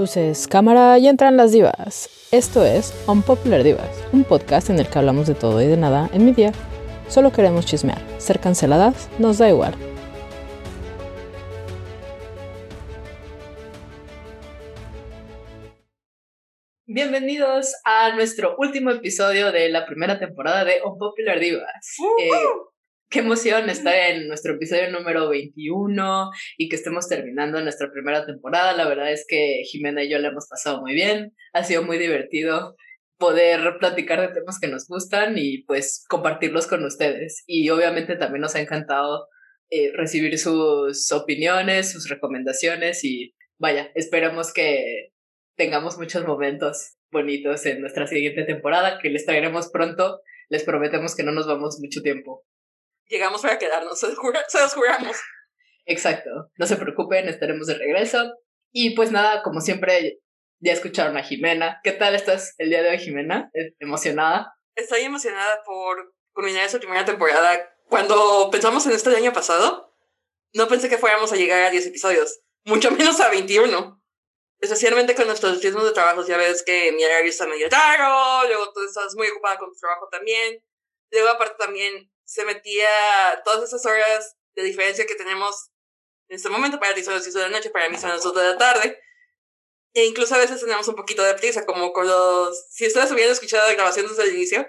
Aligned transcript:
Luces, 0.00 0.48
cámara 0.48 0.98
y 0.98 1.08
entran 1.08 1.36
las 1.36 1.52
divas. 1.52 2.08
Esto 2.32 2.64
es 2.64 2.94
Unpopular 3.06 3.62
Divas, 3.62 4.02
un 4.12 4.24
podcast 4.24 4.70
en 4.70 4.78
el 4.78 4.88
que 4.88 4.98
hablamos 4.98 5.26
de 5.26 5.34
todo 5.34 5.60
y 5.60 5.66
de 5.66 5.76
nada 5.76 6.08
en 6.14 6.24
mi 6.24 6.32
día. 6.32 6.52
Solo 7.06 7.32
queremos 7.32 7.66
chismear. 7.66 8.00
Ser 8.16 8.40
canceladas 8.40 9.10
nos 9.18 9.36
da 9.36 9.50
igual. 9.50 9.74
Bienvenidos 16.86 17.74
a 17.84 18.14
nuestro 18.14 18.56
último 18.56 18.92
episodio 18.92 19.52
de 19.52 19.68
la 19.68 19.84
primera 19.84 20.18
temporada 20.18 20.64
de 20.64 20.80
Unpopular 20.82 21.38
Divas. 21.38 21.98
Eh, 22.18 22.30
qué 23.10 23.18
emoción 23.18 23.68
estar 23.68 23.94
en 23.94 24.28
nuestro 24.28 24.54
episodio 24.54 24.90
número 24.90 25.28
21 25.28 26.30
y 26.56 26.68
que 26.68 26.76
estemos 26.76 27.08
terminando 27.08 27.60
nuestra 27.60 27.90
primera 27.90 28.24
temporada. 28.24 28.72
La 28.72 28.88
verdad 28.88 29.12
es 29.12 29.24
que 29.28 29.62
Jimena 29.64 30.04
y 30.04 30.10
yo 30.10 30.18
le 30.18 30.28
hemos 30.28 30.46
pasado 30.48 30.80
muy 30.80 30.94
bien. 30.94 31.34
Ha 31.52 31.64
sido 31.64 31.82
muy 31.82 31.98
divertido 31.98 32.76
poder 33.18 33.78
platicar 33.78 34.20
de 34.20 34.28
temas 34.28 34.60
que 34.60 34.68
nos 34.68 34.86
gustan 34.86 35.34
y 35.36 35.64
pues 35.64 36.04
compartirlos 36.08 36.68
con 36.68 36.84
ustedes. 36.84 37.42
Y 37.46 37.68
obviamente 37.70 38.16
también 38.16 38.42
nos 38.42 38.54
ha 38.54 38.60
encantado 38.60 39.26
eh, 39.70 39.90
recibir 39.92 40.38
sus 40.38 41.10
opiniones, 41.10 41.90
sus 41.90 42.08
recomendaciones 42.08 43.04
y 43.04 43.34
vaya, 43.58 43.90
esperamos 43.96 44.52
que 44.52 45.10
tengamos 45.56 45.98
muchos 45.98 46.24
momentos 46.24 46.94
bonitos 47.10 47.66
en 47.66 47.80
nuestra 47.80 48.06
siguiente 48.06 48.44
temporada 48.44 49.00
que 49.02 49.10
les 49.10 49.26
traeremos 49.26 49.68
pronto. 49.70 50.20
Les 50.48 50.62
prometemos 50.62 51.16
que 51.16 51.24
no 51.24 51.32
nos 51.32 51.46
vamos 51.48 51.78
mucho 51.80 52.02
tiempo. 52.02 52.44
Llegamos 53.10 53.42
para 53.42 53.58
quedarnos, 53.58 53.98
se 53.98 54.06
los 54.08 54.74
juramos. 54.74 55.16
Exacto, 55.84 56.30
no 56.56 56.66
se 56.66 56.76
preocupen, 56.76 57.28
estaremos 57.28 57.66
de 57.66 57.74
regreso. 57.74 58.32
Y 58.72 58.94
pues 58.94 59.10
nada, 59.10 59.42
como 59.42 59.60
siempre, 59.60 60.20
ya 60.60 60.72
escucharon 60.72 61.16
a 61.16 61.24
Jimena. 61.24 61.80
¿Qué 61.82 61.90
tal 61.90 62.14
estás 62.14 62.54
el 62.58 62.70
día 62.70 62.82
de 62.84 62.90
hoy, 62.90 62.98
Jimena? 62.98 63.50
¿Emocionada? 63.80 64.54
Estoy 64.76 65.02
emocionada 65.02 65.60
por 65.64 66.14
culminar 66.32 66.64
esta 66.64 66.78
primera 66.78 67.04
temporada. 67.04 67.74
Cuando 67.88 68.48
pensamos 68.52 68.86
en 68.86 68.92
este 68.92 69.14
año 69.16 69.32
pasado, 69.32 69.92
no 70.54 70.68
pensé 70.68 70.88
que 70.88 70.96
fuéramos 70.96 71.32
a 71.32 71.36
llegar 71.36 71.64
a 71.64 71.70
10 71.70 71.88
episodios, 71.88 72.40
mucho 72.64 72.90
menos 72.92 73.18
a 73.18 73.28
21 73.28 74.00
especialmente 74.60 75.14
con 75.14 75.26
nuestros 75.26 75.62
ritmos 75.62 75.84
de 75.84 75.92
trabajo, 75.92 76.22
ya 76.26 76.36
ves 76.36 76.62
que 76.62 76.92
mi 76.92 77.02
horario 77.02 77.30
está 77.30 77.46
medio 77.46 77.66
raro, 77.70 78.46
luego 78.46 78.70
tú 78.74 78.82
estás 78.82 79.14
muy 79.16 79.26
ocupada 79.28 79.56
con 79.56 79.72
tu 79.72 79.78
trabajo 79.78 80.06
también, 80.10 80.62
luego 81.10 81.30
aparte 81.30 81.54
también 81.58 82.12
se 82.30 82.44
metía 82.44 82.88
todas 83.44 83.64
esas 83.64 83.84
horas 83.86 84.36
de 84.54 84.62
diferencia 84.62 85.06
que 85.06 85.14
tenemos 85.14 85.70
en 86.28 86.36
este 86.36 86.48
momento, 86.48 86.78
para 86.78 86.94
ti 86.94 87.02
son 87.02 87.14
las 87.14 87.24
10 87.24 87.34
de 87.34 87.40
la 87.40 87.48
noche, 87.48 87.70
para 87.70 87.88
mí 87.88 87.96
son 87.96 88.10
las 88.10 88.22
2 88.22 88.34
de 88.34 88.42
la 88.42 88.56
tarde, 88.56 89.00
e 89.94 90.04
incluso 90.04 90.36
a 90.36 90.38
veces 90.38 90.60
tenemos 90.60 90.86
un 90.86 90.94
poquito 90.94 91.24
de 91.24 91.34
prisa, 91.34 91.66
como 91.66 91.92
con 91.92 92.06
los, 92.06 92.66
si 92.70 92.86
ustedes 92.86 93.10
hubieran 93.10 93.32
escuchado 93.32 93.66
la 93.66 93.74
grabación 93.74 94.06
desde 94.06 94.22
el 94.22 94.36
inicio, 94.36 94.68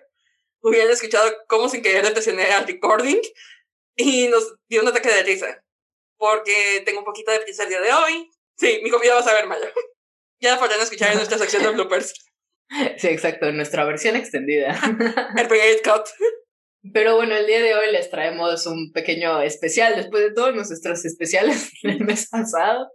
hubieran 0.61 0.89
escuchado 0.89 1.31
cómo 1.47 1.69
sin 1.69 1.83
querer 1.83 2.11
detener 2.11 2.51
al 2.51 2.67
recording 2.67 3.21
y 3.95 4.27
nos 4.27 4.55
dio 4.67 4.81
un 4.81 4.87
ataque 4.87 5.09
de 5.09 5.23
risa, 5.23 5.63
porque 6.17 6.81
tengo 6.83 6.99
un 6.99 7.05
poquito 7.05 7.31
de 7.31 7.41
prisa 7.41 7.63
el 7.63 7.69
día 7.69 7.81
de 7.81 7.93
hoy, 7.93 8.31
Sí, 8.61 8.79
mi 8.83 8.91
comida 8.91 9.15
va 9.15 9.21
a 9.21 9.23
saber 9.23 9.47
mal. 9.47 9.59
Ya 10.43 10.57
podrán 10.57 10.81
escuchar 10.81 11.11
en 11.11 11.17
nuestra 11.17 11.37
sección 11.37 11.61
de 11.61 11.69
bloopers. 11.69 12.13
Sí, 12.97 13.09
exacto, 13.09 13.47
en 13.47 13.57
nuestra 13.57 13.83
versión 13.83 14.15
extendida. 14.15 14.79
El 15.37 15.47
Brigade 15.47 15.81
Cut. 15.83 16.07
Pero 16.93 17.15
bueno, 17.15 17.35
el 17.35 17.45
día 17.45 17.61
de 17.61 17.75
hoy 17.75 17.91
les 17.91 18.09
traemos 18.09 18.65
un 18.65 18.91
pequeño 18.91 19.41
especial 19.41 19.95
después 19.95 20.23
de 20.23 20.33
todos 20.33 20.55
nuestros 20.55 21.05
especiales 21.05 21.71
del 21.83 21.99
mes 21.99 22.27
pasado, 22.29 22.89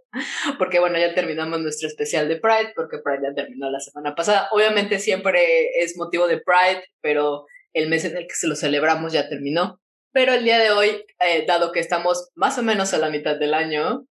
porque 0.57 0.79
bueno, 0.79 0.99
ya 0.99 1.15
terminamos 1.15 1.61
nuestro 1.61 1.87
especial 1.87 2.27
de 2.27 2.37
Pride, 2.37 2.73
porque 2.75 2.97
Pride 3.03 3.29
ya 3.29 3.33
terminó 3.33 3.69
la 3.69 3.79
semana 3.79 4.13
pasada. 4.13 4.49
Obviamente 4.51 4.99
siempre 4.99 5.69
es 5.79 5.95
motivo 5.95 6.27
de 6.27 6.41
Pride, 6.41 6.83
pero 7.01 7.45
el 7.73 7.87
mes 7.87 8.03
en 8.03 8.17
el 8.17 8.27
que 8.27 8.35
se 8.35 8.47
lo 8.47 8.55
celebramos 8.55 9.13
ya 9.13 9.29
terminó. 9.29 9.79
Pero 10.11 10.33
el 10.33 10.43
día 10.43 10.59
de 10.59 10.71
hoy, 10.71 11.05
eh, 11.19 11.45
dado 11.47 11.71
que 11.71 11.79
estamos 11.79 12.29
más 12.35 12.57
o 12.57 12.63
menos 12.63 12.93
a 12.93 12.97
la 12.97 13.09
mitad 13.09 13.37
del 13.37 13.53
año, 13.53 14.05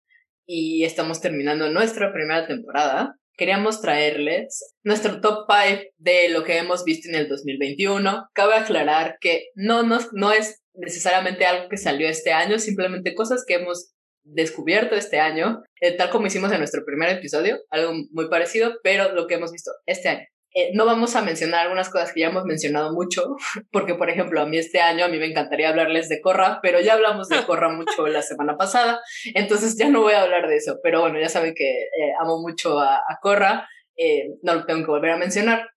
y 0.47 0.85
estamos 0.85 1.21
terminando 1.21 1.69
nuestra 1.69 2.13
primera 2.13 2.47
temporada, 2.47 3.17
queríamos 3.37 3.81
traerles 3.81 4.75
nuestro 4.83 5.21
top 5.21 5.47
5 5.49 5.83
de 5.99 6.29
lo 6.31 6.45
que 6.45 6.59
hemos 6.59 6.85
visto 6.85 7.09
en 7.09 7.15
el 7.15 7.29
2021. 7.29 8.29
Cabe 8.33 8.55
aclarar 8.55 9.19
que 9.21 9.49
no, 9.55 9.83
nos, 9.83 10.13
no 10.13 10.33
es 10.33 10.63
necesariamente 10.75 11.47
algo 11.47 11.69
que 11.69 11.77
salió 11.77 12.09
este 12.09 12.33
año, 12.33 12.59
simplemente 12.59 13.15
cosas 13.15 13.45
que 13.47 13.55
hemos 13.55 13.93
descubierto 14.25 14.97
este 14.97 15.21
año, 15.21 15.63
eh, 15.81 15.97
tal 15.97 16.11
como 16.11 16.27
hicimos 16.27 16.51
en 16.53 16.59
nuestro 16.59 16.85
primer 16.85 17.11
episodio, 17.11 17.61
algo 17.71 17.93
muy 18.11 18.29
parecido, 18.29 18.75
pero 18.83 19.13
lo 19.13 19.27
que 19.27 19.35
hemos 19.35 19.53
visto 19.53 19.71
este 19.87 20.09
año. 20.09 20.27
Eh, 20.59 20.71
no 20.73 20.87
vamos 20.87 21.15
a 21.17 21.21
mencionar 21.21 21.61
algunas 21.61 21.91
cosas 21.91 22.15
que 22.15 22.21
ya 22.21 22.29
hemos 22.29 22.47
mencionado 22.47 22.91
mucho, 22.95 23.37
porque 23.71 23.95
por 23.95 24.09
ejemplo 24.09 24.41
a 24.41 24.47
mí 24.47 24.57
este 24.57 24.81
año 24.81 25.05
a 25.05 25.09
mí 25.09 25.19
me 25.19 25.27
encantaría 25.27 25.69
hablarles 25.69 26.09
de 26.09 26.23
Corra, 26.23 26.61
pero 26.63 26.81
ya 26.81 26.95
hablamos 26.95 27.29
de 27.29 27.37
Corra 27.47 27.69
mucho 27.69 28.07
la 28.07 28.23
semana 28.23 28.57
pasada, 28.57 29.03
entonces 29.35 29.77
ya 29.77 29.91
no 29.91 30.01
voy 30.01 30.15
a 30.15 30.23
hablar 30.23 30.49
de 30.49 30.57
eso, 30.57 30.79
pero 30.83 31.03
bueno, 31.03 31.21
ya 31.21 31.29
saben 31.29 31.53
que 31.55 31.83
eh, 31.83 32.15
amo 32.19 32.41
mucho 32.41 32.79
a, 32.79 32.97
a 32.97 33.19
Corra, 33.21 33.69
eh, 33.99 34.31
no 34.43 34.55
lo 34.55 34.65
tengo 34.65 34.81
que 34.81 34.91
volver 34.93 35.11
a 35.11 35.19
mencionar. 35.19 35.69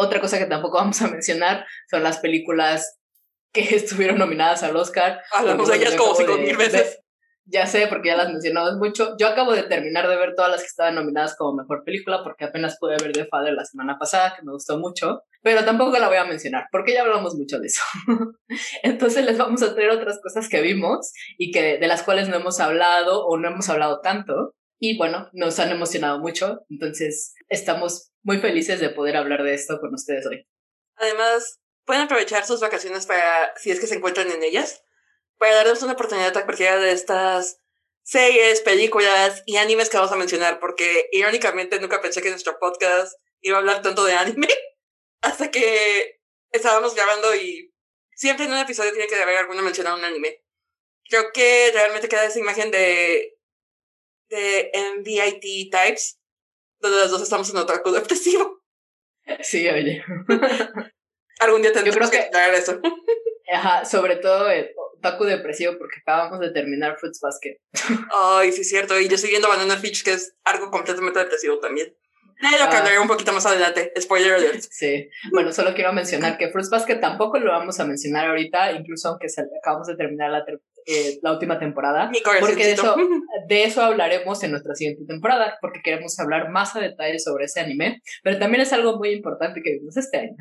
otra 0.00 0.20
cosa 0.20 0.36
que 0.38 0.46
tampoco 0.46 0.78
vamos 0.78 1.00
a 1.00 1.06
mencionar 1.08 1.64
son 1.88 2.02
las 2.02 2.18
películas 2.18 2.98
que 3.52 3.60
estuvieron 3.76 4.18
nominadas 4.18 4.64
al 4.64 4.74
Oscar. 4.74 5.22
Ellas 5.72 5.94
como 5.94 6.16
cinco 6.16 6.38
mil 6.38 6.56
veces. 6.56 6.98
Ya 7.50 7.66
sé, 7.66 7.86
porque 7.86 8.08
ya 8.08 8.16
las 8.16 8.28
mencionamos 8.28 8.76
mucho. 8.76 9.16
Yo 9.18 9.26
acabo 9.26 9.52
de 9.52 9.62
terminar 9.62 10.06
de 10.06 10.16
ver 10.16 10.34
todas 10.34 10.50
las 10.50 10.60
que 10.60 10.66
estaban 10.66 10.94
nominadas 10.94 11.34
como 11.34 11.56
mejor 11.56 11.82
película, 11.82 12.22
porque 12.22 12.44
apenas 12.44 12.76
pude 12.78 12.96
ver 13.02 13.12
The 13.12 13.24
Father 13.24 13.54
la 13.54 13.64
semana 13.64 13.98
pasada, 13.98 14.34
que 14.36 14.44
me 14.44 14.52
gustó 14.52 14.78
mucho, 14.78 15.22
pero 15.42 15.64
tampoco 15.64 15.98
la 15.98 16.08
voy 16.08 16.18
a 16.18 16.26
mencionar, 16.26 16.66
porque 16.70 16.92
ya 16.92 17.02
hablamos 17.02 17.36
mucho 17.36 17.58
de 17.58 17.68
eso. 17.68 17.80
Entonces 18.82 19.24
les 19.24 19.38
vamos 19.38 19.62
a 19.62 19.74
traer 19.74 19.90
otras 19.90 20.20
cosas 20.22 20.46
que 20.50 20.60
vimos 20.60 21.12
y 21.38 21.50
que 21.50 21.78
de 21.78 21.86
las 21.86 22.02
cuales 22.02 22.28
no 22.28 22.36
hemos 22.36 22.60
hablado 22.60 23.24
o 23.24 23.38
no 23.38 23.48
hemos 23.48 23.68
hablado 23.70 24.00
tanto. 24.02 24.54
Y 24.78 24.98
bueno, 24.98 25.30
nos 25.32 25.58
han 25.58 25.70
emocionado 25.70 26.20
mucho, 26.20 26.60
entonces 26.68 27.34
estamos 27.48 28.12
muy 28.22 28.38
felices 28.38 28.78
de 28.78 28.90
poder 28.90 29.16
hablar 29.16 29.42
de 29.42 29.54
esto 29.54 29.78
con 29.80 29.94
ustedes 29.94 30.26
hoy. 30.26 30.46
Además, 30.96 31.60
pueden 31.84 32.02
aprovechar 32.02 32.44
sus 32.44 32.60
vacaciones 32.60 33.06
para, 33.06 33.56
si 33.56 33.70
es 33.70 33.80
que 33.80 33.86
se 33.86 33.96
encuentran 33.96 34.30
en 34.30 34.42
ellas, 34.42 34.82
para 35.38 35.54
darles 35.54 35.82
una 35.82 35.94
oportunidad 35.94 36.36
a 36.36 36.44
cualquiera 36.44 36.78
de 36.78 36.92
estas 36.92 37.60
series, 38.02 38.60
películas 38.60 39.42
y 39.46 39.56
animes 39.56 39.90
que 39.90 39.96
vamos 39.96 40.12
a 40.12 40.16
mencionar, 40.16 40.60
porque 40.60 41.08
irónicamente 41.12 41.78
nunca 41.78 42.00
pensé 42.00 42.22
que 42.22 42.30
nuestro 42.30 42.58
podcast 42.58 43.18
iba 43.40 43.56
a 43.56 43.60
hablar 43.60 43.82
tanto 43.82 44.04
de 44.04 44.14
anime, 44.14 44.48
hasta 45.20 45.50
que 45.50 46.20
estábamos 46.50 46.94
grabando 46.94 47.34
y 47.34 47.74
siempre 48.14 48.46
en 48.46 48.52
un 48.52 48.58
episodio 48.58 48.92
tiene 48.92 49.06
que 49.06 49.14
haber 49.14 49.36
alguna 49.36 49.62
mención 49.62 49.86
a 49.86 49.94
un 49.94 50.04
anime. 50.04 50.42
Creo 51.08 51.32
que 51.32 51.70
realmente 51.72 52.08
queda 52.08 52.24
esa 52.24 52.38
imagen 52.38 52.70
de, 52.70 53.38
de 54.28 54.70
MVIT 54.98 55.70
types, 55.70 56.18
donde 56.80 56.98
los 56.98 57.10
dos 57.10 57.22
estamos 57.22 57.48
en 57.50 57.58
otaku 57.58 57.90
depresivo. 57.92 58.62
Sí, 59.42 59.68
oye. 59.68 60.02
Algún 61.40 61.62
día 61.62 61.72
tendremos 61.72 62.10
que, 62.10 62.30
que 62.30 62.56
eso. 62.56 62.80
Ajá, 63.50 63.84
sobre 63.84 64.16
todo 64.16 64.50
el, 64.50 64.70
Taku 65.00 65.24
depresivo 65.24 65.74
porque 65.78 66.00
acabamos 66.00 66.40
de 66.40 66.50
terminar 66.50 66.96
Fruits 66.98 67.20
Basket. 67.20 67.56
Ay, 68.14 68.52
sí 68.52 68.62
es 68.62 68.68
cierto. 68.68 68.98
Y 68.98 69.08
yo 69.08 69.14
estoy 69.14 69.30
viendo 69.30 69.48
Banana 69.48 69.76
Fish, 69.76 70.02
que 70.02 70.12
es 70.12 70.34
algo 70.44 70.70
completamente 70.70 71.18
depresivo 71.18 71.58
también. 71.58 71.94
Eh, 72.40 72.56
lo 72.64 72.70
cambiaré 72.70 73.00
un 73.00 73.08
poquito 73.08 73.32
más 73.32 73.46
adelante. 73.46 73.92
Spoiler 74.00 74.34
alert. 74.34 74.62
Sí. 74.70 75.08
Bueno, 75.32 75.52
solo 75.52 75.74
quiero 75.74 75.92
mencionar 75.92 76.38
que 76.38 76.50
Fruits 76.50 76.70
Basket 76.70 77.00
tampoco 77.00 77.38
lo 77.38 77.50
vamos 77.50 77.80
a 77.80 77.84
mencionar 77.84 78.28
ahorita, 78.28 78.72
incluso 78.72 79.08
aunque 79.08 79.26
acabamos 79.60 79.88
de 79.88 79.96
terminar 79.96 80.30
la, 80.30 80.44
eh, 80.86 81.18
la 81.20 81.32
última 81.32 81.58
temporada. 81.58 82.10
porque 82.40 82.64
de 82.64 82.72
eso, 82.72 82.94
de 83.48 83.64
eso 83.64 83.82
hablaremos 83.82 84.40
en 84.44 84.52
nuestra 84.52 84.74
siguiente 84.76 85.04
temporada, 85.04 85.58
porque 85.60 85.80
queremos 85.82 86.18
hablar 86.20 86.50
más 86.50 86.76
a 86.76 86.80
detalle 86.80 87.18
sobre 87.18 87.46
ese 87.46 87.58
anime. 87.60 88.02
Pero 88.22 88.38
también 88.38 88.60
es 88.60 88.72
algo 88.72 88.98
muy 88.98 89.10
importante 89.10 89.60
que 89.62 89.72
vimos 89.72 89.96
este 89.96 90.18
año. 90.18 90.36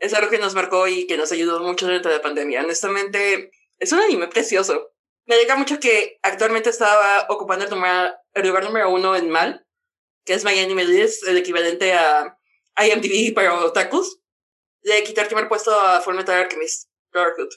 Es 0.00 0.12
algo 0.14 0.30
que 0.30 0.38
nos 0.38 0.54
marcó 0.54 0.88
y 0.88 1.06
que 1.06 1.16
nos 1.16 1.30
ayudó 1.30 1.60
mucho 1.60 1.86
durante 1.86 2.08
la 2.08 2.20
pandemia. 2.20 2.62
Honestamente, 2.62 3.52
es 3.78 3.92
un 3.92 4.00
anime 4.00 4.26
precioso. 4.28 4.92
Me 5.26 5.36
alegra 5.36 5.56
mucho 5.56 5.78
que 5.78 6.18
actualmente 6.22 6.70
estaba 6.70 7.26
ocupando 7.28 7.64
el, 7.64 8.46
lugar 8.46 8.64
número 8.64 8.90
uno 8.90 9.14
en 9.14 9.30
MAL, 9.30 9.64
que 10.24 10.34
es 10.34 10.44
My 10.44 10.58
Anime 10.58 10.84
List, 10.84 11.26
el 11.28 11.36
equivalente 11.36 11.92
a 11.92 12.36
IMDb 12.76 13.32
para 13.34 13.54
otakus. 13.54 14.20
Le 14.82 15.04
quité 15.04 15.20
el 15.20 15.26
primer 15.26 15.48
puesto 15.48 15.78
a 15.78 16.00
Fullmetal 16.00 16.42
Alchemist, 16.42 16.90
Brotherhood. 17.12 17.50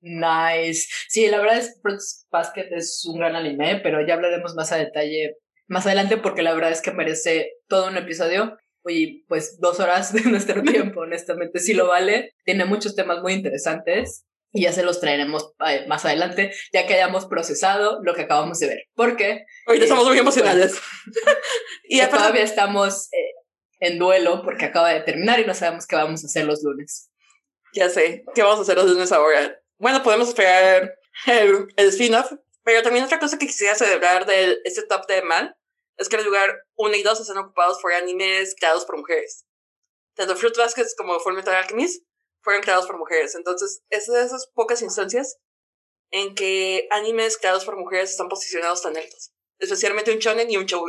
Nice. 0.00 0.86
Sí, 1.08 1.26
la 1.26 1.38
verdad 1.38 1.58
es 1.58 1.80
Fruits 1.82 2.26
Basket 2.30 2.68
es 2.70 3.04
un 3.06 3.18
gran 3.18 3.34
anime, 3.34 3.80
pero 3.82 4.06
ya 4.06 4.14
hablaremos 4.14 4.54
más 4.54 4.70
a 4.70 4.76
detalle 4.76 5.36
más 5.66 5.86
adelante 5.86 6.16
porque 6.16 6.42
la 6.42 6.54
verdad 6.54 6.70
es 6.70 6.82
que 6.82 6.92
merece 6.92 7.52
todo 7.66 7.88
un 7.88 7.96
episodio. 7.96 8.56
Y 8.88 9.24
pues 9.28 9.58
dos 9.60 9.80
horas 9.80 10.12
de 10.12 10.22
nuestro 10.22 10.62
tiempo, 10.64 11.00
honestamente, 11.00 11.58
sí 11.60 11.74
lo 11.74 11.86
vale. 11.86 12.34
Tiene 12.44 12.64
muchos 12.64 12.94
temas 12.94 13.22
muy 13.22 13.34
interesantes 13.34 14.24
y 14.52 14.62
ya 14.62 14.72
se 14.72 14.82
los 14.82 15.00
traeremos 15.00 15.52
eh, 15.66 15.84
más 15.88 16.04
adelante, 16.04 16.52
ya 16.72 16.86
que 16.86 16.94
hayamos 16.94 17.26
procesado 17.26 18.00
lo 18.02 18.14
que 18.14 18.22
acabamos 18.22 18.58
de 18.60 18.68
ver. 18.68 18.78
Porque... 18.94 19.44
Ahorita 19.66 19.84
estamos 19.84 20.06
muy 20.06 20.18
emocionados. 20.18 20.72
Y 21.90 22.02
todavía 22.02 22.42
estamos 22.42 23.08
eh, 23.14 23.32
en 23.80 23.98
duelo 23.98 24.42
porque 24.42 24.66
acaba 24.66 24.90
de 24.90 25.00
terminar 25.00 25.40
y 25.40 25.46
no 25.46 25.54
sabemos 25.54 25.86
qué 25.86 25.96
vamos 25.96 26.22
a 26.22 26.26
hacer 26.26 26.44
los 26.44 26.62
lunes. 26.62 27.10
Ya 27.72 27.88
sé, 27.88 28.24
¿qué 28.34 28.42
vamos 28.42 28.58
a 28.58 28.62
hacer 28.62 28.76
los 28.76 28.90
lunes 28.90 29.10
ahora? 29.10 29.58
Bueno, 29.78 30.02
podemos 30.02 30.28
esperar 30.28 30.94
el, 31.26 31.66
el 31.76 31.88
spin-off, 31.88 32.32
pero 32.62 32.82
también 32.82 33.06
otra 33.06 33.18
cosa 33.18 33.38
que 33.38 33.46
quisiera 33.46 33.74
celebrar 33.74 34.26
de 34.26 34.58
este 34.64 34.82
top 34.82 35.06
de 35.06 35.22
Mal 35.22 35.56
es 35.98 36.08
que 36.08 36.16
el 36.16 36.24
lugar 36.24 36.64
1 36.76 36.94
y 36.96 37.02
2 37.02 37.20
están 37.20 37.38
ocupados 37.38 37.78
por 37.82 37.92
animes 37.92 38.54
creados 38.58 38.84
por 38.84 38.96
mujeres. 38.96 39.44
Tanto 40.14 40.36
Fruit 40.36 40.56
Baskets 40.56 40.94
como 40.96 41.18
Fullmetal 41.20 41.54
Alchemist 41.54 42.04
fueron 42.40 42.62
creados 42.62 42.86
por 42.86 42.98
mujeres. 42.98 43.34
Entonces, 43.34 43.82
es 43.90 44.06
de 44.06 44.22
esas 44.22 44.48
pocas 44.54 44.80
instancias 44.82 45.38
en 46.10 46.34
que 46.34 46.88
animes 46.90 47.36
creados 47.36 47.64
por 47.64 47.76
mujeres 47.76 48.10
están 48.10 48.28
posicionados 48.28 48.82
tan 48.82 48.96
altos. 48.96 49.32
Especialmente 49.58 50.12
un 50.12 50.18
shonen 50.18 50.50
y 50.50 50.56
un 50.56 50.66
shoujo. 50.66 50.88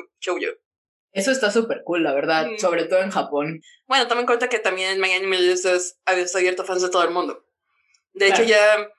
Eso 1.11 1.31
está 1.31 1.51
súper 1.51 1.81
cool, 1.83 2.03
la 2.03 2.13
verdad, 2.13 2.47
sobre 2.59 2.85
todo 2.85 3.01
en 3.01 3.09
Japón. 3.09 3.61
Bueno, 3.87 4.07
también 4.07 4.27
cuenta 4.27 4.47
que 4.47 4.59
también 4.59 5.01
My 5.01 5.11
Anime 5.11 5.41
List 5.41 5.65
es 5.65 5.99
abierto 6.05 6.61
a 6.61 6.65
fans 6.65 6.83
de 6.83 6.89
todo 6.89 7.03
el 7.03 7.09
mundo. 7.09 7.43
De 8.13 8.27
hecho, 8.27 8.43
ya 8.43 8.91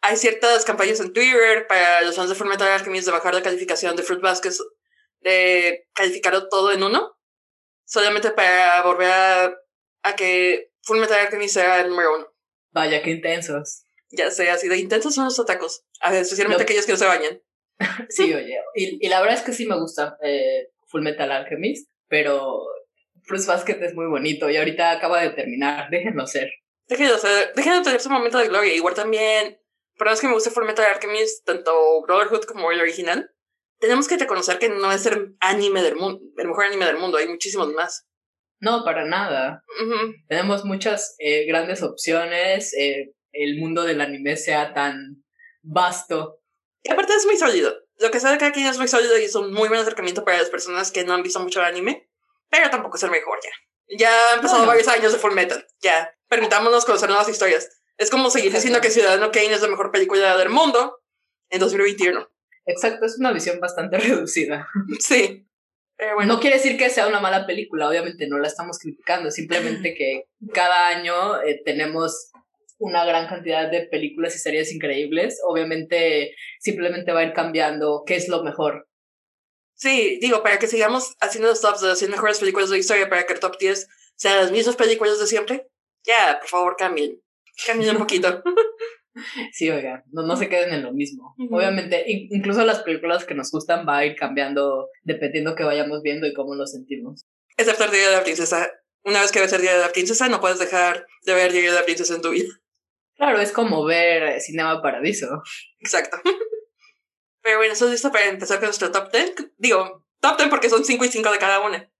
hay 0.00 0.16
ciertas 0.16 0.64
campañas 0.64 1.00
en 1.00 1.12
Twitter 1.12 1.66
para 1.66 2.00
los 2.02 2.16
fans 2.16 2.30
de 2.30 2.34
Fullmetal 2.34 2.68
Alchemist 2.68 3.06
de 3.06 3.12
bajar 3.12 3.34
la 3.34 3.42
calificación 3.42 3.96
de 3.96 4.02
Fruit 4.02 4.22
Baskets, 4.22 4.62
de 5.20 5.86
calificarlo 5.94 6.48
todo 6.48 6.72
en 6.72 6.82
uno, 6.82 7.16
solamente 7.84 8.30
para 8.30 8.82
volver 8.82 9.10
a, 9.10 9.54
a 10.02 10.16
que 10.16 10.72
Fullmetal 10.82 11.26
Alchemist 11.26 11.54
sea 11.54 11.80
el 11.80 11.90
número 11.90 12.16
uno. 12.16 12.32
Vaya, 12.70 13.02
qué 13.02 13.10
intensos. 13.10 13.84
Ya 14.10 14.30
sé, 14.30 14.50
así 14.50 14.68
de 14.68 14.78
intensos 14.78 15.14
son 15.14 15.24
los 15.24 15.38
atacos. 15.38 15.84
Especialmente 16.10 16.62
aquellos 16.62 16.86
que 16.86 16.92
no 16.92 16.98
se 16.98 17.06
bañan. 17.06 17.42
sí, 18.08 18.32
oye. 18.32 18.58
Y, 18.74 19.04
y, 19.04 19.08
la 19.08 19.20
verdad 19.20 19.36
es 19.36 19.44
que 19.44 19.52
sí 19.52 19.66
me 19.66 19.78
gusta 19.78 20.16
eh, 20.22 20.70
Full 20.86 21.02
Metal 21.02 21.30
Alchemist, 21.30 21.90
pero 22.08 22.66
Fruits 23.24 23.46
Basket 23.46 23.78
es 23.82 23.94
muy 23.94 24.06
bonito 24.06 24.48
y 24.48 24.56
ahorita 24.56 24.92
acaba 24.92 25.22
de 25.22 25.30
terminar. 25.30 25.90
Déjenlo 25.90 26.26
ser. 26.26 26.50
Déjenlo 26.86 27.18
ser. 27.18 27.52
Déjenlo 27.54 27.82
tener 27.82 28.00
su 28.00 28.10
momento 28.10 28.38
de 28.38 28.48
gloria. 28.48 28.74
Igual 28.74 28.94
también, 28.94 29.60
pero 29.98 30.12
es 30.12 30.20
que 30.20 30.26
me 30.26 30.34
gusta 30.34 30.50
Full 30.50 30.64
Metal 30.64 30.86
Alchemist, 30.86 31.44
tanto 31.44 32.02
Brotherhood 32.02 32.44
como 32.44 32.72
el 32.72 32.80
original. 32.80 33.30
Tenemos 33.78 34.08
que 34.08 34.16
reconocer 34.16 34.58
que 34.58 34.68
no 34.68 34.90
es 34.92 35.06
el 35.06 35.36
anime 35.40 35.82
del 35.82 35.96
mundo, 35.96 36.20
el 36.36 36.48
mejor 36.48 36.64
anime 36.64 36.86
del 36.86 36.98
mundo. 36.98 37.18
Hay 37.18 37.28
muchísimos 37.28 37.68
más. 37.72 38.06
No, 38.60 38.84
para 38.84 39.04
nada. 39.04 39.62
Tenemos 40.28 40.64
muchas 40.64 41.14
eh, 41.18 41.46
grandes 41.46 41.82
opciones. 41.82 42.74
Eh, 42.74 43.14
el 43.32 43.58
mundo 43.58 43.84
del 43.84 44.00
anime 44.00 44.36
sea 44.36 44.74
tan 44.74 45.24
vasto. 45.62 46.40
Y 46.82 46.90
aparte 46.90 47.14
es 47.14 47.26
muy 47.26 47.36
sólido. 47.36 47.74
Lo 47.98 48.10
que 48.10 48.20
sabe 48.20 48.38
que 48.38 48.44
aquí 48.44 48.64
es 48.64 48.78
muy 48.78 48.88
sólido 48.88 49.18
y 49.18 49.24
es 49.24 49.34
un 49.34 49.52
muy 49.52 49.68
buen 49.68 49.80
acercamiento 49.80 50.24
para 50.24 50.38
las 50.38 50.50
personas 50.50 50.90
que 50.90 51.04
no 51.04 51.14
han 51.14 51.22
visto 51.22 51.40
mucho 51.40 51.60
el 51.60 51.66
anime, 51.66 52.08
pero 52.48 52.70
tampoco 52.70 52.96
es 52.96 53.02
el 53.02 53.10
mejor 53.10 53.38
ya. 53.42 53.50
Ya 53.98 54.34
han 54.34 54.40
pasado 54.40 54.66
varios 54.66 54.88
años 54.88 55.12
de 55.12 55.18
Full 55.18 55.32
Metal. 55.32 55.66
Ya, 55.80 56.14
permitámonos 56.28 56.84
conocer 56.84 57.08
nuevas 57.08 57.28
historias. 57.28 57.68
Es 57.96 58.10
como 58.10 58.30
seguir 58.30 58.52
diciendo 58.52 58.80
que 58.80 58.90
Ciudadano 58.90 59.32
Kane 59.32 59.54
es 59.54 59.62
la 59.62 59.68
mejor 59.68 59.90
película 59.90 60.36
del 60.36 60.50
mundo 60.50 61.00
en 61.48 61.60
2021. 61.60 62.28
Exacto, 62.68 63.06
es 63.06 63.18
una 63.18 63.32
visión 63.32 63.58
bastante 63.60 63.98
reducida. 63.98 64.68
Sí. 65.00 65.46
Pero 65.96 66.14
bueno. 66.14 66.34
No 66.34 66.40
quiere 66.40 66.56
decir 66.56 66.76
que 66.76 66.90
sea 66.90 67.08
una 67.08 67.18
mala 67.18 67.46
película, 67.46 67.88
obviamente 67.88 68.28
no 68.28 68.38
la 68.38 68.46
estamos 68.46 68.78
criticando, 68.78 69.32
simplemente 69.32 69.94
que 69.94 70.24
cada 70.52 70.88
año 70.88 71.42
eh, 71.42 71.60
tenemos 71.64 72.30
una 72.78 73.04
gran 73.04 73.26
cantidad 73.26 73.68
de 73.68 73.88
películas 73.88 74.36
y 74.36 74.38
series 74.38 74.72
increíbles. 74.72 75.40
Obviamente, 75.44 76.36
simplemente 76.60 77.10
va 77.10 77.20
a 77.20 77.24
ir 77.24 77.32
cambiando 77.32 78.04
qué 78.06 78.14
es 78.14 78.28
lo 78.28 78.44
mejor. 78.44 78.88
Sí, 79.74 80.18
digo, 80.20 80.42
para 80.42 80.58
que 80.58 80.68
sigamos 80.68 81.16
haciendo 81.20 81.48
los 81.48 81.60
tops 81.60 81.80
de 81.80 81.88
las 81.88 81.98
100 81.98 82.10
mejores 82.10 82.38
películas 82.38 82.68
de 82.68 82.76
la 82.76 82.80
historia, 82.80 83.08
para 83.08 83.26
que 83.26 83.32
el 83.32 83.40
top 83.40 83.58
10 83.58 83.88
sean 84.14 84.36
las 84.36 84.52
mismas 84.52 84.76
películas 84.76 85.18
de 85.18 85.26
siempre, 85.26 85.68
ya, 86.04 86.38
por 86.40 86.48
favor, 86.48 86.76
cambien. 86.76 87.20
Cambien 87.66 87.90
un 87.90 87.98
poquito. 88.04 88.42
Sí, 89.52 89.70
oiga, 89.70 90.04
no, 90.12 90.22
no 90.22 90.36
se 90.36 90.48
queden 90.48 90.72
en 90.72 90.82
lo 90.82 90.92
mismo. 90.92 91.34
Obviamente, 91.50 92.04
incluso 92.06 92.64
las 92.64 92.80
películas 92.80 93.24
que 93.24 93.34
nos 93.34 93.50
gustan 93.50 93.86
va 93.86 93.98
a 93.98 94.06
ir 94.06 94.16
cambiando 94.16 94.88
dependiendo 95.02 95.54
que 95.54 95.64
vayamos 95.64 96.02
viendo 96.02 96.26
y 96.26 96.34
cómo 96.34 96.54
lo 96.54 96.66
sentimos. 96.66 97.26
Excepto 97.56 97.84
el 97.84 97.90
Día 97.90 98.10
de 98.10 98.16
la 98.16 98.24
Princesa. 98.24 98.70
Una 99.04 99.20
vez 99.20 99.32
que 99.32 99.40
ves 99.40 99.52
el 99.52 99.62
Día 99.62 99.74
de 99.74 99.80
la 99.80 99.92
Princesa, 99.92 100.28
no 100.28 100.40
puedes 100.40 100.58
dejar 100.58 101.06
de 101.24 101.34
ver 101.34 101.48
el 101.48 101.52
Día 101.52 101.70
de 101.70 101.78
la 101.78 101.84
Princesa 101.84 102.14
en 102.14 102.22
tu 102.22 102.30
vida. 102.30 102.48
Claro, 103.16 103.40
es 103.40 103.52
como 103.52 103.84
ver 103.84 104.40
Cinema 104.40 104.80
Paradiso. 104.80 105.42
Exacto. 105.80 106.18
Pero 107.42 107.58
bueno, 107.58 107.72
¿estás 107.72 107.90
listo 107.90 108.12
para 108.12 108.28
empezar 108.28 108.58
con 108.58 108.66
nuestro 108.66 108.92
top 108.92 109.10
10? 109.10 109.34
Digo, 109.56 110.04
top 110.20 110.36
10 110.36 110.50
porque 110.50 110.70
son 110.70 110.84
5 110.84 111.04
y 111.04 111.08
5 111.08 111.32
de 111.32 111.38
cada 111.38 111.60
una. 111.60 111.90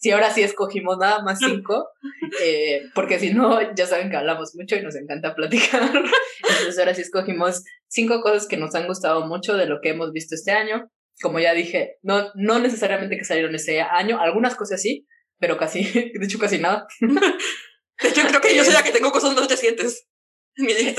Sí, 0.00 0.12
ahora 0.12 0.32
sí 0.32 0.42
escogimos 0.42 0.96
nada 0.96 1.22
más 1.22 1.40
5, 1.40 1.88
eh, 2.42 2.82
porque 2.94 3.18
si 3.18 3.34
no, 3.34 3.74
ya 3.74 3.86
saben 3.86 4.10
que 4.10 4.16
hablamos 4.16 4.54
mucho 4.54 4.76
y 4.76 4.82
nos 4.82 4.94
encanta 4.94 5.34
platicar. 5.34 5.90
Entonces 6.48 6.78
ahora 6.78 6.94
sí 6.94 7.02
escogimos 7.02 7.64
5 7.88 8.20
cosas 8.20 8.46
que 8.46 8.56
nos 8.56 8.74
han 8.76 8.86
gustado 8.86 9.26
mucho 9.26 9.56
de 9.56 9.66
lo 9.66 9.80
que 9.80 9.90
hemos 9.90 10.12
visto 10.12 10.36
este 10.36 10.52
año. 10.52 10.88
Como 11.20 11.40
ya 11.40 11.52
dije, 11.52 11.96
no, 12.02 12.30
no 12.36 12.60
necesariamente 12.60 13.18
que 13.18 13.24
salieron 13.24 13.54
ese 13.56 13.80
año, 13.80 14.20
algunas 14.20 14.54
cosas 14.54 14.80
sí, 14.80 15.04
pero 15.40 15.58
casi, 15.58 15.82
de 15.92 16.24
hecho 16.24 16.38
casi 16.38 16.58
nada. 16.58 16.86
De 17.00 18.08
hecho, 18.08 18.22
creo 18.28 18.40
que 18.40 18.54
yo 18.54 18.64
soy 18.64 18.74
la 18.74 18.84
que 18.84 18.92
tengo 18.92 19.10
cosas 19.10 19.34
no 19.34 19.46
recientes. 19.48 20.06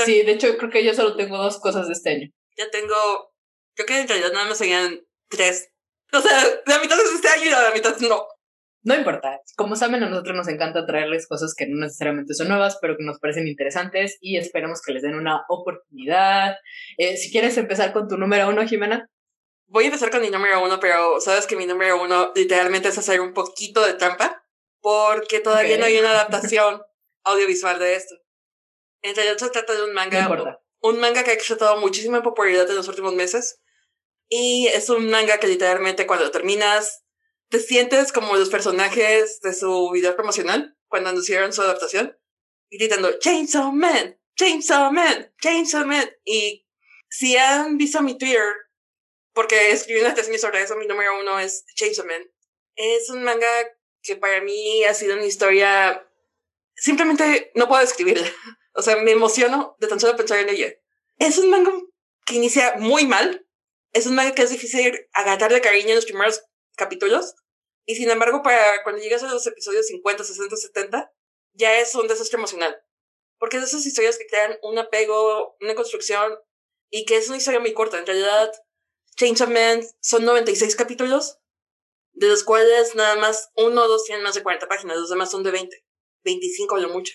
Sí, 0.05 0.23
de 0.23 0.31
hecho 0.31 0.57
creo 0.57 0.69
que 0.69 0.83
yo 0.83 0.93
solo 0.93 1.15
tengo 1.15 1.37
dos 1.37 1.59
cosas 1.59 1.87
de 1.87 1.93
este 1.93 2.09
año. 2.09 2.29
Ya 2.57 2.69
tengo, 2.69 2.95
creo 3.75 3.87
que 3.87 3.99
en 4.01 4.07
realidad 4.09 4.33
nada 4.33 4.49
más 4.49 4.57
serían 4.57 5.01
tres. 5.29 5.69
O 6.11 6.19
sea, 6.19 6.43
la 6.65 6.79
mitad 6.79 6.99
es 6.99 7.13
este 7.13 7.27
año 7.29 7.45
y 7.45 7.49
la 7.49 7.71
mitad 7.73 7.97
no. 7.99 8.25
No 8.81 8.95
importa. 8.95 9.41
Como 9.57 9.75
saben, 9.75 10.03
a 10.03 10.09
nosotros 10.09 10.35
nos 10.35 10.47
encanta 10.47 10.85
traerles 10.85 11.27
cosas 11.27 11.53
que 11.53 11.67
no 11.67 11.77
necesariamente 11.77 12.33
son 12.33 12.47
nuevas, 12.47 12.77
pero 12.81 12.95
que 12.95 13.03
nos 13.03 13.19
parecen 13.19 13.47
interesantes 13.47 14.17
y 14.21 14.37
esperemos 14.37 14.81
que 14.81 14.93
les 14.93 15.03
den 15.03 15.15
una 15.15 15.43
oportunidad. 15.49 16.55
Eh, 16.97 17.17
si 17.17 17.29
quieres 17.29 17.57
empezar 17.57 17.91
con 17.91 18.07
tu 18.07 18.17
número 18.17 18.47
uno, 18.47 18.65
Jimena. 18.65 19.09
Voy 19.67 19.83
a 19.83 19.87
empezar 19.87 20.09
con 20.09 20.21
mi 20.21 20.29
número 20.29 20.63
uno, 20.63 20.79
pero 20.79 21.19
sabes 21.19 21.45
que 21.45 21.55
mi 21.55 21.65
número 21.67 22.01
uno 22.01 22.31
literalmente 22.35 22.87
es 22.87 22.97
hacer 22.97 23.21
un 23.21 23.33
poquito 23.33 23.85
de 23.85 23.93
trampa, 23.93 24.43
porque 24.81 25.41
todavía 25.41 25.77
no 25.77 25.85
hay 25.85 25.99
una 25.99 26.09
adaptación 26.11 26.81
audiovisual 27.23 27.77
de 27.79 27.95
esto. 27.95 28.15
En 29.01 29.15
realidad 29.15 29.37
se 29.37 29.49
trata 29.49 29.73
de 29.73 29.83
un 29.83 29.93
manga. 29.93 30.59
un 30.81 30.99
manga 30.99 31.23
que 31.23 31.31
ha 31.31 31.33
explotado 31.33 31.79
muchísima 31.79 32.23
popularidad 32.23 32.69
en 32.69 32.77
los 32.77 32.87
últimos 32.87 33.13
meses. 33.13 33.61
Y 34.29 34.67
es 34.67 34.89
un 34.89 35.09
manga 35.09 35.39
que 35.39 35.47
literalmente 35.47 36.07
cuando 36.07 36.31
terminas 36.31 37.03
te 37.49 37.59
sientes 37.59 38.11
como 38.11 38.35
los 38.35 38.49
personajes 38.49 39.41
de 39.41 39.53
su 39.53 39.89
video 39.91 40.15
promocional 40.15 40.77
cuando 40.87 41.09
anunciaron 41.09 41.53
su 41.53 41.61
adaptación. 41.61 42.17
Gritando 42.69 43.17
Chainsaw 43.17 43.71
Man, 43.71 44.19
Chainsaw 44.35 44.91
Man, 44.91 45.33
Chainsaw 45.41 45.85
Man. 45.85 46.09
Y 46.23 46.67
si 47.09 47.35
han 47.35 47.77
visto 47.77 48.01
mi 48.01 48.17
Twitter, 48.17 48.43
porque 49.33 49.71
escribí 49.71 50.01
una 50.01 50.13
tesis 50.13 50.41
sobre 50.41 50.61
eso, 50.61 50.75
mi 50.75 50.85
número 50.85 51.19
uno 51.19 51.39
es 51.39 51.65
Chainsaw 51.75 52.05
Man. 52.05 52.21
Es 52.75 53.09
un 53.09 53.23
manga 53.23 53.47
que 54.01 54.15
para 54.15 54.41
mí 54.41 54.83
ha 54.85 54.93
sido 54.93 55.15
una 55.15 55.25
historia 55.25 56.05
simplemente 56.79 57.51
no 57.55 57.67
puedo 57.67 57.81
describirla. 57.81 58.27
O 58.75 58.81
sea, 58.81 58.95
me 58.97 59.11
emociono 59.11 59.75
de 59.79 59.87
tan 59.87 59.99
solo 59.99 60.15
pensar 60.15 60.39
en 60.39 60.47
ella. 60.47 60.71
Es 61.17 61.37
un 61.37 61.49
manga 61.49 61.71
que 62.23 62.35
inicia 62.35 62.75
muy 62.77 63.05
mal. 63.05 63.45
Es 63.91 64.05
un 64.05 64.15
manga 64.15 64.33
que 64.33 64.43
es 64.43 64.51
difícil 64.51 65.07
agarrarle 65.11 65.59
cariño 65.59 65.89
en 65.89 65.95
los 65.95 66.05
primeros 66.05 66.43
capítulos. 66.79 67.35
Y 67.85 67.95
sin 67.95 68.09
embargo, 68.09 68.41
para 68.41 68.81
cuando 68.83 69.01
llegas 69.01 69.21
a 69.23 69.31
los 69.31 69.45
episodios 69.45 69.87
50, 69.87 70.23
60, 70.23 70.55
70, 70.55 71.13
ya 71.53 71.79
es 71.79 71.93
un 71.93 72.07
desastre 72.07 72.37
emocional. 72.37 72.81
Porque 73.37 73.57
es 73.57 73.63
de 73.63 73.67
esas 73.67 73.85
historias 73.85 74.17
que 74.17 74.27
crean 74.27 74.57
un 74.63 74.79
apego, 74.79 75.55
una 75.61 75.75
construcción, 75.75 76.39
y 76.89 77.05
que 77.05 77.17
es 77.17 77.27
una 77.27 77.37
historia 77.37 77.59
muy 77.59 77.73
corta. 77.73 77.99
En 77.99 78.05
realidad, 78.05 78.51
Chainsaw 79.15 79.49
Man 79.49 79.81
son 80.01 80.25
96 80.25 80.75
capítulos, 80.75 81.39
de 82.13 82.27
los 82.27 82.43
cuales 82.43 82.95
nada 82.95 83.15
más 83.15 83.51
uno 83.55 83.83
o 83.83 83.87
dos 83.87 84.05
tienen 84.05 84.23
más 84.23 84.35
de 84.35 84.43
40 84.43 84.67
páginas, 84.67 84.97
los 84.97 85.09
demás 85.09 85.31
son 85.31 85.43
de 85.43 85.51
20, 85.51 85.85
25 86.23 86.77
lo 86.77 86.89
mucho. 86.89 87.13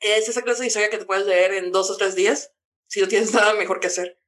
Es 0.00 0.28
esa 0.28 0.42
clase 0.42 0.62
de 0.62 0.68
historia 0.68 0.90
que 0.90 0.98
te 0.98 1.04
puedes 1.04 1.26
leer 1.26 1.54
en 1.54 1.70
dos 1.70 1.90
o 1.90 1.96
tres 1.96 2.14
días 2.14 2.52
si 2.86 3.00
no 3.00 3.08
tienes 3.08 3.32
nada 3.32 3.54
mejor 3.54 3.80
que 3.80 3.86
hacer. 3.86 4.20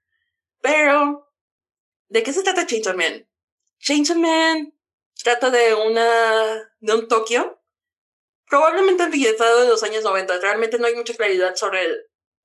Pero, 0.61 1.31
¿de 2.09 2.23
qué 2.23 2.33
se 2.33 2.43
trata 2.43 2.67
Chainsaw 2.67 2.97
Man? 2.97 3.29
Chainsaw 3.85 4.17
Man 4.17 4.75
trata 5.23 5.51
de 5.51 5.75
una. 5.75 6.73
de 6.81 6.95
un 6.95 7.07
Tokio. 7.07 7.61
Probablemente 8.49 9.03
ambientado 9.03 9.63
en 9.63 9.69
los 9.69 9.83
años 9.83 10.03
90. 10.03 10.39
Realmente 10.39 10.79
no 10.79 10.87
hay 10.87 10.95
mucha 10.95 11.15
claridad 11.15 11.55
sobre 11.55 11.85
el, 11.85 11.97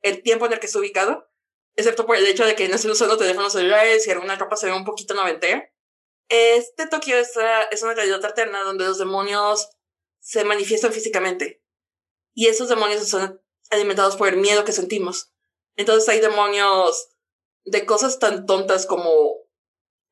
el 0.01 0.21
tiempo 0.21 0.45
en 0.45 0.53
el 0.53 0.59
que 0.59 0.65
está 0.65 0.79
ubicado. 0.79 1.31
Excepto 1.77 2.05
por 2.05 2.17
el 2.17 2.27
hecho 2.27 2.45
de 2.45 2.55
que 2.55 2.67
no 2.67 2.75
están 2.75 2.91
usando 2.91 3.17
teléfonos 3.17 3.53
celulares 3.53 4.05
y 4.05 4.11
alguna 4.11 4.35
ropa 4.35 4.57
se 4.57 4.65
ve 4.65 4.73
un 4.73 4.83
poquito 4.83 5.13
noventera. 5.13 5.71
Este 6.27 6.87
Tokio 6.87 7.17
es, 7.17 7.31
es 7.71 7.83
una 7.83 7.93
realidad 7.93 8.23
alterna 8.23 8.63
donde 8.63 8.83
los 8.83 8.97
demonios 8.97 9.69
se 10.19 10.43
manifiestan 10.43 10.91
físicamente. 10.91 11.63
Y 12.33 12.47
esos 12.47 12.67
demonios 12.67 13.07
son 13.07 13.41
alimentados 13.69 14.17
por 14.17 14.27
el 14.27 14.37
miedo 14.37 14.65
que 14.65 14.73
sentimos. 14.73 15.31
Entonces 15.77 16.09
hay 16.09 16.19
demonios 16.19 17.11
de 17.63 17.85
cosas 17.85 18.19
tan 18.19 18.45
tontas 18.45 18.85
como 18.85 19.38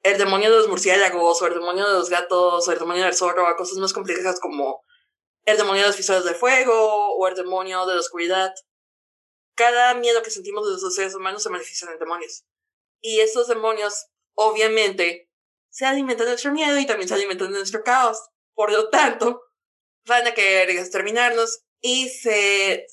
el 0.07 0.17
demonio 0.17 0.49
de 0.49 0.57
los 0.57 0.69
murciélagos, 0.69 1.41
o 1.41 1.47
el 1.47 1.53
demonio 1.53 1.85
de 1.85 1.93
los 1.93 2.09
gatos, 2.09 2.67
o 2.67 2.71
el 2.71 2.79
demonio 2.79 3.03
del 3.03 3.13
zorro, 3.13 3.45
a 3.47 3.57
cosas 3.57 3.77
más 3.77 3.91
complejas 3.91 4.39
como 4.39 4.83
el 5.43 5.57
demonio 5.57 5.81
de 5.81 5.87
los 5.89 5.97
pistolas 5.97 6.23
de 6.23 6.33
fuego, 6.33 7.15
o 7.15 7.27
el 7.27 7.35
demonio 7.35 7.85
de 7.85 7.95
la 7.95 7.99
oscuridad. 7.99 8.53
Cada 9.55 9.93
miedo 9.95 10.21
que 10.23 10.31
sentimos 10.31 10.65
de 10.65 10.81
los 10.81 10.95
seres 10.95 11.13
humanos 11.13 11.43
se 11.43 11.49
manifiesta 11.49 11.91
en 11.91 11.99
demonios. 11.99 12.45
Y 13.01 13.19
estos 13.19 13.47
demonios, 13.47 14.07
obviamente, 14.33 15.29
se 15.69 15.85
alimentan 15.85 16.25
de 16.25 16.31
nuestro 16.31 16.53
miedo 16.53 16.77
y 16.79 16.85
también 16.85 17.09
se 17.09 17.15
alimentan 17.15 17.51
de 17.51 17.57
nuestro 17.57 17.83
caos. 17.83 18.17
Por 18.53 18.71
lo 18.71 18.89
tanto, 18.89 19.41
van 20.05 20.25
a 20.25 20.33
querer 20.33 20.69
exterminarnos 20.69 21.63
y 21.81 22.09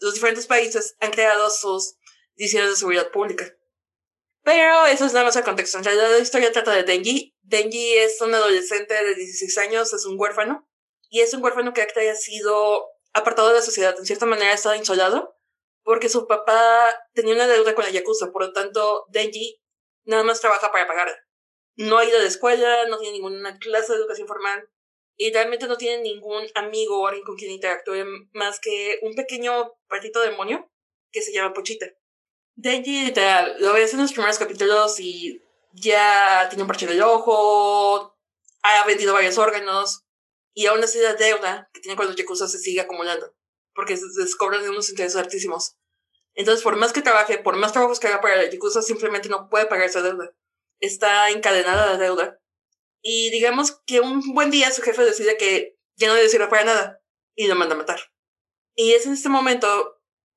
los 0.00 0.14
diferentes 0.14 0.46
países 0.46 0.96
han 1.00 1.12
creado 1.12 1.48
sus 1.50 1.96
diseños 2.34 2.70
de 2.70 2.76
seguridad 2.76 3.10
pública. 3.10 3.54
Pero 4.44 4.86
eso 4.86 5.06
es 5.06 5.14
nada 5.14 5.24
más 5.24 5.36
el 5.36 5.42
contexto. 5.42 5.78
En 5.78 5.84
realidad 5.84 6.10
la 6.10 6.18
historia 6.18 6.52
trata 6.52 6.72
de 6.72 6.84
Denji. 6.84 7.34
Denji 7.42 7.96
es 7.96 8.20
un 8.20 8.34
adolescente 8.34 8.94
de 8.94 9.14
16 9.14 9.58
años, 9.58 9.92
es 9.92 10.04
un 10.04 10.20
huérfano. 10.20 10.68
Y 11.08 11.20
es 11.20 11.32
un 11.32 11.42
huérfano 11.42 11.72
que 11.72 11.82
haya 11.82 12.14
sido 12.14 12.86
apartado 13.14 13.48
de 13.48 13.54
la 13.54 13.62
sociedad. 13.62 13.94
En 13.98 14.04
cierta 14.04 14.26
manera 14.26 14.52
estaba 14.52 14.76
insolado 14.76 15.34
porque 15.82 16.08
su 16.08 16.26
papá 16.26 16.94
tenía 17.14 17.34
una 17.34 17.46
deuda 17.46 17.74
con 17.74 17.84
la 17.84 17.90
Yakuza. 17.90 18.32
Por 18.32 18.42
lo 18.42 18.52
tanto, 18.52 19.06
Denji 19.08 19.62
nada 20.04 20.24
más 20.24 20.40
trabaja 20.40 20.70
para 20.70 20.86
pagar. 20.86 21.08
No 21.76 21.98
ha 21.98 22.04
ido 22.04 22.18
a 22.18 22.20
la 22.22 22.28
escuela, 22.28 22.86
no 22.86 22.98
tiene 22.98 23.14
ninguna 23.14 23.58
clase 23.58 23.92
de 23.92 23.98
educación 23.98 24.28
formal. 24.28 24.68
Y 25.16 25.32
realmente 25.32 25.66
no 25.68 25.78
tiene 25.78 26.02
ningún 26.02 26.44
amigo 26.54 27.00
o 27.00 27.06
alguien 27.06 27.24
con 27.24 27.36
quien 27.36 27.50
interactúe 27.50 28.04
más 28.32 28.60
que 28.60 28.98
un 29.02 29.14
pequeño 29.14 29.72
patito 29.88 30.20
demonio 30.20 30.70
que 31.10 31.22
se 31.22 31.32
llama 31.32 31.54
Pochita. 31.54 31.86
Denji, 32.56 33.06
literal, 33.06 33.56
lo 33.58 33.72
ves 33.72 33.94
en 33.94 34.00
los 34.00 34.12
primeros 34.12 34.38
capítulos 34.38 35.00
y 35.00 35.42
ya 35.72 36.46
tiene 36.48 36.62
un 36.62 36.68
parche 36.68 36.86
del 36.86 37.02
ojo, 37.02 38.16
ha 38.62 38.86
vendido 38.86 39.12
varios 39.12 39.38
órganos 39.38 40.04
y 40.54 40.66
aún 40.66 40.82
así 40.82 40.98
la 41.00 41.14
deuda 41.14 41.68
que 41.72 41.80
tiene 41.80 41.96
con 41.96 42.06
los 42.06 42.16
Yakuza 42.16 42.46
se 42.46 42.58
sigue 42.58 42.80
acumulando 42.80 43.34
porque 43.74 43.96
se 43.96 44.06
descubren 44.16 44.62
de 44.62 44.70
unos 44.70 44.88
intereses 44.88 45.16
altísimos. 45.16 45.76
Entonces, 46.34 46.62
por 46.62 46.76
más 46.76 46.92
que 46.92 47.02
trabaje, 47.02 47.38
por 47.38 47.56
más 47.56 47.72
trabajos 47.72 48.00
que 48.00 48.06
haga 48.06 48.20
para 48.20 48.36
la 48.36 48.50
Yakuza, 48.50 48.82
simplemente 48.82 49.28
no 49.28 49.48
puede 49.48 49.66
pagar 49.66 49.86
esa 49.86 50.02
deuda. 50.02 50.32
Está 50.80 51.30
encadenada 51.30 51.92
la 51.92 51.98
deuda. 51.98 52.40
Y 53.02 53.30
digamos 53.30 53.82
que 53.86 54.00
un 54.00 54.20
buen 54.32 54.50
día 54.50 54.70
su 54.70 54.82
jefe 54.82 55.04
decide 55.04 55.36
que 55.36 55.76
ya 55.96 56.08
no 56.08 56.14
le 56.14 56.28
sirve 56.28 56.48
para 56.48 56.64
nada 56.64 57.02
y 57.34 57.46
lo 57.46 57.54
manda 57.54 57.74
a 57.74 57.78
matar. 57.78 58.00
Y 58.74 58.92
es 58.92 59.06
en 59.06 59.12
este 59.12 59.28
momento 59.28 59.93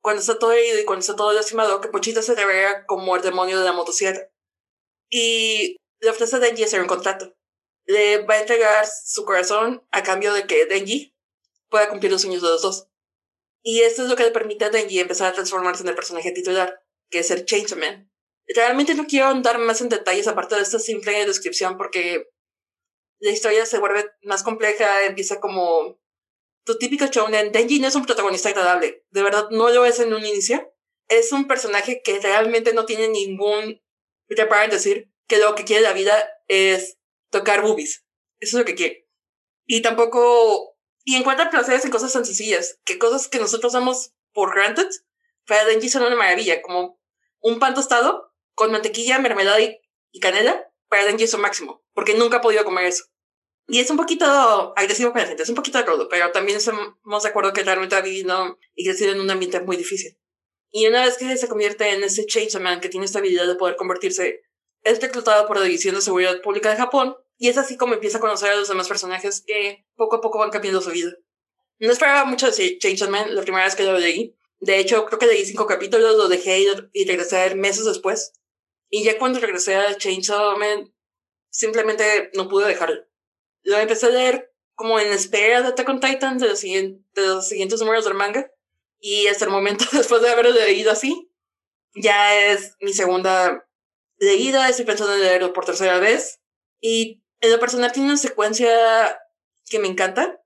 cuando 0.07 0.21
está 0.21 0.39
todo 0.39 0.53
herido 0.53 0.79
y 0.79 0.85
cuando 0.85 1.01
está 1.01 1.17
todo 1.17 1.33
lastimado, 1.33 1.81
que 1.81 1.89
Pochita 1.89 2.21
se 2.21 2.33
revela 2.33 2.85
como 2.85 3.17
el 3.17 3.21
demonio 3.21 3.59
de 3.59 3.65
la 3.65 3.73
motosierra. 3.73 4.31
Y 5.09 5.75
le 5.99 6.09
ofrece 6.09 6.37
a 6.37 6.39
Denji 6.39 6.63
hacer 6.63 6.79
un 6.79 6.87
contrato. 6.87 7.35
Le 7.87 8.25
va 8.25 8.35
a 8.35 8.39
entregar 8.39 8.87
su 8.87 9.25
corazón 9.25 9.85
a 9.91 10.03
cambio 10.03 10.33
de 10.33 10.47
que 10.47 10.65
Denji 10.65 11.13
pueda 11.69 11.89
cumplir 11.89 12.09
los 12.09 12.21
sueños 12.21 12.41
de 12.41 12.47
los 12.47 12.61
dos. 12.61 12.87
Y 13.61 13.81
esto 13.81 14.03
es 14.03 14.09
lo 14.09 14.15
que 14.15 14.23
le 14.23 14.31
permite 14.31 14.63
a 14.63 14.69
Denji 14.69 15.01
empezar 15.01 15.27
a 15.27 15.33
transformarse 15.33 15.83
en 15.83 15.89
el 15.89 15.95
personaje 15.95 16.31
titular, 16.31 16.81
que 17.09 17.19
es 17.19 17.29
el 17.29 17.43
Chainsaw 17.43 17.77
Man. 17.77 18.09
Realmente 18.47 18.95
no 18.95 19.07
quiero 19.07 19.27
andar 19.27 19.57
más 19.57 19.81
en 19.81 19.89
detalles 19.89 20.29
aparte 20.29 20.55
de 20.55 20.61
esta 20.61 20.79
simple 20.79 21.25
descripción 21.25 21.75
porque 21.75 22.29
la 23.19 23.31
historia 23.31 23.65
se 23.65 23.79
vuelve 23.79 24.09
más 24.21 24.41
compleja, 24.41 25.03
empieza 25.03 25.41
como 25.41 25.99
tu 26.67 26.77
típico 26.77 27.05
shounen, 27.07 27.53
Denji 27.53 27.79
no 27.79 27.87
es 27.87 27.95
un 27.95 28.05
protagonista 28.05 28.49
agradable. 28.49 29.05
De 29.09 29.23
verdad, 29.23 29.49
no 29.51 29.69
lo 29.69 29.85
es 29.85 29.99
en 29.99 30.13
un 30.13 30.25
inicio. 30.25 30.75
Es 31.07 31.31
un 31.31 31.47
personaje 31.47 32.01
que 32.03 32.19
realmente 32.19 32.73
no 32.73 32.85
tiene 32.85 33.07
ningún 33.07 33.81
para 34.49 34.67
decir 34.67 35.09
que 35.27 35.37
lo 35.37 35.55
que 35.55 35.63
quiere 35.63 35.81
la 35.81 35.93
vida 35.93 36.29
es 36.49 36.97
tocar 37.29 37.61
boobies. 37.61 38.03
Eso 38.39 38.57
es 38.57 38.59
lo 38.59 38.65
que 38.65 38.75
quiere. 38.75 39.07
Y 39.65 39.81
tampoco... 39.81 40.77
Y 41.05 41.15
encuentra 41.15 41.49
placeres 41.49 41.85
en 41.85 41.91
cosas 41.91 42.11
tan 42.11 42.25
sencillas, 42.25 42.81
que 42.83 42.99
cosas 42.99 43.29
que 43.29 43.39
nosotros 43.39 43.71
damos 43.71 44.13
por 44.33 44.53
granted, 44.53 44.89
para 45.45 45.63
Denji 45.63 45.87
son 45.87 46.03
una 46.03 46.17
maravilla, 46.17 46.61
como 46.61 46.99
un 47.39 47.59
pan 47.59 47.75
tostado 47.75 48.33
con 48.55 48.73
mantequilla, 48.73 49.17
mermelada 49.17 49.61
y, 49.61 49.79
y 50.11 50.19
canela, 50.19 50.69
para 50.89 51.05
Denji 51.05 51.23
es 51.23 51.31
lo 51.31 51.39
máximo, 51.39 51.85
porque 51.93 52.15
nunca 52.15 52.37
ha 52.37 52.41
podido 52.41 52.65
comer 52.65 52.87
eso. 52.87 53.05
Y 53.69 53.79
es 53.79 53.89
un 53.89 53.97
poquito 53.97 54.25
agresivo 54.77 55.11
para 55.11 55.23
la 55.23 55.27
gente, 55.29 55.43
es 55.43 55.49
un 55.49 55.55
poquito 55.55 55.81
rudo, 55.85 56.07
pero 56.07 56.31
también 56.31 56.57
estamos 56.57 57.23
de 57.23 57.29
acuerdo 57.29 57.51
que 57.51 57.63
realmente 57.63 57.95
ha 57.95 58.01
vivido 58.01 58.57
y 58.75 58.85
crecido 58.85 59.11
en 59.11 59.19
un 59.19 59.29
ambiente 59.29 59.59
muy 59.59 59.75
difícil. 59.75 60.17
Y 60.71 60.87
una 60.87 61.03
vez 61.03 61.17
que 61.17 61.35
se 61.35 61.49
convierte 61.49 61.89
en 61.89 62.01
ese 62.01 62.25
Man 62.59 62.79
que 62.79 62.87
tiene 62.87 63.05
esta 63.05 63.19
habilidad 63.19 63.45
de 63.45 63.55
poder 63.55 63.75
convertirse, 63.75 64.41
es 64.83 65.01
reclutado 65.01 65.47
por 65.47 65.57
la 65.57 65.65
División 65.65 65.95
de 65.95 66.01
Seguridad 66.01 66.41
Pública 66.41 66.69
de 66.69 66.77
Japón, 66.77 67.17
y 67.37 67.49
es 67.49 67.57
así 67.57 67.75
como 67.75 67.93
empieza 67.93 68.19
a 68.19 68.21
conocer 68.21 68.51
a 68.51 68.55
los 68.55 68.69
demás 68.69 68.87
personajes 68.87 69.43
que 69.45 69.85
poco 69.95 70.15
a 70.15 70.21
poco 70.21 70.39
van 70.39 70.49
cambiando 70.49 70.81
su 70.81 70.91
vida. 70.91 71.11
No 71.79 71.91
esperaba 71.91 72.23
mucho 72.23 72.49
de 72.49 73.07
Man 73.09 73.35
la 73.35 73.41
primera 73.41 73.65
vez 73.65 73.75
que 73.75 73.83
lo 73.83 73.99
leí. 73.99 74.33
De 74.59 74.79
hecho, 74.79 75.05
creo 75.05 75.19
que 75.19 75.27
leí 75.27 75.45
cinco 75.45 75.67
capítulos, 75.67 76.15
lo 76.15 76.29
dejé 76.29 76.65
y 76.93 77.05
regresé 77.05 77.53
meses 77.55 77.83
después. 77.83 78.31
Y 78.89 79.03
ya 79.03 79.19
cuando 79.19 79.39
regresé 79.39 79.75
a 79.75 79.97
Chainsaw 79.97 80.57
Man, 80.57 80.93
simplemente 81.49 82.31
no 82.33 82.47
pude 82.47 82.65
dejarlo 82.65 83.07
lo 83.67 83.77
empecé 83.77 84.05
a 84.05 84.11
leer 84.11 84.53
como 84.75 84.97
en 84.97 85.11
espera 85.11 85.61
de 85.61 85.67
Attack 85.67 85.89
on 85.89 85.99
Titan, 85.99 86.37
de 86.37 86.47
los, 86.47 86.61
de 86.61 86.97
los 87.15 87.47
siguientes 87.47 87.79
números 87.81 88.05
del 88.05 88.13
manga. 88.13 88.49
Y 88.99 89.27
hasta 89.27 89.45
el 89.45 89.51
momento, 89.51 89.85
después 89.91 90.21
de 90.21 90.29
haberlo 90.29 90.51
leído 90.51 90.91
así, 90.91 91.29
ya 91.93 92.33
es 92.49 92.75
mi 92.79 92.93
segunda 92.93 93.67
leída. 94.19 94.69
Estoy 94.69 94.85
pensando 94.85 95.13
en 95.13 95.21
leerlo 95.21 95.51
por 95.51 95.65
tercera 95.65 95.99
vez. 95.99 96.39
Y 96.79 97.21
en 97.41 97.51
lo 97.51 97.59
personal 97.59 97.91
tiene 97.91 98.07
una 98.07 98.17
secuencia 98.17 99.19
que 99.65 99.79
me 99.79 99.89
encanta. 99.89 100.41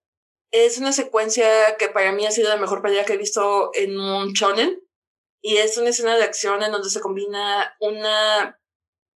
Es 0.50 0.80
una 0.80 0.92
secuencia 0.92 1.78
que 1.78 1.90
para 1.90 2.12
mí 2.12 2.26
ha 2.26 2.32
sido 2.32 2.50
la 2.50 2.58
mejor 2.58 2.82
pelea 2.82 3.06
que 3.06 3.14
he 3.14 3.18
visto 3.18 3.70
en 3.76 4.00
un 4.00 4.34
shonen. 4.34 4.82
Y 5.42 5.58
es 5.58 5.78
una 5.78 5.90
escena 5.90 6.18
de 6.18 6.24
acción 6.24 6.64
en 6.64 6.72
donde 6.72 6.90
se 6.90 7.02
combina 7.02 7.76
una 7.80 8.60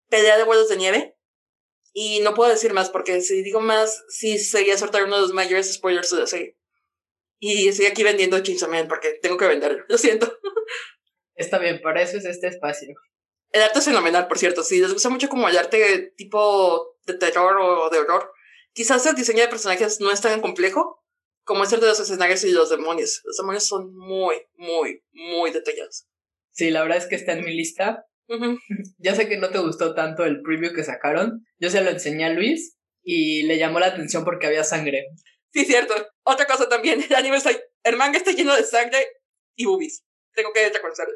pelea 0.09 0.38
de 0.38 0.43
vuelos 0.43 0.69
de 0.69 0.77
nieve 0.77 1.14
y 1.97 2.19
no 2.19 2.33
puedo 2.33 2.51
decir 2.51 2.73
más 2.73 2.89
porque 2.89 3.21
si 3.21 3.41
digo 3.41 3.61
más, 3.61 4.03
sí 4.09 4.37
sería 4.37 4.77
soltar 4.77 5.05
uno 5.05 5.15
de 5.15 5.21
los 5.21 5.31
mayores 5.31 5.73
spoilers 5.73 6.11
de 6.11 6.19
la 6.19 6.27
serie. 6.27 6.57
Y 7.39 7.69
estoy 7.69 7.85
aquí 7.85 8.03
vendiendo 8.03 8.37
Chainsaw 8.37 8.69
porque 8.89 9.13
tengo 9.21 9.37
que 9.37 9.47
venderlo. 9.47 9.85
Lo 9.87 9.97
siento. 9.97 10.37
Está 11.35 11.57
bien, 11.57 11.81
para 11.81 12.01
eso 12.01 12.17
es 12.17 12.25
este 12.25 12.47
espacio. 12.47 12.93
El 13.49 13.61
arte 13.61 13.79
es 13.79 13.85
fenomenal, 13.85 14.27
por 14.27 14.37
cierto. 14.37 14.61
Si 14.61 14.81
les 14.81 14.91
gusta 14.91 15.07
mucho 15.07 15.29
como 15.29 15.47
el 15.47 15.57
arte 15.57 16.13
tipo 16.17 16.97
de 17.05 17.13
terror 17.13 17.57
o 17.61 17.89
de 17.89 17.99
horror, 17.99 18.29
quizás 18.73 19.05
el 19.05 19.15
diseño 19.15 19.43
de 19.43 19.47
personajes 19.47 20.01
no 20.01 20.11
es 20.11 20.19
tan 20.19 20.41
complejo 20.41 21.01
como 21.45 21.63
es 21.63 21.71
el 21.71 21.79
de 21.79 21.87
los 21.87 21.99
escenarios 22.01 22.43
y 22.43 22.51
los 22.51 22.71
demonios. 22.71 23.21
Los 23.23 23.37
demonios 23.37 23.63
son 23.63 23.95
muy, 23.95 24.35
muy, 24.57 25.01
muy 25.13 25.51
detallados. 25.51 26.07
Sí, 26.51 26.71
la 26.71 26.81
verdad 26.81 26.97
es 26.97 27.05
que 27.05 27.15
está 27.15 27.31
en 27.31 27.45
mi 27.45 27.55
lista. 27.55 28.05
Ya 28.98 29.15
sé 29.15 29.27
que 29.27 29.38
no 29.38 29.50
te 29.50 29.60
gustó 29.60 29.94
tanto 29.94 30.25
el 30.25 30.41
preview 30.41 30.74
que 30.74 30.84
sacaron. 30.84 31.46
Yo 31.60 31.70
se 31.70 31.82
lo 31.82 31.89
enseñé 31.91 32.25
a 32.25 32.29
Luis 32.29 32.77
y 33.03 33.44
le 33.44 33.58
llamó 33.58 33.79
la 33.79 33.88
atención 33.88 34.24
porque 34.24 34.48
había 34.48 34.63
sangre. 34.63 35.08
Sí, 35.53 35.65
cierto. 35.65 35.94
Otra 36.24 36.46
cosa 36.48 36.67
también, 36.67 37.03
el 37.08 37.15
anime 37.15 37.38
está, 37.38 37.51
el 37.84 37.96
manga 37.96 38.17
está 38.17 38.32
lleno 38.32 38.55
de 38.55 38.63
sangre 38.63 39.05
y 39.55 39.65
boobies. 39.65 40.03
Tengo 40.34 40.51
que 40.51 40.70
reconocerlo. 40.70 41.13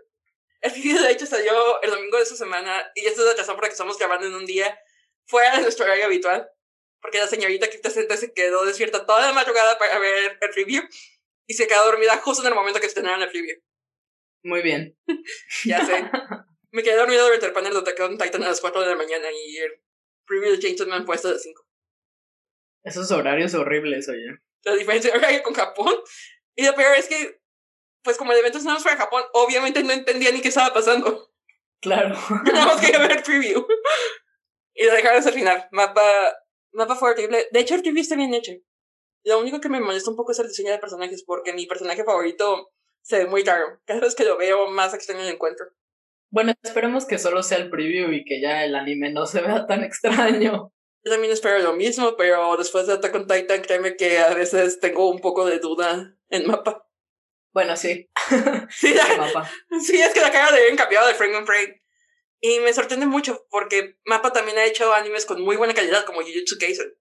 El 0.62 0.72
video 0.74 1.02
de 1.02 1.12
hecho 1.12 1.26
salió 1.26 1.82
el 1.82 1.90
domingo 1.90 2.18
de 2.18 2.24
esa 2.24 2.36
semana 2.36 2.92
y 2.96 3.06
esto 3.06 3.22
es 3.22 3.28
la 3.28 3.42
razón 3.42 3.56
por 3.56 3.64
la 3.64 3.70
que 3.70 3.74
estamos 3.74 3.98
grabando 3.98 4.28
en 4.28 4.36
un 4.36 4.46
día 4.46 4.78
fuera 5.26 5.56
de 5.56 5.62
nuestro 5.62 5.86
horario 5.86 6.06
habitual. 6.06 6.50
Porque 7.02 7.18
la 7.18 7.28
señorita 7.28 7.70
que 7.70 7.80
presenta 7.80 8.18
se 8.18 8.34
quedó 8.34 8.66
despierta 8.66 9.06
toda 9.06 9.22
la 9.28 9.34
madrugada 9.34 9.78
para 9.78 10.00
ver 10.00 10.38
el 10.42 10.50
preview 10.50 10.84
y 11.48 11.54
se 11.54 11.66
quedó 11.66 11.86
dormida 11.86 12.18
justo 12.18 12.44
en 12.44 12.50
el 12.50 12.56
momento 12.56 12.80
que 12.80 12.88
estrenaron 12.88 13.22
el 13.22 13.30
preview. 13.30 13.58
Muy 14.44 14.62
bien. 14.62 14.98
ya 15.66 15.86
sé. 15.86 16.10
Me 16.72 16.84
quedé 16.84 16.96
dormido 16.96 17.24
durante 17.26 17.48
el 17.48 17.54
panel 17.54 17.74
de 17.74 17.80
Attack 17.80 18.00
on 18.02 18.18
Titan 18.18 18.44
a 18.44 18.50
las 18.50 18.62
4 18.62 18.82
de 18.82 18.88
la 18.88 18.96
mañana 18.96 19.28
y 19.32 19.58
el 19.58 19.82
preview 20.26 20.52
de 20.52 20.60
Chainsaw 20.60 20.88
Man 20.88 21.06
fue 21.06 21.16
hasta 21.16 21.32
las 21.32 21.42
5. 21.42 21.66
Esos 22.84 23.12
horarios 23.12 23.54
horribles, 23.56 24.08
oye. 24.10 24.40
La 24.64 24.76
diferencia 24.76 25.12
de 25.12 25.18
horario 25.18 25.44
con 25.44 25.54
Japón. 25.54 25.94
Y 26.56 26.66
lo 26.66 26.76
peor 26.76 26.96
es 26.96 27.08
que, 27.08 27.42
pues 28.04 28.18
como 28.18 28.32
el 28.32 28.40
evento 28.40 28.60
no 28.60 28.80
fue 28.80 28.92
en 28.92 28.98
Japón, 28.98 29.24
obviamente 29.34 29.84
no 29.84 29.94
entendía 29.94 30.32
ni 30.32 30.42
qué 30.42 30.50
estaba 30.50 30.74
pasando. 30.74 31.32
Claro. 31.82 32.16
Nada 32.46 32.66
más 32.66 32.82
quería 32.82 33.00
ver 33.00 33.12
el 33.14 33.24
preview. 33.24 33.66
y 34.74 34.86
lo 34.86 34.94
dejaron 34.94 35.18
hasta 35.18 35.30
el 35.30 35.36
final. 35.36 35.68
Mapa, 35.72 36.38
mapa 36.72 36.96
fue 36.96 37.12
horrible. 37.12 37.48
De 37.52 37.60
hecho, 37.60 37.76
el 37.76 37.82
preview 37.82 38.02
está 38.02 38.16
bien 38.16 38.34
hecho. 38.34 38.52
Lo 39.24 39.40
único 39.40 39.60
que 39.60 39.70
me 39.70 39.80
molesta 39.80 40.12
un 40.12 40.18
poco 40.18 40.32
es 40.32 40.40
el 40.40 40.48
diseño 40.48 40.72
de 40.72 40.80
personajes, 40.80 41.24
porque 41.24 41.54
mi 41.54 41.66
personaje 41.66 42.04
favorito 42.04 42.72
se 43.02 43.20
ve 43.20 43.26
muy 43.26 43.44
raro. 43.44 43.82
Cada 43.86 44.02
vez 44.02 44.16
que 44.16 44.24
lo 44.24 44.38
veo, 44.38 44.68
más 44.68 44.94
extraño 44.94 45.24
lo 45.24 45.30
encuentro. 45.30 45.66
Bueno, 46.32 46.54
esperemos 46.62 47.06
que 47.06 47.18
solo 47.18 47.42
sea 47.42 47.58
el 47.58 47.70
preview 47.70 48.12
y 48.12 48.24
que 48.24 48.40
ya 48.42 48.64
el 48.64 48.76
anime 48.76 49.12
no 49.12 49.26
se 49.26 49.42
vea 49.42 49.66
tan 49.66 49.84
extraño. 49.84 50.72
Yo 51.04 51.12
también 51.12 51.34
espero 51.34 51.60
lo 51.60 51.74
mismo, 51.74 52.16
pero 52.18 52.56
después 52.58 52.86
de 52.86 52.94
Attack 52.94 53.16
on 53.16 53.28
Titan, 53.28 53.62
créeme 53.62 53.96
que 53.96 54.20
a 54.20 54.34
veces 54.34 54.80
tengo 54.80 55.10
un 55.10 55.20
poco 55.20 55.46
de 55.46 55.60
duda 55.60 56.16
en 56.30 56.46
mapa. 56.46 56.88
Bueno, 57.52 57.76
sí. 57.76 58.10
sí, 58.70 58.94
mapa. 59.18 59.50
sí, 59.82 59.98
es 60.00 60.14
que 60.14 60.22
la 60.22 60.32
cara 60.32 60.52
de 60.52 60.64
bien 60.64 60.76
cambiado 60.76 61.08
de 61.08 61.16
frame 61.16 61.38
on 61.38 61.46
frame. 61.46 61.82
Y 62.42 62.60
me 62.60 62.74
sorprende 62.74 63.06
mucho 63.06 63.46
porque 63.50 63.98
Mapa 64.06 64.32
también 64.32 64.58
ha 64.58 64.66
hecho 64.66 64.94
animes 64.94 65.26
con 65.26 65.42
muy 65.42 65.58
buena 65.58 65.74
calidad, 65.74 66.06
como 66.06 66.22
Jujutsu 66.22 66.58
Kaisen. 66.58 66.94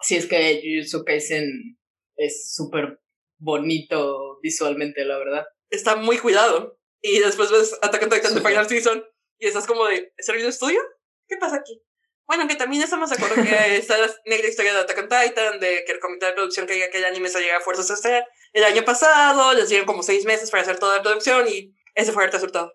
Sí, 0.00 0.16
es 0.16 0.26
que 0.26 0.62
Jujutsu 0.62 1.04
Kaisen 1.04 1.78
es 2.16 2.54
súper 2.54 2.98
bonito 3.38 4.38
visualmente, 4.42 5.04
la 5.04 5.18
verdad. 5.18 5.44
Está 5.68 5.96
muy 5.96 6.18
cuidado. 6.18 6.78
Y 7.06 7.18
después 7.18 7.50
ves 7.50 7.78
Attack 7.82 8.02
on 8.04 8.08
Titan 8.08 8.34
de 8.34 8.40
Final 8.40 8.66
Season 8.66 9.04
y 9.38 9.46
estás 9.46 9.66
como 9.66 9.84
de, 9.84 10.14
¿es 10.16 10.26
el 10.30 10.36
video 10.36 10.48
estudio? 10.48 10.80
¿Qué 11.28 11.36
pasa 11.36 11.56
aquí? 11.56 11.78
Bueno, 12.26 12.48
que 12.48 12.56
también 12.56 12.82
estamos 12.82 13.10
de 13.10 13.16
acuerdo 13.16 13.42
que 13.42 13.76
está 13.76 13.98
la 13.98 14.10
negra 14.24 14.48
historia 14.48 14.72
de 14.72 14.80
Attack 14.80 14.98
on 15.00 15.08
Titan, 15.10 15.60
de 15.60 15.84
que 15.86 15.92
el 15.92 16.00
comité 16.00 16.24
de 16.24 16.32
producción 16.32 16.66
quería 16.66 16.90
que 16.90 16.96
el 16.96 17.04
anime 17.04 17.28
se 17.28 17.40
llegara 17.40 17.58
a 17.58 17.62
fuerzas 17.62 17.90
este 17.90 18.24
el 18.54 18.64
año 18.64 18.86
pasado, 18.86 19.52
les 19.52 19.68
dieron 19.68 19.86
como 19.86 20.02
seis 20.02 20.24
meses 20.24 20.50
para 20.50 20.62
hacer 20.62 20.78
toda 20.78 20.96
la 20.96 21.02
producción 21.02 21.46
y 21.46 21.74
ese 21.94 22.10
fue 22.12 22.24
el 22.24 22.32
resultado. 22.32 22.72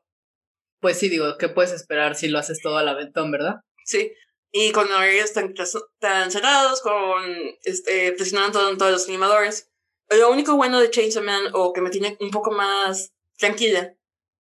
Pues 0.80 1.00
sí, 1.00 1.10
digo, 1.10 1.36
¿qué 1.40 1.50
puedes 1.50 1.72
esperar 1.72 2.16
si 2.16 2.28
lo 2.28 2.38
haces 2.38 2.62
todo 2.62 2.78
al 2.78 2.88
aventón, 2.88 3.32
verdad? 3.32 3.62
Sí. 3.84 4.14
Y 4.52 4.72
con 4.72 4.92
horarios 4.92 5.34
tan, 5.34 5.56
tan 5.98 6.30
cerrados, 6.30 6.82
con 6.82 7.24
este, 7.64 8.12
presionando 8.12 8.78
todos 8.78 8.92
los 8.92 9.08
animadores. 9.08 9.72
Lo 10.12 10.30
único 10.30 10.56
bueno 10.56 10.80
de 10.80 10.92
Chainsaw 10.92 11.24
Man, 11.24 11.46
o 11.54 11.74
que 11.74 11.82
me 11.82 11.90
tiene 11.90 12.16
un 12.20 12.30
poco 12.30 12.52
más 12.52 13.12
tranquila, 13.40 13.96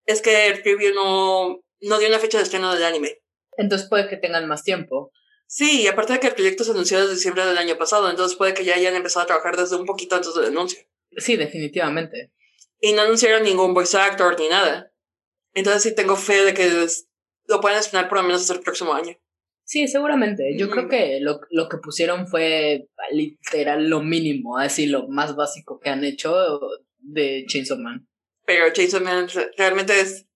es 0.06 0.22
que 0.22 0.48
el 0.48 0.62
preview 0.62 0.94
no, 0.94 1.60
no 1.80 1.98
dio 1.98 2.08
una 2.08 2.18
fecha 2.18 2.38
de 2.38 2.44
estreno 2.44 2.72
del 2.72 2.84
anime. 2.84 3.20
Entonces 3.56 3.88
puede 3.88 4.08
que 4.08 4.16
tengan 4.16 4.48
más 4.48 4.62
tiempo. 4.62 5.12
Sí, 5.46 5.82
y 5.82 5.86
aparte 5.86 6.14
de 6.14 6.20
que 6.20 6.26
el 6.28 6.34
proyecto 6.34 6.64
se 6.64 6.72
anunció 6.72 7.00
desde 7.00 7.14
diciembre 7.14 7.46
del 7.46 7.58
año 7.58 7.78
pasado, 7.78 8.10
entonces 8.10 8.36
puede 8.36 8.54
que 8.54 8.64
ya 8.64 8.74
hayan 8.74 8.96
empezado 8.96 9.24
a 9.24 9.26
trabajar 9.26 9.56
desde 9.56 9.76
un 9.76 9.86
poquito 9.86 10.16
antes 10.16 10.34
del 10.34 10.46
anuncio. 10.46 10.80
Sí, 11.16 11.36
definitivamente. 11.36 12.32
Y 12.80 12.92
no 12.92 13.02
anunciaron 13.02 13.44
ningún 13.44 13.72
voice 13.72 13.96
actor 13.96 14.38
ni 14.38 14.48
nada. 14.48 14.92
Entonces 15.54 15.82
sí 15.82 15.94
tengo 15.94 16.16
fe 16.16 16.44
de 16.44 16.52
que 16.52 16.68
lo 17.46 17.60
pueden 17.60 17.78
estrenar 17.78 18.08
por 18.08 18.18
lo 18.18 18.24
menos 18.24 18.42
hasta 18.42 18.54
el 18.54 18.60
próximo 18.60 18.92
año. 18.92 19.16
Sí, 19.64 19.88
seguramente. 19.88 20.56
Yo 20.56 20.70
creo 20.70 20.88
que 20.88 21.18
lo, 21.20 21.40
lo, 21.50 21.68
que 21.68 21.78
pusieron 21.78 22.28
fue 22.28 22.88
literal 23.10 23.88
lo 23.88 24.00
mínimo, 24.00 24.58
así 24.58 24.86
lo 24.86 25.08
más 25.08 25.34
básico 25.34 25.80
que 25.80 25.90
han 25.90 26.04
hecho 26.04 26.60
de 26.98 27.44
Chainsaw 27.48 27.78
Man. 27.78 28.06
Pero 28.46 28.72
Chainsaw 28.72 29.02
Man 29.02 29.28
realmente 29.58 30.00
es, 30.00 30.26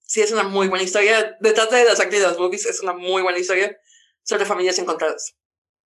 sí 0.00 0.20
es 0.22 0.32
una 0.32 0.42
muy 0.42 0.68
buena 0.68 0.82
historia. 0.82 1.36
Detrás 1.40 1.70
de 1.70 1.84
las 1.84 2.00
actividades 2.00 2.38
movies 2.38 2.66
es 2.66 2.80
una 2.80 2.94
muy 2.94 3.22
buena 3.22 3.38
historia 3.38 3.78
sobre 4.22 4.46
familias 4.46 4.78
encontradas. 4.78 5.36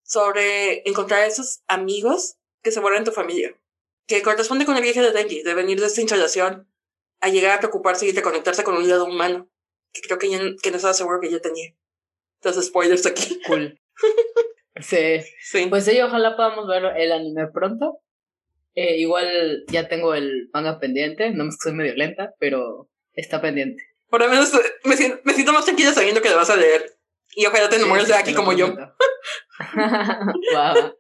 Sobre 0.05 0.89
encontrar 0.89 1.25
esos 1.25 1.63
amigos 1.67 2.37
que 2.63 2.71
se 2.71 2.81
vuelven 2.81 3.05
tu 3.05 3.13
familia. 3.13 3.55
Que 4.07 4.23
corresponde 4.23 4.65
con 4.65 4.77
el 4.77 4.83
viaje 4.83 5.03
de 5.03 5.11
Denji, 5.11 5.43
de 5.43 5.55
venir 5.55 5.81
de 5.81 5.87
esta 5.87 6.01
instalación 6.01 6.69
a 7.21 7.29
llegar 7.29 7.57
a 7.57 7.61
preocuparse 7.61 8.07
y 8.07 8.13
reconectarse 8.13 8.65
con 8.65 8.77
un 8.77 8.89
lado 8.89 9.05
humano. 9.05 9.51
Que 9.93 10.01
creo 10.01 10.19
que, 10.19 10.31
ya, 10.31 10.39
que 10.63 10.71
no 10.71 10.77
estaba 10.77 10.95
seguro 10.95 11.21
que 11.21 11.31
ya 11.31 11.41
tenía. 11.41 11.75
Entonces, 12.41 12.67
spoilers 12.67 13.07
aquí. 13.07 13.41
Cool. 13.47 13.79
Sí. 14.81 15.21
sí. 15.41 15.67
Pues 15.67 15.85
sí, 15.85 16.01
ojalá 16.01 16.35
podamos 16.35 16.67
ver 16.67 16.83
el 16.97 17.13
anime 17.13 17.47
pronto. 17.47 18.01
Eh, 18.75 18.99
igual 18.99 19.65
ya 19.69 19.89
tengo 19.89 20.15
el 20.15 20.49
manga 20.53 20.79
pendiente, 20.79 21.31
no 21.31 21.45
más 21.45 21.57
que 21.57 21.69
soy 21.69 21.73
medio 21.73 21.95
lenta, 21.95 22.35
pero 22.39 22.89
está 23.13 23.41
pendiente. 23.41 23.83
Por 24.09 24.21
lo 24.21 24.29
menos 24.29 24.53
me 24.85 24.97
siento, 24.97 25.21
me 25.25 25.35
siento 25.35 25.53
más 25.53 25.65
tranquila 25.65 25.93
sabiendo 25.93 26.23
que 26.23 26.31
lo 26.31 26.37
vas 26.37 26.51
a 26.51 26.57
leer. 26.57 26.99
Y 27.35 27.47
ojalá 27.47 27.69
te 27.69 27.77
enamores 27.77 28.09
de 28.09 28.15
aquí 28.15 28.35
como 28.35 28.53
yo. 28.53 28.75
wow. 30.53 30.99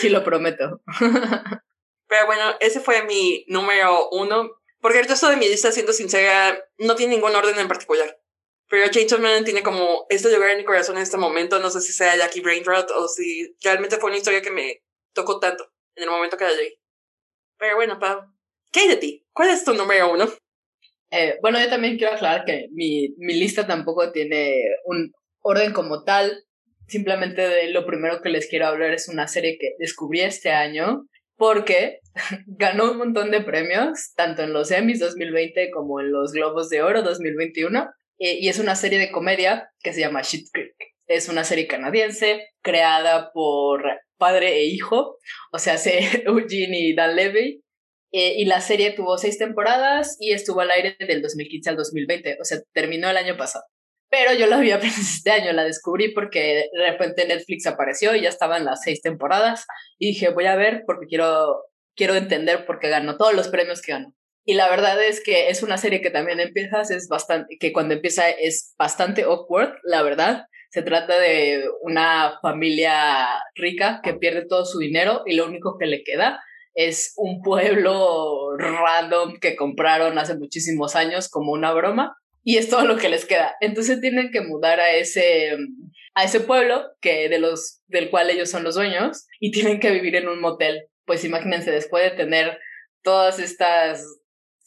Sí, 0.00 0.08
lo 0.08 0.24
prometo. 0.24 0.80
Pero 2.08 2.26
bueno, 2.26 2.56
ese 2.60 2.80
fue 2.80 3.04
mi 3.04 3.44
número 3.48 4.08
uno. 4.10 4.50
Porque 4.80 5.00
el 5.00 5.08
resto 5.08 5.28
de 5.28 5.36
mi 5.36 5.48
lista, 5.48 5.72
siendo 5.72 5.92
sincera, 5.92 6.58
no 6.78 6.94
tiene 6.94 7.14
ningún 7.14 7.34
orden 7.34 7.58
en 7.58 7.68
particular. 7.68 8.20
Pero 8.68 8.90
Chainsaw 8.90 9.18
Man 9.18 9.44
tiene 9.44 9.62
como 9.62 10.06
este 10.08 10.32
lugar 10.32 10.50
en 10.50 10.58
mi 10.58 10.64
corazón 10.64 10.96
en 10.96 11.02
este 11.02 11.16
momento. 11.16 11.58
No 11.58 11.70
sé 11.70 11.80
si 11.80 11.92
sea 11.92 12.16
Jackie 12.16 12.40
Brainrot 12.40 12.90
o 12.92 13.08
si 13.08 13.56
realmente 13.62 13.96
fue 13.96 14.10
una 14.10 14.18
historia 14.18 14.42
que 14.42 14.50
me 14.50 14.82
tocó 15.12 15.40
tanto 15.40 15.72
en 15.94 16.04
el 16.04 16.10
momento 16.10 16.36
que 16.36 16.44
la 16.44 16.52
leí. 16.52 16.78
Pero 17.58 17.76
bueno, 17.76 17.98
Pau, 17.98 18.20
¿qué 18.72 18.80
hay 18.80 18.88
de 18.88 18.96
ti? 18.96 19.26
¿Cuál 19.32 19.50
es 19.50 19.64
tu 19.64 19.74
número 19.74 20.12
uno? 20.12 20.26
Eh, 21.10 21.38
bueno, 21.40 21.58
yo 21.58 21.68
también 21.68 21.96
quiero 21.96 22.14
aclarar 22.14 22.44
que 22.44 22.68
mi, 22.72 23.14
mi 23.18 23.34
lista 23.34 23.66
tampoco 23.66 24.12
tiene 24.12 24.62
un 24.84 25.12
orden 25.40 25.72
como 25.72 26.04
tal. 26.04 26.44
Simplemente 26.86 27.70
lo 27.70 27.86
primero 27.86 28.22
que 28.22 28.28
les 28.28 28.48
quiero 28.48 28.66
hablar 28.66 28.92
es 28.92 29.08
una 29.08 29.26
serie 29.28 29.58
que 29.58 29.74
descubrí 29.78 30.20
este 30.20 30.50
año 30.50 31.06
porque 31.36 32.00
ganó 32.46 32.90
un 32.90 32.98
montón 32.98 33.30
de 33.30 33.40
premios, 33.40 34.12
tanto 34.14 34.42
en 34.42 34.52
los 34.52 34.70
Emmys 34.70 35.00
2020 35.00 35.70
como 35.70 36.00
en 36.00 36.12
los 36.12 36.32
Globos 36.32 36.68
de 36.68 36.82
Oro 36.82 37.02
2021. 37.02 37.88
Eh, 38.18 38.38
y 38.40 38.48
es 38.48 38.58
una 38.58 38.74
serie 38.74 38.98
de 38.98 39.12
comedia 39.12 39.70
que 39.80 39.92
se 39.92 40.00
llama 40.00 40.22
Shit 40.22 40.48
Creek. 40.52 40.74
Es 41.08 41.28
una 41.28 41.42
serie 41.44 41.66
canadiense 41.66 42.50
creada 42.62 43.32
por 43.32 43.82
padre 44.18 44.58
e 44.58 44.64
hijo, 44.64 45.18
o 45.52 45.58
sea, 45.58 45.78
se 45.78 45.98
Eugene 46.26 46.78
y 46.78 46.94
Dan 46.94 47.16
Levy. 47.16 47.62
Eh, 48.10 48.34
y 48.38 48.46
la 48.46 48.62
serie 48.62 48.92
tuvo 48.92 49.18
seis 49.18 49.36
temporadas 49.36 50.16
y 50.18 50.32
estuvo 50.32 50.60
al 50.60 50.70
aire 50.70 50.96
del 50.98 51.20
2015 51.20 51.70
al 51.70 51.76
2020, 51.76 52.38
o 52.40 52.44
sea, 52.44 52.58
terminó 52.72 53.10
el 53.10 53.18
año 53.18 53.36
pasado. 53.36 53.64
Pero 54.10 54.32
yo 54.32 54.46
la 54.46 54.58
vi 54.58 54.70
apenas 54.70 54.98
este 54.98 55.30
año, 55.30 55.52
la 55.52 55.64
descubrí 55.64 56.12
porque 56.14 56.68
de 56.72 56.90
repente 56.90 57.26
Netflix 57.26 57.66
apareció 57.66 58.14
y 58.14 58.22
ya 58.22 58.30
estaban 58.30 58.64
las 58.64 58.82
seis 58.82 59.02
temporadas. 59.02 59.66
Y 59.98 60.08
dije, 60.08 60.30
voy 60.30 60.46
a 60.46 60.56
ver 60.56 60.84
porque 60.86 61.06
quiero, 61.06 61.64
quiero 61.94 62.14
entender 62.14 62.64
por 62.64 62.78
qué 62.78 62.88
ganó 62.88 63.18
todos 63.18 63.34
los 63.34 63.48
premios 63.48 63.82
que 63.82 63.92
ganó. 63.92 64.14
Y 64.46 64.54
la 64.54 64.70
verdad 64.70 65.02
es 65.04 65.22
que 65.22 65.50
es 65.50 65.62
una 65.62 65.76
serie 65.76 66.00
que 66.00 66.08
también 66.08 66.40
empiezas, 66.40 66.90
es 66.90 67.08
bastante, 67.08 67.58
que 67.60 67.70
cuando 67.70 67.92
empieza 67.92 68.30
es 68.30 68.74
bastante 68.78 69.24
awkward, 69.24 69.74
la 69.82 70.02
verdad. 70.02 70.46
Se 70.70 70.82
trata 70.82 71.18
de 71.18 71.64
una 71.82 72.38
familia 72.42 73.26
rica 73.54 74.00
que 74.02 74.14
pierde 74.14 74.46
todo 74.46 74.64
su 74.64 74.78
dinero 74.78 75.22
y 75.26 75.34
lo 75.34 75.46
único 75.46 75.76
que 75.78 75.86
le 75.86 76.02
queda 76.02 76.40
es 76.74 77.14
un 77.16 77.42
pueblo 77.42 78.56
random 78.56 79.38
que 79.40 79.56
compraron 79.56 80.18
hace 80.18 80.36
muchísimos 80.36 80.94
años 80.94 81.28
como 81.28 81.52
una 81.52 81.72
broma 81.72 82.16
y 82.44 82.56
es 82.56 82.68
todo 82.68 82.84
lo 82.84 82.96
que 82.96 83.08
les 83.08 83.24
queda. 83.24 83.56
Entonces 83.60 84.00
tienen 84.00 84.30
que 84.30 84.42
mudar 84.42 84.78
a 84.78 84.90
ese, 84.90 85.56
a 86.14 86.24
ese 86.24 86.40
pueblo 86.40 86.84
que 87.00 87.28
de 87.28 87.38
los, 87.38 87.82
del 87.88 88.10
cual 88.10 88.30
ellos 88.30 88.50
son 88.50 88.62
los 88.62 88.74
dueños 88.74 89.26
y 89.40 89.50
tienen 89.50 89.80
que 89.80 89.90
vivir 89.90 90.16
en 90.16 90.28
un 90.28 90.40
motel. 90.40 90.86
Pues 91.04 91.24
imagínense, 91.24 91.70
después 91.70 92.04
de 92.04 92.16
tener 92.16 92.58
todas 93.02 93.38
estas 93.38 94.04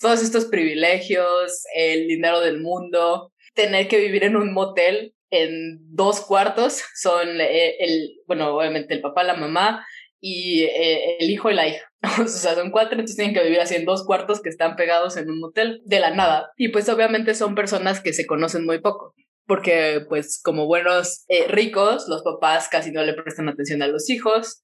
todos 0.02 0.24
estos 0.24 0.46
privilegios, 0.46 1.64
el 1.76 2.08
dinero 2.08 2.42
del 2.42 2.60
mundo, 2.60 3.32
tener 3.54 3.88
que 3.88 4.00
vivir 4.00 4.24
en 4.24 4.36
un 4.36 4.52
motel 4.52 5.14
en 5.32 5.80
dos 5.90 6.22
cuartos 6.22 6.82
son 6.96 7.42
eh, 7.42 7.78
el, 7.80 8.20
bueno, 8.28 8.56
obviamente 8.56 8.94
el 8.94 9.02
papá, 9.02 9.24
la 9.24 9.36
mamá 9.36 9.86
y 10.20 10.64
eh, 10.64 11.18
el 11.20 11.30
hijo 11.30 11.50
y 11.50 11.56
la 11.56 11.68
hija. 11.68 11.84
o 12.24 12.28
sea, 12.28 12.54
son 12.54 12.72
cuatro, 12.72 12.94
entonces 12.94 13.16
tienen 13.16 13.34
que 13.34 13.44
vivir 13.44 13.60
así 13.60 13.76
en 13.76 13.86
dos 13.86 14.06
cuartos 14.06 14.42
que 14.42 14.50
están 14.50 14.76
pegados 14.76 15.18
en 15.18 15.30
un 15.30 15.40
motel 15.40 15.82
de 15.86 16.00
la 16.00 16.12
nada. 16.14 16.52
Y 16.58 16.68
pues 16.68 16.88
obviamente 16.90 17.34
son 17.34 17.56
personas 17.56 18.02
que 18.02 18.14
se 18.14 18.28
conocen 18.28 18.66
muy 18.66 18.80
poco. 18.80 19.16
Porque 19.48 20.02
pues 20.08 20.40
como 20.42 20.68
buenos 20.68 21.26
eh, 21.28 21.48
ricos, 21.48 22.08
los 22.08 22.22
papás 22.22 22.70
casi 22.70 22.92
no 22.92 23.04
le 23.04 23.14
prestan 23.14 23.50
atención 23.50 23.82
a 23.82 23.88
los 23.88 24.10
hijos. 24.10 24.64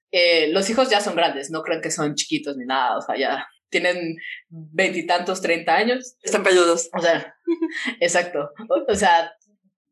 los 0.50 0.70
hijos 0.70 0.90
ya 0.90 1.02
son 1.02 1.16
grandes, 1.16 1.50
no 1.50 1.64
creen 1.64 1.82
que 1.82 1.92
son 1.92 2.14
chiquitos 2.14 2.56
ni 2.58 2.66
nada, 2.66 2.98
o 2.98 3.02
sea, 3.02 3.18
ya 3.18 3.48
tienen 3.70 4.18
veintitantos, 4.50 5.42
treinta 5.42 5.76
años. 5.76 6.16
Están 6.22 6.44
peludos. 6.44 6.90
O 6.94 7.02
sea, 7.02 7.36
exacto. 8.00 8.52
O, 8.88 8.96
sea, 8.96 9.32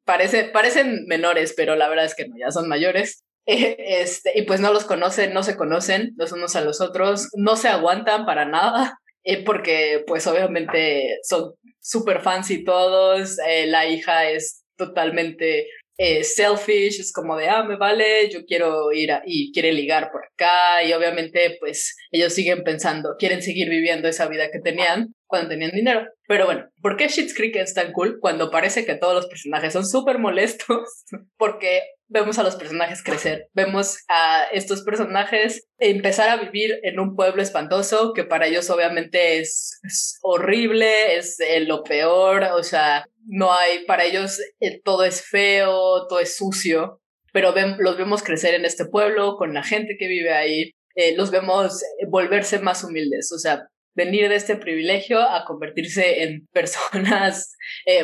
parece, 0.05 0.45
parecen 0.45 1.05
menores, 1.07 1.53
pero 1.55 1.75
la 1.75 1.89
verdad 1.89 2.05
es 2.05 2.15
que 2.15 2.27
no, 2.27 2.35
ya 2.37 2.51
son 2.51 2.67
mayores. 2.67 3.23
Este, 3.47 4.31
y 4.39 4.41
pues 4.41 4.59
no 4.59 4.73
los 4.73 4.85
conocen, 4.85 5.31
no 5.31 5.43
se 5.43 5.55
conocen 5.55 6.13
los 6.17 6.31
unos 6.31 6.55
a 6.55 6.61
los 6.61 6.81
otros, 6.81 7.29
no 7.35 7.55
se 7.55 7.67
aguantan 7.67 8.25
para 8.25 8.45
nada, 8.45 8.97
eh, 9.23 9.43
porque 9.43 10.03
pues 10.07 10.25
obviamente 10.25 11.19
son 11.21 11.53
súper 11.79 12.21
fans 12.21 12.49
y 12.49 12.63
todos, 12.63 13.37
eh, 13.47 13.67
la 13.67 13.85
hija 13.85 14.31
es 14.31 14.63
totalmente 14.75 15.67
eh, 15.97 16.23
selfish, 16.23 16.99
es 16.99 17.13
como 17.13 17.37
de, 17.37 17.47
ah, 17.47 17.63
me 17.63 17.77
vale, 17.77 18.29
yo 18.29 18.45
quiero 18.45 18.91
ir 18.91 19.11
y 19.25 19.53
quiere 19.53 19.71
ligar 19.71 20.11
por 20.11 20.25
acá 20.25 20.83
y 20.83 20.91
obviamente 20.93 21.57
pues 21.59 21.95
ellos 22.15 22.33
siguen 22.33 22.63
pensando, 22.63 23.15
quieren 23.17 23.41
seguir 23.41 23.69
viviendo 23.69 24.07
esa 24.07 24.27
vida 24.27 24.49
que 24.51 24.59
tenían 24.59 25.13
cuando 25.27 25.49
tenían 25.49 25.71
dinero. 25.71 26.07
Pero 26.27 26.45
bueno, 26.45 26.69
¿por 26.81 26.97
qué 26.97 27.07
Shit's 27.07 27.33
Creek 27.33 27.55
es 27.55 27.73
tan 27.73 27.91
cool 27.91 28.19
cuando 28.19 28.51
parece 28.51 28.85
que 28.85 28.95
todos 28.95 29.13
los 29.13 29.27
personajes 29.27 29.73
son 29.73 29.85
súper 29.85 30.19
molestos? 30.19 31.05
Porque 31.37 31.81
vemos 32.07 32.37
a 32.37 32.43
los 32.43 32.55
personajes 32.55 33.03
crecer, 33.03 33.47
vemos 33.53 33.97
a 34.07 34.43
estos 34.51 34.83
personajes 34.83 35.67
empezar 35.79 36.29
a 36.29 36.37
vivir 36.37 36.79
en 36.83 36.99
un 36.99 37.15
pueblo 37.15 37.41
espantoso 37.41 38.13
que 38.13 38.23
para 38.23 38.45
ellos 38.45 38.69
obviamente 38.69 39.39
es, 39.39 39.79
horrible, 40.21 41.17
es 41.17 41.37
lo 41.65 41.83
peor, 41.83 42.43
o 42.43 42.63
sea, 42.63 43.05
no 43.25 43.51
hay, 43.51 43.85
para 43.85 44.05
ellos 44.05 44.39
eh, 44.59 44.81
todo 44.83 45.03
es 45.03 45.23
feo, 45.25 46.07
todo 46.07 46.19
es 46.19 46.37
sucio, 46.37 47.01
pero 47.33 47.53
los 47.79 47.97
vemos 47.97 48.23
crecer 48.23 48.53
en 48.53 48.65
este 48.65 48.85
pueblo 48.85 49.35
con 49.35 49.53
la 49.53 49.63
gente 49.63 49.97
que 49.97 50.07
vive 50.07 50.31
ahí, 50.31 50.71
eh, 50.95 51.15
los 51.15 51.31
vemos 51.31 51.81
volverse 52.09 52.59
más 52.59 52.83
humildes, 52.83 53.31
o 53.31 53.37
sea, 53.37 53.67
venir 53.95 54.27
de 54.29 54.35
este 54.35 54.55
privilegio 54.55 55.21
a 55.21 55.45
convertirse 55.45 56.23
en 56.23 56.47
personas 56.53 57.55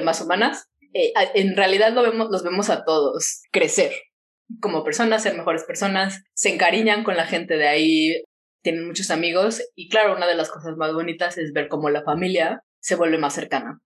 más 0.03 0.21
humanas 0.21 0.67
eh, 0.93 1.13
en 1.35 1.55
realidad 1.55 1.93
lo 1.93 2.03
vemos, 2.03 2.29
los 2.29 2.43
vemos 2.43 2.69
a 2.69 2.83
todos 2.83 3.41
crecer 3.51 3.93
como 4.59 4.83
personas, 4.83 5.23
ser 5.23 5.35
mejores 5.35 5.63
personas, 5.63 6.23
se 6.33 6.53
encariñan 6.53 7.03
con 7.03 7.15
la 7.15 7.25
gente 7.25 7.55
de 7.55 7.67
ahí, 7.67 8.23
tienen 8.61 8.85
muchos 8.85 9.09
amigos 9.09 9.63
y 9.75 9.87
claro, 9.87 10.15
una 10.15 10.27
de 10.27 10.35
las 10.35 10.49
cosas 10.49 10.75
más 10.75 10.93
bonitas 10.93 11.37
es 11.37 11.53
ver 11.53 11.69
cómo 11.69 11.89
la 11.89 12.03
familia 12.03 12.61
se 12.81 12.95
vuelve 12.95 13.17
más 13.17 13.33
cercana. 13.33 13.79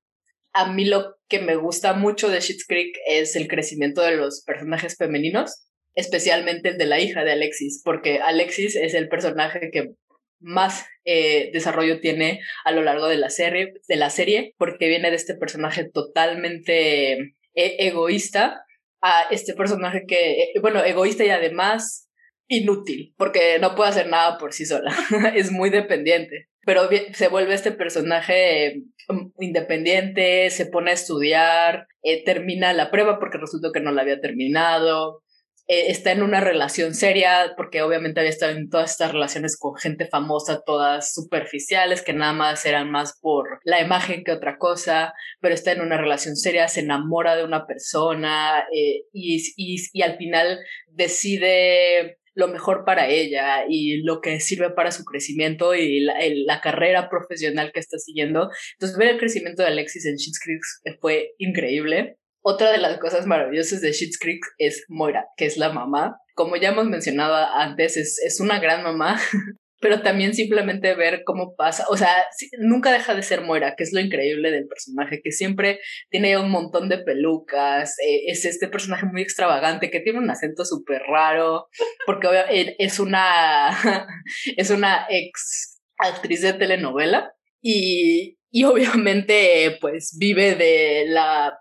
A 0.54 0.72
mí 0.72 0.86
lo 0.86 1.18
que 1.28 1.40
me 1.40 1.56
gusta 1.56 1.94
mucho 1.94 2.30
de 2.30 2.42
Schitt's 2.42 2.66
Creek 2.66 2.98
es 3.08 3.36
el 3.36 3.48
crecimiento 3.48 4.02
de 4.02 4.16
los 4.16 4.42
personajes 4.44 4.96
femeninos, 4.98 5.68
especialmente 5.96 6.70
el 6.70 6.78
de 6.78 6.86
la 6.86 7.00
hija 7.00 7.24
de 7.24 7.32
Alexis, 7.32 7.82
porque 7.84 8.20
Alexis 8.20 8.76
es 8.76 8.94
el 8.94 9.08
personaje 9.08 9.70
que 9.72 9.96
más 10.40 10.86
eh, 11.06 11.50
desarrollo 11.54 12.00
tiene 12.00 12.42
a 12.64 12.72
lo 12.72 12.82
largo 12.84 13.08
de 13.08 13.18
la 13.18 13.30
serie, 13.30 13.74
de 13.88 13.96
la 13.96 14.10
serie, 14.10 14.54
porque 14.58 14.88
viene 14.88 15.10
de 15.10 15.16
este 15.16 15.36
personaje 15.36 15.90
totalmente 15.90 17.14
eh, 17.14 17.36
egoísta 17.80 18.64
a 19.02 19.28
este 19.32 19.54
personaje 19.54 20.04
que, 20.08 20.44
eh, 20.44 20.54
bueno, 20.62 20.84
egoísta 20.84 21.24
y 21.24 21.30
además 21.30 22.10
inútil, 22.48 23.14
porque 23.18 23.58
no 23.60 23.76
puede 23.76 23.90
hacer 23.90 24.08
nada 24.08 24.38
por 24.38 24.54
sí 24.54 24.66
sola, 24.66 24.96
es 25.36 25.52
muy 25.52 25.70
dependiente, 25.70 26.48
pero 26.64 26.88
se 27.14 27.28
vuelve 27.28 27.56
este 27.56 27.72
personaje 27.72 28.84
mm, 29.08 29.42
independiente, 29.42 30.50
se 30.52 30.68
pone 30.68 30.92
a 30.92 30.96
estudiar, 30.96 31.88
termina 32.24 32.72
la 32.74 32.92
prueba 32.92 33.18
porque 33.20 33.40
resultó 33.40 33.72
que 33.72 33.80
no 33.80 33.92
la 33.92 34.04
había 34.04 34.22
terminado, 34.22 35.24
eh, 35.68 35.90
está 35.90 36.12
en 36.12 36.22
una 36.22 36.42
relación 36.42 36.94
seria, 36.94 37.54
porque 37.58 37.82
obviamente 37.82 38.20
había 38.20 38.30
estado 38.30 38.52
en 38.52 38.70
todas 38.70 38.92
estas 38.92 39.12
relaciones 39.12 39.58
con 39.58 39.76
gente 39.76 40.08
famosa, 40.08 40.62
todas 40.66 41.14
superficiales, 41.14 42.02
que 42.02 42.14
nada 42.14 42.34
más 42.34 42.66
eran 42.66 42.92
más 42.92 43.18
por 43.20 43.60
la 43.64 43.82
imagen 43.82 44.24
que 44.24 44.32
otra 44.32 44.58
cosa, 44.58 45.14
pero 45.42 45.56
está 45.56 45.72
en 45.72 45.82
una 45.82 45.98
relación 45.98 46.36
seria, 46.36 46.68
se 46.68 46.82
enamora 46.82 47.36
de 47.36 47.44
una 47.44 47.66
persona 47.66 48.66
eh, 48.74 49.06
y, 49.12 49.42
y, 49.58 49.78
y 49.92 50.02
al 50.04 50.18
final 50.18 50.60
decide 50.88 52.18
lo 52.36 52.50
mejor 52.50 52.84
para 52.86 53.08
ella 53.08 53.66
y 53.68 54.04
lo 54.04 54.22
que 54.22 54.40
sirve 54.40 54.70
para 54.70 54.92
su 54.92 55.06
crecimiento 55.06 55.74
y 55.74 56.02
la, 56.02 56.16
la, 56.46 56.62
carrera 56.62 57.10
profesional 57.10 57.72
que 57.74 57.80
está 57.80 57.98
siguiendo. 57.98 58.50
Entonces, 58.74 58.98
ver 58.98 59.08
el 59.08 59.18
crecimiento 59.18 59.64
de 59.64 59.70
Alexis 59.70 60.06
en 60.06 60.18
Schitt's 60.18 60.40
Creek 60.40 61.00
fue 61.00 61.32
increíble. 61.38 62.18
Otra 62.48 62.72
de 62.72 62.78
las 62.78 63.00
cosas 63.00 63.26
maravillosas 63.26 63.82
de 63.82 63.92
Schitt's 63.92 64.20
Creek 64.20 64.46
es 64.60 64.86
Moira, 64.88 65.26
que 65.36 65.48
es 65.48 65.58
la 65.58 65.74
mamá. 65.74 66.20
Como 66.36 66.58
ya 66.58 66.70
hemos 66.70 66.86
mencionado 66.86 67.34
antes, 67.36 67.98
es, 67.98 68.22
es 68.24 68.40
una 68.40 68.60
gran 68.60 68.84
mamá, 68.84 69.20
pero 69.82 70.04
también 70.04 70.36
simplemente 70.36 70.94
ver 70.94 71.24
cómo 71.26 71.56
pasa, 71.56 71.86
o 71.90 71.98
sea, 71.98 72.12
nunca 72.60 72.92
deja 72.92 73.16
de 73.16 73.24
ser 73.24 73.42
Moira, 73.42 73.76
que 73.76 73.84
es 73.84 73.94
lo 73.94 74.00
increíble 74.00 74.52
del 74.52 74.68
personaje, 74.68 75.22
que 75.24 75.32
siempre 75.32 75.80
tiene 76.12 76.38
un 76.38 76.52
montón 76.52 76.88
de 76.88 77.00
pelucas, 77.00 77.98
eh, 77.98 78.26
es 78.28 78.46
este 78.46 78.68
personaje 78.68 79.08
muy 79.08 79.24
extravagante, 79.24 79.90
que 79.90 80.02
tiene 80.02 80.20
un 80.20 80.30
acento 80.30 80.66
súper 80.66 81.02
raro, 81.02 81.68
porque 82.06 82.76
es 82.78 83.00
una, 83.00 83.72
es 84.56 84.70
una 84.70 85.08
ex 85.10 85.82
actriz 85.98 86.44
de 86.44 86.54
telenovela 86.54 87.34
y, 87.60 88.38
y 88.52 88.66
obviamente 88.66 89.80
pues 89.82 90.16
vive 90.20 90.54
de 90.54 91.06
la 91.08 91.58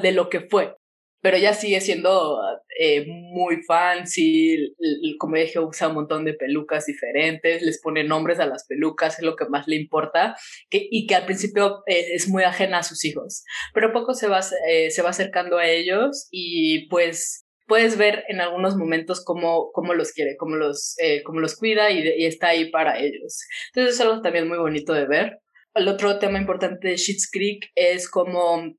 de 0.00 0.12
lo 0.12 0.28
que 0.28 0.40
fue. 0.40 0.74
Pero 1.20 1.36
ella 1.36 1.52
sigue 1.52 1.80
siendo 1.80 2.38
eh, 2.78 3.04
muy 3.08 3.62
fancy, 3.64 4.72
como 5.18 5.34
dije, 5.34 5.58
usa 5.58 5.88
un 5.88 5.94
montón 5.94 6.24
de 6.24 6.34
pelucas 6.34 6.86
diferentes, 6.86 7.60
les 7.62 7.80
pone 7.80 8.04
nombres 8.04 8.38
a 8.38 8.46
las 8.46 8.66
pelucas, 8.66 9.18
es 9.18 9.24
lo 9.24 9.34
que 9.34 9.46
más 9.46 9.66
le 9.66 9.74
importa, 9.74 10.36
que, 10.70 10.86
y 10.88 11.08
que 11.08 11.16
al 11.16 11.24
principio 11.24 11.82
eh, 11.86 12.14
es 12.14 12.28
muy 12.28 12.44
ajena 12.44 12.78
a 12.78 12.82
sus 12.84 13.04
hijos, 13.04 13.42
pero 13.74 13.92
poco 13.92 14.14
se 14.14 14.28
va, 14.28 14.40
eh, 14.68 14.92
se 14.92 15.02
va 15.02 15.10
acercando 15.10 15.58
a 15.58 15.66
ellos 15.66 16.28
y 16.30 16.86
pues 16.88 17.44
puedes 17.66 17.98
ver 17.98 18.22
en 18.28 18.40
algunos 18.40 18.76
momentos 18.76 19.24
cómo, 19.24 19.72
cómo 19.72 19.94
los 19.94 20.12
quiere, 20.12 20.36
cómo 20.36 20.54
los, 20.54 20.94
cómo 21.24 21.40
los 21.40 21.56
cuida 21.56 21.90
y, 21.90 21.98
y, 22.16 22.26
está 22.26 22.48
ahí 22.48 22.70
para 22.70 22.98
ellos. 23.00 23.40
Entonces 23.74 23.96
es 23.96 24.00
algo 24.00 24.22
también 24.22 24.46
muy 24.48 24.58
bonito 24.58 24.92
de 24.92 25.06
ver. 25.06 25.40
El 25.74 25.88
otro 25.88 26.18
tema 26.18 26.38
importante 26.38 26.88
de 26.88 26.96
Schitt's 26.96 27.28
Creek 27.30 27.70
es 27.74 28.08
cómo 28.08 28.72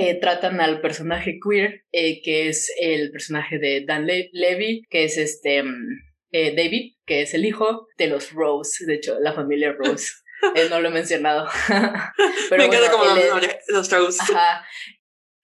eh, 0.00 0.18
tratan 0.20 0.60
al 0.60 0.80
personaje 0.80 1.38
queer, 1.42 1.84
eh, 1.92 2.22
que 2.22 2.48
es 2.48 2.72
el 2.80 3.10
personaje 3.10 3.58
de 3.58 3.84
Dan 3.86 4.06
Levy, 4.06 4.82
que 4.88 5.04
es 5.04 5.16
este 5.18 5.62
mm, 5.62 6.12
eh, 6.32 6.54
David, 6.54 6.94
que 7.06 7.22
es 7.22 7.34
el 7.34 7.44
hijo 7.44 7.86
de 7.98 8.06
los 8.08 8.32
Rose, 8.32 8.84
de 8.86 8.94
hecho, 8.94 9.18
la 9.20 9.32
familia 9.32 9.72
Rose. 9.72 10.12
no 10.70 10.80
lo 10.80 10.88
he 10.88 10.92
mencionado. 10.92 11.48
Pero 12.50 12.68
Me 12.68 12.90
como 12.90 13.04
los 13.68 13.90
Rose. 13.90 14.22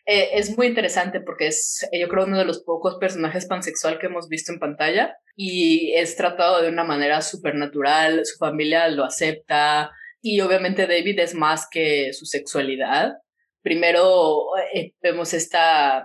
es 0.07 0.57
muy 0.57 0.69
interesante 0.69 1.21
porque 1.21 1.49
es, 1.49 1.87
yo 1.93 2.09
creo, 2.09 2.25
uno 2.25 2.39
de 2.39 2.45
los 2.45 2.63
pocos 2.63 2.97
personajes 2.99 3.47
pansexual 3.47 3.99
que 3.99 4.07
hemos 4.07 4.29
visto 4.29 4.53
en 4.53 4.59
pantalla 4.59 5.17
y 5.35 5.93
es 5.95 6.17
tratado 6.17 6.63
de 6.63 6.69
una 6.69 6.85
manera 6.85 7.21
súper 7.21 7.57
natural, 7.57 8.25
su 8.25 8.39
familia 8.39 8.89
lo 8.89 9.05
acepta 9.05 9.91
y 10.23 10.41
obviamente 10.41 10.87
David 10.87 11.21
es 11.21 11.35
más 11.35 11.69
que 11.71 12.13
su 12.13 12.25
sexualidad, 12.27 13.13
primero 13.67 14.47
eh, 14.73 14.93
vemos 15.03 15.35
esta, 15.35 16.05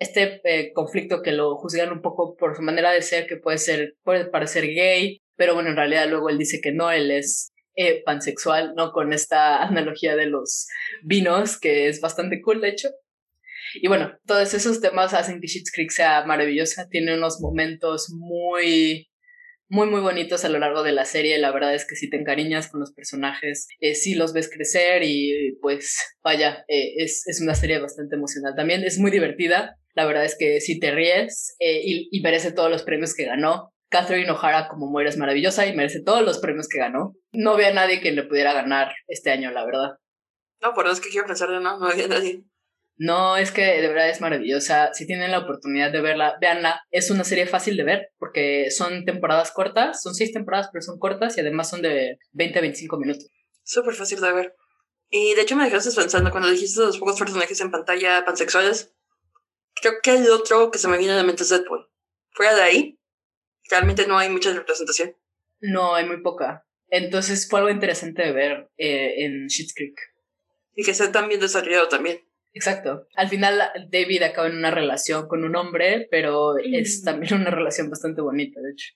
este 0.00 0.40
eh, 0.42 0.72
conflicto 0.72 1.22
que 1.22 1.30
lo 1.30 1.54
juzgan 1.54 1.92
un 1.92 2.02
poco 2.02 2.34
por 2.36 2.56
su 2.56 2.62
manera 2.62 2.90
de 2.90 3.02
ser, 3.02 3.28
que 3.28 3.36
puede 3.36 3.58
ser, 3.58 3.94
puede 4.02 4.24
parecer 4.24 4.64
gay, 4.66 5.22
pero 5.36 5.54
bueno, 5.54 5.70
en 5.70 5.76
realidad 5.76 6.08
luego 6.08 6.28
él 6.28 6.38
dice 6.38 6.60
que 6.60 6.72
no, 6.72 6.90
él 6.90 7.12
es 7.12 7.52
eh, 7.76 8.02
pansexual, 8.04 8.74
¿no? 8.74 8.90
Con 8.90 9.12
esta 9.12 9.62
analogía 9.62 10.16
de 10.16 10.26
los 10.26 10.66
vinos, 11.04 11.56
que 11.60 11.86
es 11.86 12.00
bastante 12.00 12.42
cool, 12.42 12.60
de 12.60 12.70
hecho. 12.70 12.88
Y 13.74 13.86
bueno, 13.86 14.18
todos 14.26 14.52
esos 14.52 14.80
temas 14.80 15.14
hacen 15.14 15.40
que 15.40 15.46
Schitt's 15.46 15.70
Creek 15.70 15.92
sea 15.92 16.24
maravillosa, 16.24 16.88
tiene 16.88 17.14
unos 17.14 17.40
momentos 17.40 18.10
muy 18.10 19.08
muy 19.68 19.86
muy 19.88 20.00
bonitos 20.00 20.44
a 20.44 20.48
lo 20.48 20.58
largo 20.58 20.82
de 20.82 20.92
la 20.92 21.04
serie. 21.04 21.38
La 21.38 21.52
verdad 21.52 21.74
es 21.74 21.86
que 21.86 21.96
si 21.96 22.08
te 22.08 22.16
encariñas 22.16 22.68
con 22.68 22.80
los 22.80 22.92
personajes, 22.92 23.68
eh, 23.80 23.94
sí 23.94 24.14
los 24.14 24.32
ves 24.32 24.50
crecer 24.50 25.02
y 25.04 25.56
pues 25.60 26.16
vaya, 26.22 26.64
eh, 26.68 26.94
es, 26.96 27.26
es, 27.26 27.40
una 27.40 27.54
serie 27.54 27.78
bastante 27.78 28.16
emocional. 28.16 28.54
También 28.56 28.84
es 28.84 28.98
muy 28.98 29.10
divertida. 29.10 29.76
La 29.94 30.06
verdad 30.06 30.24
es 30.24 30.36
que 30.38 30.60
si 30.60 30.78
te 30.78 30.90
ríes 30.90 31.56
eh, 31.58 31.80
y, 31.84 32.08
y, 32.10 32.20
merece 32.20 32.52
todos 32.52 32.70
los 32.70 32.82
premios 32.82 33.14
que 33.14 33.24
ganó. 33.24 33.72
Catherine 33.90 34.30
O'Hara 34.30 34.68
como 34.68 34.86
muere 34.90 35.08
es 35.08 35.16
maravillosa 35.16 35.66
y 35.66 35.74
merece 35.74 36.02
todos 36.02 36.22
los 36.22 36.38
premios 36.38 36.68
que 36.68 36.78
ganó. 36.78 37.14
No 37.32 37.56
ve 37.56 37.66
a 37.66 37.72
nadie 37.72 38.00
que 38.00 38.12
le 38.12 38.22
pudiera 38.22 38.52
ganar 38.52 38.92
este 39.06 39.30
año, 39.30 39.50
la 39.50 39.64
verdad. 39.64 39.92
No, 40.60 40.74
por 40.74 40.86
eso 40.86 40.94
es 40.94 41.00
que 41.00 41.08
quiero 41.08 41.26
pensar 41.26 41.48
de 41.48 41.60
no, 41.60 41.78
no 41.78 41.86
había 41.86 42.06
nadie. 42.06 42.42
No, 42.98 43.36
es 43.36 43.52
que 43.52 43.62
de 43.62 43.88
verdad 43.88 44.10
es 44.10 44.20
maravillosa. 44.20 44.92
Si 44.92 45.06
tienen 45.06 45.30
la 45.30 45.38
oportunidad 45.38 45.92
de 45.92 46.00
verla, 46.00 46.36
véanla. 46.40 46.82
Es 46.90 47.12
una 47.12 47.22
serie 47.22 47.46
fácil 47.46 47.76
de 47.76 47.84
ver 47.84 48.10
porque 48.18 48.72
son 48.72 49.04
temporadas 49.04 49.52
cortas, 49.52 50.02
son 50.02 50.16
seis 50.16 50.32
temporadas, 50.32 50.68
pero 50.72 50.82
son 50.82 50.98
cortas 50.98 51.36
y 51.36 51.40
además 51.40 51.70
son 51.70 51.80
de 51.80 52.18
20 52.32 52.58
a 52.58 52.62
25 52.62 52.98
minutos. 52.98 53.30
Súper 53.62 53.94
fácil 53.94 54.20
de 54.20 54.32
ver. 54.32 54.54
Y 55.10 55.34
de 55.34 55.42
hecho 55.42 55.54
me 55.54 55.64
dejaste 55.64 55.94
pensando 55.94 56.32
cuando 56.32 56.50
dijiste 56.50 56.80
los 56.80 56.98
pocos 56.98 57.18
personajes 57.18 57.60
en 57.60 57.70
pantalla 57.70 58.24
pansexuales. 58.24 58.92
Creo 59.80 59.94
que 60.02 60.16
el 60.16 60.28
otro 60.30 60.72
que 60.72 60.78
se 60.78 60.88
me 60.88 60.98
viene 60.98 61.12
a 61.12 61.16
la 61.16 61.22
mente 61.22 61.44
es 61.44 61.50
Deadpool. 61.50 61.88
Fuera 62.32 62.56
de 62.56 62.62
ahí, 62.62 63.00
realmente 63.70 64.08
no 64.08 64.18
hay 64.18 64.28
mucha 64.28 64.52
representación. 64.52 65.16
No, 65.60 65.94
hay 65.94 66.04
muy 66.04 66.20
poca. 66.20 66.66
Entonces 66.88 67.48
fue 67.48 67.60
algo 67.60 67.70
interesante 67.70 68.22
de 68.22 68.32
ver 68.32 68.70
eh, 68.76 69.24
en 69.24 69.48
Schitt's 69.48 69.72
Creek. 69.72 69.96
Y 70.74 70.82
que 70.82 70.94
sea 70.94 71.12
tan 71.12 71.28
bien 71.28 71.40
desarrollado 71.40 71.88
también. 71.88 72.27
Exacto. 72.58 73.06
Al 73.14 73.28
final 73.28 73.62
David 73.88 74.22
acaba 74.24 74.48
en 74.48 74.56
una 74.56 74.72
relación 74.72 75.28
con 75.28 75.44
un 75.44 75.54
hombre, 75.54 76.08
pero 76.10 76.58
es 76.58 77.02
mm. 77.02 77.04
también 77.04 77.34
una 77.34 77.50
relación 77.50 77.88
bastante 77.88 78.20
bonita, 78.20 78.60
de 78.60 78.72
hecho. 78.72 78.94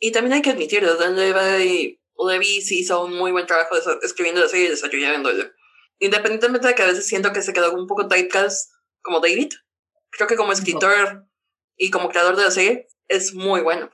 Y 0.00 0.10
también 0.10 0.34
hay 0.34 0.42
que 0.42 0.50
admitirlo, 0.50 0.96
Dan 0.96 1.14
Levy, 1.14 2.00
Levy 2.18 2.60
sí 2.62 2.80
hizo 2.80 3.04
un 3.04 3.16
muy 3.16 3.30
buen 3.30 3.46
trabajo 3.46 3.76
escribiendo 4.02 4.40
la 4.40 4.48
serie 4.48 4.66
y 4.66 4.70
desarrollándola. 4.70 5.52
Independientemente 6.00 6.66
de 6.66 6.74
que 6.74 6.82
a 6.82 6.86
veces 6.86 7.06
siento 7.06 7.32
que 7.32 7.42
se 7.42 7.52
quedó 7.52 7.72
un 7.72 7.86
poco 7.86 8.08
typecast 8.08 8.72
como 9.02 9.20
David, 9.20 9.50
creo 10.10 10.26
que 10.26 10.36
como 10.36 10.52
escritor 10.52 11.28
y 11.76 11.90
como 11.90 12.08
creador 12.08 12.36
de 12.36 12.42
la 12.42 12.50
serie 12.50 12.88
es 13.06 13.34
muy 13.34 13.60
bueno. 13.60 13.88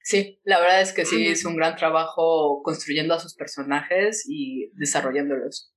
Sí, 0.00 0.40
la 0.44 0.60
verdad 0.60 0.80
es 0.80 0.92
que 0.92 1.04
sí, 1.04 1.26
es 1.26 1.44
un 1.44 1.56
gran 1.56 1.74
trabajo 1.74 2.62
construyendo 2.62 3.14
a 3.14 3.18
sus 3.18 3.34
personajes 3.34 4.24
y 4.28 4.70
desarrollándolos. 4.74 5.73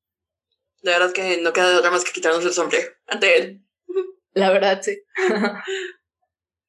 La 0.81 0.91
verdad 0.99 1.13
que 1.13 1.41
no 1.41 1.53
queda 1.53 1.77
otra 1.77 1.91
más 1.91 2.03
que 2.03 2.11
quitarnos 2.11 2.45
el 2.45 2.53
sombrero 2.53 2.91
ante 3.07 3.37
él. 3.37 3.61
La 4.33 4.51
verdad, 4.51 4.81
sí. 4.83 5.01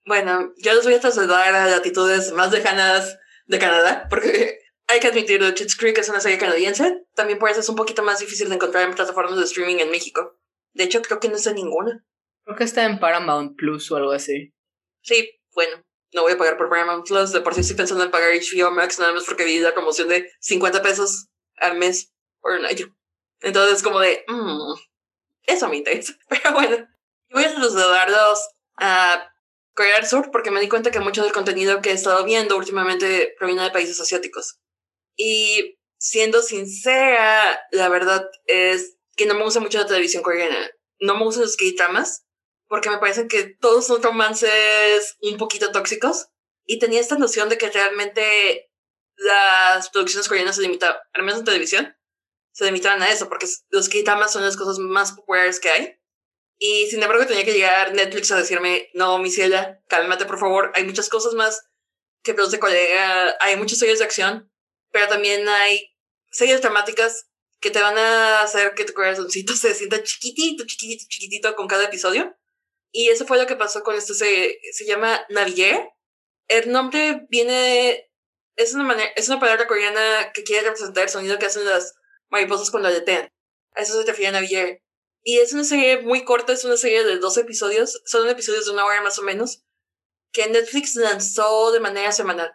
bueno, 0.06 0.52
yo 0.56 0.74
les 0.74 0.84
voy 0.84 0.94
a 0.94 1.00
trasladar 1.00 1.54
a 1.54 1.66
latitudes 1.66 2.32
más 2.32 2.50
lejanas 2.50 3.18
de 3.46 3.58
Canadá, 3.58 4.06
porque 4.08 4.58
hay 4.86 5.00
que 5.00 5.08
admitirlo, 5.08 5.52
Kids 5.52 5.76
Creek 5.76 5.98
es 5.98 6.08
una 6.08 6.20
serie 6.20 6.38
canadiense. 6.38 7.04
También 7.14 7.38
por 7.38 7.50
eso 7.50 7.60
es 7.60 7.68
un 7.68 7.76
poquito 7.76 8.02
más 8.02 8.20
difícil 8.20 8.48
de 8.48 8.54
encontrar 8.54 8.88
en 8.88 8.94
plataformas 8.94 9.36
de 9.36 9.44
streaming 9.44 9.76
en 9.76 9.90
México. 9.90 10.38
De 10.72 10.84
hecho, 10.84 11.02
creo 11.02 11.20
que 11.20 11.28
no 11.28 11.36
está 11.36 11.52
ninguna. 11.52 12.04
Creo 12.44 12.56
que 12.56 12.64
está 12.64 12.84
en 12.84 12.98
Paramount 12.98 13.56
Plus 13.56 13.90
o 13.90 13.96
algo 13.96 14.12
así. 14.12 14.54
Sí, 15.02 15.30
bueno, 15.52 15.84
no 16.12 16.22
voy 16.22 16.32
a 16.32 16.38
pagar 16.38 16.56
por 16.56 16.70
Paramount 16.70 17.06
Plus. 17.06 17.32
De 17.32 17.42
por 17.42 17.54
sí 17.54 17.60
estoy 17.60 17.76
pensando 17.76 18.04
en 18.04 18.10
pagar 18.10 18.30
HBO 18.32 18.70
Max 18.70 18.98
nada 18.98 19.12
más 19.12 19.24
porque 19.24 19.44
vi 19.44 19.58
la 19.58 19.74
promoción 19.74 20.08
de 20.08 20.30
50 20.40 20.80
pesos 20.82 21.28
al 21.56 21.76
mes 21.76 22.14
por 22.40 22.52
un 22.52 22.64
año. 22.64 22.96
Entonces, 23.40 23.82
como 23.82 24.00
de, 24.00 24.24
mm, 24.26 24.74
Eso 25.46 25.68
me 25.68 25.76
interesa. 25.76 26.12
Pero 26.28 26.52
bueno, 26.52 26.88
voy 27.30 27.44
a 27.44 27.54
trasladarlos 27.54 28.38
a 28.76 29.32
Corea 29.74 29.96
del 29.96 30.06
Sur 30.06 30.30
porque 30.30 30.50
me 30.50 30.60
di 30.60 30.68
cuenta 30.68 30.90
que 30.90 31.00
mucho 31.00 31.22
del 31.22 31.32
contenido 31.32 31.80
que 31.80 31.90
he 31.90 31.94
estado 31.94 32.24
viendo 32.24 32.56
últimamente 32.56 33.34
proviene 33.38 33.62
de 33.62 33.70
países 33.70 33.98
asiáticos. 34.00 34.58
Y 35.16 35.78
siendo 35.98 36.42
sincera, 36.42 37.60
la 37.70 37.88
verdad 37.88 38.28
es 38.46 38.98
que 39.16 39.26
no 39.26 39.34
me 39.34 39.44
gusta 39.44 39.60
mucho 39.60 39.78
la 39.78 39.86
televisión 39.86 40.22
coreana. 40.22 40.70
No 41.00 41.16
me 41.16 41.24
gustan 41.24 41.44
los 41.44 41.56
K-dramas 41.56 42.26
porque 42.68 42.90
me 42.90 42.98
parecen 42.98 43.28
que 43.28 43.44
todos 43.44 43.86
son 43.86 44.02
romances 44.02 45.16
un 45.22 45.38
poquito 45.38 45.72
tóxicos. 45.72 46.28
Y 46.64 46.78
tenía 46.78 47.00
esta 47.00 47.16
noción 47.16 47.48
de 47.48 47.56
que 47.56 47.70
realmente 47.70 48.70
las 49.16 49.90
producciones 49.90 50.28
coreanas 50.28 50.56
se 50.56 50.62
limitaban, 50.62 50.98
al 51.14 51.22
menos 51.22 51.40
en 51.40 51.46
televisión, 51.46 51.96
se 52.58 52.64
limitaban 52.64 53.00
a 53.02 53.08
eso, 53.08 53.28
porque 53.28 53.46
los 53.70 53.88
K-dramas 53.88 54.32
son 54.32 54.42
las 54.42 54.56
cosas 54.56 54.80
más 54.80 55.12
populares 55.12 55.60
que 55.60 55.70
hay. 55.70 55.96
Y 56.58 56.88
sin 56.88 57.00
embargo 57.00 57.24
tenía 57.24 57.44
que 57.44 57.52
llegar 57.52 57.94
Netflix 57.94 58.32
a 58.32 58.36
decirme, 58.36 58.88
no, 58.94 59.18
mi 59.18 59.30
ciela, 59.30 59.80
cálmate 59.86 60.24
por 60.24 60.40
favor, 60.40 60.72
hay 60.74 60.82
muchas 60.82 61.08
cosas 61.08 61.34
más 61.34 61.68
que 62.24 62.34
produce 62.34 62.58
colega, 62.58 63.36
hay 63.38 63.54
muchas 63.54 63.78
series 63.78 64.00
de 64.00 64.06
acción, 64.06 64.52
pero 64.90 65.06
también 65.06 65.48
hay 65.48 65.94
series 66.32 66.60
dramáticas 66.60 67.30
que 67.60 67.70
te 67.70 67.80
van 67.80 67.96
a 67.96 68.42
hacer 68.42 68.74
que 68.74 68.84
tu 68.84 68.92
corazoncito 68.92 69.52
se 69.54 69.72
sienta 69.72 70.02
chiquitito, 70.02 70.66
chiquitito, 70.66 71.04
chiquitito 71.08 71.54
con 71.54 71.68
cada 71.68 71.84
episodio. 71.84 72.36
Y 72.90 73.10
eso 73.10 73.24
fue 73.24 73.38
lo 73.38 73.46
que 73.46 73.54
pasó 73.54 73.84
con 73.84 73.94
esto, 73.94 74.14
se, 74.14 74.58
se 74.72 74.84
llama 74.84 75.24
Navier. 75.28 75.90
El 76.48 76.72
nombre 76.72 77.24
viene, 77.30 78.10
es 78.56 78.74
una, 78.74 78.82
manera, 78.82 79.12
es 79.14 79.28
una 79.28 79.38
palabra 79.38 79.68
coreana 79.68 80.32
que 80.34 80.42
quiere 80.42 80.64
representar 80.64 81.04
el 81.04 81.10
sonido 81.10 81.38
que 81.38 81.46
hacen 81.46 81.64
las 81.64 81.94
mariposas 82.30 82.70
cuando 82.70 82.88
aletean. 82.88 83.30
A 83.74 83.82
eso 83.82 84.00
se 84.00 84.06
refiere 84.06 84.32
Navier. 84.32 84.82
Y 85.22 85.38
es 85.38 85.52
una 85.52 85.64
serie 85.64 86.00
muy 86.00 86.24
corta, 86.24 86.52
es 86.52 86.64
una 86.64 86.76
serie 86.76 87.04
de 87.04 87.18
dos 87.18 87.36
episodios, 87.36 88.00
son 88.06 88.28
episodios 88.28 88.66
de 88.66 88.72
una 88.72 88.84
hora 88.84 89.02
más 89.02 89.18
o 89.18 89.22
menos, 89.22 89.62
que 90.32 90.48
Netflix 90.48 90.94
lanzó 90.94 91.72
de 91.72 91.80
manera 91.80 92.12
semanal. 92.12 92.52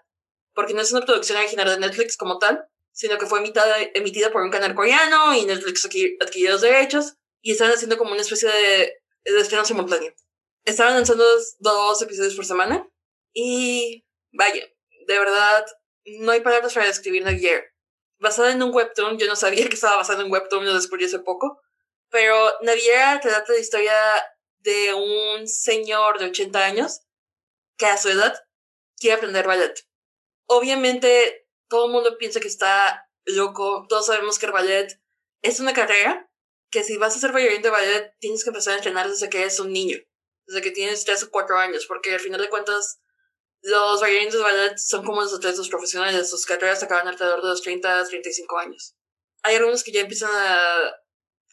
Porque 0.53 0.73
no 0.73 0.81
es 0.81 0.91
una 0.91 1.05
producción 1.05 1.37
original 1.37 1.67
de 1.67 1.79
Netflix 1.79 2.17
como 2.17 2.39
tal, 2.39 2.67
sino 2.91 3.17
que 3.17 3.25
fue 3.25 3.39
emitida, 3.39 3.63
emitida 3.95 4.31
por 4.31 4.43
un 4.43 4.51
canal 4.51 4.75
coreano 4.75 5.35
y 5.35 5.45
Netflix 5.45 5.85
adquirió 5.85 6.51
los 6.51 6.61
derechos 6.61 7.15
y 7.41 7.51
están 7.51 7.71
haciendo 7.71 7.97
como 7.97 8.11
una 8.11 8.21
especie 8.21 8.49
de, 8.49 9.01
de 9.25 9.39
estreno 9.39 9.65
simultáneo. 9.65 10.13
Estaban 10.63 10.93
lanzando 10.93 11.25
dos, 11.59 12.01
episodios 12.01 12.35
por 12.35 12.45
semana 12.45 12.87
y 13.33 14.05
vaya, 14.31 14.65
de 15.07 15.19
verdad, 15.19 15.65
no 16.19 16.31
hay 16.31 16.41
palabras 16.41 16.73
para 16.73 16.87
describir 16.87 17.27
ayer. 17.27 17.72
Basada 18.23 18.51
en 18.51 18.63
un 18.63 18.73
webtoon, 18.73 19.19
yo 19.19 19.27
no 19.27 19.35
sabía 19.35 19.67
que 19.69 19.75
estaba 19.75 19.97
basada 19.97 20.21
en 20.21 20.27
un 20.27 20.31
webtoon, 20.31 20.65
lo 20.65 20.73
descubrí 20.73 21.03
hace 21.03 21.19
poco, 21.19 21.61
pero 22.09 22.35
Naviera 22.61 23.19
trata 23.19 23.51
la 23.51 23.59
historia 23.59 23.93
de 24.59 24.93
un 24.93 25.45
señor 25.45 26.19
de 26.19 26.27
80 26.27 26.57
años 26.63 27.01
que 27.77 27.85
a 27.85 27.97
su 27.97 28.07
edad 28.07 28.33
quiere 28.97 29.17
aprender 29.17 29.45
ballet. 29.45 29.73
Obviamente, 30.45 31.47
todo 31.67 31.87
el 31.87 31.91
mundo 31.91 32.17
piensa 32.17 32.39
que 32.39 32.47
está 32.47 33.09
loco, 33.25 33.85
todos 33.89 34.05
sabemos 34.05 34.39
que 34.39 34.45
el 34.45 34.53
ballet 34.53 35.01
es 35.41 35.59
una 35.59 35.73
carrera 35.73 36.29
que 36.71 36.83
si 36.83 36.95
vas 36.95 37.17
a 37.17 37.19
ser 37.19 37.33
bailarín 37.33 37.61
de 37.61 37.69
ballet 37.71 38.15
tienes 38.19 38.43
que 38.43 38.51
empezar 38.51 38.73
a 38.73 38.77
entrenar 38.77 39.09
desde 39.09 39.29
que 39.29 39.41
eres 39.41 39.59
un 39.59 39.73
niño, 39.73 39.97
desde 40.47 40.61
que 40.61 40.71
tienes 40.71 41.03
3 41.03 41.23
o 41.23 41.29
4 41.29 41.57
años, 41.57 41.85
porque 41.87 42.13
al 42.13 42.21
final 42.21 42.39
de 42.39 42.49
cuentas 42.49 43.01
los 43.63 44.01
bailarines 44.01 44.33
de 44.33 44.39
ballet 44.39 44.77
son 44.77 45.03
como 45.03 45.21
los 45.21 45.33
atletas 45.33 45.67
profesionales, 45.69 46.29
sus 46.29 46.45
carreras 46.45 46.83
acaban 46.83 47.07
alrededor 47.07 47.41
de 47.41 47.49
los 47.49 47.61
30 47.61 47.99
a 47.99 48.05
35 48.05 48.57
años. 48.59 48.95
Hay 49.41 49.55
algunos 49.55 49.83
que 49.83 49.91
ya 49.91 50.01
empiezan 50.01 50.29
a 50.33 50.93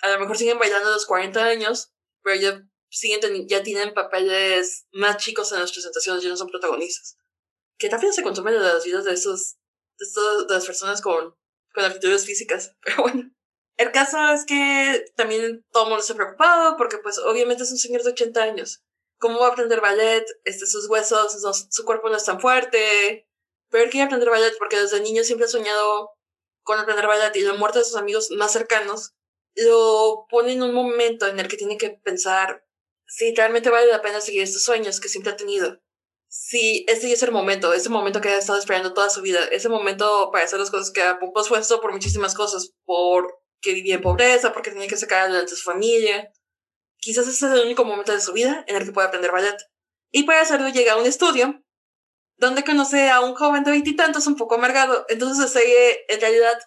a 0.02 0.10
lo 0.10 0.20
mejor 0.20 0.36
siguen 0.36 0.58
bailando 0.58 0.88
a 0.88 0.92
los 0.92 1.06
40 1.06 1.44
años, 1.44 1.92
pero 2.22 2.40
ya, 2.40 2.62
siguen 2.88 3.46
ya 3.48 3.62
tienen 3.62 3.94
papeles 3.94 4.86
más 4.92 5.18
chicos 5.18 5.52
en 5.52 5.60
las 5.60 5.72
presentaciones, 5.72 6.22
ya 6.22 6.30
no 6.30 6.36
son 6.36 6.48
protagonistas. 6.48 7.16
Que 7.78 7.88
también 7.88 8.12
se 8.12 8.22
consumen 8.22 8.54
de 8.54 8.60
las 8.60 8.84
vidas 8.84 9.04
de 9.04 9.12
esos, 9.12 9.56
de, 9.98 10.06
de 10.48 10.54
las 10.54 10.66
personas 10.66 11.00
con, 11.00 11.34
con 11.74 11.84
actitudes 11.84 12.26
físicas. 12.26 12.76
Pero 12.82 13.02
bueno. 13.02 13.30
El 13.76 13.92
caso 13.92 14.18
es 14.34 14.44
que 14.44 15.06
también 15.16 15.64
todo 15.72 15.84
el 15.84 15.88
mundo 15.88 16.02
está 16.02 16.14
preocupado 16.14 16.76
porque 16.76 16.98
pues 16.98 17.18
obviamente 17.18 17.62
es 17.62 17.72
un 17.72 17.78
señor 17.78 18.02
de 18.02 18.10
80 18.10 18.42
años. 18.42 18.82
¿Cómo 19.20 19.38
va 19.38 19.48
a 19.48 19.50
aprender 19.50 19.80
ballet? 19.80 20.24
Este, 20.44 20.66
sus 20.66 20.88
huesos, 20.88 21.36
su 21.70 21.84
cuerpo 21.84 22.08
no 22.08 22.16
es 22.16 22.24
tan 22.24 22.40
fuerte. 22.40 23.28
Pero 23.68 23.84
él 23.84 23.90
quiere 23.90 24.06
aprender 24.06 24.30
ballet 24.30 24.56
porque 24.58 24.80
desde 24.80 25.00
niño 25.00 25.22
siempre 25.22 25.46
ha 25.46 25.50
soñado 25.50 26.10
con 26.62 26.78
aprender 26.78 27.06
ballet 27.06 27.36
y 27.36 27.42
la 27.42 27.52
muerte 27.54 27.78
de 27.78 27.84
sus 27.84 27.96
amigos 27.96 28.30
más 28.32 28.52
cercanos 28.52 29.12
lo 29.54 30.26
pone 30.28 30.52
en 30.52 30.62
un 30.62 30.72
momento 30.72 31.26
en 31.26 31.38
el 31.38 31.48
que 31.48 31.56
tiene 31.56 31.76
que 31.76 31.90
pensar 31.90 32.64
si 33.06 33.34
realmente 33.34 33.70
vale 33.70 33.88
la 33.88 34.02
pena 34.02 34.20
seguir 34.20 34.42
estos 34.42 34.64
sueños 34.64 35.00
que 35.00 35.08
siempre 35.08 35.32
ha 35.32 35.36
tenido. 35.36 35.80
Si 36.28 36.84
este 36.88 37.12
es 37.12 37.22
el 37.24 37.32
momento, 37.32 37.72
ese 37.74 37.88
momento 37.88 38.20
que 38.20 38.28
ha 38.28 38.38
estado 38.38 38.58
esperando 38.58 38.94
toda 38.94 39.10
su 39.10 39.20
vida, 39.20 39.40
ese 39.50 39.68
momento 39.68 40.30
para 40.32 40.44
hacer 40.44 40.60
las 40.60 40.70
cosas 40.70 40.92
que 40.92 41.02
ha 41.02 41.18
pospuesto 41.18 41.80
por 41.80 41.92
muchísimas 41.92 42.36
cosas, 42.36 42.72
porque 42.84 43.74
vivía 43.74 43.96
en 43.96 44.02
pobreza, 44.02 44.52
porque 44.52 44.70
tenía 44.70 44.86
que 44.86 44.96
sacar 44.96 45.22
adelante 45.22 45.52
a 45.52 45.56
su 45.56 45.62
familia. 45.64 46.32
Quizás 47.00 47.26
ese 47.26 47.46
es 47.46 47.52
el 47.52 47.64
único 47.64 47.84
momento 47.84 48.12
de 48.12 48.20
su 48.20 48.32
vida 48.32 48.64
en 48.68 48.76
el 48.76 48.84
que 48.84 48.92
puede 48.92 49.08
aprender 49.08 49.32
ballet. 49.32 49.56
Y 50.10 50.24
para 50.24 50.42
hacerlo 50.42 50.68
llega 50.68 50.92
a 50.92 50.96
un 50.96 51.06
estudio 51.06 51.62
donde 52.36 52.64
conoce 52.64 53.10
a 53.10 53.20
un 53.20 53.34
joven 53.34 53.64
de 53.64 53.70
veintitantos 53.70 54.26
un 54.26 54.36
poco 54.36 54.54
amargado. 54.54 55.04
Entonces 55.08 55.38
la 55.38 55.48
serie 55.48 56.04
en 56.08 56.20
realidad 56.20 56.58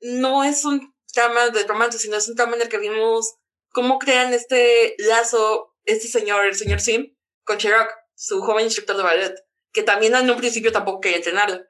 no 0.00 0.44
es 0.44 0.64
un 0.64 0.94
trama 1.12 1.50
de 1.50 1.64
romance, 1.64 1.98
sino 1.98 2.16
es 2.16 2.28
un 2.28 2.36
trama 2.36 2.56
en 2.56 2.62
el 2.62 2.68
que 2.68 2.78
vimos 2.78 3.34
cómo 3.70 3.98
crean 3.98 4.32
este 4.32 4.94
lazo 4.98 5.70
este 5.84 6.08
señor, 6.08 6.44
el 6.44 6.54
señor 6.54 6.80
Sim, 6.80 7.16
con 7.44 7.58
Cherok, 7.58 7.90
su 8.14 8.40
joven 8.42 8.66
instructor 8.66 8.96
de 8.96 9.02
ballet, 9.02 9.34
que 9.72 9.82
también 9.82 10.14
en 10.14 10.30
un 10.30 10.36
principio 10.36 10.72
tampoco 10.72 11.00
quería 11.00 11.18
entrenarlo. 11.18 11.60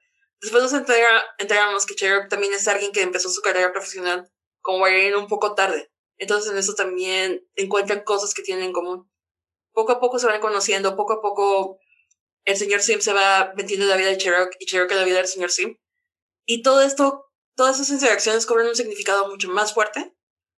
Después 0.41 0.63
nos 0.63 0.73
enteramos 0.73 1.87
que 1.87 1.95
Cherok 1.95 2.29
también 2.29 2.53
es 2.53 2.67
alguien 2.67 2.93
que 2.93 3.03
empezó 3.03 3.29
su 3.29 3.41
carrera 3.41 3.73
profesional 3.73 4.31
como 4.61 4.81
bailarín 4.81 5.17
un 5.17 5.29
poco 5.29 5.55
tarde. 5.55 5.91
Entonces 6.21 6.53
en 6.53 6.59
eso 6.59 6.75
también 6.75 7.45
encuentran 7.57 8.05
cosas 8.05 8.35
que 8.35 8.43
tienen 8.43 8.67
en 8.67 8.73
común. 8.73 9.11
Poco 9.73 9.93
a 9.93 10.01
poco 10.01 10.19
se 10.19 10.27
van 10.27 10.41
conociendo, 10.41 10.97
poco 10.97 11.15
a 11.15 11.21
poco 11.23 11.79
el 12.45 12.57
señor 12.57 12.83
Sim 12.83 13.01
se 13.01 13.13
va 13.13 13.53
metiendo 13.57 13.85
en 13.85 13.91
la 13.91 13.97
vida 13.97 14.11
de 14.11 14.19
Cherok 14.19 14.55
y 14.59 14.67
Cherok 14.67 14.91
en 14.93 14.99
la 14.99 15.05
vida 15.05 15.17
del 15.17 15.27
señor 15.27 15.51
Sim. 15.51 15.77
Y 16.45 16.63
todo 16.63 16.83
esto 16.83 17.27
todas 17.57 17.77
esas 17.77 17.91
interacciones 17.91 18.47
cobran 18.47 18.69
un 18.69 18.77
significado 18.77 19.29
mucho 19.29 19.49
más 19.49 19.75
fuerte 19.75 20.15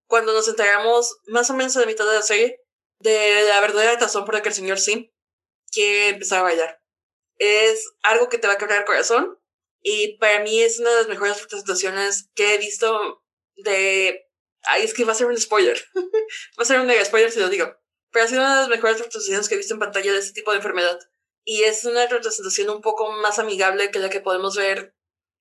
cuando 0.07 0.33
nos 0.33 0.48
enteramos 0.48 1.16
más 1.27 1.48
o 1.51 1.55
menos 1.55 1.77
a 1.77 1.81
la 1.81 1.87
mitad 1.87 2.07
de 2.07 2.14
la 2.14 2.22
serie 2.22 2.61
de 2.98 3.44
la 3.48 3.61
verdadera 3.61 3.98
razón 3.98 4.25
por 4.25 4.35
la 4.35 4.42
que 4.42 4.48
el 4.48 4.55
señor 4.55 4.79
Sim 4.79 5.11
quiere 5.70 6.09
empezar 6.09 6.40
a 6.40 6.42
bailar. 6.42 6.81
Es 7.37 7.92
algo 8.03 8.29
que 8.29 8.38
te 8.38 8.46
va 8.46 8.55
a 8.55 8.59
quebrar 8.59 8.81
el 8.81 8.85
corazón 8.85 9.38
y 9.81 10.16
para 10.18 10.40
mí 10.40 10.61
es 10.61 10.81
una 10.81 10.90
de 10.90 10.96
las 10.96 11.09
mejores 11.09 11.40
representaciones 11.40 12.31
que 12.35 12.55
he 12.55 12.59
visto 12.59 13.22
de... 13.57 14.29
Ay, 14.64 14.85
es 14.85 14.94
que 14.94 15.05
va 15.05 15.12
a 15.12 15.16
ser 15.16 15.27
un 15.27 15.38
spoiler. 15.38 15.81
va 15.94 16.62
a 16.62 16.64
ser 16.64 16.81
un 16.81 16.87
mega 16.87 17.05
spoiler 17.05 17.31
si 17.31 17.40
lo 17.40 17.48
digo. 17.48 17.77
Pero 18.11 18.25
ha 18.25 18.29
sido 18.29 18.42
una 18.42 18.55
de 18.55 18.61
las 18.61 18.68
mejores 18.68 18.98
representaciones 18.98 19.48
que 19.48 19.55
he 19.55 19.59
visto 19.59 19.75
en 19.75 19.81
pantalla 19.81 20.12
de 20.12 20.18
este 20.18 20.33
tipo 20.33 20.51
de 20.51 20.59
enfermedad. 20.59 20.98
Y 21.44 21.64
es 21.64 21.85
una 21.85 22.07
representación 22.07 22.70
un 22.70 22.83
poco 22.83 23.11
más 23.12 23.38
amigable 23.38 23.90
que 23.90 23.98
la 23.98 24.11
que 24.11 24.20
podemos 24.20 24.57
ver 24.57 24.94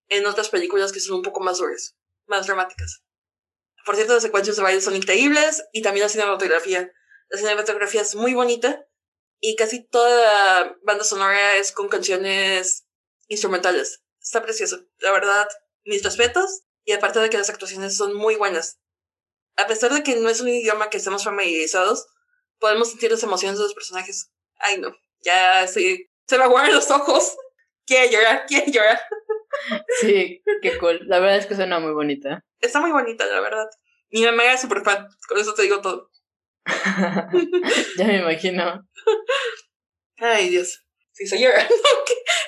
en 0.07 0.25
otras 0.25 0.49
películas 0.49 0.91
que 0.91 0.99
son 0.99 1.17
un 1.17 1.21
poco 1.21 1.41
más 1.41 1.59
duras, 1.59 1.95
más 2.25 2.47
dramáticas. 2.47 3.03
Por 3.85 3.95
cierto, 3.95 4.13
las 4.13 4.23
secuencias 4.23 4.57
de 4.57 4.63
baile 4.63 4.81
son 4.81 4.95
increíbles 4.95 5.63
y 5.71 5.81
también 5.81 6.03
la 6.03 6.09
cinematografía. 6.09 6.91
La 7.29 7.37
cinematografía 7.37 8.01
es 8.01 8.15
muy 8.15 8.33
bonita 8.33 8.85
y 9.39 9.55
casi 9.55 9.83
toda 9.87 10.09
la 10.09 10.77
banda 10.83 11.03
sonora 11.03 11.57
es 11.57 11.71
con 11.71 11.89
canciones 11.89 12.85
instrumentales. 13.27 14.03
Está 14.21 14.43
precioso. 14.43 14.85
La 14.99 15.11
verdad, 15.11 15.47
mis 15.83 16.03
respetos 16.03 16.63
y 16.83 16.93
aparte 16.93 17.19
de 17.19 17.29
que 17.29 17.37
las 17.37 17.49
actuaciones 17.49 17.95
son 17.95 18.15
muy 18.15 18.35
buenas. 18.35 18.79
A 19.57 19.67
pesar 19.67 19.93
de 19.93 20.03
que 20.03 20.15
no 20.15 20.29
es 20.29 20.41
un 20.41 20.49
idioma 20.49 20.89
que 20.89 20.97
estemos 20.97 21.23
familiarizados, 21.23 22.07
podemos 22.59 22.89
sentir 22.89 23.11
las 23.11 23.23
emociones 23.23 23.57
de 23.57 23.63
los 23.65 23.73
personajes. 23.73 24.31
Ay, 24.59 24.79
no. 24.79 24.95
Ya 25.21 25.67
sí. 25.67 26.09
Se 26.27 26.37
me 26.37 26.45
aguardan 26.45 26.73
los 26.73 26.89
ojos. 26.91 27.35
Quiero 27.85 28.11
llorar, 28.11 28.45
quiero 28.47 28.71
llorar. 28.71 28.99
Sí, 29.99 30.41
qué 30.61 30.77
cool. 30.77 31.01
La 31.07 31.19
verdad 31.19 31.37
es 31.37 31.45
que 31.45 31.55
suena 31.55 31.79
muy 31.79 31.91
bonita. 31.91 32.43
Está 32.61 32.79
muy 32.79 32.91
bonita, 32.91 33.25
la 33.25 33.41
verdad. 33.41 33.67
Mi 34.09 34.23
mamá 34.23 34.45
era 34.45 34.57
súper 34.57 34.81
fan, 34.81 35.07
con 35.27 35.37
eso 35.37 35.53
te 35.53 35.63
digo 35.63 35.81
todo. 35.81 36.09
ya 37.97 38.07
me 38.07 38.19
imagino. 38.19 38.87
Ay, 40.17 40.49
Dios. 40.49 40.85
Sí, 41.11 41.27
soy 41.27 41.39
¿Qué, 41.39 41.47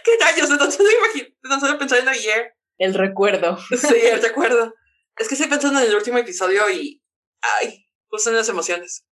¿Qué 0.03 0.11
rayos? 0.19 0.49
Entonces 0.49 0.79
me 0.79 0.93
imagino. 0.93 1.35
Entonces 1.43 1.75
pensar 1.75 1.99
en 1.99 2.09
ayer. 2.09 2.55
El 2.77 2.93
recuerdo. 2.93 3.57
Sí, 3.57 3.95
el 4.01 4.21
recuerdo. 4.21 4.73
Es 5.17 5.27
que 5.27 5.35
estoy 5.35 5.49
pensando 5.49 5.79
en 5.79 5.87
el 5.87 5.95
último 5.95 6.17
episodio 6.17 6.69
y. 6.69 7.01
Ay, 7.41 7.85
justo 8.07 8.29
en 8.29 8.37
las 8.37 8.49
emociones. 8.49 9.05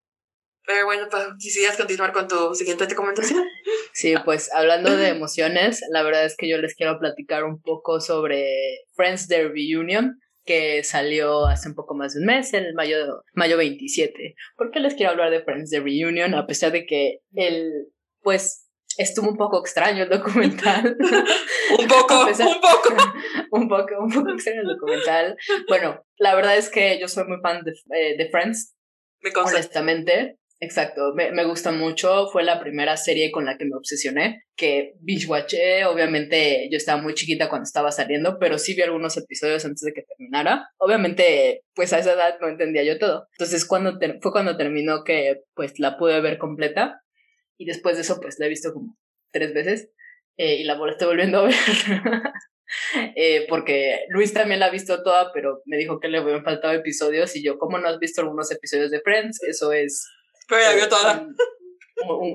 Pero 0.66 0.86
bueno, 0.86 1.08
¿quisieras 1.40 1.76
continuar 1.76 2.14
con 2.14 2.28
tu 2.28 2.54
siguiente 2.56 2.86
recomendación? 2.86 3.44
Sí, 3.94 4.14
pues 4.24 4.50
hablando 4.54 4.96
de 4.96 5.10
emociones, 5.10 5.82
la 5.92 6.02
verdad 6.02 6.24
es 6.24 6.38
que 6.38 6.48
yo 6.48 6.58
les 6.60 6.76
quiero 6.76 6.98
platicar 6.98 7.44
un 7.44 7.62
poco 7.62 8.00
sobre 8.00 8.46
Friends 8.94 9.28
The 9.28 9.50
Reunion, 9.50 10.18
que 10.46 10.82
salió 10.86 11.46
hace 11.46 11.68
un 11.68 11.76
poco 11.76 11.94
más 11.94 12.14
de 12.14 12.22
un 12.22 12.28
mes, 12.28 12.54
el 12.54 12.74
mayo, 12.74 13.22
mayo 13.34 13.58
27. 13.58 14.36
¿Por 14.56 14.72
qué 14.72 14.80
les 14.80 14.94
quiero 14.94 15.12
hablar 15.12 15.30
de 15.30 15.44
Friends 15.44 15.72
de 15.72 15.82
Reunion? 15.82 16.34
A 16.36 16.48
pesar 16.48 16.72
de 16.72 16.86
que 16.86 17.20
el, 17.34 17.90
pues, 18.22 18.71
estuvo 18.98 19.30
un 19.30 19.38
poco 19.38 19.60
extraño 19.60 20.04
el 20.04 20.10
documental. 20.10 20.96
un 21.80 21.88
poco, 21.88 22.26
un 22.28 22.62
poco. 22.62 22.96
un 23.52 23.68
poco, 23.68 24.00
un 24.00 24.12
poco 24.12 24.32
extraño 24.32 24.62
el 24.62 24.68
documental. 24.68 25.36
Bueno, 25.68 26.04
la 26.18 26.36
verdad 26.36 26.58
es 26.58 26.70
que 26.70 27.00
yo 27.00 27.08
soy 27.08 27.26
muy 27.26 27.40
fan 27.42 27.64
de, 27.64 27.72
eh, 27.96 28.18
de 28.18 28.30
Friends. 28.30 28.76
Me 29.22 29.32
consta. 29.32 29.56
Honestamente. 29.56 30.38
Exacto, 30.64 31.14
me, 31.16 31.32
me, 31.32 31.44
gusta 31.44 31.72
mucho. 31.72 32.28
Fue 32.28 32.44
la 32.44 32.60
primera 32.60 32.96
serie 32.96 33.32
con 33.32 33.46
la 33.46 33.58
que 33.58 33.66
me 33.66 33.76
obsesioné, 33.76 34.44
que 34.56 34.94
binge 35.00 35.26
watché. 35.26 35.86
Obviamente 35.86 36.70
yo 36.72 36.78
estaba 36.78 37.02
muy 37.02 37.16
chiquita 37.16 37.50
cuando 37.50 37.64
estaba 37.64 37.92
saliendo, 37.92 38.38
pero 38.40 38.60
sí 38.60 38.76
vi 38.76 38.84
algunos 38.84 39.18
episodios 39.18 39.66
antes 39.66 39.82
de 39.82 39.92
que 39.92 40.04
terminara. 40.04 40.70
Obviamente, 40.78 41.64
pues 41.74 41.94
a 41.94 41.98
esa 41.98 42.14
edad 42.14 42.36
no 42.40 42.48
entendía 42.48 42.84
yo 42.84 43.00
todo. 43.00 43.28
Entonces 43.32 43.66
cuando 43.66 43.98
fue 44.22 44.32
cuando 44.32 44.56
terminó 44.56 45.04
que 45.04 45.42
pues 45.56 45.80
la 45.80 45.98
pude 45.98 46.22
ver 46.22 46.38
completa. 46.38 47.01
Y 47.62 47.66
después 47.66 47.96
de 47.96 48.02
eso 48.02 48.20
pues 48.20 48.40
la 48.40 48.48
he 48.48 48.50
visto 48.50 48.74
como 48.74 48.98
tres 49.32 49.54
veces 49.54 49.90
eh, 50.38 50.56
y 50.56 50.64
la 50.64 50.80
estoy 50.90 51.08
volviendo 51.08 51.40
a 51.40 51.44
ver. 51.44 51.54
eh, 53.16 53.46
porque 53.48 54.06
Luis 54.10 54.34
también 54.34 54.60
la 54.60 54.68
ha 54.68 54.72
visto 54.72 55.04
toda, 55.04 55.32
pero 55.34 55.62
me 55.66 55.78
dijo 55.78 56.00
que 56.00 56.08
le 56.08 56.18
habían 56.18 56.44
faltado 56.44 56.74
episodios 56.74 57.36
y 57.36 57.44
yo, 57.44 57.60
¿cómo 57.60 57.78
no 57.78 57.88
has 57.88 58.00
visto 58.00 58.22
algunos 58.22 58.52
episodios 58.52 58.90
de 58.90 59.02
Friends? 59.02 59.44
Eso 59.44 59.72
es 59.74 60.08
pero 60.52 60.64
ya 60.64 60.76
vio 60.76 60.90
toda. 60.90 61.28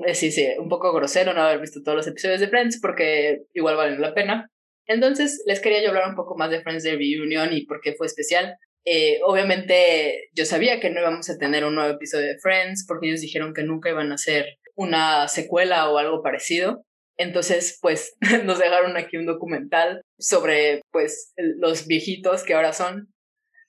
Eh, 0.07 0.15
sí, 0.15 0.31
sí, 0.31 0.47
un 0.57 0.69
poco 0.69 0.91
grosero 0.91 1.33
no 1.33 1.41
haber 1.43 1.59
visto 1.59 1.83
todos 1.83 1.97
los 1.97 2.07
episodios 2.07 2.39
de 2.39 2.47
Friends 2.47 2.79
porque 2.81 3.43
igual 3.53 3.75
valen 3.75 4.01
la 4.01 4.15
pena. 4.15 4.49
Entonces, 4.87 5.43
les 5.45 5.59
quería 5.59 5.83
yo 5.83 5.89
hablar 5.89 6.09
un 6.09 6.15
poco 6.15 6.35
más 6.35 6.49
de 6.49 6.61
Friends 6.61 6.83
de 6.83 6.95
Reunion 6.95 7.53
y 7.53 7.65
por 7.65 7.79
qué 7.79 7.93
fue 7.93 8.07
especial. 8.07 8.55
Eh, 8.85 9.19
obviamente, 9.23 10.29
yo 10.33 10.45
sabía 10.45 10.79
que 10.79 10.89
no 10.89 11.01
íbamos 11.01 11.29
a 11.29 11.37
tener 11.37 11.63
un 11.63 11.75
nuevo 11.75 11.93
episodio 11.93 12.27
de 12.27 12.39
Friends 12.39 12.85
porque 12.87 13.07
ellos 13.07 13.21
dijeron 13.21 13.53
que 13.53 13.63
nunca 13.63 13.89
iban 13.89 14.11
a 14.11 14.15
hacer 14.15 14.45
una 14.77 15.27
secuela 15.27 15.89
o 15.89 15.97
algo 15.97 16.21
parecido. 16.23 16.85
Entonces, 17.17 17.79
pues, 17.81 18.15
nos 18.45 18.59
dejaron 18.59 18.95
aquí 18.95 19.17
un 19.17 19.25
documental 19.25 20.01
sobre, 20.17 20.81
pues, 20.91 21.33
los 21.35 21.87
viejitos 21.87 22.43
que 22.43 22.53
ahora 22.53 22.71
son. 22.71 23.13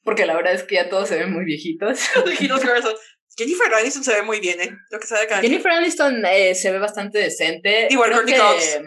Porque 0.05 0.27
la 0.27 0.37
verdad 0.37 0.55
es 0.55 0.62
que 0.62 0.77
ya 0.77 0.88
todos 0.88 1.09
se 1.09 1.18
ven 1.18 1.33
muy 1.33 1.44
viejitos. 1.44 2.01
Los 2.14 2.25
viejitos 2.25 2.61
que 2.61 2.68
ahora 2.68 2.83
son. 2.83 2.94
Jennifer 3.37 3.75
Aniston 3.75 4.05
se 4.05 4.14
ve 4.14 4.23
muy 4.23 4.40
bien, 4.40 4.61
¿eh? 4.61 4.71
Lo 4.90 4.99
que 4.99 5.07
sabe 5.07 5.29
Jennifer 5.42 5.71
Aniston 5.71 6.25
eh, 6.25 6.55
se 6.55 6.73
ve 6.73 6.79
bastante 6.79 7.18
decente. 7.18 7.88
Igual 7.90 8.12
Courtney 8.12 8.38
Cox. 8.38 8.81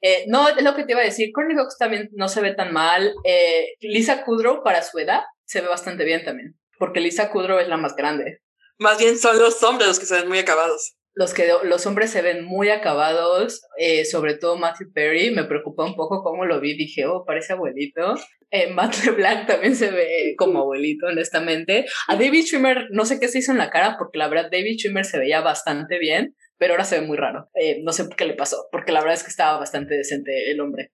Eh, 0.00 0.24
no, 0.28 0.48
es 0.48 0.62
lo 0.62 0.74
que 0.74 0.84
te 0.84 0.92
iba 0.92 1.00
a 1.00 1.04
decir. 1.04 1.30
Courtney 1.34 1.56
Cox 1.56 1.76
también 1.76 2.08
no 2.12 2.28
se 2.28 2.40
ve 2.40 2.54
tan 2.54 2.72
mal. 2.72 3.12
Eh, 3.24 3.74
Lisa 3.80 4.24
Kudrow, 4.24 4.62
para 4.62 4.82
su 4.82 4.98
edad, 4.98 5.22
se 5.44 5.60
ve 5.60 5.68
bastante 5.68 6.04
bien 6.04 6.24
también. 6.24 6.58
Porque 6.78 7.00
Lisa 7.00 7.30
Kudrow 7.30 7.58
es 7.58 7.68
la 7.68 7.76
más 7.76 7.96
grande. 7.96 8.40
Más 8.78 8.98
bien 8.98 9.18
son 9.18 9.38
los 9.38 9.62
hombres 9.62 9.88
los 9.88 9.98
que 9.98 10.06
se 10.06 10.14
ven 10.14 10.28
muy 10.28 10.38
acabados. 10.38 10.94
Los 11.14 11.34
que 11.34 11.50
los 11.64 11.86
hombres 11.86 12.10
se 12.10 12.22
ven 12.22 12.44
muy 12.44 12.68
acabados, 12.68 13.62
eh, 13.76 14.04
sobre 14.04 14.34
todo 14.34 14.56
Matthew 14.56 14.92
Perry. 14.92 15.30
Me 15.30 15.44
preocupó 15.44 15.84
un 15.84 15.96
poco 15.96 16.22
cómo 16.22 16.46
lo 16.46 16.60
vi. 16.60 16.76
Dije, 16.76 17.06
oh, 17.06 17.24
parece 17.24 17.52
abuelito. 17.52 18.14
Eh, 18.50 18.68
Matt 18.72 19.04
LeBlanc 19.04 19.46
también 19.46 19.76
se 19.76 19.90
ve 19.90 20.34
como 20.36 20.60
abuelito, 20.60 21.06
honestamente. 21.06 21.86
A 22.08 22.16
David 22.16 22.44
Schwimmer, 22.44 22.86
no 22.90 23.04
sé 23.04 23.18
qué 23.20 23.28
se 23.28 23.38
hizo 23.38 23.52
en 23.52 23.58
la 23.58 23.70
cara, 23.70 23.96
porque 23.98 24.18
la 24.18 24.28
verdad 24.28 24.50
David 24.50 24.78
Schwimmer 24.78 25.04
se 25.04 25.18
veía 25.18 25.40
bastante 25.40 25.98
bien, 25.98 26.34
pero 26.58 26.74
ahora 26.74 26.84
se 26.84 27.00
ve 27.00 27.06
muy 27.06 27.16
raro. 27.16 27.48
Eh, 27.54 27.80
no 27.82 27.92
sé 27.92 28.04
qué 28.16 28.26
le 28.26 28.34
pasó, 28.34 28.68
porque 28.70 28.92
la 28.92 29.00
verdad 29.00 29.14
es 29.14 29.24
que 29.24 29.30
estaba 29.30 29.58
bastante 29.58 29.94
decente 29.94 30.50
el 30.50 30.60
hombre. 30.60 30.92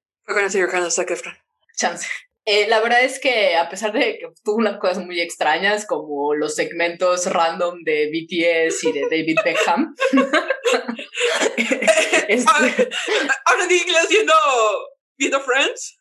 Chance. 1.77 2.09
Eh, 2.47 2.69
la 2.69 2.81
verdad 2.81 3.03
es 3.03 3.19
que 3.19 3.57
a 3.57 3.69
pesar 3.69 3.93
de 3.93 4.19
que 4.19 4.29
tuvo 4.45 4.57
unas 4.57 4.79
cosas 4.79 5.05
muy 5.05 5.21
extrañas 5.21 5.85
como 5.85 6.33
los 6.35 6.55
segmentos 6.55 7.27
random 7.27 7.83
de 7.83 8.07
BTS 8.07 8.85
y 8.85 8.93
de 8.93 9.03
David 9.11 9.37
Beckham. 9.45 9.95
este... 12.29 12.89
Ahora 13.45 13.67
viendo, 14.09 14.35
viendo 15.19 15.41
Friends. 15.41 15.99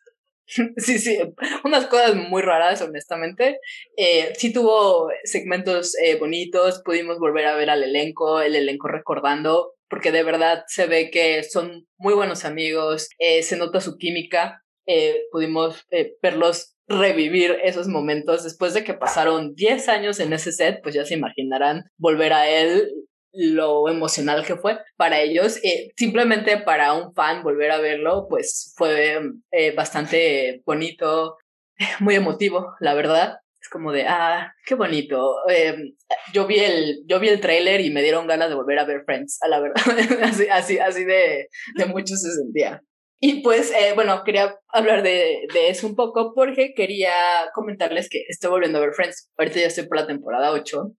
Sí, 0.76 1.00
sí, 1.00 1.18
unas 1.64 1.86
cosas 1.86 2.14
muy 2.14 2.40
raras, 2.40 2.80
honestamente. 2.80 3.58
Eh, 3.96 4.32
sí 4.36 4.52
tuvo 4.52 5.10
segmentos 5.24 5.96
eh, 6.00 6.16
bonitos, 6.16 6.82
pudimos 6.84 7.18
volver 7.18 7.46
a 7.46 7.56
ver 7.56 7.68
al 7.68 7.82
elenco, 7.82 8.40
el 8.40 8.54
elenco 8.54 8.86
recordando, 8.86 9.74
porque 9.88 10.12
de 10.12 10.22
verdad 10.22 10.62
se 10.68 10.86
ve 10.86 11.10
que 11.10 11.42
son 11.42 11.86
muy 11.98 12.14
buenos 12.14 12.44
amigos, 12.44 13.08
eh, 13.18 13.42
se 13.42 13.56
nota 13.56 13.80
su 13.80 13.96
química, 13.96 14.62
eh, 14.86 15.22
pudimos 15.30 15.84
eh, 15.90 16.14
verlos 16.22 16.76
revivir 16.88 17.56
esos 17.64 17.88
momentos 17.88 18.44
después 18.44 18.72
de 18.74 18.84
que 18.84 18.94
pasaron 18.94 19.54
10 19.54 19.88
años 19.88 20.20
en 20.20 20.32
ese 20.32 20.52
set, 20.52 20.80
pues 20.82 20.94
ya 20.94 21.04
se 21.04 21.14
imaginarán 21.14 21.84
volver 21.98 22.32
a 22.32 22.48
él 22.48 22.92
lo 23.36 23.88
emocional 23.88 24.44
que 24.44 24.56
fue 24.56 24.78
para 24.96 25.20
ellos. 25.20 25.58
Eh, 25.62 25.92
simplemente 25.96 26.58
para 26.58 26.94
un 26.94 27.14
fan 27.14 27.42
volver 27.42 27.70
a 27.70 27.78
verlo, 27.78 28.26
pues 28.28 28.72
fue 28.76 29.20
eh, 29.52 29.74
bastante 29.74 30.62
bonito, 30.64 31.36
muy 32.00 32.14
emotivo, 32.14 32.74
la 32.80 32.94
verdad. 32.94 33.38
Es 33.60 33.68
como 33.68 33.90
de, 33.90 34.06
ah, 34.06 34.52
qué 34.64 34.74
bonito. 34.74 35.36
Eh, 35.48 35.76
yo 36.32 36.46
vi 36.46 36.60
el, 36.60 37.02
yo 37.06 37.18
vi 37.18 37.28
el 37.28 37.40
tráiler 37.40 37.80
y 37.80 37.90
me 37.90 38.02
dieron 38.02 38.26
ganas 38.26 38.48
de 38.48 38.54
volver 38.54 38.78
a 38.78 38.84
ver 38.84 39.02
Friends, 39.04 39.38
a 39.42 39.48
la 39.48 39.60
verdad. 39.60 39.82
así, 40.22 40.46
así, 40.48 40.78
así 40.78 41.04
de, 41.04 41.48
de 41.74 41.86
mucho 41.86 42.14
se 42.14 42.32
sentía. 42.32 42.80
Y 43.18 43.42
pues, 43.42 43.70
eh, 43.70 43.92
bueno, 43.94 44.22
quería 44.24 44.58
hablar 44.68 45.02
de, 45.02 45.46
de, 45.52 45.70
eso 45.70 45.86
un 45.86 45.96
poco 45.96 46.34
porque 46.34 46.74
quería 46.74 47.14
comentarles 47.54 48.08
que 48.10 48.24
estoy 48.28 48.50
volviendo 48.50 48.78
a 48.78 48.82
ver 48.82 48.92
Friends. 48.92 49.30
Ahorita 49.38 49.60
ya 49.60 49.66
estoy 49.68 49.86
por 49.86 49.96
la 49.96 50.06
temporada 50.06 50.52
8 50.52 50.92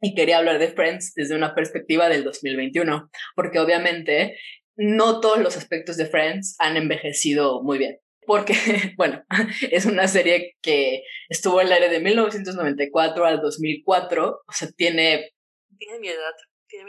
y 0.00 0.14
quería 0.14 0.38
hablar 0.38 0.58
de 0.58 0.68
Friends 0.68 1.12
desde 1.14 1.36
una 1.36 1.54
perspectiva 1.54 2.08
del 2.08 2.24
2021, 2.24 3.10
porque 3.36 3.58
obviamente 3.58 4.38
no 4.76 5.20
todos 5.20 5.38
los 5.38 5.56
aspectos 5.56 5.96
de 5.96 6.06
Friends 6.06 6.56
han 6.58 6.76
envejecido 6.76 7.62
muy 7.62 7.78
bien. 7.78 7.98
Porque, 8.26 8.54
bueno, 8.96 9.22
es 9.70 9.84
una 9.84 10.08
serie 10.08 10.56
que 10.62 11.02
estuvo 11.28 11.60
en 11.60 11.66
el 11.66 11.74
aire 11.74 11.88
de 11.90 12.00
1994 12.00 13.24
al 13.24 13.40
2004, 13.40 14.42
o 14.46 14.52
sea, 14.52 14.68
tiene... 14.76 15.32
Tiene 15.78 15.98
mi 15.98 16.08
edad. 16.08 16.34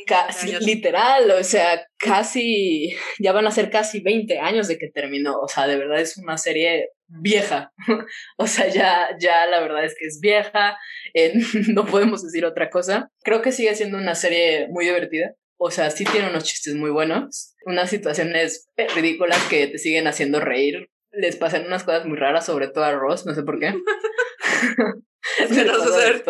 Casi, 0.06 0.56
literal, 0.60 1.32
o 1.32 1.44
sea, 1.44 1.86
casi, 1.98 2.96
ya 3.20 3.32
van 3.32 3.48
a 3.48 3.52
ser 3.52 3.70
casi 3.70 4.02
20 4.02 4.40
años 4.40 4.68
de 4.68 4.78
que 4.78 4.90
terminó, 4.90 5.40
o 5.40 5.48
sea, 5.48 5.68
de 5.68 5.78
verdad 5.78 6.00
es 6.00 6.18
una 6.18 6.38
serie 6.38 6.90
vieja, 7.08 7.72
o 8.38 8.48
sea, 8.48 8.68
ya, 8.68 9.10
ya 9.20 9.46
la 9.48 9.60
verdad 9.60 9.84
es 9.84 9.96
que 9.98 10.06
es 10.06 10.20
vieja, 10.22 10.78
eh, 11.14 11.34
no 11.74 11.86
podemos 11.86 12.24
decir 12.24 12.46
otra 12.46 12.70
cosa. 12.70 13.10
Creo 13.24 13.42
que 13.42 13.52
sigue 13.52 13.74
siendo 13.76 13.98
una 13.98 14.16
serie 14.16 14.68
muy 14.70 14.86
divertida, 14.86 15.36
o 15.58 15.72
sea, 15.72 15.90
sí 15.90 16.06
tiene 16.06 16.30
unos 16.30 16.44
chistes 16.44 16.76
muy 16.76 16.90
buenos, 16.90 17.56
unas 17.66 17.90
situaciones 17.90 18.70
ridículas 18.96 19.44
que 19.50 19.68
te 19.68 19.78
siguen 19.78 20.08
haciendo 20.08 20.40
reír, 20.40 20.90
les 21.12 21.36
pasan 21.36 21.66
unas 21.66 21.84
cosas 21.84 22.06
muy 22.06 22.18
raras, 22.18 22.46
sobre 22.46 22.68
todo 22.68 22.84
a 22.84 22.94
Ross, 22.94 23.26
no 23.26 23.34
sé 23.34 23.44
por 23.44 23.60
qué. 23.60 23.74
es 25.40 25.50
que 25.50 25.66
no 25.66 25.80
sé 25.80 26.24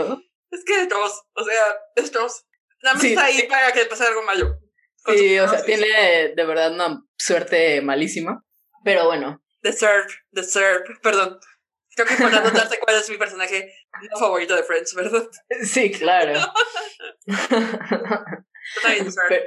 Es 0.52 0.66
que 0.66 0.82
es 0.82 0.90
Ross, 0.90 1.22
o 1.34 1.44
sea, 1.44 1.64
es 1.96 2.14
Ross. 2.14 2.46
Nada 2.84 2.96
más 2.96 3.04
está 3.04 3.26
ahí 3.26 3.48
para 3.48 3.72
que 3.72 3.86
pase 3.86 4.06
algo 4.06 4.24
malo. 4.24 4.60
Sí, 5.06 5.40
o 5.40 5.48
sea, 5.48 5.64
tiene 5.64 6.34
de 6.36 6.46
verdad 6.46 6.74
una 6.74 7.04
suerte 7.18 7.82
malísima. 7.82 8.44
Pero 8.84 9.06
bueno. 9.06 9.44
The 9.62 9.74
Serve, 9.74 10.08
The 10.32 10.44
Serve, 10.44 10.84
perdón. 11.02 11.40
Creo 11.96 12.08
que 12.08 12.16
para 12.16 12.42
notarte 12.42 12.80
cuál 12.80 12.98
es 12.98 13.10
mi 13.10 13.18
personaje 13.18 13.74
no 14.12 14.18
favorito 14.18 14.56
de 14.56 14.64
Friends, 14.64 14.96
¿verdad? 14.96 15.28
Sí, 15.64 15.92
claro. 15.92 16.40
pero, 19.28 19.46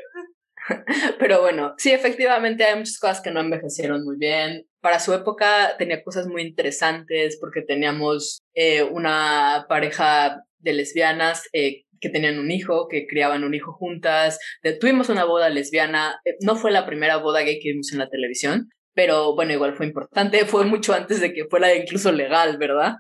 pero 1.18 1.41
bueno, 1.41 1.74
sí, 1.78 1.93
efectivamente 1.93 2.64
hay 2.64 2.76
muchas 2.76 2.99
cosas 2.99 3.20
que 3.20 3.30
no 3.30 3.41
envejecieron 3.41 4.05
muy 4.05 4.16
bien. 4.16 4.66
Para 4.80 5.01
su 5.01 5.12
época 5.14 5.76
tenía 5.78 6.03
cosas 6.03 6.26
muy 6.26 6.43
interesantes 6.43 7.39
porque 7.41 7.62
teníamos 7.62 8.43
eh, 8.55 8.82
una 8.82 9.66
pareja 9.68 10.43
de 10.59 10.72
lesbianas 10.74 11.49
eh, 11.53 11.85
que 12.05 12.11
tenían 12.11 12.38
un 12.38 12.50
hijo, 12.50 12.86
que 12.88 13.07
criaban 13.07 13.44
un 13.44 13.55
hijo 13.55 13.72
juntas. 13.72 14.38
tuvimos 14.80 15.09
una 15.09 15.24
boda 15.24 15.48
lesbiana. 15.48 16.20
Eh, 16.24 16.36
no 16.40 16.55
fue 16.57 16.70
la 16.70 16.84
primera 16.86 17.16
boda 17.16 17.40
gay 17.40 17.59
que 17.61 17.70
vimos 17.70 17.92
en 17.92 17.98
la 17.98 18.11
televisión, 18.11 18.68
pero 18.94 19.34
bueno, 19.34 19.52
igual 19.52 19.74
fue 19.74 19.86
importante. 19.86 20.44
Fue 20.46 20.64
mucho 20.66 20.92
antes 20.92 21.20
de 21.20 21.32
que 21.32 21.46
fuera 21.46 21.74
incluso 21.74 22.12
legal, 22.12 22.59
¿verdad? 22.59 22.94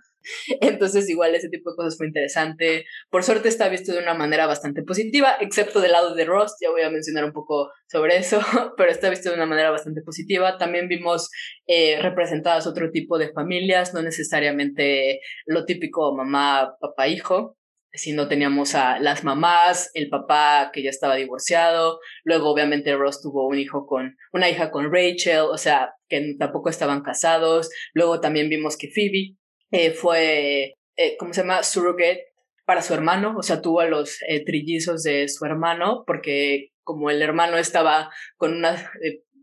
Entonces, 0.60 1.08
igual 1.10 1.34
ese 1.34 1.50
tipo 1.50 1.70
de 1.70 1.76
cosas 1.76 1.96
fue 1.98 2.06
interesante. 2.06 2.86
Por 3.10 3.22
suerte 3.22 3.48
está 3.48 3.68
visto 3.68 3.92
de 3.92 3.98
una 3.98 4.14
manera 4.14 4.46
bastante 4.46 4.82
positiva, 4.82 5.36
excepto 5.40 5.80
del 5.80 5.92
lado 5.92 6.14
de 6.14 6.24
Ross, 6.24 6.56
ya 6.62 6.70
voy 6.70 6.82
a 6.82 6.90
mencionar 6.90 7.24
un 7.24 7.32
poco 7.32 7.70
sobre 7.88 8.16
eso, 8.16 8.40
pero 8.78 8.90
está 8.90 9.10
visto 9.10 9.28
de 9.28 9.36
una 9.36 9.46
manera 9.46 9.70
bastante 9.70 10.00
positiva. 10.02 10.56
También 10.56 10.88
vimos 10.88 11.30
eh, 11.66 11.98
representadas 12.00 12.66
otro 12.66 12.90
tipo 12.90 13.18
de 13.18 13.32
familias, 13.32 13.92
no 13.92 14.02
necesariamente 14.02 15.20
lo 15.46 15.66
típico 15.66 16.14
mamá, 16.16 16.74
papá, 16.80 17.06
hijo, 17.08 17.58
si 17.94 18.12
no 18.12 18.28
teníamos 18.28 18.74
a 18.74 18.98
las 18.98 19.22
mamás, 19.24 19.90
el 19.94 20.08
papá 20.08 20.70
que 20.72 20.82
ya 20.82 20.90
estaba 20.90 21.14
divorciado, 21.14 22.00
luego 22.24 22.50
obviamente 22.50 22.96
Ross 22.96 23.22
tuvo 23.22 23.46
un 23.46 23.58
hijo 23.58 23.86
con, 23.86 24.16
una 24.32 24.50
hija 24.50 24.70
con 24.70 24.92
Rachel, 24.92 25.42
o 25.50 25.56
sea, 25.56 25.94
que 26.08 26.34
tampoco 26.38 26.68
estaban 26.68 27.02
casados, 27.02 27.70
luego 27.94 28.20
también 28.20 28.48
vimos 28.48 28.76
que 28.76 28.90
Phoebe 28.90 29.36
eh, 29.70 29.92
fue, 29.92 30.74
eh, 30.96 31.16
¿cómo 31.18 31.32
se 31.32 31.42
llama? 31.42 31.62
Surrogate 31.62 32.26
para 32.66 32.82
su 32.82 32.94
hermano, 32.94 33.36
o 33.38 33.42
sea, 33.42 33.62
tuvo 33.62 33.80
a 33.80 33.86
los 33.86 34.18
eh, 34.28 34.44
trillizos 34.44 35.02
de 35.02 35.28
su 35.28 35.44
hermano, 35.44 36.02
porque 36.06 36.70
como 36.82 37.10
el 37.10 37.22
hermano 37.22 37.56
estaba 37.58 38.10
con 38.36 38.54
una, 38.54 38.90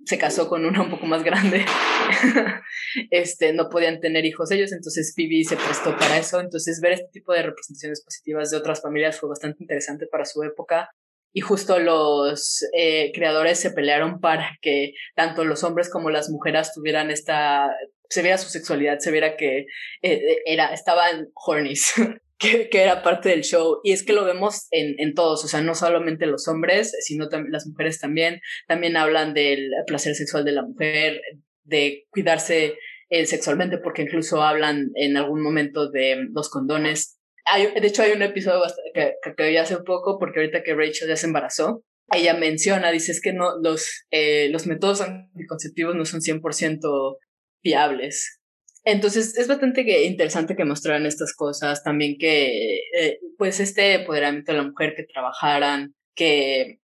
se 0.06 0.18
casó 0.18 0.48
con 0.48 0.66
una 0.66 0.82
un 0.82 0.90
poco 0.90 1.06
más 1.06 1.24
grande, 1.24 1.64
este, 3.12 3.54
no 3.54 3.70
podían 3.70 4.00
tener 4.00 4.26
hijos 4.26 4.52
ellos, 4.52 4.72
entonces 4.72 5.14
Phoebe 5.16 5.44
se 5.44 5.56
prestó 5.56 5.96
para 5.98 6.18
eso, 6.18 6.40
entonces 6.40 6.80
ver 6.82 6.94
este 6.94 7.10
tipo 7.12 7.34
de 7.34 7.44
representaciones 7.44 8.04
positivas 8.04 8.52
de 8.52 8.58
otras 8.58 8.82
familias 8.82 9.20
fue 9.20 9.30
bastante 9.30 9.64
interesante 9.64 10.08
para 10.08 10.26
su 10.26 10.44
época. 10.44 10.90
Y 11.34 11.40
justo 11.40 11.80
los 11.80 12.66
eh, 12.74 13.14
creadores 13.14 13.58
se 13.58 13.72
pelearon 13.72 14.20
para 14.20 14.58
que 14.62 14.94
tanto 15.16 15.46
los 15.46 15.64
hombres 15.64 15.90
como 15.90 16.10
las 16.10 16.30
mujeres 16.30 16.74
tuvieran 16.74 17.10
esta, 17.10 17.74
se 18.10 18.22
viera 18.22 18.38
su 18.38 18.50
sexualidad, 18.50 19.00
se 19.00 19.12
viera 19.12 19.38
que 19.38 19.66
eh, 20.02 20.42
era, 20.46 20.74
estaban 20.74 21.30
hornies, 21.34 21.94
que, 22.42 22.70
que, 22.70 22.82
era 22.82 23.04
parte 23.04 23.30
del 23.30 23.44
show. 23.44 23.80
Y 23.84 23.92
es 23.92 24.04
que 24.04 24.14
lo 24.14 24.26
vemos 24.26 24.68
en, 24.72 24.96
en 24.98 25.14
todos, 25.14 25.46
o 25.46 25.48
sea, 25.48 25.62
no 25.62 25.76
solamente 25.76 26.26
los 26.26 26.48
hombres, 26.48 26.94
sino 27.02 27.30
también 27.30 27.52
las 27.52 27.68
mujeres 27.68 28.00
también. 28.00 28.42
También 28.68 28.98
hablan 28.98 29.34
del 29.34 29.70
placer 29.88 30.16
sexual 30.16 30.44
de 30.44 30.52
la 30.54 30.64
mujer, 30.64 31.22
de 31.64 32.08
cuidarse 32.10 32.76
eh, 33.10 33.26
sexualmente, 33.26 33.78
porque 33.78 34.02
incluso 34.02 34.42
hablan 34.42 34.90
en 34.96 35.18
algún 35.18 35.42
momento 35.42 35.90
de 35.90 36.28
los 36.34 36.50
condones 36.50 37.22
de 37.58 37.88
hecho, 37.88 38.04
hay 38.04 38.12
un 38.12 38.22
episodio 38.22 38.62
que, 38.94 39.16
que, 39.36 39.50
vi 39.50 39.58
hace 39.58 39.78
poco, 39.78 40.18
porque 40.20 40.40
ahorita 40.40 40.64
que 40.64 40.76
Rachel 40.76 41.08
ya 41.08 41.16
se 41.16 41.28
embarazó, 41.28 41.84
ella 42.14 42.34
menciona, 42.34 42.92
dice, 42.92 43.12
es 43.12 43.22
que 43.22 43.34
no, 43.34 43.58
los, 43.62 44.06
eh, 44.12 44.50
los 44.50 44.68
métodos 44.68 45.02
anticonceptivos 45.02 45.96
no 45.96 46.06
son 46.06 46.22
100% 46.22 47.18
fiables. 47.62 48.41
Entonces, 48.84 49.38
es 49.38 49.48
bastante 49.48 49.82
interesante 50.06 50.56
que 50.56 50.66
mostraran 50.66 51.06
estas 51.06 51.36
cosas, 51.36 51.84
también 51.84 52.18
que, 52.18 52.78
eh, 52.98 53.20
pues, 53.38 53.60
este 53.60 53.94
empoderamiento 53.94 54.52
de 54.52 54.58
la 54.58 54.64
mujer, 54.64 54.96
que 54.96 55.04
trabajaran, 55.04 55.94
que 56.16 56.80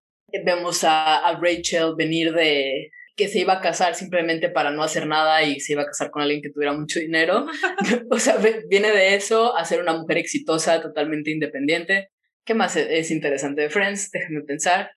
vemos 0.44 0.82
a, 0.84 1.18
a 1.18 1.40
Rachel 1.40 1.94
venir 1.96 2.32
de, 2.32 2.90
que 3.16 3.28
se 3.28 3.38
iba 3.38 3.54
a 3.54 3.60
casar 3.60 3.94
simplemente 3.94 4.48
para 4.48 4.70
no 4.70 4.82
hacer 4.82 5.06
nada 5.06 5.42
y 5.42 5.60
se 5.60 5.72
iba 5.72 5.82
a 5.82 5.86
casar 5.86 6.10
con 6.10 6.22
alguien 6.22 6.42
que 6.42 6.50
tuviera 6.50 6.72
mucho 6.72 6.98
dinero. 6.98 7.46
o 8.10 8.18
sea, 8.18 8.38
viene 8.68 8.90
de 8.90 9.14
eso 9.14 9.56
a 9.56 9.64
ser 9.64 9.80
una 9.80 9.94
mujer 9.94 10.18
exitosa, 10.18 10.80
totalmente 10.80 11.30
independiente. 11.30 12.10
¿Qué 12.44 12.54
más 12.54 12.76
es 12.76 13.10
interesante 13.10 13.62
de 13.62 13.70
Friends? 13.70 14.10
Déjenme 14.10 14.42
pensar. 14.42 14.90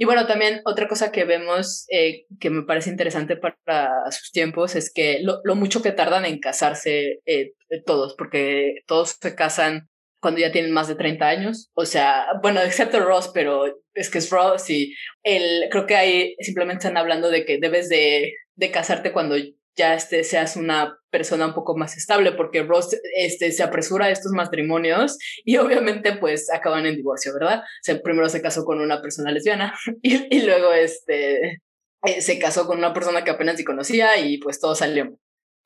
Y 0.00 0.06
bueno, 0.06 0.26
también 0.26 0.62
otra 0.64 0.88
cosa 0.88 1.12
que 1.12 1.26
vemos 1.26 1.84
eh, 1.90 2.24
que 2.40 2.48
me 2.48 2.62
parece 2.62 2.88
interesante 2.88 3.36
para 3.36 4.10
sus 4.10 4.32
tiempos 4.32 4.74
es 4.74 4.90
que 4.90 5.20
lo, 5.20 5.54
mucho 5.54 5.82
que 5.82 5.92
tardan 5.92 6.24
en 6.24 6.40
casarse 6.40 7.20
eh, 7.26 7.52
todos, 7.84 8.14
porque 8.16 8.76
todos 8.86 9.18
se 9.20 9.34
casan 9.34 9.90
cuando 10.18 10.40
ya 10.40 10.52
tienen 10.52 10.72
más 10.72 10.88
de 10.88 10.94
30 10.94 11.28
años. 11.28 11.70
O 11.74 11.84
sea, 11.84 12.28
bueno, 12.42 12.62
excepto 12.62 12.98
Ross, 13.00 13.30
pero 13.34 13.66
es 13.92 14.08
que 14.08 14.16
es 14.16 14.30
Ross 14.30 14.70
y 14.70 14.94
él, 15.22 15.68
creo 15.70 15.84
que 15.84 15.96
ahí 15.96 16.34
simplemente 16.40 16.86
están 16.86 16.96
hablando 16.96 17.28
de 17.28 17.44
que 17.44 17.58
debes 17.58 17.90
de, 17.90 18.32
de 18.54 18.70
casarte 18.70 19.12
cuando 19.12 19.36
ya 19.76 19.94
este, 19.94 20.24
seas 20.24 20.56
una 20.56 20.98
persona 21.10 21.46
un 21.46 21.54
poco 21.54 21.76
más 21.76 21.96
estable, 21.96 22.32
porque 22.32 22.62
Ross 22.62 22.96
este, 23.16 23.52
se 23.52 23.62
apresura 23.62 24.06
a 24.06 24.10
estos 24.10 24.32
matrimonios 24.32 25.18
y 25.44 25.56
obviamente 25.56 26.16
pues 26.16 26.52
acaban 26.52 26.86
en 26.86 26.96
divorcio, 26.96 27.32
¿verdad? 27.34 27.60
O 27.60 27.82
sea, 27.82 28.00
primero 28.00 28.28
se 28.28 28.42
casó 28.42 28.64
con 28.64 28.80
una 28.80 29.00
persona 29.00 29.32
lesbiana 29.32 29.74
y, 30.02 30.36
y 30.36 30.42
luego 30.42 30.72
este, 30.72 31.62
eh, 32.04 32.20
se 32.20 32.38
casó 32.38 32.66
con 32.66 32.78
una 32.78 32.92
persona 32.92 33.24
que 33.24 33.30
apenas 33.30 33.56
se 33.56 33.64
conocía 33.64 34.18
y 34.18 34.38
pues 34.38 34.60
todo 34.60 34.74
salió. 34.74 35.18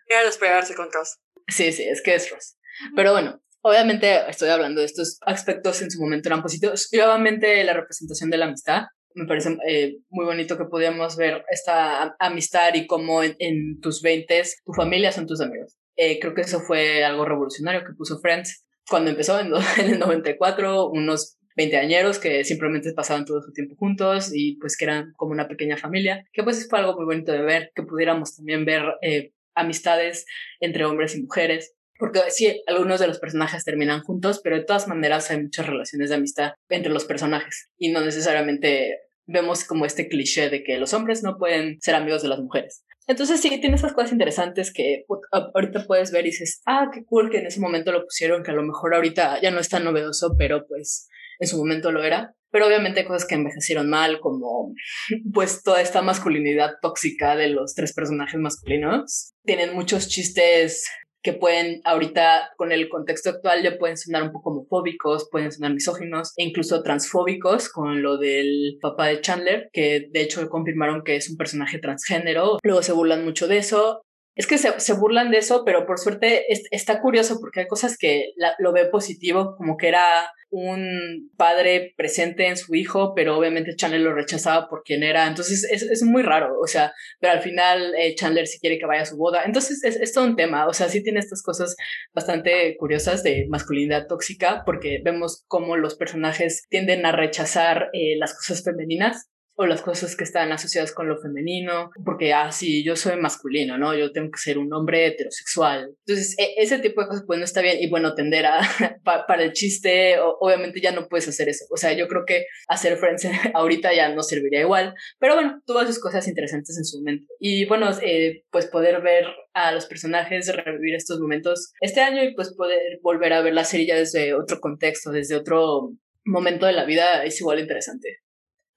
Era 0.07 0.24
despegarse 0.24 0.74
con 0.74 0.90
Ross. 0.92 1.18
Sí, 1.48 1.72
sí, 1.72 1.84
es 1.84 2.02
que 2.02 2.14
es 2.14 2.30
Ross. 2.30 2.57
Pero 2.94 3.12
bueno, 3.12 3.40
Obviamente 3.66 4.28
estoy 4.28 4.50
hablando 4.50 4.82
de 4.82 4.86
estos 4.86 5.16
aspectos 5.22 5.80
en 5.80 5.90
su 5.90 5.98
momento 5.98 6.28
eran 6.28 6.42
positivos 6.42 6.86
y 6.92 7.00
obviamente 7.00 7.64
la 7.64 7.72
representación 7.72 8.28
de 8.28 8.36
la 8.36 8.44
amistad. 8.44 8.82
Me 9.15 9.27
parece 9.27 9.57
eh, 9.69 9.99
muy 10.11 10.25
bonito 10.25 10.59
que 10.59 10.65
podíamos 10.65 11.17
ver 11.17 11.45
esta 11.49 12.17
amistad 12.19 12.75
y 12.75 12.87
cómo 12.87 13.23
en, 13.23 13.81
tus 13.81 14.03
veintes 14.03 14.61
tu 14.65 14.73
familia 14.73 15.12
son 15.12 15.27
tus 15.27 15.41
amigos. 15.41 15.77
Eh, 15.97 16.19
creo 16.21 16.35
que 16.35 16.43
eso 16.43 16.61
fue 16.61 17.05
algo 17.05 17.25
revolucionario 17.25 17.85
que 17.85 17.95
puso 17.95 18.19
Friends 18.19 18.67
cuando 18.89 19.11
empezó 19.11 19.39
en, 19.39 19.53
en 19.79 19.95
el 19.95 19.99
94, 19.99 20.91
unos 20.91 21.39
veinteañeros 21.57 22.19
que 22.19 22.45
simplemente 22.45 22.93
pasaban 22.93 23.25
todo 23.25 23.41
su 23.41 23.53
tiempo 23.53 23.77
juntos 23.77 24.33
y 24.35 24.57
pues 24.57 24.77
que 24.77 24.87
eran 24.87 25.12
como 25.17 25.33
una 25.33 25.47
pequeña 25.47 25.77
familia, 25.77 26.25
que 26.33 26.43
pues 26.43 26.69
fue 26.69 26.81
algo 26.81 26.97
muy 26.97 27.05
bonito 27.05 27.31
de 27.31 27.43
ver, 27.43 27.71
que 27.75 27.85
pudiéramos 27.85 28.35
también 28.37 28.65
ver 28.65 28.83
eh, 29.03 29.33
amistades 29.55 30.27
entre 30.59 30.85
hombres 30.85 31.15
y 31.15 31.23
mujeres 31.23 31.75
porque 31.99 32.21
sí, 32.31 32.62
algunos 32.67 32.99
de 33.01 33.07
los 33.07 33.19
personajes 33.19 33.65
terminan 33.65 34.03
juntos, 34.03 34.41
pero 34.43 34.57
de 34.57 34.65
todas 34.65 34.89
maneras 34.89 35.31
hay 35.31 35.43
muchas 35.43 35.67
relaciones 35.67 36.11
de 36.11 36.17
amistad 36.17 36.53
entre 36.69 36.93
los 36.93 37.05
personajes 37.05 37.71
y 37.79 37.93
no 37.93 38.01
necesariamente 38.01 38.99
vemos 39.27 39.64
como 39.64 39.87
este 39.87 40.09
cliché 40.09 40.51
de 40.51 40.62
que 40.62 40.79
los 40.79 40.93
hombres 40.95 41.22
no 41.22 41.37
pueden 41.39 41.81
ser 41.81 41.95
amigos 41.95 42.22
de 42.22 42.29
las 42.29 42.41
mujeres. 42.41 42.85
Entonces 43.07 43.41
sí, 43.41 43.49
tiene 43.61 43.77
esas 43.77 43.93
cosas 43.93 44.12
interesantes 44.12 44.72
que 44.72 45.05
ahorita 45.31 45.87
puedes 45.87 46.11
ver 46.11 46.25
y 46.27 46.31
dices, 46.31 46.62
ah, 46.66 46.89
qué 46.93 47.05
cool 47.05 47.31
que 47.31 47.39
en 47.39 47.47
ese 47.47 47.61
momento 47.61 47.93
lo 47.93 48.05
pusieron, 48.05 48.43
que 48.43 48.51
a 48.51 48.55
lo 48.55 48.62
mejor 48.62 48.95
ahorita 48.95 49.41
ya 49.43 49.51
no 49.51 49.61
es 49.61 49.68
tan 49.68 49.85
novedoso, 49.85 50.35
pero 50.39 50.66
pues 50.66 51.09
en 51.39 51.49
su 51.49 51.59
momento 51.59 51.93
lo 51.93 52.03
era. 52.03 52.35
Pero 52.51 52.68
obviamente 52.68 53.01
hay 53.01 53.07
cosas 53.07 53.27
que 53.27 53.35
envejecieron 53.35 53.91
mal, 53.91 54.20
como 54.20 54.72
pues 55.35 55.62
toda 55.62 55.83
esta 55.83 56.03
masculinidad 56.03 56.75
tóxica 56.81 57.37
de 57.37 57.49
los 57.49 57.75
tres 57.75 57.93
personajes 57.93 58.41
masculinos. 58.41 59.35
Tienen 59.45 59.75
muchos 59.75 60.09
chistes 60.09 60.89
que 61.25 61.33
pueden 61.33 61.81
ahorita 61.85 62.51
con 62.57 62.70
el 62.70 62.89
contexto 62.91 63.31
actual 63.31 63.62
ya 63.62 63.79
pueden 63.79 63.97
sonar 63.97 64.22
un 64.22 64.31
poco 64.31 64.51
homofóbicos, 64.51 65.27
pueden 65.31 65.51
sonar 65.51 65.72
misóginos 65.72 66.35
e 66.37 66.45
incluso 66.45 66.83
transfóbicos 66.83 67.70
con 67.70 68.03
lo 68.03 68.18
del 68.18 68.77
papá 68.81 69.07
de 69.07 69.22
Chandler, 69.22 69.70
que 69.72 70.07
de 70.12 70.20
hecho 70.20 70.47
confirmaron 70.51 71.03
que 71.03 71.16
es 71.16 71.31
un 71.31 71.39
personaje 71.39 71.79
transgénero. 71.79 72.59
Luego 72.62 72.83
se 72.83 72.93
burlan 72.93 73.25
mucho 73.25 73.49
de 73.49 73.57
eso. 73.57 74.03
Es 74.35 74.47
que 74.47 74.59
se, 74.59 74.80
se 74.80 74.95
burlan 74.95 75.30
de 75.30 75.39
eso, 75.39 75.64
pero 75.64 75.87
por 75.87 75.99
suerte 75.99 76.45
está 76.49 77.01
curioso 77.01 77.39
porque 77.41 77.61
hay 77.61 77.66
cosas 77.68 77.97
que 77.97 78.32
lo 78.59 78.72
ve 78.72 78.87
positivo, 78.87 79.55
como 79.57 79.76
que 79.76 79.89
era 79.89 80.30
un 80.55 81.32
padre 81.37 81.95
presente 81.97 82.47
en 82.47 82.57
su 82.57 82.74
hijo, 82.76 83.12
pero 83.14 83.37
obviamente 83.37 83.74
Chandler 83.74 84.01
lo 84.01 84.14
rechazaba 84.14 84.68
por 84.68 84.85
quien 84.85 85.03
era. 85.03 85.26
Entonces 85.26 85.64
es, 85.70 85.82
es 85.82 86.03
muy 86.05 86.22
raro, 86.22 86.59
o 86.61 86.66
sea, 86.66 86.93
pero 87.18 87.32
al 87.32 87.43
final 87.43 87.95
eh, 87.97 88.14
Chandler 88.14 88.47
sí 88.47 88.61
quiere 88.61 88.78
que 88.78 88.87
vaya 88.87 89.03
a 89.03 89.07
su 89.07 89.16
boda. 89.16 89.43
Entonces 89.45 89.82
es, 89.82 89.97
es, 89.97 90.12
todo 90.12 90.24
un 90.24 90.37
tema, 90.37 90.66
o 90.68 90.72
sea, 90.72 90.89
sí 90.89 91.03
tiene 91.03 91.18
estas 91.18 91.43
cosas 91.43 91.74
bastante 92.14 92.76
curiosas 92.76 93.24
de 93.24 93.47
masculinidad 93.49 94.07
tóxica, 94.07 94.62
porque 94.64 95.01
vemos 95.05 95.45
cómo 95.49 95.76
los 95.76 95.97
personajes 95.97 96.66
tienden 96.68 97.05
a 97.05 97.12
rechazar 97.12 97.91
eh, 97.93 98.16
las 98.16 98.35
cosas 98.35 98.62
femeninas 98.62 99.28
o 99.57 99.66
las 99.66 99.82
cosas 99.82 100.16
que 100.16 100.24
están 100.24 100.50
asociadas 100.52 100.92
con 100.92 101.09
lo 101.09 101.20
femenino, 101.20 101.90
porque, 102.05 102.32
ah, 102.32 102.50
sí, 102.50 102.84
yo 102.84 102.96
soy 102.96 103.16
masculino, 103.16 103.78
¿no? 103.78 103.94
Yo 103.94 104.12
tengo 104.12 104.30
que 104.30 104.38
ser 104.38 104.59
un 104.59 104.72
hombre 104.72 105.07
heterosexual. 105.07 105.94
Entonces, 106.07 106.36
e, 106.38 106.55
ese 106.57 106.78
tipo 106.80 107.00
de 107.00 107.09
cosas, 107.09 107.24
pues 107.26 107.38
no 107.38 107.44
está 107.44 107.62
bien. 107.62 107.78
Y 107.80 107.88
bueno, 107.88 108.14
tender 108.14 108.46
a, 108.46 108.61
para 109.05 109.44
el 109.44 109.52
chiste, 109.52 110.16
obviamente 110.40 110.80
ya 110.80 110.92
no 110.92 111.09
puedes 111.09 111.28
hacer 111.28 111.48
eso. 111.48 111.64
O 111.70 111.76
sea, 111.76 111.92
yo 111.92 112.09
creo 112.09 112.24
que 112.26 112.46
hacer 112.68 112.96
Friends 112.96 113.26
ahorita 113.55 113.94
ya 113.94 114.14
no 114.14 114.22
serviría 114.22 114.61
igual. 114.61 114.94
Pero 115.18 115.34
bueno, 115.34 115.62
tuvo 115.66 115.84
sus 115.86 116.00
cosas 116.00 116.26
interesantes 116.26 116.76
en 116.76 116.84
su 116.84 116.98
momento. 116.98 117.26
Y 117.38 117.64
bueno, 117.66 117.90
eh, 118.02 118.44
pues 118.50 118.66
poder 118.66 119.02
ver 119.02 119.26
a 119.52 119.72
los 119.72 119.86
personajes 119.86 120.52
revivir 120.55 120.96
estos 120.96 121.20
momentos 121.20 121.72
este 121.80 122.00
año 122.00 122.24
y 122.24 122.34
pues 122.34 122.55
poder 122.55 122.98
volver 123.02 123.32
a 123.32 123.40
ver 123.40 123.55
la 123.55 123.64
serie 123.64 123.86
ya 123.86 123.96
desde 123.96 124.34
otro 124.34 124.59
contexto, 124.61 125.11
desde 125.11 125.36
otro 125.36 125.92
momento 126.24 126.66
de 126.66 126.72
la 126.72 126.84
vida 126.84 127.24
es 127.24 127.40
igual 127.40 127.61
interesante. 127.61 128.24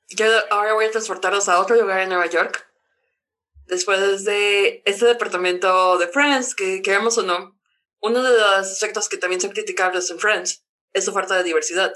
Yo 0.10 0.26
ahora 0.52 0.74
voy 0.74 0.86
a 0.86 0.92
transportarnos 0.92 1.50
a 1.50 1.60
otro 1.60 1.76
lugar 1.76 2.02
en 2.02 2.10
Nueva 2.10 2.28
York. 2.28 2.66
Después 3.66 4.24
de 4.24 4.82
este 4.86 5.06
departamento 5.06 5.98
de 5.98 6.08
Friends, 6.08 6.56
que 6.56 6.82
queramos 6.82 7.18
o 7.18 7.24
no, 7.24 7.60
uno 8.00 8.24
de 8.24 8.32
los 8.32 8.72
aspectos 8.72 9.10
que 9.10 9.18
también 9.18 9.42
son 9.42 9.52
criticables 9.52 10.10
en 10.10 10.20
Friends 10.20 10.64
es 10.94 11.04
su 11.04 11.12
falta 11.12 11.36
de 11.36 11.44
diversidad. 11.44 11.94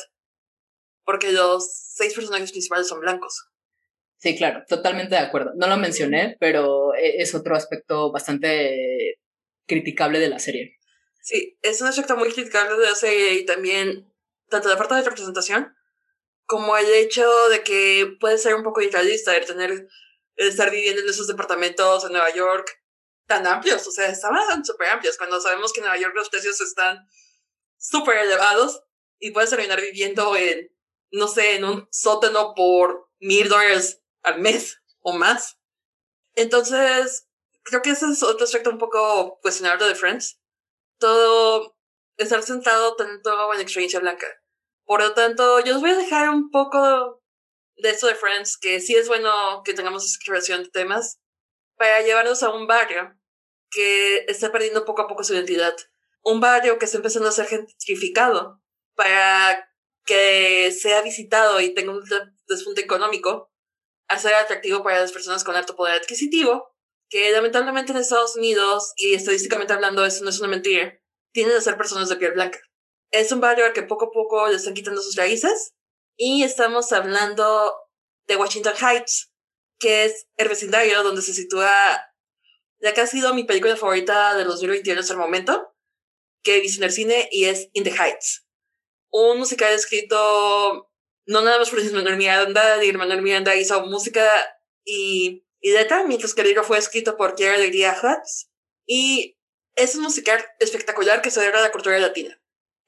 Porque 1.06 1.32
los 1.32 1.72
seis 1.74 2.14
personajes 2.14 2.52
principales 2.52 2.88
son 2.88 3.00
blancos. 3.00 3.48
Sí, 4.18 4.38
claro, 4.38 4.64
totalmente 4.68 5.16
de 5.16 5.22
acuerdo. 5.22 5.54
No 5.56 5.68
lo 5.68 5.78
mencioné, 5.78 6.38
pero 6.40 6.94
e, 6.94 7.22
es 7.22 7.34
otro 7.34 7.56
aspecto 7.56 8.12
bastante 8.12 9.20
criticable 9.66 10.20
de 10.20 10.30
la 10.30 10.40
serie. 10.40 10.78
Sí, 11.22 11.58
es 11.62 11.82
un 11.82 11.88
aspecto 11.88 12.18
muy 12.18 12.32
criticable 12.32 12.78
de 12.78 12.88
la 12.88 12.96
serie 12.96 13.34
y 13.36 13.46
también 13.46 14.14
tanto 14.50 14.70
la 14.70 14.78
falta 14.78 14.96
de 14.96 15.04
representación 15.04 15.74
como 16.52 16.76
el 16.76 16.94
hecho 16.94 17.26
de 17.48 17.64
que 17.64 18.18
puede 18.20 18.38
ser 18.38 18.56
un 18.56 18.64
poco 18.64 18.82
irrealista 18.82 19.34
el 19.34 19.46
tener, 19.46 19.88
estar 20.36 20.70
viviendo 20.70 21.02
en 21.02 21.08
esos 21.08 21.26
departamentos 21.28 22.04
en 22.04 22.12
Nueva 22.12 22.30
York 22.34 22.78
tan 23.26 23.48
amplios, 23.48 23.88
o 23.88 23.92
sea, 23.92 24.10
estaban 24.10 24.66
súper 24.66 24.90
amplios, 24.90 25.18
cuando 25.18 25.40
sabemos 25.40 25.72
que 25.72 25.80
en 25.80 25.86
Nueva 25.86 26.02
York 26.02 26.14
los 26.14 26.28
precios 26.28 26.60
están 26.60 27.08
súper 27.78 28.18
elevados 28.18 28.84
y 29.18 29.32
puedes 29.32 29.50
terminar 29.50 29.80
viviendo 29.80 30.36
en, 30.36 30.70
no 31.12 31.30
sé, 31.30 31.56
en 31.56 31.64
un 31.64 31.88
sótano 31.90 32.54
por 32.54 33.10
mil 33.22 33.48
dólares 33.48 34.02
al 34.22 34.40
mes 34.42 34.82
o 35.00 35.14
más. 35.14 35.58
Entonces, 36.36 37.30
creo 37.64 37.82
que 37.82 37.92
ese 37.92 38.08
es 38.08 38.24
otro 38.24 38.44
aspecto 38.44 38.72
un 38.72 38.78
poco 38.78 39.40
cuestionable 39.42 39.86
de 39.86 39.96
Friends. 39.96 40.38
todo 40.98 41.78
estar 42.18 42.44
centrado 42.44 42.98
tanto 42.98 43.54
en 43.54 43.62
experiencia 43.62 44.02
blanca. 44.02 44.28
Por 44.86 45.02
lo 45.02 45.14
tanto, 45.14 45.60
yo 45.62 45.76
os 45.76 45.82
voy 45.82 45.92
a 45.92 45.98
dejar 45.98 46.30
un 46.30 46.50
poco 46.52 47.22
de 47.78 47.90
esto 47.90 48.08
de 48.08 48.16
Friends, 48.16 48.58
que 48.58 48.80
sí 48.80 48.96
es 48.96 49.08
bueno 49.08 49.62
que 49.64 49.74
tengamos 49.74 50.04
exploración 50.04 50.64
de 50.64 50.70
temas, 50.70 51.20
para 51.78 52.02
llevarnos 52.02 52.44
a 52.44 52.54
un 52.54 52.68
barrio 52.68 53.16
que 53.72 54.26
está 54.28 54.52
perdiendo 54.52 54.86
poco 54.86 55.02
a 55.02 55.08
poco 55.08 55.24
su 55.24 55.34
identidad. 55.34 55.76
Un 56.24 56.40
barrio 56.40 56.78
que 56.78 56.86
está 56.86 56.98
empezando 56.98 57.30
a 57.30 57.32
ser 57.32 57.48
gentrificado 57.48 58.62
para 58.96 59.68
que 60.06 60.72
sea 60.72 61.02
visitado 61.02 61.60
y 61.60 61.74
tenga 61.74 61.92
un 61.92 62.04
despunte 62.48 62.82
económico, 62.82 63.52
al 64.08 64.20
ser 64.20 64.36
atractivo 64.36 64.84
para 64.84 65.00
las 65.00 65.12
personas 65.12 65.44
con 65.44 65.56
alto 65.56 65.76
poder 65.76 66.02
adquisitivo, 66.02 66.76
que 67.10 67.32
lamentablemente 67.32 67.92
en 67.92 67.98
Estados 67.98 68.36
Unidos, 68.36 68.94
y 68.98 69.14
estadísticamente 69.14 69.74
hablando 69.74 70.06
eso 70.06 70.24
no 70.24 70.30
es 70.30 70.40
una 70.40 70.50
mentira, 70.50 71.00
tienen 71.34 71.56
a 71.56 71.62
ser 71.62 71.78
personas 71.78 72.10
de 72.10 72.18
piel 72.18 72.34
blanca. 72.34 72.60
Es 73.12 73.32
un 73.32 73.42
barrio 73.42 73.66
al 73.66 73.74
que 73.74 73.84
poco 73.84 74.06
a 74.06 74.12
poco 74.12 74.48
le 74.48 74.56
están 74.56 74.74
quitando 74.74 75.02
sus 75.02 75.16
raíces, 75.16 75.74
y 76.18 76.44
estamos 76.44 76.92
hablando 76.92 77.74
de 78.28 78.38
Washington 78.38 78.74
Heights, 78.76 79.32
que 79.80 80.06
es 80.06 80.28
el 80.38 80.48
vecindario 80.48 81.04
donde 81.04 81.22
se 81.22 81.34
sitúa 81.34 81.74
la 82.80 82.94
que 82.94 83.02
ha 83.02 83.08
sido 83.08 83.34
mi 83.34 83.44
película 83.44 83.76
favorita 83.76 84.36
de 84.36 84.44
los 84.44 84.56
2021 84.56 85.00
hasta 85.00 85.14
el 85.14 85.20
momento, 85.20 85.76
que 86.44 86.58
he 86.58 86.62
visto 86.62 86.82
en 86.82 86.86
el 86.86 86.92
cine, 86.92 87.30
y 87.32 87.46
es 87.46 87.70
In 87.74 87.84
the 87.84 87.92
Heights. 87.92 88.48
Un 89.12 89.38
musical 89.38 89.74
escrito 89.74 90.92
no 91.26 91.42
nada 91.42 91.60
más 91.60 91.70
por 91.70 91.84
Manuel 91.92 92.18
Miranda, 92.18 92.84
y 92.84 92.92
Manuel 92.94 93.22
Miranda 93.22 93.56
hizo 93.56 93.86
música 93.86 94.28
y, 94.84 95.46
y 95.60 95.72
letra, 95.72 96.04
mientras 96.04 96.34
que 96.34 96.42
el 96.42 96.48
libro 96.48 96.64
fue 96.64 96.78
escrito 96.78 97.18
por 97.18 97.36
Kiera 97.36 97.56
Alegría 97.56 97.96
Hutz. 98.02 98.50
Y 98.86 99.38
es 99.76 99.96
un 99.96 100.04
musical 100.04 100.44
espectacular 100.60 101.22
que 101.22 101.32
celebra 101.32 101.62
la 101.62 101.72
cultura 101.72 102.00
latina. 102.00 102.41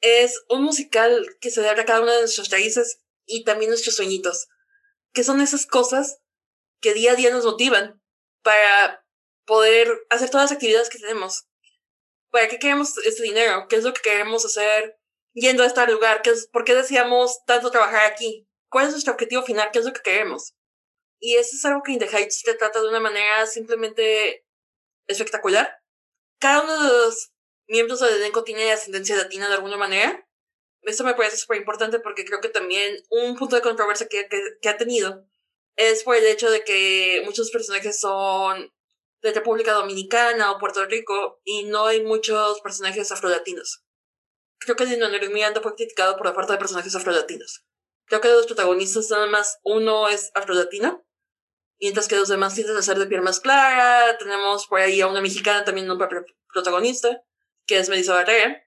Es 0.03 0.43
un 0.49 0.63
musical 0.63 1.37
que 1.39 1.49
celebra 1.49 1.85
cada 1.85 2.01
una 2.01 2.11
de 2.11 2.19
nuestras 2.19 2.49
raíces 2.49 2.99
y 3.25 3.45
también 3.45 3.69
nuestros 3.69 3.95
sueñitos, 3.95 4.49
que 5.13 5.23
son 5.23 5.39
esas 5.39 5.65
cosas 5.65 6.19
que 6.81 6.93
día 6.93 7.13
a 7.13 7.15
día 7.15 7.31
nos 7.31 7.45
motivan 7.45 8.03
para 8.41 9.07
poder 9.45 10.05
hacer 10.09 10.29
todas 10.29 10.49
las 10.49 10.57
actividades 10.57 10.89
que 10.89 10.99
tenemos. 10.99 11.47
¿Para 12.31 12.49
qué 12.49 12.59
queremos 12.59 12.97
este 13.05 13.23
dinero? 13.23 13.67
¿Qué 13.69 13.77
es 13.77 13.85
lo 13.85 13.93
que 13.93 14.01
queremos 14.01 14.43
hacer 14.43 14.99
yendo 15.31 15.63
a 15.63 15.67
este 15.67 15.87
lugar? 15.87 16.21
¿Qué 16.21 16.31
es, 16.31 16.47
¿Por 16.47 16.65
qué 16.65 16.75
decíamos 16.75 17.45
tanto 17.45 17.71
trabajar 17.71 18.11
aquí? 18.11 18.45
¿Cuál 18.69 18.87
es 18.87 18.91
nuestro 18.91 19.13
objetivo 19.13 19.43
final? 19.43 19.69
¿Qué 19.71 19.79
es 19.79 19.85
lo 19.85 19.93
que 19.93 20.01
queremos? 20.01 20.53
Y 21.19 21.37
eso 21.37 21.55
es 21.55 21.63
algo 21.63 21.81
que 21.81 21.93
In 21.93 21.99
te 21.99 22.53
trata 22.55 22.81
de 22.81 22.89
una 22.89 22.99
manera 22.99 23.47
simplemente 23.47 24.45
espectacular. 25.07 25.79
Cada 26.39 26.63
uno 26.63 26.83
de 26.83 26.89
los 26.89 27.32
miembros 27.67 27.99
del 27.99 28.15
elenco 28.15 28.43
tiene 28.43 28.71
ascendencia 28.71 29.15
latina 29.15 29.47
de 29.47 29.55
alguna 29.55 29.77
manera. 29.77 30.27
Esto 30.81 31.03
me 31.03 31.15
parece 31.15 31.37
súper 31.37 31.57
importante 31.57 31.99
porque 31.99 32.25
creo 32.25 32.41
que 32.41 32.49
también 32.49 32.95
un 33.09 33.37
punto 33.37 33.55
de 33.55 33.61
controversia 33.61 34.07
que, 34.07 34.27
que, 34.61 34.69
ha 34.69 34.77
tenido 34.77 35.25
es 35.75 36.03
por 36.03 36.15
el 36.15 36.25
hecho 36.25 36.51
de 36.51 36.63
que 36.63 37.21
muchos 37.25 37.51
personajes 37.51 37.99
son 37.99 38.71
de 39.21 39.33
República 39.33 39.73
Dominicana 39.73 40.51
o 40.51 40.59
Puerto 40.59 40.85
Rico 40.85 41.41
y 41.45 41.63
no 41.63 41.85
hay 41.85 42.03
muchos 42.03 42.59
personajes 42.61 43.11
afrolatinos. 43.11 43.83
Creo 44.59 44.75
que 44.75 44.85
Manuel 44.85 45.29
Miranda 45.31 45.61
fue 45.61 45.75
criticado 45.75 46.17
por 46.17 46.27
la 46.27 46.33
falta 46.33 46.53
de 46.53 46.59
personajes 46.59 46.95
afrolatinos. 46.95 47.65
Creo 48.05 48.21
que 48.21 48.27
los 48.29 48.45
protagonistas 48.45 49.09
nada 49.09 49.27
más 49.27 49.59
uno 49.63 50.09
es 50.09 50.31
afrolatino, 50.35 51.05
mientras 51.79 52.07
que 52.07 52.15
los 52.15 52.27
demás 52.27 52.55
tienden 52.55 52.77
a 52.77 52.81
ser 52.81 52.97
de 52.99 53.07
piel 53.07 53.21
más 53.21 53.39
clara. 53.39 54.17
Tenemos 54.17 54.67
por 54.67 54.79
ahí 54.79 55.01
a 55.01 55.07
una 55.07 55.21
mexicana 55.21 55.63
también 55.63 55.89
un 55.89 55.97
papel 55.97 56.25
protagonista, 56.51 57.23
que 57.65 57.77
es 57.77 57.89
Melissa 57.89 58.13
Barrera. 58.13 58.63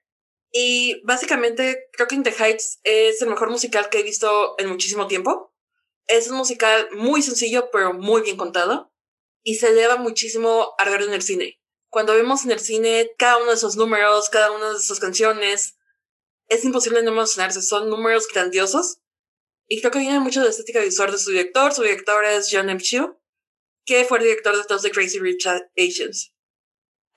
Y 0.51 1.01
básicamente 1.05 1.89
creo 1.91 2.07
que 2.07 2.15
In 2.15 2.23
the 2.23 2.31
Heights 2.31 2.79
es 2.83 3.21
el 3.21 3.29
mejor 3.29 3.49
musical 3.49 3.89
que 3.89 3.99
he 3.99 4.03
visto 4.03 4.55
en 4.57 4.69
muchísimo 4.69 5.07
tiempo. 5.07 5.53
Es 6.07 6.29
un 6.29 6.37
musical 6.37 6.89
muy 6.93 7.21
sencillo, 7.21 7.69
pero 7.71 7.93
muy 7.93 8.21
bien 8.21 8.37
contado. 8.37 8.93
Y 9.43 9.55
se 9.55 9.69
eleva 9.69 9.97
muchísimo 9.97 10.73
a 10.77 10.89
en 10.89 11.13
el 11.13 11.21
cine. 11.21 11.61
Cuando 11.89 12.13
vemos 12.13 12.45
en 12.45 12.51
el 12.51 12.59
cine 12.59 13.11
cada 13.17 13.37
uno 13.37 13.47
de 13.47 13.55
esos 13.55 13.75
números, 13.75 14.29
cada 14.29 14.51
una 14.51 14.71
de 14.71 14.77
esas 14.77 14.99
canciones, 14.99 15.77
es 16.47 16.63
imposible 16.63 17.03
no 17.03 17.11
emocionarse. 17.11 17.61
Son 17.61 17.89
números 17.89 18.27
grandiosos. 18.33 18.99
Y 19.67 19.81
creo 19.81 19.91
que 19.91 19.99
viene 19.99 20.19
mucho 20.19 20.39
de 20.39 20.45
la 20.45 20.51
estética 20.51 20.79
visual 20.79 21.11
de 21.11 21.17
su 21.17 21.31
director. 21.31 21.73
Su 21.73 21.83
director 21.83 22.23
es 22.23 22.49
John 22.51 22.69
M. 22.69 22.81
Chu, 22.81 23.19
que 23.85 24.05
fue 24.05 24.19
el 24.19 24.25
director 24.25 24.55
de 24.55 24.63
todos 24.63 24.81
The 24.81 24.91
Crazy 24.91 25.19
Rich 25.19 25.47
Asians. 25.77 26.33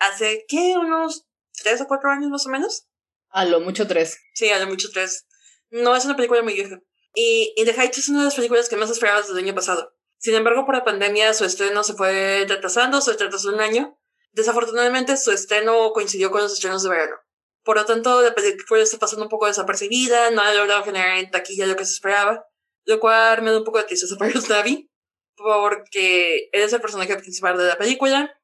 Hace, 0.01 0.45
¿qué? 0.49 0.75
Unos 0.77 1.30
tres 1.53 1.81
o 1.81 1.87
cuatro 1.87 2.11
años 2.11 2.31
más 2.31 2.47
o 2.47 2.51
menos. 2.51 2.87
A 3.29 3.45
lo 3.45 3.61
mucho 3.61 3.87
tres. 3.87 4.19
Sí, 4.35 4.51
a 4.51 4.59
lo 4.59 4.67
mucho 4.67 4.91
tres. 4.93 5.27
No 5.71 5.95
es 5.95 6.05
una 6.05 6.17
película 6.17 6.43
muy 6.43 6.55
vieja. 6.55 6.81
Y 7.15 7.53
In 7.57 7.65
the 7.65 7.73
Heights 7.73 7.99
es 7.99 8.09
una 8.09 8.21
de 8.21 8.25
las 8.27 8.35
películas 8.35 8.69
que 8.69 8.77
más 8.77 8.91
esperaba 8.91 9.21
desde 9.21 9.33
el 9.33 9.39
año 9.39 9.55
pasado. 9.55 9.95
Sin 10.19 10.35
embargo, 10.35 10.67
por 10.67 10.75
la 10.75 10.85
pandemia 10.85 11.33
su 11.33 11.45
estreno 11.45 11.83
se 11.83 11.95
fue 11.95 12.45
retrasando, 12.47 13.01
se 13.01 13.13
retrasó 13.13 13.49
un 13.49 13.61
año. 13.61 13.97
Desafortunadamente, 14.33 15.17
su 15.17 15.33
estreno 15.33 15.93
coincidió 15.93 16.31
con 16.31 16.43
los 16.43 16.53
estrenos 16.53 16.83
de 16.83 16.91
verano. 16.91 17.17
Por 17.65 17.77
lo 17.77 17.85
tanto, 17.85 18.23
la 18.23 18.35
película 18.35 18.83
está 18.83 18.99
pasando 18.99 19.25
un 19.25 19.29
poco 19.29 19.47
desapercibida, 19.47 20.31
no 20.31 20.41
ha 20.41 20.55
logrado 20.55 20.85
generar 20.85 21.19
en 21.19 21.31
taquilla 21.31 21.67
lo 21.67 21.77
que 21.77 21.85
se 21.85 21.95
esperaba, 21.95 22.47
lo 22.85 23.01
cual 23.01 23.43
me 23.43 23.51
da 23.51 23.59
un 23.59 23.65
poco 23.65 23.79
de 23.79 23.85
tristeza 23.85 24.17
para 24.17 24.33
Navi, 24.49 24.91
porque 25.37 26.49
él 26.53 26.63
es 26.63 26.73
el 26.73 26.81
personaje 26.81 27.17
principal 27.17 27.57
de 27.59 27.67
la 27.67 27.79
película. 27.79 28.35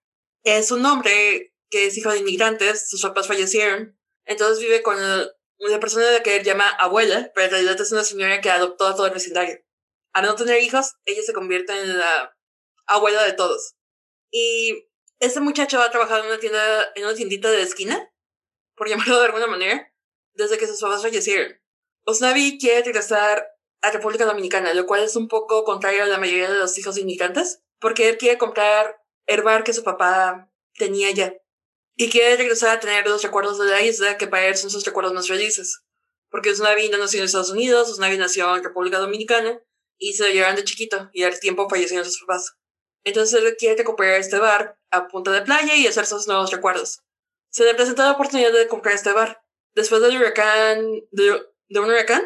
Es 0.43 0.71
un 0.71 0.85
hombre 0.85 1.55
que 1.71 1.87
es 1.87 1.97
hijo 1.97 2.11
de 2.11 2.19
inmigrantes, 2.19 2.89
sus 2.89 3.03
papás 3.03 3.27
fallecieron, 3.27 3.99
entonces 4.25 4.61
vive 4.61 4.83
con 4.83 4.97
una 4.99 5.81
persona 5.81 6.23
que 6.23 6.37
él 6.37 6.45
llama 6.45 6.69
abuela, 6.69 7.31
pero 7.35 7.47
en 7.47 7.51
realidad 7.53 7.81
es 7.81 7.93
una 7.93 8.05
señora 8.05 8.41
que 8.41 8.51
adoptó 8.51 8.87
a 8.87 8.95
todo 8.95 9.07
el 9.07 9.13
vecindario. 9.13 9.59
Al 10.13 10.25
no 10.25 10.35
tener 10.35 10.63
hijos, 10.63 10.95
ella 11.05 11.23
se 11.23 11.33
convierte 11.33 11.73
en 11.73 11.99
la 11.99 12.37
abuela 12.87 13.25
de 13.25 13.33
todos. 13.33 13.75
Y 14.31 14.89
este 15.19 15.41
muchacho 15.41 15.81
ha 15.81 15.91
trabajado 15.91 16.23
en 16.23 16.29
una 16.29 16.39
tienda, 16.39 16.93
en 16.95 17.05
una 17.05 17.15
tiendita 17.15 17.51
de 17.51 17.63
esquina, 17.63 18.13
por 18.77 18.89
llamarlo 18.89 19.19
de 19.19 19.27
alguna 19.27 19.47
manera, 19.47 19.93
desde 20.35 20.59
que 20.59 20.67
sus 20.67 20.81
papás 20.81 21.03
fallecieron. 21.03 21.61
Osnavi 22.05 22.59
quiere 22.59 22.83
regresar 22.83 23.47
a 23.83 23.91
República 23.91 24.25
Dominicana, 24.25 24.75
lo 24.75 24.87
cual 24.87 25.03
es 25.03 25.17
un 25.17 25.29
poco 25.29 25.65
contrario 25.65 26.03
a 26.03 26.07
la 26.07 26.19
mayoría 26.19 26.51
de 26.51 26.59
los 26.59 26.77
hijos 26.79 26.99
inmigrantes, 26.99 27.63
porque 27.81 28.09
él 28.09 28.19
quiere 28.19 28.39
comprar 28.39 29.03
el 29.27 29.43
bar 29.43 29.65
que 29.65 29.73
su 29.73 29.83
papá 29.83 30.53
tenía 30.75 31.11
ya. 31.11 31.35
Y 31.97 32.11
quiere 32.11 32.37
regresar 32.37 32.77
a 32.77 32.81
tener 32.81 33.07
los 33.07 33.23
recuerdos 33.23 33.59
de 33.59 33.67
la 33.67 33.83
isla 33.83 34.19
que 34.19 34.27
para 34.27 34.47
él 34.47 34.57
son 34.57 34.71
sus 34.71 34.85
recuerdos 34.85 35.15
más 35.15 35.29
felices. 35.29 35.83
Porque 36.31 36.51
Osnavi 36.51 36.89
no 36.91 36.99
nació 36.99 37.21
en 37.21 37.27
Estados 37.27 37.51
Unidos, 37.51 37.89
Osnavi 37.89 38.19
nació 38.19 38.55
en 38.55 38.63
República 38.63 38.99
Dominicana 38.99 39.61
y 39.99 40.13
se 40.13 40.27
lo 40.27 40.33
llevaron 40.33 40.57
de 40.57 40.65
chiquito 40.65 41.09
y 41.13 41.23
al 41.23 41.41
tiempo 41.41 41.69
fallecieron 41.69 42.05
sus 42.05 42.21
papás. 42.21 42.57
Entonces 43.05 43.41
él 43.41 43.57
quiere 43.57 43.77
recuperar 43.77 44.21
este 44.21 44.39
bar 44.39 44.79
a 44.91 45.09
punta 45.09 45.33
de 45.33 45.43
playa 45.43 45.75
y 45.75 45.87
hacer 45.87 46.07
sus 46.07 46.27
nuevos 46.27 46.51
recuerdos 46.51 47.03
se 47.57 47.65
le 47.65 47.75
presentó 47.75 48.03
la 48.03 48.13
oportunidad 48.13 48.53
de 48.53 48.69
comprar 48.69 48.95
este 48.95 49.13
bar. 49.13 49.43
Después 49.75 50.03
del 50.03 50.19
huracán, 50.19 50.85
de, 51.11 51.33
un 51.81 51.85
huracán, 51.87 52.23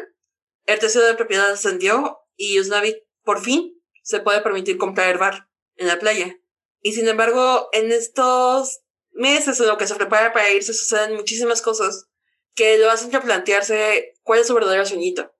el 0.65 0.77
precio 0.77 0.99
de 1.01 1.13
propiedad 1.13 1.49
ascendió 1.49 2.19
y 2.35 2.59
Usnavi 2.59 3.01
por 3.23 3.41
fin 3.41 3.81
se 4.03 4.19
puede 4.19 4.41
permitir 4.41 4.77
comprar 4.77 5.09
el 5.09 5.17
bar 5.17 5.49
en 5.77 5.87
la 5.87 5.99
playa. 5.99 6.37
Y 6.81 6.91
sin 6.91 7.07
embargo, 7.07 7.69
en 7.71 7.93
estos 7.93 8.81
meses 9.11 9.59
en 9.59 9.67
lo 9.67 9.77
que 9.77 9.87
se 9.87 9.95
prepara 9.95 10.33
para 10.33 10.51
irse 10.51 10.73
suceden 10.73 11.15
muchísimas 11.15 11.61
cosas 11.61 12.07
que 12.53 12.77
lo 12.77 12.89
hacen 12.89 13.11
replantearse 13.11 14.13
cuál 14.23 14.39
es 14.39 14.47
su 14.47 14.53
verdadero 14.53 14.85
sueñito. 14.85 15.33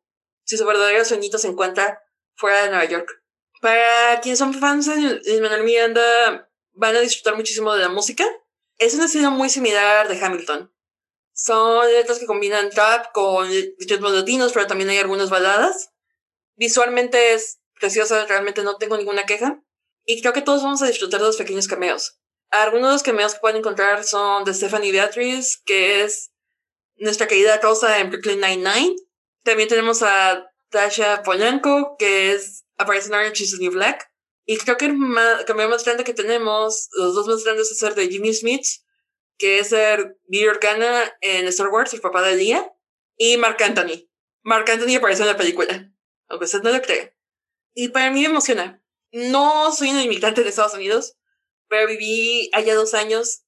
Si 0.44 0.58
su 0.58 0.66
verdadero 0.66 1.04
sueñito 1.06 1.38
se 1.38 1.48
encuentra 1.48 2.02
fuera 2.36 2.64
de 2.64 2.70
Nueva 2.70 2.86
York. 2.86 3.10
Para 3.62 4.20
quienes 4.22 4.40
son 4.40 4.54
fans 4.54 4.88
de 4.88 5.42
Manuel 5.42 5.64
Miranda, 5.64 6.50
van 6.74 6.96
a 6.96 7.00
disfrutar 7.00 7.36
muchísimo 7.36 7.74
de 7.74 7.82
la 7.82 7.90
música 7.90 8.26
es 8.82 8.96
un 8.96 9.02
estilo 9.02 9.30
muy 9.30 9.48
similar 9.48 10.08
de 10.08 10.20
Hamilton. 10.20 10.74
Son 11.34 11.88
letras 11.88 12.18
que 12.18 12.26
combinan 12.26 12.72
trap 12.72 13.12
con 13.14 13.48
ritmos 13.48 14.12
latinos, 14.12 14.54
pero 14.54 14.66
también 14.66 14.90
hay 14.90 14.98
algunas 14.98 15.30
baladas. 15.30 15.92
Visualmente 16.56 17.34
es 17.34 17.62
preciosa, 17.80 18.26
realmente 18.26 18.64
no 18.64 18.78
tengo 18.78 18.98
ninguna 18.98 19.28
queja. 19.28 19.64
Y 20.04 20.20
creo 20.22 20.34
que 20.34 20.42
todos 20.42 20.64
vamos 20.64 20.82
a 20.82 20.88
disfrutar 20.88 21.20
de 21.20 21.28
los 21.28 21.38
pequeños 21.38 21.68
cameos. 21.68 22.20
Algunos 22.52 22.92
los 22.92 23.04
que 23.04 23.40
pueden 23.40 23.58
encontrar 23.58 24.04
son 24.04 24.44
de 24.44 24.54
Stephanie 24.54 24.92
Beatriz, 24.92 25.62
que 25.66 26.04
es 26.04 26.32
nuestra 26.98 27.28
querida 27.28 27.60
Rosa 27.60 28.00
en 28.00 28.10
Brooklyn 28.10 28.42
Nine-Nine. 28.42 28.96
También 29.44 29.70
tenemos 29.70 30.04
a 30.04 30.52
Tasha 30.70 31.24
Polanco, 31.24 31.96
que 31.98 32.34
es 32.34 32.66
aparece 32.78 33.08
en 33.08 33.16
Orange 33.16 33.44
is 33.44 33.52
the 33.52 33.58
New 33.58 33.72
Black. 33.72 34.12
Y 34.46 34.58
creo 34.58 34.76
que 34.78 34.86
el 34.86 34.98
cambio 35.46 35.70
más 35.70 35.86
grande 35.86 36.04
que 36.04 36.14
tenemos, 36.14 36.90
los 36.98 37.16
dos 37.16 37.28
más 37.28 37.44
grandes, 37.44 37.72
es 37.72 37.80
ser 37.80 37.96
de 37.96 38.10
Jimmy 38.10 38.34
Smith, 38.34 38.66
que 39.38 39.60
es 39.60 39.70
ser 39.70 40.18
Bill 40.28 40.50
Organa 40.50 41.16
en 41.22 41.48
Star 41.48 41.70
Wars, 41.70 41.94
el 41.94 42.02
papá 42.02 42.22
de 42.22 42.36
Leia, 42.36 42.70
y 43.16 43.38
Mark 43.38 43.64
Anthony. 43.64 44.10
Mark 44.44 44.70
Anthony 44.70 44.98
aparece 44.98 45.22
en 45.22 45.30
la 45.30 45.38
película, 45.38 45.92
aunque 46.28 46.46
usted 46.46 46.64
no 46.64 46.72
lo 46.72 46.82
cree. 46.82 47.16
Y 47.74 47.90
para 47.90 48.12
mí 48.12 48.22
me 48.22 48.28
emociona. 48.28 48.84
No 49.12 49.72
soy 49.72 49.92
un 49.92 50.02
inmigrante 50.02 50.44
de 50.44 50.50
Estados 50.50 50.74
Unidos, 50.74 51.18
pero 51.72 51.88
viví 51.88 52.52
allá 52.54 52.76
dos 52.76 52.94
años 52.94 53.46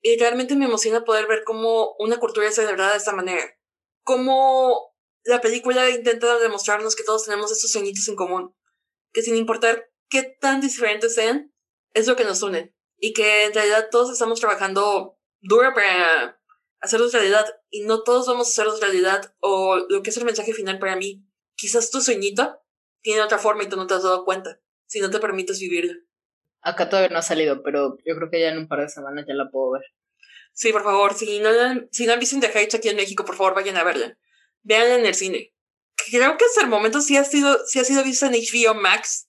Y 0.00 0.16
realmente 0.16 0.54
me 0.54 0.66
emociona 0.66 1.04
poder 1.04 1.26
ver 1.26 1.42
cómo 1.44 1.96
una 1.98 2.18
cultura 2.18 2.46
es 2.46 2.54
celebrada 2.54 2.92
de 2.92 2.98
esta 2.98 3.12
manera. 3.12 3.42
Cómo 4.04 4.94
la 5.24 5.40
película 5.40 5.90
intenta 5.90 6.38
demostrarnos 6.38 6.94
que 6.94 7.02
todos 7.02 7.24
tenemos 7.24 7.50
estos 7.50 7.72
sueñitos 7.72 8.06
en 8.06 8.14
común. 8.14 8.54
Que 9.12 9.22
sin 9.22 9.34
importar 9.34 9.90
qué 10.08 10.22
tan 10.22 10.60
diferentes 10.60 11.16
sean, 11.16 11.52
es 11.94 12.06
lo 12.06 12.14
que 12.14 12.22
nos 12.22 12.42
une. 12.42 12.76
Y 12.96 13.12
que 13.12 13.46
en 13.46 13.54
realidad 13.54 13.88
todos 13.90 14.12
estamos 14.12 14.38
trabajando 14.38 15.18
duro 15.40 15.74
para 15.74 16.40
hacerlos 16.80 17.12
realidad. 17.12 17.44
Y 17.70 17.82
no 17.82 18.04
todos 18.04 18.28
vamos 18.28 18.46
a 18.46 18.50
hacerlos 18.52 18.80
realidad. 18.80 19.34
O 19.40 19.78
lo 19.88 20.02
que 20.02 20.10
es 20.10 20.16
el 20.16 20.24
mensaje 20.24 20.52
final 20.52 20.78
para 20.78 20.94
mí. 20.94 21.26
Quizás 21.56 21.90
tu 21.90 22.00
sueñito 22.00 22.56
tiene 23.02 23.20
otra 23.20 23.38
forma 23.38 23.64
y 23.64 23.68
tú 23.68 23.74
no 23.74 23.88
te 23.88 23.94
has 23.94 24.04
dado 24.04 24.24
cuenta. 24.24 24.62
Si 24.86 25.00
no 25.00 25.10
te 25.10 25.18
permites 25.18 25.58
vivirlo. 25.58 26.07
Acá 26.62 26.88
todavía 26.88 27.10
no 27.10 27.18
ha 27.18 27.22
salido, 27.22 27.62
pero 27.62 27.96
yo 28.04 28.16
creo 28.16 28.30
que 28.30 28.40
ya 28.40 28.48
en 28.48 28.58
un 28.58 28.68
par 28.68 28.80
de 28.80 28.88
semanas 28.88 29.24
ya 29.26 29.34
la 29.34 29.50
puedo 29.50 29.72
ver. 29.72 29.82
Sí, 30.52 30.72
por 30.72 30.82
favor, 30.82 31.14
si 31.14 31.38
no, 31.38 31.50
si 31.92 32.06
no 32.06 32.12
han 32.12 32.20
visto 32.20 32.38
The 32.40 32.48
Heights 32.48 32.74
aquí 32.74 32.88
en 32.88 32.96
México, 32.96 33.24
por 33.24 33.36
favor 33.36 33.54
vayan 33.54 33.76
a 33.76 33.84
verla. 33.84 34.18
Veanla 34.62 34.96
en 34.96 35.06
el 35.06 35.14
cine. 35.14 35.54
Creo 36.10 36.36
que 36.36 36.44
hasta 36.44 36.62
el 36.62 36.68
momento 36.68 37.00
sí 37.00 37.16
ha 37.16 37.24
sido, 37.24 37.64
sí 37.66 37.78
ha 37.78 37.84
sido 37.84 38.02
vista 38.02 38.26
en 38.26 38.32
HBO 38.32 38.74
Max, 38.74 39.28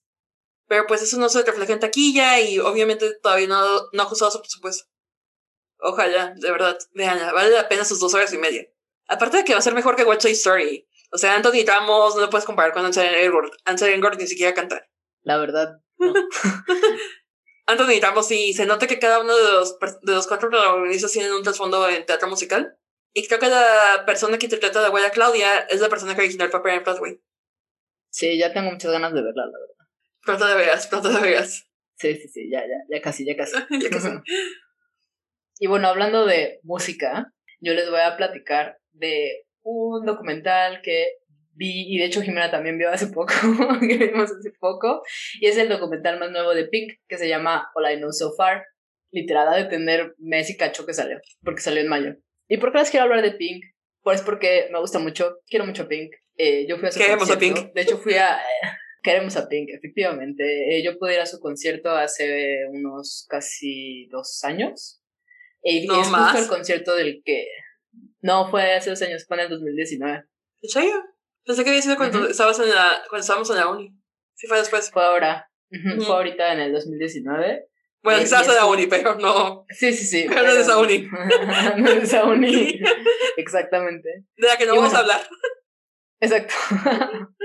pero 0.68 0.86
pues 0.88 1.02
eso 1.02 1.18
no 1.20 1.30
se 1.30 1.44
refleja 1.44 1.74
en 1.74 1.80
taquilla 1.80 2.40
y 2.40 2.60
obviamente 2.60 3.14
todavía 3.22 3.48
no, 3.48 3.64
no 3.92 4.02
ha 4.02 4.06
ajustado 4.06 4.32
su 4.32 4.42
presupuesto. 4.42 4.86
Ojalá, 5.80 6.34
de 6.36 6.52
verdad, 6.52 6.78
veanla, 6.94 7.32
vale 7.32 7.52
la 7.52 7.70
pena 7.70 7.86
sus 7.86 8.00
dos 8.00 8.14
horas 8.14 8.34
y 8.34 8.38
media. 8.38 8.68
Aparte 9.08 9.38
de 9.38 9.44
que 9.44 9.54
va 9.54 9.60
a 9.60 9.64
ser 9.64 9.74
mejor 9.74 9.96
que 9.96 10.04
What's 10.04 10.26
Story. 10.26 10.88
O 11.12 11.18
sea, 11.18 11.36
Anthony 11.36 11.66
Ramos 11.66 12.16
no 12.16 12.22
lo 12.22 12.30
puedes 12.30 12.46
comparar 12.46 12.74
con 12.74 12.86
Ansel 12.86 13.16
Elgort. 13.16 13.54
Ansel 13.66 13.94
Elgort 13.94 14.20
ni 14.20 14.28
siquiera 14.28 14.54
canta. 14.54 14.88
La 15.22 15.38
verdad, 15.38 15.80
no. 15.98 16.14
Anthony 17.70 18.02
Ramos 18.02 18.28
sí, 18.28 18.52
se 18.54 18.66
nota 18.66 18.88
que 18.88 18.98
cada 18.98 19.20
uno 19.20 19.36
de 19.36 19.44
los, 19.52 19.78
de 19.80 20.14
los 20.14 20.26
cuatro 20.26 20.50
protagonistas 20.50 21.12
tienen 21.12 21.34
un 21.34 21.44
trasfondo 21.44 21.88
en 21.88 22.04
teatro 22.04 22.28
musical. 22.28 22.76
Y 23.14 23.28
creo 23.28 23.40
que 23.40 23.48
la 23.48 24.04
persona 24.08 24.40
que 24.40 24.48
interpreta 24.48 24.80
a 24.80 24.82
la 24.82 24.88
abuela 24.88 25.12
Claudia 25.12 25.60
es 25.70 25.80
la 25.80 25.90
persona 25.90 26.16
que 26.16 26.22
originó 26.22 26.46
el 26.46 26.52
papel 26.52 26.76
en 26.76 26.84
Broadway. 26.84 27.22
Sí, 28.10 28.40
ya 28.40 28.52
tengo 28.52 28.72
muchas 28.72 28.92
ganas 28.92 29.14
de 29.14 29.22
verla, 29.22 29.46
la 29.46 29.60
verdad. 29.60 29.86
Pronto 30.24 30.48
de 30.48 30.56
veas, 30.56 30.88
pronto 30.88 31.10
de 31.10 31.22
veas. 31.22 31.70
Sí, 31.96 32.16
sí, 32.16 32.28
sí, 32.28 32.50
ya, 32.50 32.62
ya, 32.62 32.78
ya 32.90 33.02
casi, 33.02 33.24
ya 33.24 33.36
casi. 33.36 33.56
ya 33.82 33.90
casi. 33.90 34.10
y 35.60 35.68
bueno, 35.68 35.90
hablando 35.90 36.26
de 36.26 36.60
música, 36.64 37.32
yo 37.60 37.74
les 37.74 37.92
voy 37.92 38.02
a 38.02 38.18
platicar 38.18 38.80
de 38.94 39.46
un 39.62 40.08
documental 40.08 40.82
que 40.82 41.19
vi, 41.60 41.94
y 41.94 42.00
de 42.00 42.06
hecho 42.06 42.22
Jimena 42.22 42.50
también 42.50 42.78
vio 42.78 42.90
hace 42.90 43.08
poco, 43.08 43.34
que 43.82 43.98
vimos 43.98 44.32
hace 44.32 44.52
poco, 44.60 45.04
y 45.40 45.48
es 45.48 45.58
el 45.58 45.70
documental 45.70 46.20
más 46.20 46.32
nuevo 46.32 46.56
de 46.56 46.66
Pink, 46.68 46.94
que 47.08 47.18
se 47.18 47.28
llama 47.28 47.70
All 47.76 47.92
I 47.92 47.98
Know 47.98 48.12
So 48.12 48.34
Far. 48.36 48.66
Literal, 49.12 49.48
ha 49.48 49.58
de 49.58 49.66
tener 49.66 50.14
mes 50.20 50.50
y 50.52 50.58
cacho 50.58 50.86
que 50.86 50.94
salió, 50.94 51.20
porque 51.44 51.62
salió 51.62 51.82
en 51.82 51.88
mayo. 51.88 52.16
¿Y 52.48 52.58
por 52.58 52.72
qué 52.72 52.78
les 52.80 52.92
quiero 52.92 53.06
hablar 53.06 53.22
de 53.24 53.32
Pink? 53.32 53.64
Pues 54.02 54.22
porque 54.22 54.70
me 54.72 54.80
gusta 54.80 55.00
mucho, 55.00 55.40
quiero 55.48 55.66
mucho 55.66 55.84
a 55.84 55.88
Pink. 55.88 56.14
Eh, 56.38 56.66
yo 56.68 56.78
fui 56.78 56.88
a 56.88 56.92
su 56.92 57.00
Queremos 57.00 57.30
a 57.30 57.34
concierto. 57.34 57.62
Pink. 57.62 57.74
De 57.74 57.82
hecho, 57.82 57.98
fui 57.98 58.14
a... 58.16 58.40
queremos 59.04 59.36
a 59.36 59.50
Pink, 59.50 59.70
efectivamente. 59.72 60.44
Eh, 60.78 60.84
yo 60.84 60.98
pude 60.98 61.16
ir 61.16 61.20
a 61.20 61.26
su 61.26 61.40
concierto 61.40 61.90
hace 61.90 62.66
unos 62.70 63.26
casi 63.30 64.08
dos 64.08 64.44
años. 64.44 65.02
Y 65.64 65.86
No 65.86 66.02
es 66.02 66.10
más. 66.10 66.32
justo 66.32 66.44
el 66.44 66.58
concierto 66.58 66.96
del 66.96 67.22
que... 67.26 67.46
No, 68.22 68.50
fue 68.50 68.74
hace 68.74 68.92
dos 68.92 69.02
años, 69.02 69.26
fue 69.28 69.38
en 69.38 69.44
el 69.44 69.50
2019. 69.50 70.24
¿En 70.62 70.70
serio? 70.70 71.04
Pensé 71.46 71.64
que 71.64 71.70
había 71.70 71.82
sido 71.82 71.98
cuando, 71.98 72.28
estabas 72.28 72.60
en 72.60 72.70
la, 72.70 73.02
cuando 73.10 73.22
estábamos 73.22 73.50
en 73.50 73.56
la 73.58 73.68
uni. 73.70 73.92
Sí, 74.36 74.48
fue 74.48 74.58
después. 74.58 74.92
Fue 74.92 75.04
ahora. 75.04 75.50
Fue 76.06 76.16
ahorita 76.16 76.54
en 76.54 76.60
el 76.60 76.74
2019. 76.74 77.66
Bueno, 78.02 78.20
Eh, 78.20 78.24
estabas 78.24 78.48
y 78.48 78.50
en 78.52 78.56
la 78.56 78.62
es- 78.64 78.68
uni, 78.68 78.88
pero 78.88 79.16
no. 79.16 79.66
Sí, 79.70 79.94
sí, 79.94 80.06
sí. 80.06 80.26
Pero 80.30 80.44
no 80.44 80.54
de 80.54 80.62
esa 80.62 80.78
uni. 80.78 81.08
no 81.78 81.92
de 81.96 82.02
esa 82.02 82.24
uni. 82.26 82.80
Exactamente. 83.38 84.10
De 84.38 84.48
la 84.48 84.58
que 84.58 84.66
no 84.66 84.74
Y 84.76 84.78
vamos 84.78 84.94
a 84.94 85.00
hablar. 85.00 85.22
Exacto. 86.22 86.54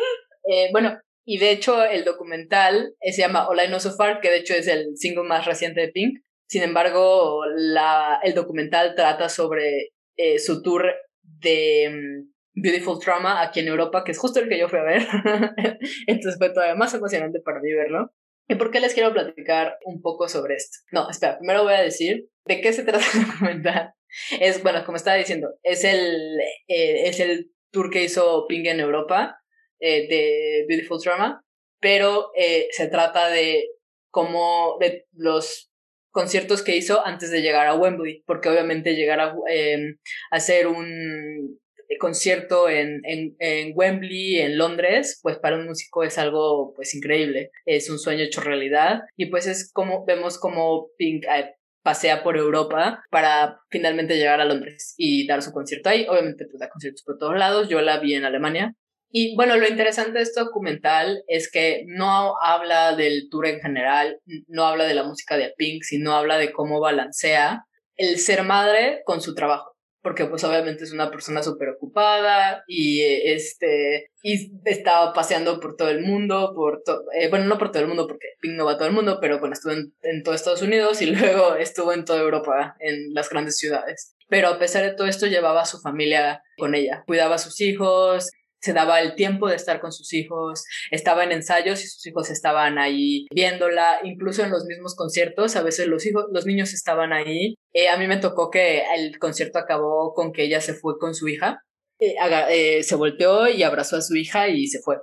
Eh, 0.47 0.68
bueno, 0.72 1.01
y 1.24 1.38
de 1.38 1.53
hecho 1.53 1.82
el 1.82 2.05
documental 2.05 2.95
eh, 3.01 3.14
se 3.14 3.22
llama 3.22 3.49
All 3.49 3.62
I 3.64 3.68
Know 3.68 3.80
So 3.80 3.97
Far, 3.97 4.20
que 4.20 4.30
de 4.30 4.36
hecho 4.36 4.53
es 4.53 4.66
el 4.68 4.95
single 4.99 5.22
más 5.24 5.47
reciente 5.47 5.80
de 5.80 5.88
Pink. 5.88 6.18
Sin 6.47 6.62
embargo, 6.62 7.45
la, 7.57 8.20
el 8.22 8.34
documental 8.34 8.95
trata 8.95 9.30
sobre 9.30 9.92
eh, 10.18 10.38
su 10.38 10.62
tour 10.62 10.84
de 11.22 11.88
mm, 11.90 12.34
Beautiful 12.55 12.98
Trauma 13.00 13.42
aquí 13.42 13.61
en 13.61 13.68
Europa, 13.68 14.05
que 14.05 14.12
es 14.12 14.18
justo 14.18 14.40
el 14.40 14.48
que 14.48 14.59
yo 14.59 14.68
fui 14.68 14.78
a 14.78 14.84
ver. 14.84 15.07
Entonces 16.07 16.38
fue 16.38 16.50
todavía 16.50 16.74
más 16.74 16.94
emocionante 16.94 17.40
para 17.40 17.61
mí 17.61 17.72
verlo. 17.72 18.12
¿Y 18.48 18.57
por 18.57 18.70
qué 18.70 18.80
les 18.80 18.94
quiero 18.94 19.12
platicar 19.12 19.78
un 19.84 20.02
poco 20.02 20.28
sobre 20.28 20.55
esto? 20.57 20.78
No, 20.92 21.09
espera, 21.09 21.38
primero 21.38 21.64
voy 21.64 21.74
a 21.74 21.80
decir 21.80 22.28
de 22.44 22.61
qué 22.61 22.72
se 22.72 22.84
trata 22.84 23.05
el 23.14 23.26
documental. 23.26 23.94
Es, 24.40 24.62
bueno, 24.62 24.84
como 24.84 24.96
estaba 24.96 25.16
diciendo, 25.16 25.55
es 25.62 25.84
el, 25.84 26.38
eh, 26.68 27.09
es 27.09 27.20
el 27.20 27.50
tour 27.72 27.90
que 27.90 28.05
hizo 28.05 28.46
Pink 28.46 28.66
en 28.66 28.80
Europa 28.80 29.38
eh, 29.80 30.07
de 30.09 30.64
Beautiful 30.68 31.00
Trauma, 31.02 31.42
pero 31.80 32.30
eh, 32.36 32.68
se 32.70 32.86
trata 32.88 33.28
de 33.28 33.68
cómo, 34.11 34.76
de 34.78 35.07
los 35.12 35.70
conciertos 36.12 36.62
que 36.62 36.76
hizo 36.76 37.05
antes 37.05 37.30
de 37.30 37.42
llegar 37.42 37.66
a 37.66 37.74
Wembley, 37.74 38.22
porque 38.24 38.48
obviamente 38.48 38.94
llegar 38.94 39.20
a 39.20 39.34
eh, 39.50 39.96
hacer 40.30 40.68
un 40.68 41.59
concierto 41.99 42.68
en, 42.68 43.01
en, 43.05 43.37
en, 43.39 43.72
Wembley, 43.74 44.39
en 44.41 44.59
Londres, 44.59 45.20
pues 45.22 45.39
para 45.39 45.57
un 45.57 45.66
músico 45.66 46.03
es 46.03 46.18
algo 46.18 46.72
pues 46.74 46.95
increíble, 46.95 47.51
es 47.64 47.91
un 47.91 47.99
sueño 47.99 48.24
hecho 48.24 48.41
realidad 48.41 49.03
y 49.16 49.26
pues 49.26 49.47
es 49.47 49.70
como 49.72 50.05
vemos 50.05 50.39
como 50.39 50.89
Pink 50.97 51.24
eh, 51.24 51.55
pasea 51.82 52.22
por 52.22 52.37
Europa 52.37 53.05
para 53.11 53.61
finalmente 53.70 54.16
llegar 54.16 54.41
a 54.41 54.47
Londres 54.47 54.95
y 54.97 55.26
dar 55.26 55.43
su 55.43 55.53
concierto 55.53 55.91
ahí, 55.91 56.07
obviamente 56.09 56.47
pues 56.47 56.59
da 56.59 56.70
conciertos 56.70 57.03
por 57.03 57.18
todos 57.18 57.37
lados, 57.37 57.68
yo 57.68 57.80
la 57.80 57.99
vi 57.99 58.14
en 58.14 58.24
Alemania. 58.24 58.74
Y 59.16 59.37
bueno, 59.37 59.57
lo 59.57 59.68
interesante 59.68 60.18
de 60.18 60.22
este 60.22 60.41
documental 60.41 61.22
es 61.28 61.49
que 61.49 61.85
no 61.87 62.35
habla 62.43 62.97
del 62.97 63.28
tour 63.30 63.47
en 63.47 63.61
general, 63.61 64.18
no 64.49 64.64
habla 64.64 64.87
de 64.87 64.95
la 64.95 65.05
música 65.05 65.37
de 65.37 65.55
Pink, 65.57 65.85
sino 65.85 66.16
habla 66.16 66.37
de 66.37 66.51
cómo 66.53 66.80
balancea 66.80 67.64
el 67.95 68.18
ser 68.18 68.43
madre 68.43 69.03
con 69.05 69.20
su 69.20 69.35
trabajo 69.35 69.74
porque 70.05 70.26
pues 70.26 70.44
obviamente 70.44 70.84
es 70.84 70.92
una 70.92 71.11
persona 71.11 71.42
súper 71.42 71.70
ocupada 71.70 72.62
y 72.68 73.02
este 73.02 74.11
y 74.22 74.52
estaba 74.66 75.14
paseando 75.14 75.59
por 75.61 75.76
todo 75.76 75.88
el 75.88 76.02
mundo, 76.02 76.52
por 76.55 76.82
to 76.84 77.05
eh, 77.18 77.30
bueno, 77.30 77.46
no 77.46 77.57
por 77.57 77.72
todo 77.72 77.82
el 77.82 77.88
mundo 77.88 78.07
porque 78.07 78.28
Pink 78.40 78.52
no 78.52 78.66
va 78.66 78.72
a 78.72 78.76
todo 78.76 78.86
el 78.86 78.94
mundo, 78.94 79.18
pero 79.18 79.40
bueno, 79.40 79.55
estuvo 79.55 79.72
en, 79.72 79.94
en 80.02 80.22
todo 80.22 80.34
Estados 80.34 80.61
Unidos 80.61 81.00
y 81.00 81.07
luego 81.16 81.57
estuvo 81.57 81.94
en 81.94 82.05
toda 82.05 82.20
Europa, 82.20 82.76
en 82.80 83.14
las 83.14 83.30
grandes 83.30 83.57
ciudades. 83.57 84.14
Pero 84.28 84.48
a 84.48 84.59
pesar 84.59 84.84
de 84.84 84.94
todo 84.94 85.07
esto 85.07 85.26
llevaba 85.26 85.62
a 85.62 85.66
su 85.66 85.80
familia 85.80 86.42
con 86.59 86.74
ella, 86.74 87.02
cuidaba 87.07 87.36
a 87.36 87.38
sus 87.38 87.59
hijos, 87.62 88.30
se 88.64 88.72
daba 88.72 89.02
el 89.02 89.14
tiempo 89.14 89.48
de 89.48 89.56
estar 89.56 89.78
con 89.78 89.92
sus 89.92 90.14
hijos, 90.14 90.64
estaba 90.90 91.22
en 91.22 91.32
ensayos 91.32 91.84
y 91.84 91.86
sus 91.86 92.06
hijos 92.06 92.30
estaban 92.30 92.78
ahí 92.78 93.26
viéndola, 93.30 94.00
incluso 94.02 94.42
en 94.42 94.50
los 94.50 94.64
mismos 94.64 94.94
conciertos, 94.96 95.54
a 95.54 95.62
veces 95.62 95.86
los 95.86 96.06
hijos, 96.06 96.24
los 96.32 96.46
niños 96.46 96.72
estaban 96.72 97.12
ahí. 97.12 97.56
Eh, 97.74 97.90
a 97.90 97.98
mí 97.98 98.06
me 98.06 98.16
tocó 98.16 98.50
que 98.50 98.82
el 98.96 99.18
concierto 99.18 99.58
acabó 99.58 100.14
con 100.14 100.32
que 100.32 100.44
ella 100.44 100.62
se 100.62 100.72
fue 100.72 100.98
con 100.98 101.14
su 101.14 101.28
hija, 101.28 101.58
eh, 102.00 102.14
eh, 102.48 102.82
se 102.82 102.96
volteó 102.96 103.48
y 103.48 103.62
abrazó 103.62 103.96
a 103.96 104.00
su 104.02 104.16
hija 104.16 104.48
y 104.48 104.66
se 104.68 104.80
fue. 104.80 104.96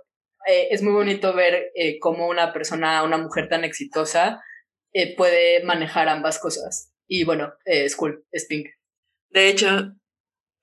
Eh, 0.48 0.70
es 0.72 0.82
muy 0.82 0.94
bonito 0.94 1.34
ver 1.36 1.72
eh, 1.76 2.00
cómo 2.00 2.28
una 2.28 2.52
persona, 2.52 3.04
una 3.04 3.18
mujer 3.18 3.48
tan 3.48 3.64
exitosa 3.64 4.42
eh, 4.92 5.16
puede 5.16 5.64
manejar 5.64 6.10
ambas 6.10 6.40
cosas. 6.40 6.92
Y 7.08 7.26
bueno, 7.26 7.54
es 7.66 7.96
cool, 7.96 8.26
es 8.32 8.48
Pink. 8.48 8.70
De 9.30 9.50
hecho, 9.50 9.68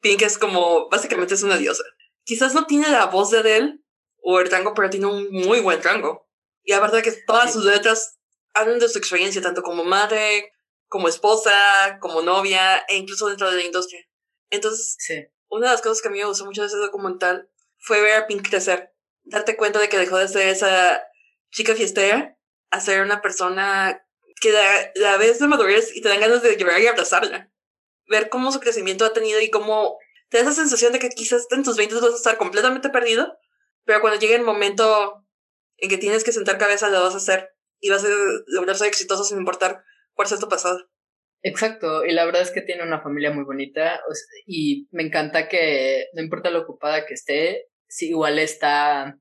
Pink 0.01 0.23
es 0.23 0.37
como, 0.37 0.89
básicamente 0.89 1.35
es 1.35 1.45
una 1.45 1.59
diosa 1.59 1.85
quizás 2.29 2.53
no 2.53 2.67
tiene 2.67 2.91
la 2.91 3.07
voz 3.07 3.31
de 3.31 3.39
Adele 3.39 3.81
o 4.21 4.39
el 4.39 4.51
rango, 4.51 4.75
pero 4.75 4.91
tiene 4.91 5.07
un 5.07 5.31
muy 5.31 5.61
buen 5.61 5.83
rango. 5.83 6.29
Y 6.63 6.73
la 6.73 6.81
verdad 6.81 7.03
que 7.03 7.13
todas 7.27 7.55
sus 7.55 7.65
letras 7.65 8.19
hablan 8.53 8.79
de 8.79 8.89
su 8.91 8.99
experiencia, 8.99 9.41
tanto 9.41 9.63
como 9.63 9.83
madre, 9.83 10.53
como 10.89 11.09
esposa, 11.09 11.99
como 12.01 12.21
novia, 12.21 12.85
e 12.87 12.97
incluso 12.97 13.29
dentro 13.29 13.51
de 13.51 13.57
la 13.57 13.65
industria. 13.65 14.07
Entonces, 14.51 14.97
sí. 14.99 15.25
una 15.49 15.69
de 15.69 15.73
las 15.73 15.81
cosas 15.81 16.03
que 16.03 16.09
a 16.09 16.11
mí 16.11 16.19
me 16.19 16.27
gustó 16.27 16.45
mucho 16.45 16.61
de 16.61 16.67
ese 16.67 16.77
documental 16.77 17.49
fue 17.79 18.03
ver 18.03 18.17
a 18.17 18.27
Pink 18.27 18.47
crecer. 18.47 18.93
Darte 19.25 19.57
cuenta 19.57 19.79
de 19.79 19.89
que 19.89 19.97
dejó 19.97 20.19
de 20.19 20.29
ser 20.29 20.49
esa 20.49 21.03
chica 21.51 21.75
fiestera 21.75 22.39
a 22.69 22.81
ser 22.83 23.01
una 23.01 23.23
persona 23.23 24.07
que 24.39 24.53
la, 24.53 24.93
la 24.97 25.17
ves 25.17 25.39
de 25.39 25.47
madurez 25.47 25.97
y 25.97 26.03
te 26.03 26.11
dan 26.11 26.21
ganas 26.21 26.43
de 26.43 26.59
llorar 26.59 26.79
y 26.79 26.89
abrazarla. 26.89 27.51
Ver 28.07 28.29
cómo 28.29 28.53
su 28.53 28.61
crecimiento 28.61 29.07
ha 29.07 29.15
tenido 29.15 29.41
y 29.41 29.49
cómo 29.49 29.99
te 30.29 30.39
da 30.39 30.43
esa 30.45 30.53
sensación 30.53 30.93
de 30.93 30.99
que 30.99 31.09
quizás 31.11 31.47
en 31.51 31.63
tus 31.63 31.77
20 31.77 31.95
vas 31.95 32.05
a 32.05 32.17
estar 32.17 32.37
completamente 32.37 32.91
perdido, 32.91 33.37
pero 33.85 34.01
cuando 34.01 34.21
llegue 34.21 34.35
el 34.35 34.43
momento 34.43 35.25
en 35.77 35.89
que 35.89 35.99
tienes 35.99 36.25
que 36.25 36.33
sentar 36.33 36.59
cabeza, 36.59 36.91
lo 36.91 37.03
vas 37.03 37.15
a 37.15 37.19
hacer 37.19 37.51
y 37.81 37.91
vas 37.91 38.05
a 38.05 38.09
lograr 38.47 38.77
ser 38.77 38.89
exitoso 38.89 39.25
sin 39.25 39.39
importar 39.39 39.83
cuál 40.13 40.29
sea 40.29 40.39
tu 40.39 40.49
pasado. 40.49 40.79
Exacto, 41.43 42.05
y 42.05 42.13
la 42.13 42.25
verdad 42.25 42.43
es 42.43 42.51
que 42.51 42.63
tiene 42.63 42.83
una 42.83 43.01
familia 43.01 43.31
muy 43.31 43.45
bonita 43.45 44.01
o 44.11 44.13
sea, 44.13 44.27
y 44.45 44.89
me 44.91 45.05
encanta 45.05 45.49
que 45.49 46.07
no 46.13 46.23
importa 46.23 46.51
lo 46.51 46.63
ocupada 46.63 47.07
que 47.07 47.15
esté, 47.15 47.69
si 47.87 48.09
igual 48.09 48.41
está 48.41 49.17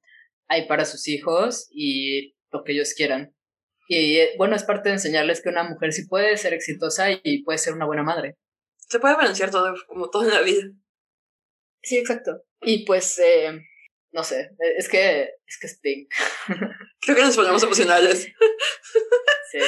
ahí 0.47 0.68
para 0.68 0.86
sus 0.86 1.08
hijos 1.08 1.68
y 1.72 2.36
lo 2.51 2.64
que 2.64 2.72
ellos 2.72 2.93
quieran. 2.95 3.36
Y 3.88 4.20
bueno, 4.38 4.55
es 4.55 4.64
parte 4.64 4.89
de 4.89 4.95
enseñarles 4.95 5.41
que 5.41 5.49
una 5.49 5.64
mujer 5.64 5.93
sí 5.93 6.08
puede 6.08 6.36
ser 6.38 6.53
exitosa 6.53 7.08
y 7.12 7.43
puede 7.43 7.58
ser 7.60 7.74
una 7.74 7.86
buena 7.86 8.03
madre. 8.03 8.36
Se 8.78 8.99
puede 8.99 9.16
balancear 9.16 9.51
todo, 9.51 9.76
como 9.88 10.10
todo 10.10 10.24
en 10.24 10.34
la 10.34 10.41
vida. 10.41 10.64
Sí, 11.82 11.97
exacto. 11.97 12.43
Y 12.61 12.86
pues, 12.86 13.19
eh, 13.19 13.61
no 14.11 14.23
sé, 14.23 14.51
es 14.78 14.89
que 14.89 15.30
es 15.45 15.57
que 15.59 15.67
es 15.67 15.80
Pink. 15.80 16.09
Creo 17.01 17.15
que 17.15 17.21
nos 17.23 17.36
ponemos 17.36 17.63
emocionales. 17.63 18.28
sí. 19.51 19.59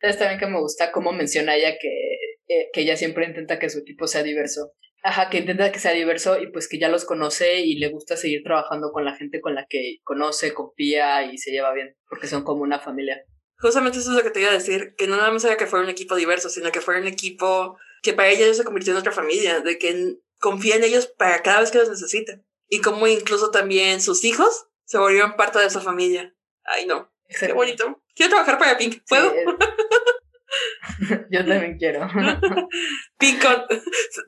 Es 0.00 0.18
también 0.18 0.40
que 0.40 0.46
me 0.46 0.60
gusta 0.60 0.90
cómo 0.92 1.12
menciona 1.12 1.56
ella 1.56 1.76
que, 1.78 2.14
eh, 2.48 2.70
que 2.72 2.80
ella 2.80 2.96
siempre 2.96 3.26
intenta 3.26 3.58
que 3.58 3.70
su 3.70 3.80
equipo 3.80 4.06
sea 4.06 4.22
diverso. 4.22 4.72
Ajá, 5.02 5.30
que 5.30 5.38
intenta 5.38 5.72
que 5.72 5.78
sea 5.78 5.92
diverso 5.92 6.40
y 6.40 6.50
pues 6.52 6.68
que 6.68 6.78
ya 6.78 6.88
los 6.88 7.04
conoce 7.04 7.60
y 7.60 7.78
le 7.78 7.88
gusta 7.88 8.16
seguir 8.16 8.42
trabajando 8.42 8.92
con 8.92 9.04
la 9.04 9.16
gente 9.16 9.40
con 9.40 9.54
la 9.54 9.66
que 9.68 9.96
conoce, 10.02 10.52
confía 10.52 11.24
y 11.24 11.38
se 11.38 11.50
lleva 11.50 11.72
bien, 11.72 11.96
porque 12.08 12.26
son 12.26 12.44
como 12.44 12.62
una 12.62 12.80
familia. 12.80 13.24
Justamente 13.56 13.98
eso 13.98 14.10
es 14.10 14.16
lo 14.16 14.22
que 14.22 14.30
te 14.30 14.40
iba 14.40 14.50
a 14.50 14.54
decir, 14.54 14.94
que 14.96 15.06
no 15.06 15.16
nada 15.16 15.30
más 15.30 15.44
era 15.44 15.56
que 15.56 15.66
fuera 15.66 15.84
un 15.84 15.90
equipo 15.90 16.16
diverso, 16.16 16.50
sino 16.50 16.70
que 16.70 16.80
fuera 16.82 17.00
un 17.00 17.06
equipo 17.06 17.78
que 18.02 18.12
para 18.12 18.28
ella 18.28 18.52
se 18.52 18.64
convirtió 18.64 18.92
en 18.92 18.98
otra 18.98 19.12
familia, 19.12 19.60
de 19.60 19.78
que 19.78 20.16
confía 20.40 20.76
en 20.76 20.84
ellos 20.84 21.06
para 21.06 21.42
cada 21.42 21.60
vez 21.60 21.70
que 21.70 21.78
los 21.78 21.90
necesita. 21.90 22.40
Y 22.68 22.80
como 22.80 23.06
incluso 23.06 23.50
también 23.50 24.00
sus 24.00 24.24
hijos 24.24 24.66
se 24.84 24.98
volvieron 24.98 25.36
parte 25.36 25.60
de 25.60 25.66
esa 25.66 25.80
familia. 25.80 26.34
Ay, 26.64 26.86
no. 26.86 27.12
Qué 27.28 27.52
bonito. 27.52 28.02
Quiero 28.14 28.30
trabajar 28.30 28.58
para 28.58 28.76
Pink. 28.76 29.02
¿Puedo? 29.08 29.32
Yo 31.30 31.46
también 31.46 31.78
quiero. 31.78 32.08
Pink, 33.18 33.44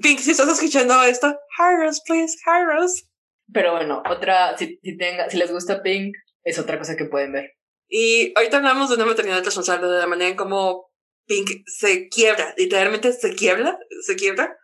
Pink, 0.01 0.21
si 0.21 0.31
estás 0.31 0.49
escuchando 0.49 1.03
esto, 1.03 1.37
Harros, 1.59 2.01
please, 2.07 2.39
Harros. 2.47 3.09
Pero 3.53 3.73
bueno, 3.73 4.03
otra, 4.09 4.57
si, 4.57 4.79
si, 4.83 4.97
tenga, 4.97 5.29
si 5.29 5.37
les 5.37 5.51
gusta 5.51 5.83
Pink, 5.83 6.15
es 6.45 6.59
otra 6.59 6.79
cosa 6.79 6.97
que 6.97 7.07
pueden 7.07 7.33
ver. 7.33 7.53
Y 7.89 8.33
ahorita 8.37 8.59
hablamos 8.59 8.89
de 8.89 8.97
una 8.97 9.07
maternidad 9.07 9.45
responsable, 9.45 9.89
de 9.89 9.99
la 9.99 10.07
manera 10.07 10.31
en 10.31 10.37
cómo 10.37 10.91
Pink 11.27 11.65
se 11.67 12.09
quiebra, 12.09 12.55
literalmente 12.57 13.13
se 13.13 13.35
quiebra, 13.35 13.79
se 14.07 14.17
quiebra, 14.17 14.57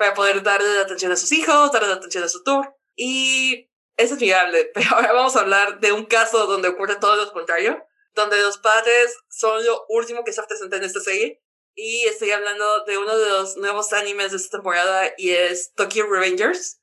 para 0.00 0.14
poder 0.14 0.42
darle 0.42 0.80
atención 0.80 1.12
a 1.12 1.16
sus 1.16 1.30
hijos, 1.30 1.72
darle 1.72 1.92
atención 1.92 2.24
a 2.24 2.28
su 2.28 2.42
tour. 2.42 2.74
Y 2.96 3.70
es 3.98 4.10
admirable, 4.10 4.70
pero 4.74 4.96
ahora 4.96 5.12
vamos 5.12 5.36
a 5.36 5.40
hablar 5.40 5.78
de 5.78 5.92
un 5.92 6.06
caso 6.06 6.46
donde 6.46 6.68
ocurre 6.68 6.96
todo 6.96 7.16
lo 7.16 7.30
contrario 7.32 7.84
donde 8.14 8.40
los 8.40 8.58
padres 8.58 9.14
son 9.28 9.64
lo 9.64 9.84
último 9.88 10.24
que 10.24 10.30
está 10.30 10.46
presente 10.46 10.76
en 10.76 10.84
esta 10.84 11.00
serie. 11.00 11.42
Y 11.74 12.06
estoy 12.06 12.30
hablando 12.30 12.84
de 12.86 12.98
uno 12.98 13.16
de 13.16 13.28
los 13.28 13.56
nuevos 13.58 13.92
animes 13.92 14.30
de 14.30 14.38
esta 14.38 14.56
temporada 14.56 15.12
y 15.18 15.30
es 15.30 15.72
Tokyo 15.74 16.06
Revengers. 16.10 16.80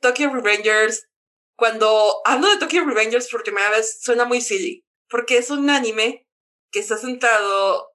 Tokyo 0.00 0.30
Revengers, 0.34 1.08
cuando 1.56 2.20
hablo 2.24 2.50
de 2.50 2.58
Tokyo 2.58 2.84
Revengers 2.84 3.30
por 3.30 3.44
primera 3.44 3.70
vez, 3.70 4.00
suena 4.02 4.24
muy 4.24 4.40
silly, 4.40 4.84
porque 5.08 5.38
es 5.38 5.50
un 5.50 5.70
anime 5.70 6.28
que 6.72 6.80
está 6.80 6.98
centrado 6.98 7.88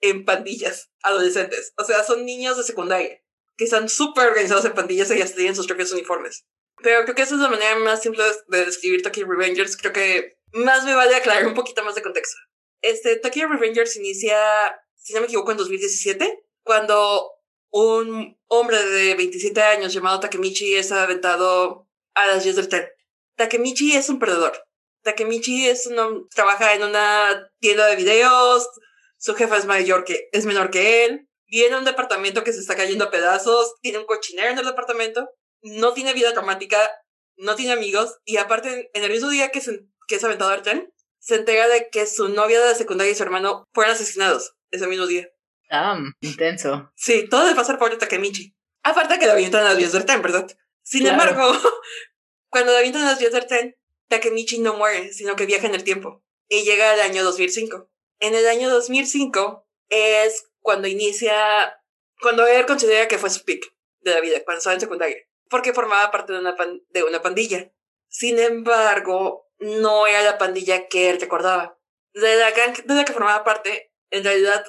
en 0.00 0.24
pandillas 0.24 0.90
adolescentes. 1.02 1.74
O 1.76 1.84
sea, 1.84 2.02
son 2.02 2.24
niños 2.24 2.56
de 2.56 2.64
secundaria 2.64 3.23
que 3.56 3.64
están 3.64 3.88
súper 3.88 4.28
organizados 4.28 4.64
en 4.64 4.74
pandillas 4.74 5.10
y 5.10 5.22
hasta 5.22 5.36
tienen 5.36 5.56
sus 5.56 5.66
propios 5.66 5.92
uniformes. 5.92 6.44
Pero 6.82 7.02
creo 7.04 7.14
que 7.14 7.22
esa 7.22 7.34
es 7.34 7.40
la 7.40 7.48
manera 7.48 7.76
más 7.76 8.02
simple 8.02 8.24
de 8.48 8.64
describir 8.66 9.02
Tokyo 9.02 9.26
Revengers. 9.26 9.76
Creo 9.76 9.92
que 9.92 10.38
más 10.52 10.84
me 10.84 10.94
vale 10.94 11.14
aclarar 11.14 11.46
un 11.46 11.54
poquito 11.54 11.84
más 11.84 11.94
de 11.94 12.02
contexto. 12.02 12.36
Este, 12.82 13.16
Tokyo 13.16 13.48
Revengers 13.48 13.96
inicia, 13.96 14.36
si 14.94 15.14
no 15.14 15.20
me 15.20 15.26
equivoco, 15.26 15.52
en 15.52 15.56
2017, 15.56 16.44
cuando 16.62 17.30
un 17.70 18.38
hombre 18.46 18.84
de 18.84 19.14
27 19.14 19.60
años 19.62 19.92
llamado 19.92 20.20
Takemichi 20.20 20.74
es 20.74 20.92
aventado 20.92 21.88
a 22.14 22.26
las 22.26 22.44
10 22.44 22.56
del 22.56 22.68
tren. 22.68 22.88
Takemichi 23.36 23.96
es 23.96 24.08
un 24.08 24.18
perdedor. 24.18 24.52
Takemichi 25.02 25.68
es 25.68 25.86
un, 25.86 26.28
trabaja 26.28 26.74
en 26.74 26.82
una 26.82 27.50
tienda 27.60 27.86
de 27.86 27.96
videos, 27.96 28.68
su 29.16 29.34
jefa 29.34 29.56
es 29.56 29.66
mayor 29.66 30.04
que, 30.04 30.28
es 30.32 30.46
menor 30.46 30.70
que 30.70 31.04
él, 31.04 31.28
en 31.62 31.74
un 31.74 31.84
departamento 31.84 32.42
que 32.42 32.52
se 32.52 32.60
está 32.60 32.76
cayendo 32.76 33.04
a 33.04 33.10
pedazos, 33.10 33.74
tiene 33.80 33.98
un 33.98 34.06
cochinero 34.06 34.50
en 34.50 34.58
el 34.58 34.66
departamento, 34.66 35.28
no 35.62 35.94
tiene 35.94 36.12
vida 36.12 36.32
romántica, 36.34 36.90
no 37.36 37.54
tiene 37.54 37.72
amigos, 37.72 38.18
y 38.24 38.38
aparte, 38.38 38.90
en 38.92 39.04
el 39.04 39.10
mismo 39.10 39.28
día 39.28 39.50
que 39.50 39.60
se 39.60 39.86
que 40.06 40.16
es 40.16 40.24
aventado 40.24 40.50
al 40.50 40.62
tren, 40.62 40.92
se 41.18 41.36
entera 41.36 41.68
de 41.68 41.88
que 41.90 42.06
su 42.06 42.28
novia 42.28 42.60
de 42.60 42.66
la 42.66 42.74
secundaria 42.74 43.12
y 43.12 43.14
su 43.14 43.22
hermano 43.22 43.64
fueron 43.72 43.94
asesinados 43.94 44.54
ese 44.70 44.86
mismo 44.86 45.06
día. 45.06 45.28
Ah, 45.70 45.98
intenso. 46.20 46.92
Sí, 46.94 47.28
todo 47.28 47.46
de 47.46 47.54
pasar 47.54 47.78
por 47.78 47.96
Takemichi. 47.96 48.54
Aparte 48.82 49.18
que 49.18 49.26
lo 49.26 49.32
avientan 49.32 49.64
las 49.64 49.76
vías 49.76 49.92
del 49.92 50.04
tren, 50.04 50.20
¿verdad? 50.20 50.46
Sin 50.82 51.06
embargo, 51.06 51.52
cuando 52.50 52.72
lo 52.72 52.78
avientan 52.78 53.02
a 53.04 53.12
las 53.12 53.18
vías 53.18 53.32
del 53.32 53.46
tren, 53.46 53.74
Takemichi 54.08 54.58
no 54.58 54.74
muere, 54.74 55.12
sino 55.12 55.36
que 55.36 55.46
viaja 55.46 55.66
en 55.66 55.74
el 55.74 55.84
tiempo. 55.84 56.22
Y 56.48 56.64
llega 56.64 56.92
al 56.92 57.00
año 57.00 57.24
2005. 57.24 57.90
En 58.20 58.34
el 58.34 58.46
año 58.46 58.68
2005 58.68 59.66
es 59.88 60.50
cuando 60.64 60.88
inicia, 60.88 61.78
cuando 62.22 62.46
él 62.46 62.64
considera 62.64 63.06
que 63.06 63.18
fue 63.18 63.28
su 63.28 63.44
pick 63.44 63.70
de 64.00 64.12
la 64.12 64.20
vida, 64.22 64.42
cuando 64.44 64.58
estaba 64.58 64.72
en 64.72 64.80
secundaria, 64.80 65.18
porque 65.50 65.74
formaba 65.74 66.10
parte 66.10 66.32
de 66.32 66.38
una, 66.38 66.56
de 66.88 67.02
una 67.04 67.20
pandilla. 67.20 67.70
Sin 68.08 68.38
embargo, 68.38 69.50
no 69.58 70.06
era 70.06 70.22
la 70.22 70.38
pandilla 70.38 70.88
que 70.88 71.10
él 71.10 71.20
recordaba. 71.20 71.78
De 72.14 72.36
la 72.36 72.50
gang 72.52 72.82
de 72.82 72.94
la 72.94 73.04
que 73.04 73.12
formaba 73.12 73.44
parte, 73.44 73.92
en 74.10 74.24
realidad 74.24 74.64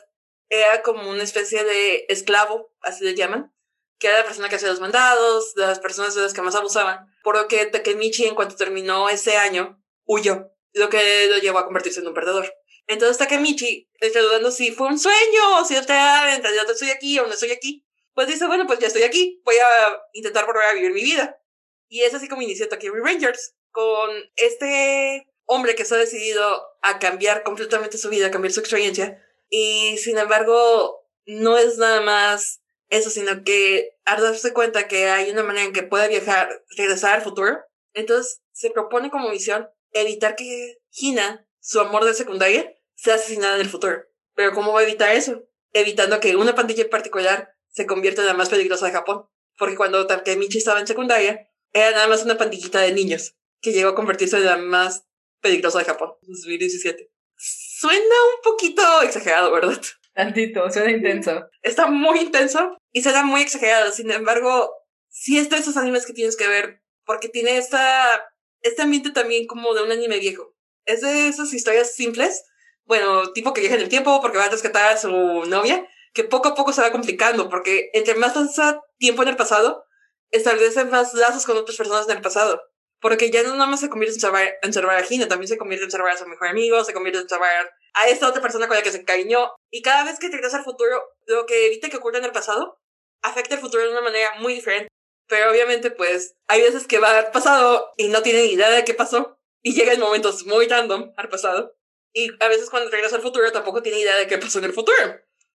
era 0.49 0.81
como 0.81 1.09
una 1.09 1.23
especie 1.23 1.63
de 1.63 2.05
esclavo, 2.09 2.73
así 2.81 3.05
le 3.05 3.15
llaman, 3.15 3.53
que 3.97 4.07
era 4.07 4.19
la 4.19 4.25
persona 4.25 4.49
que 4.49 4.57
hacía 4.57 4.67
los 4.67 4.81
mandados, 4.81 5.55
de 5.55 5.65
las 5.65 5.79
personas 5.79 6.13
de 6.13 6.23
las 6.23 6.33
que 6.33 6.41
más 6.41 6.55
abusaban, 6.55 7.07
por 7.23 7.37
lo 7.37 7.47
que 7.47 7.67
Takemichi, 7.67 8.25
en 8.25 8.35
cuanto 8.35 8.57
terminó 8.57 9.07
ese 9.07 9.37
año, 9.37 9.81
huyó, 10.03 10.51
lo 10.73 10.89
que 10.89 11.27
lo 11.29 11.37
llevó 11.37 11.59
a 11.59 11.65
convertirse 11.65 12.01
en 12.01 12.07
un 12.07 12.13
perdedor. 12.13 12.53
Entonces 12.87 13.17
Takemichi 13.17 13.89
está 13.99 14.21
dudando 14.21 14.51
si 14.51 14.71
fue 14.71 14.87
un 14.87 14.99
sueño, 14.99 15.59
o 15.59 15.65
si 15.65 15.75
en 15.75 15.87
realidad 15.87 16.69
estoy 16.69 16.89
aquí 16.91 17.17
o 17.19 17.25
no 17.25 17.33
estoy 17.33 17.51
aquí. 17.51 17.85
Pues 18.13 18.27
dice, 18.27 18.47
bueno, 18.47 18.65
pues 18.65 18.79
ya 18.79 18.87
estoy 18.87 19.03
aquí, 19.03 19.41
voy 19.43 19.55
a 19.57 20.01
intentar 20.13 20.45
volver 20.45 20.63
a 20.63 20.73
vivir 20.73 20.93
mi 20.93 21.03
vida. 21.03 21.41
Y 21.89 22.01
es 22.01 22.13
así 22.13 22.27
como 22.27 22.41
inició 22.41 22.69
Tokyo 22.69 22.93
Rangers 22.93 23.55
con 23.71 24.09
este 24.35 25.27
hombre 25.45 25.75
que 25.75 25.83
está 25.83 25.97
decidido 25.97 26.63
a 26.81 26.99
cambiar 26.99 27.43
completamente 27.43 27.97
su 27.97 28.09
vida, 28.09 28.27
a 28.27 28.31
cambiar 28.31 28.53
su 28.53 28.59
experiencia. 28.59 29.21
Y 29.49 29.97
sin 29.97 30.17
embargo, 30.17 31.05
no 31.25 31.57
es 31.57 31.77
nada 31.77 32.01
más 32.01 32.61
eso, 32.89 33.09
sino 33.09 33.43
que 33.43 33.97
al 34.05 34.21
darse 34.21 34.53
cuenta 34.53 34.87
que 34.87 35.09
hay 35.09 35.29
una 35.31 35.43
manera 35.43 35.65
en 35.65 35.73
que 35.73 35.83
puede 35.83 36.07
viajar, 36.07 36.63
regresar 36.77 37.15
al 37.15 37.23
futuro, 37.23 37.57
entonces 37.93 38.41
se 38.51 38.69
propone 38.69 39.09
como 39.09 39.29
misión 39.29 39.69
evitar 39.91 40.35
que 40.35 40.77
Hina, 40.91 41.47
su 41.59 41.79
amor 41.79 42.05
de 42.05 42.13
secundaria, 42.13 42.74
sea 42.95 43.15
asesinada 43.15 43.55
en 43.55 43.61
el 43.61 43.69
futuro. 43.69 44.03
Pero 44.33 44.53
¿cómo 44.53 44.73
va 44.73 44.81
a 44.81 44.83
evitar 44.83 45.15
eso? 45.15 45.43
Evitando 45.73 46.19
que 46.19 46.35
una 46.35 46.55
pandilla 46.55 46.83
en 46.83 46.89
particular 46.89 47.53
se 47.69 47.85
convierta 47.85 48.21
en 48.21 48.27
la 48.27 48.33
más 48.33 48.49
peligrosa 48.49 48.87
de 48.87 48.93
Japón. 48.93 49.25
Porque 49.57 49.75
cuando 49.75 50.07
Takemichi 50.07 50.57
estaba 50.57 50.79
en 50.79 50.87
secundaria, 50.87 51.49
era 51.71 51.91
nada 51.91 52.07
más 52.07 52.23
una 52.23 52.37
pandillita 52.37 52.79
de 52.81 52.93
niños 52.93 53.35
que 53.61 53.71
llegó 53.71 53.89
a 53.89 53.95
convertirse 53.95 54.37
en 54.37 54.45
la 54.45 54.57
más 54.57 55.05
peligrosa 55.41 55.79
de 55.79 55.85
Japón, 55.85 56.13
2017. 56.21 57.11
Suena 57.37 57.97
un 58.35 58.41
poquito 58.43 59.01
exagerado, 59.01 59.51
¿verdad? 59.51 59.81
Tantito, 60.13 60.69
suena 60.71 60.91
intenso. 60.91 61.49
Está 61.61 61.87
muy 61.87 62.19
intenso 62.19 62.77
y 62.91 63.03
suena 63.03 63.23
muy 63.23 63.41
exagerado. 63.41 63.91
Sin 63.91 64.09
embargo, 64.11 64.71
sí 65.09 65.37
es 65.37 65.49
de 65.49 65.57
esos 65.57 65.75
animes 65.77 66.05
que 66.05 66.13
tienes 66.13 66.37
que 66.37 66.47
ver 66.47 66.81
porque 67.05 67.29
tiene 67.29 67.57
esta, 67.57 68.25
este 68.61 68.81
ambiente 68.81 69.11
también 69.11 69.45
como 69.45 69.73
de 69.73 69.83
un 69.83 69.91
anime 69.91 70.19
viejo. 70.19 70.55
Es 70.85 71.01
de 71.01 71.27
esas 71.27 71.53
historias 71.53 71.93
simples, 71.93 72.43
bueno, 72.85 73.31
tipo 73.33 73.53
que 73.53 73.61
viaja 73.61 73.75
en 73.75 73.81
el 73.81 73.89
tiempo 73.89 74.21
porque 74.21 74.37
va 74.37 74.45
a 74.45 74.49
rescatar 74.49 74.93
a 74.93 74.97
su 74.97 75.09
novia, 75.09 75.87
que 76.13 76.23
poco 76.23 76.49
a 76.49 76.55
poco 76.55 76.71
se 76.71 76.81
va 76.81 76.91
complicando 76.91 77.49
porque 77.49 77.89
entre 77.93 78.15
más 78.15 78.33
pasa 78.33 78.81
tiempo 78.97 79.23
en 79.23 79.29
el 79.29 79.35
pasado, 79.35 79.85
establecen 80.31 80.89
más 80.89 81.13
lazos 81.13 81.45
con 81.45 81.57
otras 81.57 81.77
personas 81.77 82.07
en 82.07 82.17
el 82.17 82.21
pasado. 82.21 82.61
Porque 83.01 83.29
ya 83.29 83.43
no 83.43 83.51
nada 83.51 83.67
más 83.67 83.81
se 83.81 83.89
convierte 83.89 84.15
en 84.15 84.21
salvar, 84.21 84.55
en 84.61 84.73
salvar 84.73 84.97
a 84.97 85.03
Gina, 85.03 85.27
también 85.27 85.47
se 85.47 85.57
convierte 85.57 85.85
en 85.85 85.91
salvar 85.91 86.11
a 86.11 86.17
su 86.17 86.25
mejor 86.25 86.47
amigo, 86.47 86.83
se 86.83 86.93
convierte 86.93 87.19
en 87.19 87.29
salvar 87.29 87.69
a 87.93 88.07
esta 88.07 88.27
otra 88.27 88.41
persona 88.41 88.67
con 88.67 88.77
la 88.77 88.83
que 88.83 88.91
se 88.91 88.99
encariñó. 88.99 89.51
Y 89.69 89.81
cada 89.81 90.05
vez 90.05 90.17
que 90.17 90.29
regresa 90.29 90.57
al 90.57 90.63
futuro, 90.63 91.03
lo 91.25 91.45
que 91.45 91.67
evita 91.67 91.89
que 91.89 91.97
ocurra 91.97 92.19
en 92.19 92.25
el 92.25 92.31
pasado, 92.31 92.79
afecta 93.21 93.55
el 93.55 93.61
futuro 93.61 93.83
de 93.83 93.91
una 93.91 94.01
manera 94.01 94.35
muy 94.39 94.53
diferente. 94.53 94.87
Pero 95.27 95.51
obviamente, 95.51 95.91
pues, 95.91 96.35
hay 96.47 96.61
veces 96.61 96.87
que 96.87 96.99
va 96.99 97.17
al 97.17 97.31
pasado 97.31 97.91
y 97.97 98.07
no 98.07 98.21
tiene 98.21 98.43
ni 98.43 98.53
idea 98.53 98.69
de 98.69 98.85
qué 98.85 98.93
pasó. 98.93 99.37
Y 99.61 99.73
llega 99.73 99.93
en 99.93 99.99
momentos 99.99 100.45
muy 100.45 100.67
random 100.67 101.11
al 101.17 101.29
pasado. 101.29 101.74
Y 102.15 102.31
a 102.39 102.47
veces 102.47 102.69
cuando 102.69 102.89
regresa 102.89 103.17
al 103.17 103.21
futuro 103.21 103.51
tampoco 103.51 103.83
tiene 103.83 103.99
idea 103.99 104.15
de 104.15 104.25
qué 104.25 104.37
pasó 104.37 104.59
en 104.59 104.65
el 104.65 104.73
futuro. 104.73 104.97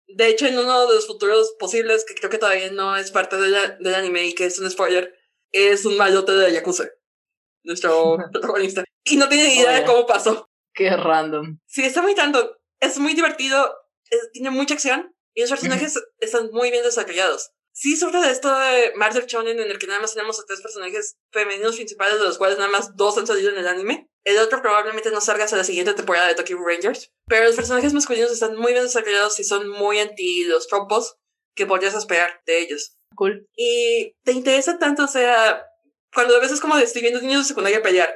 De 0.08 0.28
hecho, 0.28 0.46
en 0.46 0.60
uno 0.60 0.88
de 0.88 0.96
los 0.96 1.08
futuros 1.08 1.56
posibles, 1.58 2.04
que 2.06 2.16
creo 2.16 2.30
que 2.30 2.38
todavía 2.38 2.72
no 2.72 2.98
es 2.98 3.12
parte 3.12 3.38
del 3.38 3.96
anime 3.96 4.26
y 4.26 4.36
que 4.36 4.46
es 4.46 4.60
un 4.60 4.70
spoiler, 4.70 5.16
es 5.52 5.86
un 5.86 5.98
malote 5.98 6.34
de 6.34 6.52
Yakuza 6.52 6.90
nuestro 7.64 8.18
protagonista. 8.32 8.84
Y 9.04 9.18
no 9.18 9.30
tiene 9.30 9.48
ni 9.48 9.60
idea 9.60 9.80
de 9.80 9.86
cómo 9.86 10.06
pasó. 10.06 10.50
Qué 10.74 10.90
random. 10.96 11.60
Sí, 11.66 11.84
está 11.84 12.02
muy 12.02 12.16
tanto. 12.16 12.58
Es 12.80 12.98
muy 13.00 13.14
divertido, 13.14 13.74
tiene 14.34 14.50
mucha 14.50 14.74
acción 14.74 15.14
y 15.34 15.42
los 15.42 15.50
personajes 15.50 16.02
están 16.20 16.50
muy 16.52 16.72
bien 16.72 16.84
desarrollados. 16.84 17.52
Sí, 17.72 17.96
sobre 17.96 18.20
de 18.20 18.32
esto 18.32 18.54
de 18.58 18.94
Marvel 18.96 19.26
Shonen 19.26 19.60
en 19.60 19.72
el 19.72 19.80
que 19.80 19.88
nada 19.88 20.02
más 20.02 20.14
tenemos 20.14 20.40
a 20.40 20.46
tres 20.46 20.62
personajes 20.62 21.18
femeninos 21.32 21.76
principales, 21.76 22.20
de 22.20 22.26
los 22.26 22.38
cuales 22.38 22.58
nada 22.58 22.70
más 22.70 22.96
dos 22.96 23.18
han 23.18 23.28
salido 23.28 23.52
en 23.52 23.58
el 23.58 23.68
anime. 23.68 24.10
El 24.26 24.38
otro 24.38 24.62
probablemente 24.62 25.12
no 25.12 25.22
salga 25.22 25.46
hasta 25.46 25.58
la 25.58 25.64
siguiente 25.64 25.94
temporada 25.94 26.28
de 26.28 26.36
Tokyo 26.36 26.58
Rangers. 26.64 27.12
Pero 27.28 27.46
los 27.46 27.56
personajes 27.56 27.94
masculinos 27.94 28.32
están 28.32 28.56
muy 28.56 28.74
bien 28.74 28.84
desarrollados 28.84 29.40
y 29.40 29.44
son 29.44 29.70
muy 29.70 30.00
anti 30.00 30.44
los 30.46 30.68
tropos 30.68 31.18
que 31.56 31.66
podrías 31.66 31.96
esperar 31.96 32.42
de 32.46 32.60
ellos. 32.60 32.98
Cool. 33.16 33.48
Y 33.56 34.14
te 34.24 34.32
interesa 34.32 34.78
tanto, 34.78 35.06
o 35.06 35.08
sea, 35.08 35.66
cuando 36.14 36.36
a 36.36 36.40
veces 36.40 36.60
como 36.60 36.78
de 36.78 36.84
estoy 36.84 37.02
viendo 37.02 37.22
niños 37.22 37.44
de 37.44 37.48
secundaria 37.48 37.82
pelear, 37.82 38.14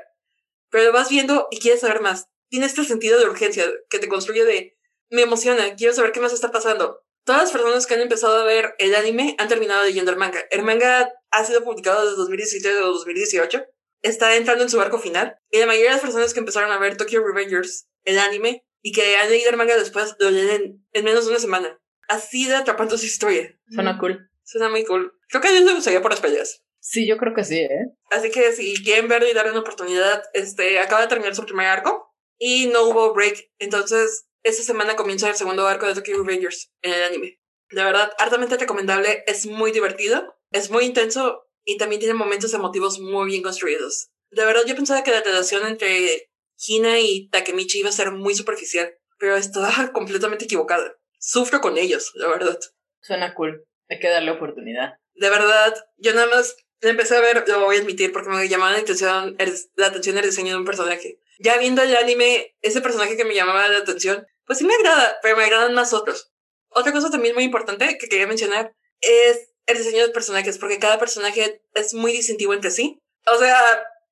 pero 0.70 0.86
lo 0.86 0.92
vas 0.92 1.10
viendo 1.10 1.48
y 1.52 1.60
quieres 1.60 1.82
saber 1.82 2.02
más. 2.02 2.28
Tiene 2.50 2.66
este 2.66 2.84
sentido 2.84 3.20
de 3.20 3.26
urgencia 3.26 3.66
que 3.90 4.00
te 4.00 4.08
construye 4.08 4.46
de, 4.46 4.78
me 5.10 5.24
emociona, 5.24 5.76
quiero 5.76 5.94
saber 5.94 6.12
qué 6.12 6.20
más 6.20 6.34
está 6.34 6.52
pasando. 6.52 7.04
Todas 7.26 7.44
las 7.44 7.52
personas 7.52 7.88
que 7.88 7.94
han 7.94 8.02
empezado 8.02 8.42
a 8.42 8.46
ver 8.46 8.76
el 8.80 8.96
anime 8.96 9.36
han 9.40 9.48
terminado 9.48 9.84
leyendo 9.84 10.12
el 10.12 10.18
manga. 10.18 10.46
El 10.52 10.64
manga 10.64 11.10
ha 11.32 11.46
sido 11.46 11.64
publicado 11.64 12.04
desde 12.04 12.18
2017 12.18 12.82
o 12.82 12.88
2018. 12.94 13.64
Está 14.04 14.36
entrando 14.36 14.64
en 14.64 14.70
su 14.70 14.80
arco 14.80 15.00
final. 15.00 15.36
Y 15.50 15.58
la 15.58 15.66
mayoría 15.66 15.90
de 15.90 15.96
las 15.96 16.02
personas 16.02 16.34
que 16.34 16.40
empezaron 16.40 16.72
a 16.72 16.78
ver 16.78 16.98
Tokyo 16.98 17.26
Revengers, 17.26 17.88
el 18.04 18.20
anime, 18.20 18.64
y 18.84 18.92
que 18.92 19.18
han 19.18 19.30
leído 19.30 19.50
el 19.50 19.58
manga 19.58 19.76
después, 19.76 20.16
lo 20.20 20.30
leen 20.30 20.86
en 20.92 21.06
menos 21.06 21.26
de 21.26 21.32
una 21.32 21.40
semana. 21.40 21.80
Así 22.08 22.48
de 22.48 22.56
atrapando 22.56 22.98
su 22.98 23.06
historia. 23.06 23.58
Suena 23.70 23.98
cool. 23.98 24.30
Suena 24.44 24.70
muy 24.70 24.86
cool. 24.86 25.14
Creo 25.30 25.42
que 25.42 25.48
a 25.48 25.52
ellos 25.52 25.64
les 25.64 25.76
gustaría 25.76 26.02
por 26.02 26.12
las 26.12 26.20
peleas. 26.20 26.64
Sí, 26.80 27.08
yo 27.08 27.18
creo 27.18 27.34
que 27.34 27.46
sí, 27.46 27.60
¿eh? 27.60 27.86
Así 28.12 28.30
que 28.30 28.52
si 28.52 28.84
quieren 28.84 29.08
verlo 29.08 29.28
y 29.28 29.34
darle 29.34 29.52
una 29.52 29.62
oportunidad, 29.62 30.22
este, 30.34 30.80
acaba 30.80 31.02
de 31.02 31.08
terminar 31.08 31.34
su 31.34 31.46
primer 31.46 31.68
arco 31.68 32.14
y 32.38 32.68
no 32.68 32.84
hubo 32.84 33.14
break. 33.14 33.52
Entonces, 33.58 34.28
esta 34.44 34.64
semana 34.64 34.98
comienza 34.98 35.30
el 35.30 35.36
segundo 35.36 35.66
arco 35.66 35.88
de 35.88 35.96
Tokyo 35.96 36.22
Revengers 36.22 36.74
en 36.82 36.94
el 36.94 37.04
anime. 37.04 37.40
De 37.72 37.84
verdad, 37.84 38.12
altamente 38.18 38.58
recomendable, 38.58 39.24
es 39.28 39.46
muy 39.46 39.72
divertido, 39.72 40.38
es 40.52 40.70
muy 40.70 40.84
intenso 40.84 41.48
y 41.66 41.78
también 41.78 42.00
tiene 42.00 42.14
momentos 42.14 42.54
emotivos 42.54 43.00
muy 43.00 43.28
bien 43.28 43.44
construidos. 43.44 44.10
De 44.32 44.46
verdad, 44.46 44.64
yo 44.66 44.76
pensaba 44.76 45.04
que 45.04 45.12
la 45.12 45.22
relación 45.22 45.66
entre 45.68 46.30
Hina 46.68 47.00
y 47.00 47.30
Takemichi 47.30 47.80
iba 47.80 47.90
a 47.90 47.94
ser 47.94 48.12
muy 48.12 48.36
superficial, 48.36 48.94
pero 49.20 49.36
estaba 49.36 49.92
completamente 49.94 50.46
equivocada. 50.46 50.98
Sufro 51.20 51.62
con 51.62 51.78
ellos, 51.78 52.12
la 52.16 52.28
verdad. 52.28 52.60
Suena 53.02 53.34
cool. 53.34 53.66
Hay 53.90 54.00
que 54.00 54.10
darle 54.10 54.32
oportunidad. 54.32 54.96
De 55.14 55.30
verdad, 55.30 55.74
yo 55.98 56.14
nada 56.14 56.28
más 56.28 56.58
empecé 56.82 57.16
a 57.16 57.22
ver, 57.22 57.48
lo 57.48 57.66
voy 57.66 57.78
a 57.78 57.80
admitir, 57.80 58.12
porque 58.12 58.30
me 58.30 58.50
llamaba 58.50 58.72
la 58.72 58.80
atención 58.80 59.36
el, 59.40 59.54
la 59.76 59.88
atención 59.88 60.18
el 60.18 60.26
diseño 60.26 60.52
de 60.52 60.58
un 60.58 60.66
personaje. 60.66 61.20
Ya 61.40 61.58
viendo 61.58 61.82
el 61.82 61.96
anime, 61.96 62.56
ese 62.62 62.82
personaje 62.82 63.18
que 63.18 63.26
me 63.26 63.36
llamaba 63.36 63.68
la 63.68 63.80
atención, 63.80 64.26
pues 64.46 64.60
sí 64.60 64.66
me 64.66 64.74
agrada, 64.74 65.18
pero 65.22 65.38
me 65.38 65.44
agradan 65.44 65.74
más 65.74 65.94
otros. 65.94 66.32
Otra 66.70 66.92
cosa 66.92 67.10
también 67.10 67.36
muy 67.36 67.44
importante 67.44 67.98
que 67.98 68.10
quería 68.10 68.28
mencionar 68.28 68.76
es 69.00 69.53
el 69.66 69.78
diseño 69.78 70.06
de 70.06 70.14
personajes, 70.14 70.58
porque 70.58 70.80
cada 70.80 71.00
personaje 71.00 71.62
es 71.74 71.94
muy 71.94 72.12
distintivo 72.12 72.54
entre 72.54 72.72
sí. 72.72 73.00
O 73.28 73.38
sea, 73.38 73.60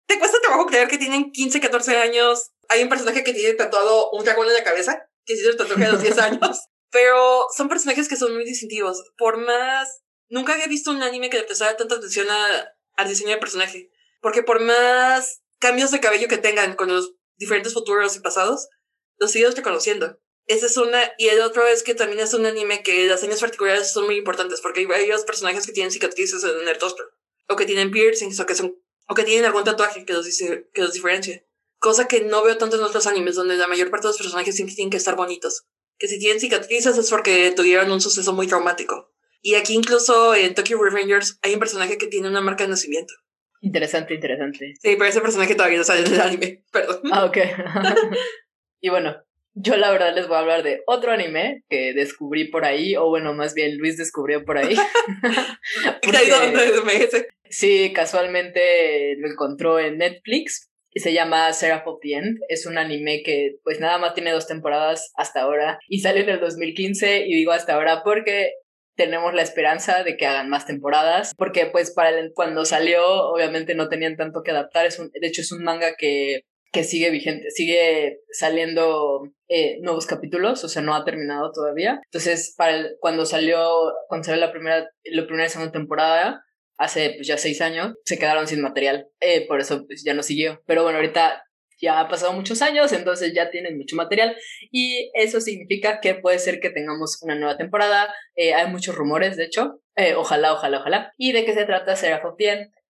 te 0.06 0.20
cuesta 0.20 0.40
trabajo 0.42 0.66
creer 0.66 0.88
que 0.88 0.98
tienen 0.98 1.32
15, 1.32 1.60
14 1.60 1.98
años. 1.98 2.52
Hay 2.70 2.84
un 2.84 2.90
personaje 2.90 3.24
que 3.24 3.34
tiene 3.34 3.54
tatuado 3.56 4.12
un 4.12 4.24
dragón 4.24 4.48
en 4.48 4.54
la 4.54 4.64
cabeza, 4.64 5.08
que 5.26 5.34
hizo 5.34 5.50
el 5.50 5.58
tatuaje 5.58 5.86
a 5.86 5.92
los 5.92 6.02
10 6.02 6.18
años. 6.20 6.62
Pero 6.90 7.48
son 7.56 7.70
personajes 7.70 8.08
que 8.08 8.16
son 8.16 8.34
muy 8.34 8.46
distintivos. 8.46 9.04
Por 9.18 9.38
más 9.38 10.02
Nunca 10.32 10.54
había 10.54 10.68
visto 10.68 10.92
un 10.92 11.04
anime 11.04 11.30
que 11.30 11.40
le 11.40 11.44
prestara 11.44 11.76
tanta 11.76 11.96
atención 11.96 12.26
a, 12.30 12.74
al 12.96 13.10
diseño 13.10 13.32
de 13.32 13.38
personaje. 13.38 13.92
Porque 14.22 14.44
por 14.44 14.62
más 14.62 15.42
cambios 15.60 15.92
de 15.92 16.00
cabello 16.00 16.30
que 16.30 16.38
tengan 16.38 16.78
con 16.78 16.88
los 16.88 17.16
diferentes 17.36 17.74
futuros 17.74 18.16
y 18.16 18.22
pasados, 18.22 18.70
los 19.18 19.30
sigues 19.30 19.58
reconociendo. 19.58 20.22
Esa 20.52 20.66
es 20.66 20.76
una. 20.76 21.00
Y 21.18 21.28
el 21.30 21.40
otro 21.42 21.66
es 21.66 21.82
que 21.82 21.96
también 21.96 22.20
es 22.20 22.34
un 22.34 22.46
anime 22.46 22.84
que 22.84 23.08
las 23.08 23.22
señas 23.22 23.40
particulares 23.40 23.92
son 23.92 24.06
muy 24.06 24.18
importantes. 24.18 24.60
Porque 24.60 24.82
hay 24.82 24.86
varios 24.86 25.24
personajes 25.24 25.66
que 25.66 25.72
tienen 25.72 25.92
cicatrices 25.92 26.44
en 26.44 26.68
el 26.68 26.80
rostro. 26.80 27.06
O 27.48 27.56
que 27.56 27.66
tienen 27.66 27.90
piercings. 27.90 28.40
O 28.40 28.46
que, 28.46 28.56
son, 28.56 28.76
o 29.08 29.16
que 29.16 29.24
tienen 29.24 29.46
algún 29.46 29.64
tatuaje 29.64 30.04
que 30.04 30.12
los, 30.12 30.28
que 30.28 30.82
los 30.82 30.94
diferencia. 30.94 31.44
Cosa 31.80 32.08
que 32.08 32.22
no 32.22 32.44
veo 32.44 32.58
tanto 32.58 32.76
en 32.76 32.84
otros 32.84 33.08
animes, 33.08 33.36
donde 33.36 33.56
la 33.56 33.68
mayor 33.68 33.90
parte 33.90 34.08
de 34.08 34.10
los 34.10 34.18
personajes 34.18 34.56
siempre 34.56 34.76
tienen 34.76 34.92
que 34.92 34.98
estar 34.98 35.16
bonitos. 35.16 35.64
Que 35.98 36.08
si 36.08 36.20
tienen 36.20 36.42
cicatrices 36.42 36.98
es 36.98 37.10
porque 37.10 37.54
tuvieron 37.56 37.90
un 37.90 38.02
suceso 38.02 38.34
muy 38.34 38.46
traumático. 38.46 39.10
Y 39.42 39.56
aquí 39.56 39.74
incluso 39.74 40.36
en 40.36 40.54
Tokyo 40.54 40.84
Revengers 40.84 41.40
hay 41.42 41.54
un 41.54 41.60
personaje 41.60 41.98
que 41.98 42.08
tiene 42.08 42.28
una 42.28 42.42
marca 42.42 42.66
de 42.66 42.72
nacimiento. 42.72 43.14
Interesante, 43.62 44.16
interesante. 44.16 44.74
Sí, 44.82 44.96
pero 44.98 45.06
ese 45.06 45.22
personaje 45.22 45.56
todavía 45.56 45.78
no 45.78 45.84
sale 45.84 46.06
en 46.06 46.14
el 46.14 46.22
anime, 46.22 46.66
perdón. 46.72 47.02
Ah, 47.12 47.26
ok. 47.26 47.38
y 48.82 48.90
bueno, 48.90 49.16
yo 49.54 49.76
la 49.78 49.92
verdad 49.92 50.16
les 50.16 50.28
voy 50.28 50.38
a 50.38 50.40
hablar 50.40 50.64
de 50.64 50.82
otro 50.88 51.12
anime 51.12 51.64
que 51.70 51.94
descubrí 51.94 52.50
por 52.50 52.66
ahí, 52.66 52.96
o 52.96 53.08
bueno, 53.10 53.34
más 53.34 53.54
bien 53.54 53.78
Luis 53.78 53.98
descubrió 53.98 54.44
por 54.46 54.58
ahí. 54.58 54.76
Porque, 56.04 57.28
sí, 57.50 57.92
casualmente 57.94 59.16
lo 59.18 59.30
encontró 59.30 59.80
en 59.80 59.98
Netflix 59.98 60.70
y 60.94 61.00
se 61.00 61.14
llama 61.14 61.52
Seraph 61.54 61.88
of 61.88 62.00
the 62.02 62.14
End. 62.14 62.40
Es 62.50 62.66
un 62.66 62.78
anime 62.78 63.24
que 63.24 63.58
pues 63.64 63.80
nada 63.80 63.98
más 63.98 64.14
tiene 64.14 64.32
dos 64.32 64.48
temporadas 64.48 65.12
hasta 65.16 65.42
ahora 65.42 65.80
y 65.88 66.00
salió 66.00 66.24
en 66.24 66.30
el 66.30 66.40
2015 66.40 67.26
y 67.28 67.36
digo 67.36 67.52
hasta 67.52 67.76
ahora 67.76 68.04
porque 68.04 68.54
tenemos 68.96 69.34
la 69.34 69.42
esperanza 69.42 70.04
de 70.04 70.18
que 70.18 70.28
hagan 70.28 70.50
más 70.50 70.66
temporadas, 70.66 71.34
porque 71.38 71.66
pues 71.66 71.92
para 71.92 72.12
cuando 72.36 72.66
salió 72.66 73.04
obviamente 73.30 73.74
no 73.74 73.90
tenían 73.90 74.18
tanto 74.18 74.44
que 74.44 74.52
adaptar, 74.52 74.86
es 74.86 75.00
un, 75.00 75.10
de 75.10 75.28
hecho 75.28 75.42
es 75.42 75.52
un 75.52 75.64
manga 75.64 75.96
que, 75.98 76.42
que 76.72 76.84
sigue 76.84 77.10
vigente, 77.10 77.52
sigue 77.52 78.20
saliendo 78.32 79.24
eh, 79.50 79.78
nuevos 79.82 80.06
capítulos, 80.06 80.64
o 80.64 80.70
sea, 80.70 80.82
no 80.82 80.96
ha 80.96 81.04
terminado 81.04 81.52
todavía. 81.52 82.00
Entonces, 82.06 82.54
para 82.58 82.90
cuando 83.00 83.26
salió, 83.26 83.94
cuando 84.08 84.36
la 84.36 84.52
primera, 84.52 84.90
la 85.04 85.28
primera 85.28 85.50
segunda 85.50 85.72
temporada, 85.72 86.46
hace 86.78 87.14
pues, 87.16 87.28
ya 87.28 87.38
seis 87.38 87.62
años, 87.62 87.96
se 88.06 88.18
quedaron 88.18 88.48
sin 88.48 88.62
material, 88.62 89.08
eh, 89.20 89.46
por 89.48 89.60
eso 89.60 89.86
pues, 89.86 90.04
ya 90.04 90.14
no 90.14 90.24
siguió. 90.24 90.62
Pero 90.66 90.84
bueno, 90.84 90.98
ahorita 90.98 91.44
ya 91.82 92.00
ha 92.00 92.08
pasado 92.08 92.32
muchos 92.34 92.62
años, 92.62 92.94
entonces 92.94 93.34
ya 93.34 93.50
tienen 93.50 93.78
mucho 93.78 93.96
material 93.96 94.38
y 94.72 95.12
eso 95.16 95.42
significa 95.42 96.00
que 96.00 96.16
puede 96.16 96.40
ser 96.40 96.60
que 96.60 96.70
tengamos 96.70 97.22
una 97.22 97.36
nueva 97.36 97.58
temporada. 97.58 98.14
Eh, 98.36 98.54
hay 98.54 98.72
muchos 98.72 98.96
rumores, 98.96 99.36
de 99.36 99.46
hecho. 99.46 99.82
Eh, 99.96 100.14
ojalá, 100.16 100.54
ojalá, 100.54 100.80
ojalá. 100.80 101.12
¿Y 101.18 101.34
de 101.34 101.44
qué 101.44 101.54
se 101.54 101.66
trata 101.66 101.96
Seraph 101.96 102.26
of 102.26 102.36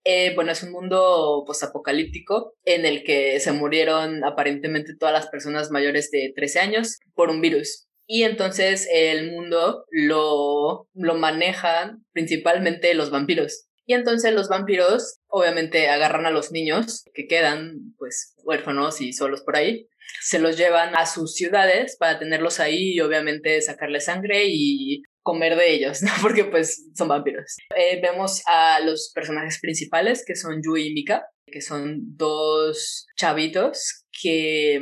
eh, 0.04 0.34
bueno, 0.36 0.52
es 0.52 0.64
un 0.64 0.72
mundo 0.72 1.44
postapocalíptico 1.46 2.56
en 2.66 2.86
el 2.86 3.04
que 3.04 3.40
se 3.40 3.52
murieron 3.52 4.24
aparentemente 4.24 4.96
todas 4.98 5.14
las 5.14 5.28
personas 5.28 5.72
mayores 5.72 6.10
de 6.12 6.32
13 6.36 6.60
años 6.60 7.00
por 7.14 7.30
un 7.30 7.42
virus. 7.42 7.88
Y 8.08 8.24
entonces 8.24 8.88
el 8.92 9.32
mundo 9.32 9.86
lo, 9.90 10.88
lo 10.94 11.16
manejan 11.16 12.04
principalmente 12.12 12.94
los 12.94 13.12
vampiros. 13.12 13.68
Y 13.86 13.94
entonces 13.94 14.34
los 14.34 14.50
vampiros 14.50 15.20
obviamente 15.28 15.88
agarran 15.90 16.26
a 16.26 16.32
los 16.32 16.52
niños 16.52 17.06
que 17.14 17.28
quedan 17.28 17.94
pues 17.98 18.36
huérfanos 18.44 19.02
y 19.02 19.14
solos 19.14 19.42
por 19.42 19.56
ahí, 19.56 19.88
se 20.22 20.40
los 20.40 20.58
llevan 20.58 20.96
a 20.96 21.06
sus 21.06 21.36
ciudades 21.36 21.96
para 21.98 22.20
tenerlos 22.20 22.60
ahí 22.60 22.94
y 22.94 23.00
obviamente 23.02 23.62
sacarles 23.62 24.06
sangre 24.06 24.46
y 24.46 25.04
comer 25.22 25.56
de 25.56 25.74
ellos, 25.74 26.02
¿no? 26.02 26.10
Porque 26.22 26.46
pues 26.46 26.90
son 26.96 27.08
vampiros. 27.08 27.58
Eh, 27.76 28.00
vemos 28.02 28.42
a 28.48 28.80
los 28.80 29.12
personajes 29.14 29.60
principales 29.60 30.24
que 30.26 30.36
son 30.36 30.62
Yui 30.64 30.88
y 30.88 30.94
Mika, 30.94 31.26
que 31.46 31.62
son 31.62 32.00
dos 32.18 33.08
chavitos 33.16 34.06
que 34.22 34.80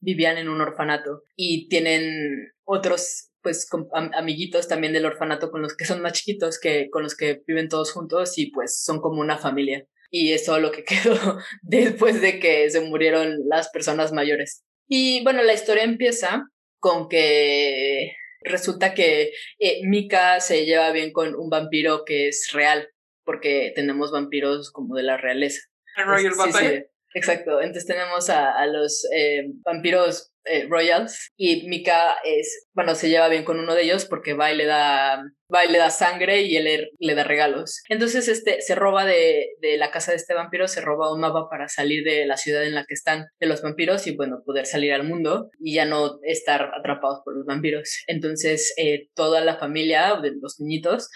vivían 0.00 0.38
en 0.38 0.48
un 0.48 0.60
orfanato 0.60 1.22
y 1.36 1.68
tienen 1.68 2.52
otros 2.64 3.28
pues 3.40 3.68
amiguitos 4.14 4.68
también 4.68 4.92
del 4.92 5.04
orfanato 5.04 5.50
con 5.50 5.62
los 5.62 5.76
que 5.76 5.84
son 5.84 6.00
más 6.00 6.12
chiquitos 6.12 6.60
que 6.60 6.88
con 6.90 7.02
los 7.02 7.16
que 7.16 7.42
viven 7.46 7.68
todos 7.68 7.90
juntos 7.90 8.38
y 8.38 8.52
pues 8.52 8.80
son 8.82 9.00
como 9.00 9.20
una 9.20 9.36
familia 9.36 9.86
y 10.12 10.32
eso 10.32 10.56
es 10.56 10.62
lo 10.62 10.70
que 10.70 10.84
quedó 10.84 11.38
después 11.62 12.20
de 12.20 12.38
que 12.38 12.70
se 12.70 12.80
murieron 12.82 13.38
las 13.48 13.70
personas 13.70 14.12
mayores. 14.12 14.62
Y 14.86 15.24
bueno, 15.24 15.42
la 15.42 15.54
historia 15.54 15.82
empieza 15.82 16.44
con 16.78 17.08
que 17.08 18.12
resulta 18.44 18.94
que 18.94 19.32
eh, 19.58 19.80
Mika 19.84 20.40
se 20.40 20.64
lleva 20.64 20.90
bien 20.92 21.12
con 21.12 21.34
un 21.34 21.50
vampiro 21.50 22.04
que 22.04 22.28
es 22.28 22.50
real, 22.52 22.88
porque 23.24 23.72
tenemos 23.74 24.10
vampiros 24.12 24.70
como 24.70 24.96
de 24.96 25.02
la 25.02 25.16
realeza. 25.16 25.60
Royal 25.96 26.86
exacto, 27.14 27.60
entonces 27.60 27.86
tenemos 27.86 28.30
a, 28.30 28.50
a 28.50 28.66
los 28.66 29.06
eh, 29.14 29.44
vampiros 29.64 30.32
eh, 30.44 30.66
Royals 30.68 31.30
y 31.36 31.68
Mika 31.68 32.16
es, 32.24 32.66
bueno, 32.74 32.96
se 32.96 33.08
lleva 33.08 33.28
bien 33.28 33.44
con 33.44 33.60
uno 33.60 33.74
de 33.74 33.82
ellos 33.82 34.06
porque 34.06 34.34
va 34.34 34.50
y 34.52 34.56
le 34.56 34.64
da, 34.64 35.22
va 35.54 35.64
y 35.64 35.70
le 35.70 35.78
da 35.78 35.90
sangre 35.90 36.42
y 36.42 36.56
él 36.56 36.90
le, 36.98 37.14
da 37.14 37.22
regalos. 37.22 37.82
Entonces, 37.88 38.26
este, 38.26 38.60
se 38.60 38.74
roba 38.74 39.04
de, 39.04 39.50
de, 39.60 39.76
la 39.76 39.92
casa 39.92 40.10
de 40.10 40.16
este 40.16 40.34
vampiro, 40.34 40.66
se 40.66 40.80
roba 40.80 41.12
un 41.12 41.20
mapa 41.20 41.48
para 41.48 41.68
salir 41.68 42.04
de 42.04 42.26
la 42.26 42.36
ciudad 42.36 42.64
en 42.64 42.74
la 42.74 42.84
que 42.86 42.94
están 42.94 43.26
de 43.38 43.46
los 43.46 43.62
vampiros 43.62 44.06
y, 44.08 44.16
bueno, 44.16 44.42
poder 44.44 44.66
salir 44.66 44.92
al 44.92 45.04
mundo 45.04 45.50
y 45.60 45.74
ya 45.74 45.84
no 45.84 46.18
estar 46.24 46.72
atrapados 46.76 47.20
por 47.24 47.36
los 47.36 47.46
vampiros. 47.46 48.02
Entonces, 48.08 48.74
eh, 48.76 49.08
toda 49.14 49.42
la 49.42 49.58
familia 49.58 50.18
de 50.20 50.32
los 50.40 50.58
niñitos 50.58 51.08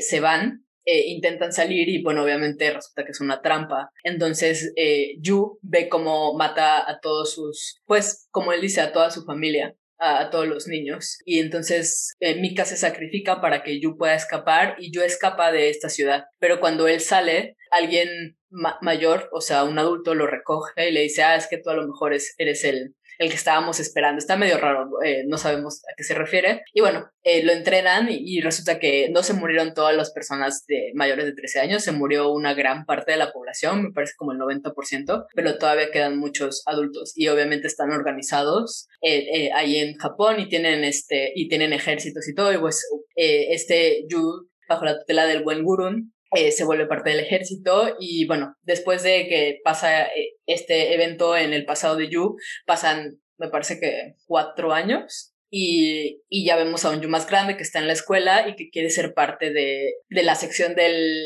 se 0.00 0.20
van 0.20 0.67
eh, 0.90 1.08
intentan 1.08 1.52
salir 1.52 1.86
y 1.90 2.02
bueno, 2.02 2.22
obviamente 2.22 2.72
resulta 2.72 3.04
que 3.04 3.10
es 3.10 3.20
una 3.20 3.42
trampa. 3.42 3.90
Entonces 4.04 4.72
eh, 4.74 5.16
Yu 5.20 5.58
ve 5.60 5.90
cómo 5.90 6.34
mata 6.34 6.90
a 6.90 6.98
todos 7.00 7.34
sus, 7.34 7.82
pues 7.84 8.26
como 8.30 8.54
él 8.54 8.62
dice, 8.62 8.80
a 8.80 8.90
toda 8.92 9.10
su 9.10 9.24
familia. 9.24 9.74
A, 10.00 10.30
todos 10.30 10.46
los 10.46 10.68
niños 10.68 11.18
y 11.24 11.40
entonces 11.40 12.14
eh, 12.20 12.36
Mika 12.36 12.64
se 12.64 12.76
sacrifica 12.76 13.40
para 13.40 13.64
que 13.64 13.80
Yu 13.80 13.96
pueda 13.96 14.14
escapar 14.14 14.76
y 14.78 14.92
Yu 14.92 15.02
escapa 15.02 15.50
de 15.50 15.70
esta 15.70 15.88
ciudad 15.88 16.26
pero 16.38 16.60
cuando 16.60 16.86
él 16.86 17.00
sale 17.00 17.56
alguien 17.72 18.38
mayor, 18.50 19.28
o 19.32 19.40
sea, 19.40 19.64
un 19.64 19.78
adulto 19.78 20.14
lo 20.14 20.26
recoge 20.26 20.88
y 20.88 20.92
le 20.92 21.02
dice, 21.02 21.22
ah, 21.22 21.36
es 21.36 21.48
que 21.48 21.58
tú 21.58 21.70
a 21.70 21.74
lo 21.74 21.86
mejor 21.86 22.12
eres 22.12 22.64
el, 22.64 22.94
el 23.18 23.28
que 23.28 23.36
estábamos 23.36 23.80
esperando. 23.80 24.18
Está 24.18 24.36
medio 24.36 24.58
raro, 24.58 24.88
eh, 25.04 25.24
no 25.26 25.38
sabemos 25.38 25.82
a 25.84 25.94
qué 25.96 26.04
se 26.04 26.14
refiere. 26.14 26.62
Y 26.72 26.80
bueno, 26.80 27.10
eh, 27.22 27.42
lo 27.42 27.52
entrenan 27.52 28.08
y, 28.10 28.40
resulta 28.40 28.78
que 28.78 29.10
no 29.10 29.22
se 29.22 29.34
murieron 29.34 29.74
todas 29.74 29.94
las 29.96 30.12
personas 30.12 30.64
de 30.66 30.92
mayores 30.94 31.26
de 31.26 31.32
13 31.32 31.60
años, 31.60 31.82
se 31.82 31.92
murió 31.92 32.30
una 32.30 32.54
gran 32.54 32.86
parte 32.86 33.12
de 33.12 33.18
la 33.18 33.32
población, 33.32 33.82
me 33.82 33.92
parece 33.92 34.14
como 34.16 34.32
el 34.32 34.38
90%, 34.38 35.26
pero 35.34 35.58
todavía 35.58 35.90
quedan 35.90 36.18
muchos 36.18 36.62
adultos 36.66 37.12
y 37.16 37.28
obviamente 37.28 37.66
están 37.66 37.90
organizados 37.90 38.86
eh, 39.02 39.50
ahí 39.54 39.76
en 39.76 39.96
Japón 39.96 40.38
y 40.38 40.48
tienen, 40.48 40.84
este, 40.84 41.32
y 41.34 41.48
tienen 41.48 41.72
ejércitos 41.72 42.28
y 42.28 42.34
todo. 42.34 42.52
Y 42.52 42.58
pues 42.58 42.86
este 43.16 44.04
Yu, 44.08 44.48
bajo 44.68 44.84
la 44.84 44.98
tutela 44.98 45.26
del 45.26 45.42
buen 45.42 45.64
Gurun, 45.64 46.12
eh, 46.32 46.52
se 46.52 46.64
vuelve 46.64 46.86
parte 46.86 47.10
del 47.10 47.20
ejército 47.20 47.96
y 47.98 48.26
bueno, 48.26 48.54
después 48.62 49.02
de 49.02 49.28
que 49.28 49.60
pasa 49.64 50.06
eh, 50.06 50.34
este 50.46 50.94
evento 50.94 51.36
en 51.36 51.52
el 51.52 51.64
pasado 51.64 51.96
de 51.96 52.08
Yu, 52.08 52.36
pasan, 52.66 53.18
me 53.38 53.48
parece 53.48 53.80
que 53.80 54.14
cuatro 54.26 54.72
años 54.72 55.34
y, 55.50 56.20
y, 56.28 56.44
ya 56.44 56.56
vemos 56.56 56.84
a 56.84 56.90
un 56.90 57.00
Yu 57.00 57.08
más 57.08 57.26
grande 57.26 57.56
que 57.56 57.62
está 57.62 57.78
en 57.78 57.86
la 57.86 57.94
escuela 57.94 58.46
y 58.48 58.56
que 58.56 58.68
quiere 58.68 58.90
ser 58.90 59.14
parte 59.14 59.50
de, 59.50 59.94
de 60.10 60.22
la 60.22 60.34
sección 60.34 60.74
del 60.74 61.16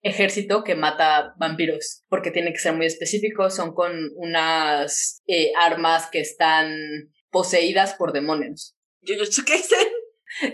ejército 0.00 0.64
que 0.64 0.74
mata 0.74 1.34
vampiros, 1.38 2.04
porque 2.08 2.30
tiene 2.30 2.52
que 2.52 2.58
ser 2.58 2.72
muy 2.72 2.86
específico, 2.86 3.50
son 3.50 3.74
con 3.74 3.92
unas 4.16 5.22
eh, 5.26 5.52
armas 5.60 6.08
que 6.10 6.20
están 6.20 6.74
poseídas 7.30 7.94
por 7.94 8.12
demonios. 8.12 8.74
¿Yo, 9.02 9.14
yo 9.16 9.44
qué 9.44 9.56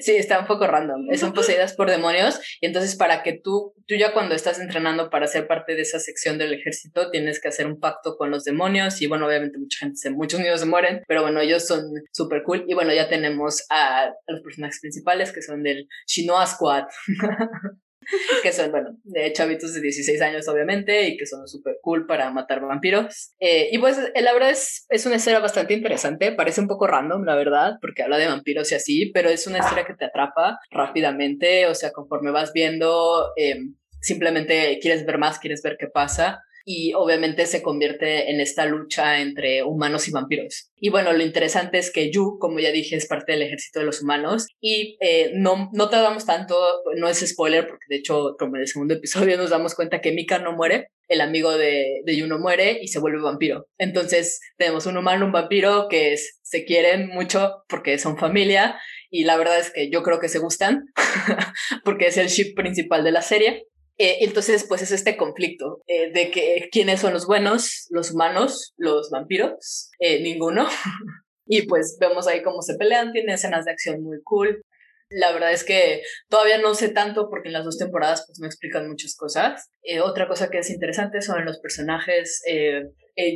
Sí, 0.01 0.17
está 0.17 0.41
un 0.41 0.47
poco 0.47 0.67
random. 0.67 1.07
Son 1.17 1.33
poseídas 1.33 1.75
por 1.75 1.91
demonios. 1.91 2.41
Y 2.61 2.67
entonces, 2.67 2.97
para 2.97 3.23
que 3.23 3.41
tú, 3.43 3.75
tú 3.87 3.95
ya 3.95 4.13
cuando 4.13 4.35
estás 4.35 4.59
entrenando 4.61 5.11
para 5.11 5.27
ser 5.27 5.47
parte 5.47 5.75
de 5.75 5.83
esa 5.83 5.99
sección 5.99 6.39
del 6.39 6.53
ejército, 6.53 7.11
tienes 7.11 7.41
que 7.41 7.49
hacer 7.49 7.67
un 7.67 7.79
pacto 7.79 8.17
con 8.17 8.31
los 8.31 8.45
demonios. 8.45 9.01
Y 9.01 9.07
bueno, 9.07 9.27
obviamente, 9.27 9.59
mucha 9.59 9.79
gente, 9.81 9.97
se, 9.97 10.11
muchos 10.11 10.41
niños 10.41 10.61
se 10.61 10.67
mueren. 10.67 11.03
Pero 11.07 11.23
bueno, 11.23 11.41
ellos 11.41 11.67
son 11.67 11.83
súper 12.13 12.43
cool. 12.43 12.65
Y 12.67 12.75
bueno, 12.75 12.93
ya 12.93 13.09
tenemos 13.09 13.65
a, 13.71 14.05
a, 14.05 14.15
los 14.27 14.41
personajes 14.43 14.81
principales 14.81 15.33
que 15.33 15.43
son 15.43 15.63
del 15.63 15.89
Shinoa 16.07 16.47
Squad. 16.47 16.85
que 18.43 18.53
son, 18.53 18.71
bueno, 18.71 18.97
de 19.05 19.33
chavitos 19.33 19.75
de 19.75 19.81
16 19.81 20.21
años, 20.23 20.49
obviamente, 20.49 21.09
y 21.09 21.17
que 21.17 21.27
son 21.27 21.47
súper 21.49 21.79
cool 21.83 22.07
para 22.07 22.31
matar 22.31 22.61
vampiros. 22.61 23.35
Eh, 23.41 23.69
y 23.73 23.79
pues, 23.79 23.99
eh, 23.99 24.23
la 24.23 24.33
verdad 24.33 24.51
es, 24.51 24.87
es 24.89 25.07
una 25.07 25.17
historia 25.17 25.41
bastante 25.41 25.75
interesante, 25.75 26.33
parece 26.33 26.61
un 26.61 26.69
poco 26.69 26.87
random, 26.87 27.25
la 27.25 27.35
verdad, 27.35 27.75
porque 27.81 28.03
habla 28.03 28.19
de 28.19 28.27
vampiros 28.27 28.71
y 28.73 28.75
así, 28.75 29.11
pero 29.13 29.29
es 29.29 29.47
una 29.47 29.59
historia 29.59 29.85
que 29.85 29.95
te 29.95 30.05
atrapa 30.05 30.59
rápidamente, 30.71 31.67
o 31.67 31.75
sea, 31.75 31.93
conforme 31.93 32.31
vas 32.31 32.53
viendo, 32.53 33.33
eh, 33.37 33.59
simplemente 34.01 34.79
quieres 34.81 35.05
ver 35.05 35.19
más, 35.19 35.39
quieres 35.39 35.63
ver 35.63 35.77
qué 35.79 35.89
pasa 35.89 36.43
y 36.69 36.95
obviamente 36.95 37.47
se 37.47 37.63
convierte 37.63 38.29
en 38.29 38.41
esta 38.41 38.67
lucha 38.67 39.21
entre 39.21 39.63
humanos 39.63 40.09
y 40.09 40.11
vampiros. 40.11 40.73
Y 40.75 40.91
bueno, 40.91 41.13
lo 41.13 41.23
interesante 41.23 41.79
es 41.79 41.93
que 41.93 42.11
Yu, 42.11 42.39
como 42.41 42.59
ya 42.59 42.73
dije, 42.73 42.97
es 42.97 43.07
parte 43.07 43.33
del 43.33 43.43
ejército 43.43 43.79
de 43.79 43.87
los 43.87 44.03
humanos 44.03 44.49
y 44.61 44.99
eh, 45.01 45.31
no, 45.35 45.71
no 45.73 45.89
tardamos 45.89 46.27
tanto, 46.27 46.57
no 46.97 47.09
es 47.09 47.25
spoiler, 47.25 47.69
porque 47.69 47.87
de 47.89 47.97
hecho, 47.97 48.35
como 48.37 48.57
en 48.57 48.63
el 48.63 48.69
segundo 48.69 48.95
episodio 48.97 49.37
nos 49.37 49.51
damos 49.51 49.77
cuenta 49.77 50.01
que 50.01 50.11
Mika 50.11 50.41
no 50.41 50.55
muere, 50.55 50.89
el 51.07 51.21
amigo 51.21 51.57
de, 51.57 52.03
de 52.05 52.17
Yu 52.17 52.27
no 52.27 52.41
muere 52.41 52.81
y 52.83 52.89
se 52.89 52.99
vuelve 52.99 53.23
vampiro. 53.23 53.69
Entonces 53.79 54.41
tenemos 54.59 54.87
un 54.87 54.97
humano, 54.97 55.27
un 55.27 55.33
vampiro 55.33 55.87
que 55.89 56.17
se 56.43 56.65
quieren 56.65 57.07
mucho 57.07 57.63
porque 57.69 57.97
son 57.97 58.19
familia 58.19 58.77
y 59.09 59.23
la 59.23 59.37
verdad 59.37 59.61
es 59.61 59.71
que 59.71 59.89
yo 59.89 60.03
creo 60.03 60.19
que 60.19 60.29
se 60.29 60.41
gustan 60.41 60.87
porque 61.85 62.09
es 62.09 62.17
el 62.17 62.27
ship 62.27 62.55
principal 62.57 63.05
de 63.05 63.13
la 63.13 63.23
serie. 63.23 63.69
Eh, 63.99 64.19
entonces, 64.21 64.65
pues 64.69 64.83
es 64.83 64.93
este 64.93 65.17
conflicto 65.17 65.83
eh, 65.87 66.13
de 66.13 66.31
que 66.31 66.69
quiénes 66.71 67.01
son 67.01 67.15
los 67.15 67.27
buenos, 67.27 67.87
los 67.91 68.13
humanos, 68.13 68.75
los 68.77 69.11
vampiros, 69.11 69.91
eh, 69.99 70.21
ninguno. 70.23 70.69
y 71.47 71.63
pues 71.67 71.97
vemos 71.99 72.27
ahí 72.27 72.43
cómo 72.43 72.61
se 72.61 72.77
pelean, 72.77 73.13
tiene 73.13 73.35
escenas 73.35 73.65
de 73.65 73.71
acción 73.71 74.03
muy 74.03 74.19
cool. 74.23 74.63
La 75.09 75.33
verdad 75.33 75.53
es 75.53 75.65
que 75.65 76.03
todavía 76.29 76.59
no 76.59 76.75
sé 76.75 76.89
tanto 76.89 77.31
porque 77.31 77.49
en 77.49 77.53
las 77.53 77.65
dos 77.65 77.79
temporadas 77.79 78.25
pues 78.27 78.41
me 78.41 78.49
explican 78.49 78.89
muchas 78.89 79.15
cosas. 79.15 79.71
otra 80.03 80.27
cosa 80.27 80.51
que 80.51 80.59
es 80.59 80.69
interesante 80.69 81.23
son 81.23 81.45
los 81.45 81.61
personajes. 81.61 82.43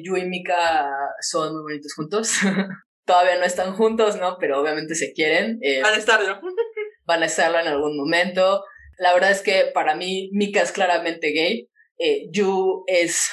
Yu 0.02 0.16
y 0.16 0.24
Mika 0.24 0.90
son 1.20 1.54
muy 1.54 1.62
bonitos 1.62 1.94
juntos. 1.94 2.32
todavía 3.06 3.38
no 3.38 3.44
están 3.44 3.74
juntos, 3.74 4.16
¿no? 4.16 4.36
Pero 4.40 4.60
obviamente 4.60 4.96
se 4.96 5.12
quieren. 5.12 5.60
van 5.80 5.94
a 5.94 5.96
estarlo. 5.96 6.40
van 7.04 7.22
a 7.22 7.26
estarlo 7.26 7.60
en 7.60 7.68
algún 7.68 7.96
momento. 7.96 8.64
La 9.00 9.14
verdad 9.14 9.30
es 9.30 9.40
que 9.40 9.70
para 9.72 9.96
mí 9.96 10.28
Mika 10.34 10.60
es 10.60 10.72
claramente 10.72 11.32
gay. 11.32 11.70
Eh, 11.98 12.28
Yu 12.30 12.84
es, 12.86 13.30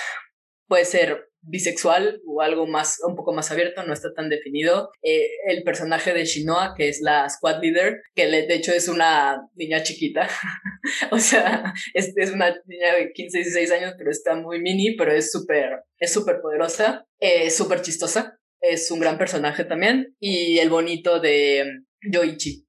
puede 0.66 0.86
ser 0.86 1.28
bisexual 1.42 2.22
o 2.26 2.42
algo 2.42 2.68
más, 2.68 3.00
un 3.06 3.18
poco 3.18 3.34
más 3.34 3.52
abierto, 3.52 3.84
no 3.84 3.92
está 3.92 4.14
tan 4.14 4.30
definido. 4.30 4.90
Eh, 5.02 5.28
el 5.48 5.64
personaje 5.64 6.14
de 6.14 6.24
Shinoa, 6.24 6.74
que 6.78 6.88
es 6.88 7.02
la 7.02 7.30
squad 7.30 7.62
leader, 7.62 8.00
que 8.16 8.28
de 8.28 8.54
hecho 8.54 8.72
es 8.72 8.88
una 8.88 9.42
niña 9.56 9.84
chiquita, 9.84 10.30
o 11.12 11.20
sea, 11.20 11.74
es, 11.94 12.14
es, 12.16 12.32
una 12.32 12.56
niña 12.66 12.96
de 12.96 13.12
15, 13.12 13.38
16 13.40 13.72
años, 13.74 13.94
pero 13.98 14.10
está 14.10 14.36
muy 14.36 14.62
mini, 14.62 14.96
pero 14.96 15.12
es 15.12 15.32
súper, 15.32 15.82
es 16.00 16.14
súper 16.14 16.40
poderosa, 16.42 17.06
es 17.20 17.58
súper 17.58 17.82
chistosa, 17.82 18.38
es 18.62 18.90
un 18.90 19.02
gran 19.02 19.18
personaje 19.18 19.66
también, 19.66 20.16
y 20.18 20.60
el 20.60 20.70
bonito 20.70 21.20
de 21.20 21.66
Yoichi. 22.10 22.67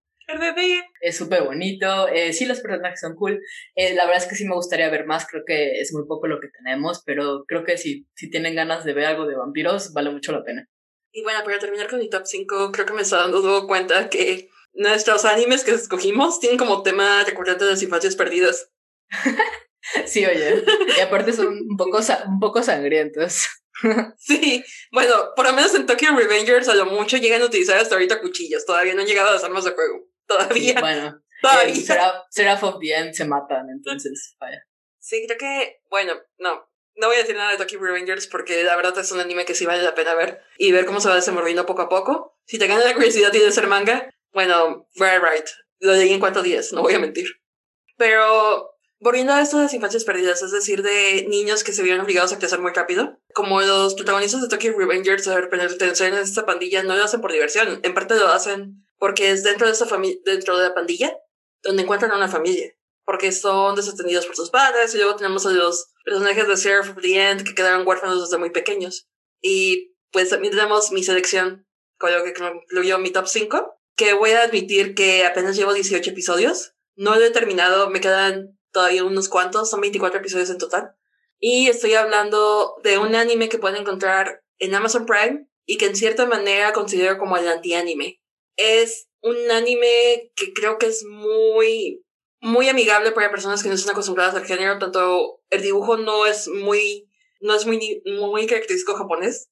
Es 1.01 1.17
súper 1.17 1.45
bonito. 1.45 2.09
Eh, 2.09 2.33
sí, 2.33 2.45
los 2.45 2.61
personajes 2.61 3.01
son 3.01 3.17
cool. 3.17 3.41
Eh, 3.75 3.95
la 3.95 4.05
verdad 4.05 4.23
es 4.23 4.29
que 4.29 4.37
sí 4.37 4.47
me 4.47 4.55
gustaría 4.55 4.91
ver 4.91 5.07
más. 5.07 5.27
Creo 5.27 5.43
que 5.47 5.81
es 5.81 5.93
muy 5.93 6.07
poco 6.07 6.27
lo 6.27 6.39
que 6.41 6.49
tenemos, 6.49 7.03
pero 7.05 7.45
creo 7.47 7.65
que 7.65 7.79
si, 7.79 8.07
si 8.15 8.31
tienen 8.31 8.55
ganas 8.55 8.85
de 8.85 8.93
ver 8.93 9.07
algo 9.07 9.27
de 9.27 9.37
vampiros, 9.37 9.93
vale 9.93 10.11
mucho 10.11 10.33
la 10.33 10.45
pena. 10.45 10.69
Y 11.13 11.23
bueno, 11.23 11.43
para 11.45 11.59
terminar 11.59 11.89
con 11.89 11.99
mi 11.99 12.11
top 12.11 12.27
5, 12.27 12.73
creo 12.73 12.87
que 12.87 12.93
me 12.93 13.03
está 13.03 13.17
dando 13.19 13.67
cuenta 13.67 14.11
que 14.11 14.51
nuestros 14.75 15.25
animes 15.25 15.65
que 15.65 15.73
escogimos 15.73 16.41
tienen 16.41 16.59
como 16.59 16.83
tema 16.83 17.25
recurrente 17.25 17.65
de 17.65 17.71
las 17.71 17.83
infancias 17.83 18.15
perdidas. 18.15 18.71
sí, 20.07 20.27
oye. 20.27 20.63
Y 20.97 21.01
aparte 21.01 21.33
son 21.33 21.49
un 21.49 21.77
poco, 21.77 22.01
un 22.27 22.39
poco 22.41 22.63
sangrientos. 22.63 23.49
sí, 24.19 24.65
bueno, 24.93 25.15
por 25.37 25.47
lo 25.47 25.53
menos 25.53 25.75
en 25.75 25.87
Tokyo 25.87 26.15
Revengers 26.15 26.69
a 26.69 26.75
lo 26.75 26.87
mucho 26.87 27.17
llegan 27.17 27.43
a 27.43 27.47
utilizar 27.47 27.79
hasta 27.79 27.95
ahorita 27.95 28.21
cuchillos. 28.21 28.67
Todavía 28.67 28.95
no 28.95 29.03
han 29.03 29.07
llegado 29.07 29.31
a 29.31 29.35
las 29.35 29.45
armas 29.45 29.65
de 29.65 29.73
fuego. 29.73 30.08
Todavía. 30.29 30.79
bueno, 30.81 31.21
todavía. 31.43 31.75
será, 31.75 32.25
será 32.31 32.55
of 32.55 32.79
the 32.81 33.13
se 33.13 33.25
matan, 33.25 33.71
entonces, 33.71 34.37
vaya. 34.39 34.65
Sí, 34.99 35.25
creo 35.27 35.39
que, 35.39 35.81
bueno, 35.91 36.15
no. 36.39 36.69
No 36.95 37.07
voy 37.07 37.17
a 37.17 37.21
decir 37.21 37.37
nada 37.37 37.53
de 37.53 37.59
Tokyo 37.59 37.79
Revengers 37.81 38.27
porque 38.27 38.65
la 38.65 38.75
verdad 38.75 38.99
es 38.99 39.13
un 39.13 39.21
anime 39.21 39.45
que 39.45 39.55
sí 39.55 39.65
vale 39.67 39.83
la 39.83 39.95
pena 39.95 40.15
ver 40.15 40.43
y 40.59 40.73
ver 40.73 40.85
cómo 40.85 41.01
se 41.01 41.09
va 41.09 41.15
desenvolviendo 41.15 41.65
poco 41.65 41.83
a 41.83 41.89
poco. 41.89 42.37
Si 42.45 42.59
te 42.59 42.67
gana 42.67 42.85
la 42.85 42.95
curiosidad 42.95 43.33
y 43.33 43.39
de 43.39 43.53
ser 43.53 43.69
manga, 43.69 44.11
bueno, 44.33 44.89
very 44.97 45.19
right. 45.19 45.47
Lo 45.79 45.93
leí 45.93 46.13
en 46.13 46.19
cuatro 46.19 46.43
días, 46.43 46.73
no 46.73 46.83
voy 46.83 46.95
a 46.95 46.99
mentir. 46.99 47.29
Pero 47.97 48.75
volviendo 49.01 49.33
a 49.33 49.41
esto 49.41 49.57
de 49.59 49.65
las 49.65 49.75
infancias 49.75 50.05
perdidas, 50.05 50.43
es 50.43 50.51
decir, 50.51 50.83
de 50.83 51.27
niños 51.29 51.63
que 51.63 51.73
se 51.73 51.83
vieron 51.83 52.01
obligados 52.01 52.33
a 52.33 52.39
crecer 52.39 52.59
muy 52.59 52.73
rápido, 52.73 53.21
como 53.33 53.61
los 53.61 53.95
protagonistas 53.95 54.43
de 54.43 54.49
Tokyo 54.49 54.77
Revengers 54.77 55.25
de 55.25 55.43
pertenecer 55.47 56.13
en 56.13 56.19
esta 56.19 56.47
pandilla 56.47 56.83
no 56.83 56.97
lo 56.97 57.05
hacen 57.05 57.21
por 57.21 57.33
diversión, 57.33 57.81
en 57.83 57.95
parte 57.95 58.17
lo 58.17 58.29
hacen 58.29 58.88
porque 58.99 59.31
es 59.31 59.43
dentro 59.45 59.67
de 59.67 59.75
familia, 59.75 60.19
dentro 60.25 60.57
de 60.57 60.69
la 60.69 60.75
pandilla, 60.75 61.17
donde 61.63 61.83
encuentran 61.83 62.11
a 62.11 62.17
una 62.17 62.29
familia, 62.29 62.75
porque 63.05 63.33
son 63.33 63.75
desatendidos 63.77 64.27
por 64.27 64.37
sus 64.37 64.51
padres, 64.51 64.95
y 64.95 64.99
luego 64.99 65.17
tenemos 65.17 65.47
a 65.47 65.51
los 65.51 65.93
personajes 66.05 66.47
de 66.47 66.57
Sheriff 66.57 66.91
of 66.91 67.03
the 67.03 67.31
End 67.31 67.45
que 67.45 67.55
quedaron 67.55 67.87
huérfanos 67.87 68.21
desde 68.21 68.39
muy 68.39 68.51
pequeños. 68.51 69.09
Y 69.41 69.95
pues 70.11 70.31
también 70.31 70.55
tenemos 70.55 70.91
mi 70.93 71.03
selección, 71.03 71.67
con 71.99 72.13
lo 72.13 72.25
que 72.25 72.35
incluyó 72.65 72.99
mi 72.99 73.11
top 73.11 73.27
5, 73.27 73.81
que 73.97 74.15
voy 74.15 74.31
a 74.31 74.43
admitir 74.43 74.95
que 74.95 75.27
apenas 75.27 75.57
llevo 75.57 75.73
18 75.73 76.11
episodios. 76.11 76.75
No 76.95 77.17
lo 77.17 77.25
he 77.25 77.31
terminado, 77.31 77.91
me 77.91 78.01
quedan 78.01 78.59
todavía 78.73 79.05
unos 79.05 79.29
cuantos, 79.29 79.71
son 79.71 79.81
24 79.81 80.21
episodios 80.21 80.51
en 80.51 80.59
total. 80.59 80.95
Y 81.39 81.69
estoy 81.69 81.95
hablando 81.95 82.77
de 82.83 82.99
un 82.99 83.15
anime 83.15 83.49
que 83.49 83.59
pueden 83.59 83.81
encontrar 83.81 84.43
en 84.59 84.75
Amazon 84.75 85.07
Prime 85.07 85.49
y 85.65 85.79
que 85.79 85.87
en 85.87 85.97
cierta 85.97 86.27
manera 86.27 86.73
considero 86.73 87.19
como 87.19 87.37
el 87.37 87.47
anti-anime 87.47 88.21
es 88.59 89.09
un 89.23 89.51
anime 89.51 90.33
que 90.37 90.53
creo 90.53 90.79
que 90.79 90.87
es 90.87 91.05
muy, 91.05 92.05
muy 92.41 92.69
amigable 92.69 93.13
para 93.13 93.31
personas 93.31 93.63
que 93.63 93.69
no 93.69 93.75
están 93.75 93.93
acostumbradas 93.93 94.35
al 94.35 94.45
género, 94.45 94.79
tanto 94.79 95.41
el 95.49 95.63
dibujo 95.63 95.97
no 95.97 96.27
es 96.27 96.49
muy, 96.49 97.09
no 97.41 97.55
es 97.55 97.65
muy, 97.65 98.03
muy 98.05 98.47
característico 98.47 98.95
japonés. 98.95 99.49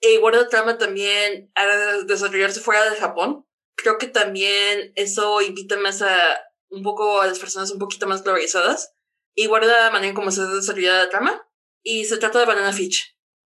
E 0.00 0.12
igual 0.12 0.36
la 0.36 0.48
trama 0.48 0.78
también 0.78 1.50
a 1.54 1.66
desarrollarse 2.04 2.60
fuera 2.60 2.88
de 2.88 2.96
Japón. 2.96 3.46
Creo 3.76 3.98
que 3.98 4.06
también 4.06 4.92
eso 4.94 5.40
invita 5.40 5.76
más 5.76 6.02
a 6.02 6.44
un 6.70 6.82
poco 6.82 7.20
a 7.20 7.26
las 7.26 7.38
personas 7.38 7.70
un 7.70 7.78
poquito 7.78 8.06
más 8.06 8.22
globalizadas. 8.22 8.94
Igual 9.34 9.66
la 9.66 9.90
manera 9.90 10.08
en 10.08 10.14
cómo 10.14 10.30
se 10.30 10.42
desarrolla 10.42 10.98
la 10.98 11.10
trama. 11.10 11.48
Y 11.82 12.04
se 12.04 12.18
trata 12.18 12.40
de 12.40 12.46
Banana 12.46 12.72
Fish. 12.72 13.16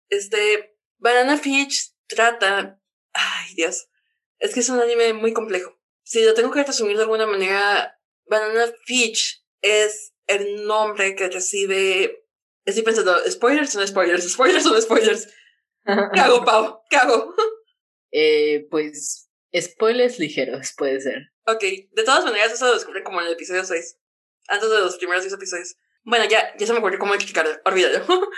Este, 0.10 0.78
Banana 0.98 1.38
Fish 1.38 1.94
trata, 2.08 2.80
ay 3.14 3.54
Dios, 3.56 3.88
es 4.40 4.54
que 4.54 4.62
es 4.62 4.70
un 4.70 4.80
anime 4.80 5.14
muy 5.14 5.34
complejo. 5.34 5.78
Si 6.04 6.24
lo 6.24 6.34
tengo 6.34 6.52
que 6.52 6.64
resumir 6.64 6.98
de 6.98 7.04
alguna 7.04 7.28
manera, 7.28 8.00
Banana 8.26 8.72
Fish 8.86 9.46
es 9.62 10.14
el 10.28 10.66
nombre 10.66 11.16
que 11.16 11.30
recibe 11.30 12.20
Estoy 12.70 12.84
pensando, 12.84 13.18
spoilers 13.28 13.72
son 13.72 13.88
spoilers, 13.88 14.32
spoilers 14.32 14.64
son 14.64 14.80
spoilers. 14.80 15.28
¿Qué 16.14 16.20
hago, 16.20 16.46
Pau? 16.46 16.82
¿Qué 16.88 16.98
hago? 16.98 17.34
eh, 18.12 18.68
pues, 18.70 19.30
spoilers 19.60 20.20
ligeros, 20.20 20.74
puede 20.78 21.02
ser. 21.02 21.32
Ok, 21.48 21.62
de 21.62 22.04
todas 22.04 22.24
maneras, 22.26 22.54
eso 22.54 22.68
lo 22.68 22.76
descubrí 22.76 23.02
como 23.02 23.22
en 23.22 23.28
el 23.28 23.34
episodio 23.34 23.64
6. 23.64 23.98
Antes 24.50 24.70
de 24.70 24.80
los 24.82 24.98
primeros 24.98 25.24
10 25.24 25.34
episodios. 25.34 25.78
Bueno, 26.04 26.26
ya, 26.26 26.56
ya 26.58 26.68
se 26.68 26.74
me 26.74 26.80
ocurrió 26.80 27.00
cómo 27.00 27.16
explicarlo, 27.16 27.52
olvídalo. 27.66 28.06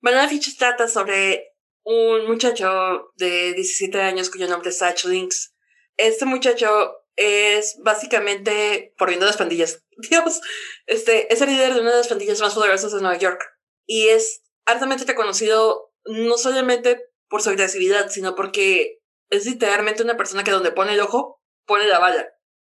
Banana 0.00 0.28
Fish 0.28 0.56
trata 0.56 0.88
sobre 0.88 1.53
un 1.84 2.26
muchacho 2.26 3.12
de 3.16 3.52
17 3.54 4.00
años 4.00 4.30
cuyo 4.30 4.48
nombre 4.48 4.70
es 4.70 4.78
Satch 4.78 5.04
Links. 5.04 5.54
Este 5.96 6.24
muchacho 6.24 6.68
es 7.16 7.76
básicamente, 7.82 8.94
por 8.98 9.08
viendo 9.08 9.26
las 9.26 9.36
pandillas, 9.36 9.84
Dios, 10.10 10.40
este, 10.86 11.32
es 11.32 11.40
el 11.40 11.50
líder 11.50 11.74
de 11.74 11.80
una 11.80 11.90
de 11.90 11.98
las 11.98 12.08
pandillas 12.08 12.40
más 12.40 12.54
poderosas 12.54 12.92
de 12.92 13.00
Nueva 13.00 13.18
York. 13.18 13.40
Y 13.86 14.08
es 14.08 14.42
altamente 14.64 15.04
reconocido 15.04 15.92
no 16.04 16.36
solamente 16.38 17.10
por 17.28 17.42
su 17.42 17.50
agresividad, 17.50 18.10
sino 18.10 18.34
porque 18.34 19.00
es 19.30 19.46
literalmente 19.46 20.02
una 20.02 20.16
persona 20.16 20.44
que 20.44 20.50
donde 20.50 20.72
pone 20.72 20.94
el 20.94 21.00
ojo, 21.00 21.42
pone 21.66 21.86
la 21.86 21.98
bala. 21.98 22.28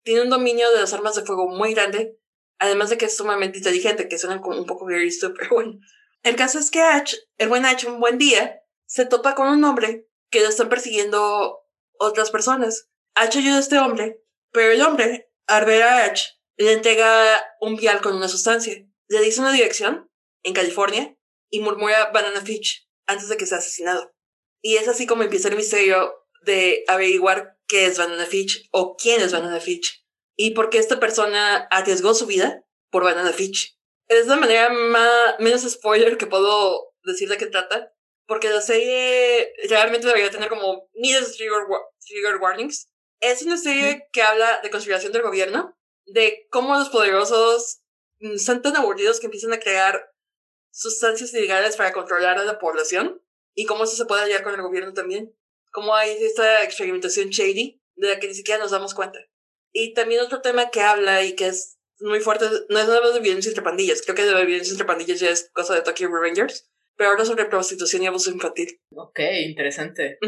Tiene 0.02 0.22
un 0.22 0.30
dominio 0.30 0.70
de 0.70 0.80
las 0.80 0.92
armas 0.92 1.14
de 1.14 1.24
fuego 1.24 1.48
muy 1.48 1.74
grande, 1.74 2.18
además 2.58 2.90
de 2.90 2.98
que 2.98 3.06
es 3.06 3.16
sumamente 3.16 3.58
inteligente, 3.58 4.08
que 4.08 4.18
suena 4.18 4.40
como 4.40 4.58
un 4.58 4.66
poco 4.66 4.86
very 4.86 5.10
pero 5.38 5.50
bueno. 5.50 5.78
El 6.22 6.36
caso 6.36 6.58
es 6.58 6.70
que 6.70 6.80
Ash, 6.80 7.14
el 7.36 7.48
buen 7.48 7.64
Ash, 7.64 7.86
un 7.86 8.00
buen 8.00 8.18
día, 8.18 8.62
se 8.88 9.06
topa 9.06 9.34
con 9.34 9.48
un 9.48 9.62
hombre 9.64 10.08
que 10.30 10.40
lo 10.40 10.48
están 10.48 10.68
persiguiendo 10.68 11.60
otras 11.98 12.30
personas. 12.30 12.88
Ash 13.14 13.36
ayuda 13.36 13.56
a 13.56 13.60
este 13.60 13.78
hombre, 13.78 14.24
pero 14.50 14.72
el 14.72 14.82
hombre, 14.82 15.30
al 15.46 15.64
ver 15.64 15.82
a 15.82 16.04
Ash, 16.04 16.24
le 16.56 16.72
entrega 16.72 17.44
un 17.60 17.76
vial 17.76 18.00
con 18.00 18.16
una 18.16 18.28
sustancia. 18.28 18.74
Le 19.08 19.20
dice 19.20 19.40
una 19.40 19.52
dirección, 19.52 20.10
en 20.42 20.54
California, 20.54 21.16
y 21.50 21.60
murmura 21.60 22.10
Banana 22.12 22.40
Fish 22.40 22.88
antes 23.06 23.28
de 23.28 23.36
que 23.36 23.46
sea 23.46 23.58
asesinado. 23.58 24.14
Y 24.60 24.76
es 24.76 24.88
así 24.88 25.06
como 25.06 25.22
empieza 25.22 25.48
el 25.48 25.56
misterio 25.56 26.26
de 26.42 26.84
averiguar 26.88 27.58
qué 27.66 27.86
es 27.86 27.98
Banana 27.98 28.26
Fish 28.26 28.68
o 28.72 28.96
quién 28.96 29.20
es 29.20 29.32
Banana 29.32 29.60
Fish 29.60 30.04
y 30.36 30.52
por 30.52 30.70
qué 30.70 30.78
esta 30.78 31.00
persona 31.00 31.66
arriesgó 31.70 32.14
su 32.14 32.26
vida 32.26 32.64
por 32.90 33.04
Banana 33.04 33.32
Fish. 33.32 33.78
Es 34.06 34.26
la 34.26 34.36
manera 34.36 34.70
más, 34.70 35.34
menos 35.40 35.68
spoiler 35.68 36.16
que 36.16 36.26
puedo 36.26 36.94
decir 37.02 37.28
de 37.28 37.36
qué 37.36 37.46
trata, 37.46 37.92
porque 38.28 38.50
la 38.50 38.60
serie 38.60 39.54
realmente 39.68 40.06
debería 40.06 40.30
tener 40.30 40.50
como 40.50 40.88
miles 40.92 41.28
de 41.28 41.34
trigger, 41.34 41.62
trigger 42.06 42.36
warnings. 42.36 42.88
Es 43.20 43.42
una 43.42 43.56
serie 43.56 44.06
que 44.12 44.22
habla 44.22 44.60
de 44.62 44.70
conspiración 44.70 45.12
del 45.12 45.22
gobierno, 45.22 45.74
de 46.04 46.46
cómo 46.50 46.74
los 46.74 46.90
poderosos 46.90 47.80
están 48.20 48.60
tan 48.60 48.76
aburridos 48.76 49.18
que 49.18 49.26
empiezan 49.26 49.54
a 49.54 49.58
crear 49.58 50.12
sustancias 50.70 51.32
ilegales 51.32 51.76
para 51.76 51.92
controlar 51.92 52.38
a 52.38 52.44
la 52.44 52.58
población 52.58 53.20
y 53.54 53.64
cómo 53.64 53.84
eso 53.84 53.96
se 53.96 54.04
puede 54.04 54.22
hallar 54.22 54.44
con 54.44 54.54
el 54.54 54.62
gobierno 54.62 54.92
también. 54.92 55.34
Cómo 55.72 55.94
hay 55.94 56.10
esta 56.22 56.62
experimentación 56.62 57.30
shady 57.30 57.82
de 57.96 58.08
la 58.08 58.20
que 58.20 58.28
ni 58.28 58.34
siquiera 58.34 58.60
nos 58.60 58.72
damos 58.72 58.94
cuenta. 58.94 59.18
Y 59.72 59.94
también 59.94 60.20
otro 60.20 60.42
tema 60.42 60.70
que 60.70 60.82
habla 60.82 61.24
y 61.24 61.34
que 61.34 61.46
es 61.46 61.78
muy 61.98 62.20
fuerte, 62.20 62.44
no 62.68 62.78
es 62.78 62.86
nada 62.86 63.10
de 63.10 63.20
violencia 63.20 63.48
entre 63.48 63.64
pandillas, 63.64 64.02
creo 64.02 64.14
que 64.14 64.24
de 64.24 64.44
violencia 64.44 64.72
entre 64.72 64.86
pandillas 64.86 65.18
ya 65.18 65.30
es 65.30 65.50
cosa 65.52 65.74
de 65.74 65.80
Tokyo 65.80 66.08
Revengers, 66.08 66.70
pero 66.98 67.10
habla 67.10 67.24
sobre 67.24 67.46
prostitución 67.46 68.02
y 68.02 68.08
abuso 68.08 68.30
infantil. 68.30 68.80
Ok, 68.90 69.20
interesante. 69.46 70.18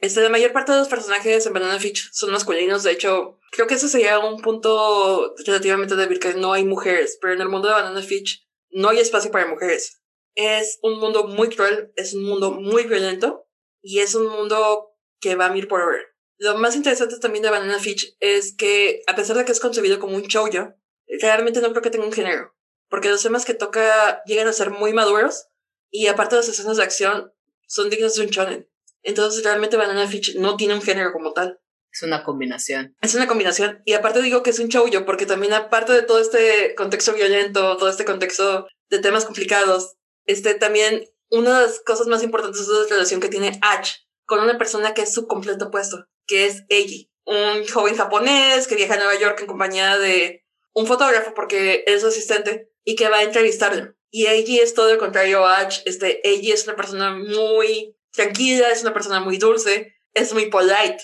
Este, 0.00 0.22
la 0.22 0.30
mayor 0.30 0.52
parte 0.52 0.72
de 0.72 0.78
los 0.78 0.88
personajes 0.88 1.44
en 1.46 1.52
Banana 1.52 1.78
Fish 1.78 2.08
son 2.12 2.30
masculinos, 2.30 2.82
de 2.82 2.92
hecho, 2.92 3.38
creo 3.52 3.66
que 3.66 3.74
ese 3.74 3.88
sería 3.88 4.18
un 4.18 4.40
punto 4.40 5.34
relativamente 5.44 5.96
débil, 5.96 6.18
que 6.18 6.34
no 6.34 6.54
hay 6.54 6.64
mujeres, 6.64 7.18
pero 7.20 7.34
en 7.34 7.42
el 7.42 7.48
mundo 7.48 7.68
de 7.68 7.74
Banana 7.74 8.00
Fish 8.00 8.48
no 8.70 8.88
hay 8.88 8.98
espacio 8.98 9.30
para 9.30 9.46
mujeres. 9.46 10.00
Es 10.34 10.78
un 10.82 10.98
mundo 10.98 11.24
muy 11.24 11.50
cruel, 11.50 11.92
es 11.94 12.14
un 12.14 12.24
mundo 12.24 12.52
muy 12.52 12.84
violento 12.84 13.46
y 13.82 13.98
es 13.98 14.14
un 14.14 14.28
mundo 14.28 14.94
que 15.20 15.34
va 15.34 15.46
a 15.46 15.52
mir 15.52 15.68
por 15.68 15.86
ver. 15.86 16.06
Lo 16.38 16.56
más 16.56 16.74
interesante 16.74 17.18
también 17.18 17.42
de 17.42 17.50
Banana 17.50 17.80
Fish 17.80 18.16
es 18.20 18.56
que, 18.56 19.02
a 19.08 19.14
pesar 19.14 19.36
de 19.36 19.44
que 19.44 19.52
es 19.52 19.60
concebido 19.60 19.98
como 19.98 20.16
un 20.16 20.22
shoujo, 20.22 20.74
realmente 21.20 21.60
no 21.60 21.70
creo 21.70 21.82
que 21.82 21.90
tenga 21.90 22.06
un 22.06 22.12
género. 22.12 22.54
Porque 22.88 23.10
los 23.10 23.22
temas 23.22 23.44
que 23.44 23.52
toca 23.52 24.22
llegan 24.24 24.48
a 24.48 24.52
ser 24.54 24.70
muy 24.70 24.94
maduros 24.94 25.48
y 25.90 26.06
aparte 26.06 26.36
de 26.36 26.42
las 26.42 26.48
escenas 26.48 26.76
de 26.76 26.82
acción 26.82 27.32
son 27.66 27.90
dignos 27.90 28.14
de 28.14 28.22
un 28.22 28.28
shonen. 28.28 28.68
Entonces 29.02 29.44
realmente 29.44 29.76
Banana 29.76 30.06
Fish 30.06 30.36
no 30.38 30.56
tiene 30.56 30.74
un 30.74 30.82
género 30.82 31.12
como 31.12 31.32
tal. 31.32 31.60
Es 31.92 32.02
una 32.02 32.22
combinación. 32.22 32.96
Es 33.00 33.14
una 33.14 33.26
combinación. 33.26 33.82
Y 33.84 33.94
aparte 33.94 34.22
digo 34.22 34.42
que 34.42 34.50
es 34.50 34.58
un 34.58 34.68
shoujo 34.68 35.04
porque 35.06 35.26
también 35.26 35.52
aparte 35.54 35.92
de 35.92 36.02
todo 36.02 36.20
este 36.20 36.74
contexto 36.76 37.14
violento, 37.14 37.76
todo 37.76 37.88
este 37.88 38.04
contexto 38.04 38.66
de 38.90 38.98
temas 38.98 39.24
complicados, 39.24 39.96
este 40.26 40.54
también 40.54 41.04
una 41.30 41.60
de 41.60 41.66
las 41.66 41.80
cosas 41.80 42.06
más 42.06 42.22
importantes 42.22 42.60
es 42.60 42.68
la 42.68 42.86
relación 42.88 43.20
que 43.20 43.28
tiene 43.28 43.58
Ash 43.62 43.92
con 44.24 44.40
una 44.40 44.58
persona 44.58 44.94
que 44.94 45.02
es 45.02 45.12
su 45.12 45.26
completo 45.26 45.66
opuesto, 45.66 46.06
que 46.26 46.46
es 46.46 46.64
Eiji, 46.68 47.10
un 47.24 47.66
joven 47.66 47.96
japonés 47.96 48.66
que 48.66 48.76
viaja 48.76 48.94
a 48.94 48.98
Nueva 48.98 49.18
York 49.18 49.40
en 49.40 49.46
compañía 49.46 49.98
de 49.98 50.44
un 50.74 50.86
fotógrafo 50.86 51.34
porque 51.34 51.84
es 51.86 52.02
su 52.02 52.08
asistente 52.08 52.70
y 52.84 52.94
que 52.94 53.08
va 53.08 53.18
a 53.18 53.22
entrevistarlo. 53.22 53.94
Y 54.10 54.26
Eiji 54.26 54.60
es 54.60 54.74
todo 54.74 54.92
lo 54.92 54.98
contrario 54.98 55.44
a 55.44 55.60
Ash. 55.60 55.80
Este, 55.84 56.26
Eiji 56.26 56.52
es 56.52 56.66
una 56.66 56.76
persona 56.76 57.14
muy 57.14 57.96
tranquila, 58.12 58.70
es 58.70 58.82
una 58.82 58.94
persona 58.94 59.20
muy 59.20 59.38
dulce, 59.38 59.94
es 60.14 60.32
muy 60.32 60.50
polite. 60.50 60.98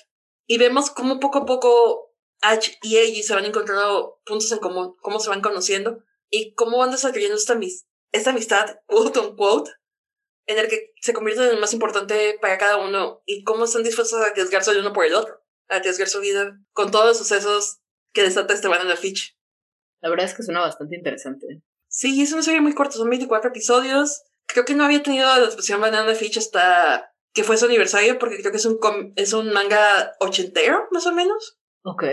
Y 0.46 0.58
vemos 0.58 0.90
cómo 0.90 1.20
poco 1.20 1.38
a 1.38 1.46
poco 1.46 2.14
Ash 2.40 2.70
y 2.82 2.96
Eiji 2.96 3.22
se 3.22 3.34
van 3.34 3.44
encontrando 3.44 4.20
puntos 4.24 4.50
en 4.52 4.58
común, 4.58 4.96
cómo 5.00 5.20
se 5.20 5.30
van 5.30 5.40
conociendo 5.40 6.02
y 6.30 6.54
cómo 6.54 6.78
van 6.78 6.90
desarrollando 6.90 7.36
esta, 7.36 7.58
esta 8.12 8.30
amistad, 8.30 8.78
quote 8.86 9.20
unquote, 9.20 9.70
en 10.46 10.58
el 10.58 10.68
que 10.68 10.92
se 11.00 11.12
convierte 11.12 11.44
en 11.44 11.50
el 11.50 11.60
más 11.60 11.72
importante 11.72 12.38
para 12.40 12.58
cada 12.58 12.76
uno 12.76 13.22
y 13.24 13.44
cómo 13.44 13.64
están 13.64 13.82
dispuestos 13.82 14.20
a 14.20 14.26
arriesgarse 14.26 14.70
el 14.70 14.78
uno 14.78 14.92
por 14.92 15.04
el 15.04 15.14
otro, 15.14 15.42
a 15.68 15.76
arriesgar 15.76 16.08
su 16.08 16.20
vida 16.20 16.58
con 16.72 16.90
todos 16.90 17.06
los 17.06 17.18
sucesos 17.18 17.80
que 18.12 18.22
desata 18.22 18.54
este 18.54 18.68
Banana 18.68 18.96
Fish. 18.96 19.38
La 20.00 20.10
verdad 20.10 20.26
es 20.26 20.34
que 20.34 20.42
suena 20.42 20.60
bastante 20.60 20.96
interesante. 20.96 21.62
Sí, 21.94 22.20
es 22.20 22.32
una 22.32 22.42
serie 22.42 22.60
muy 22.60 22.74
corta, 22.74 22.96
son 22.96 23.08
24 23.08 23.50
episodios. 23.50 24.22
Creo 24.46 24.64
que 24.64 24.74
no 24.74 24.84
había 24.84 25.02
tenido 25.02 25.26
la 25.26 25.44
expresión 25.44 25.80
Banana 25.80 26.14
Fish 26.14 26.38
hasta 26.38 27.12
que 27.32 27.44
fue 27.44 27.56
su 27.56 27.64
aniversario, 27.64 28.18
porque 28.18 28.38
creo 28.38 28.50
que 28.50 28.58
es 28.58 28.66
un, 28.66 28.78
es 29.16 29.32
un 29.32 29.52
manga 29.52 30.14
ochentero, 30.20 30.86
más 30.90 31.06
o 31.06 31.12
menos. 31.12 31.58
Ok. 31.84 32.04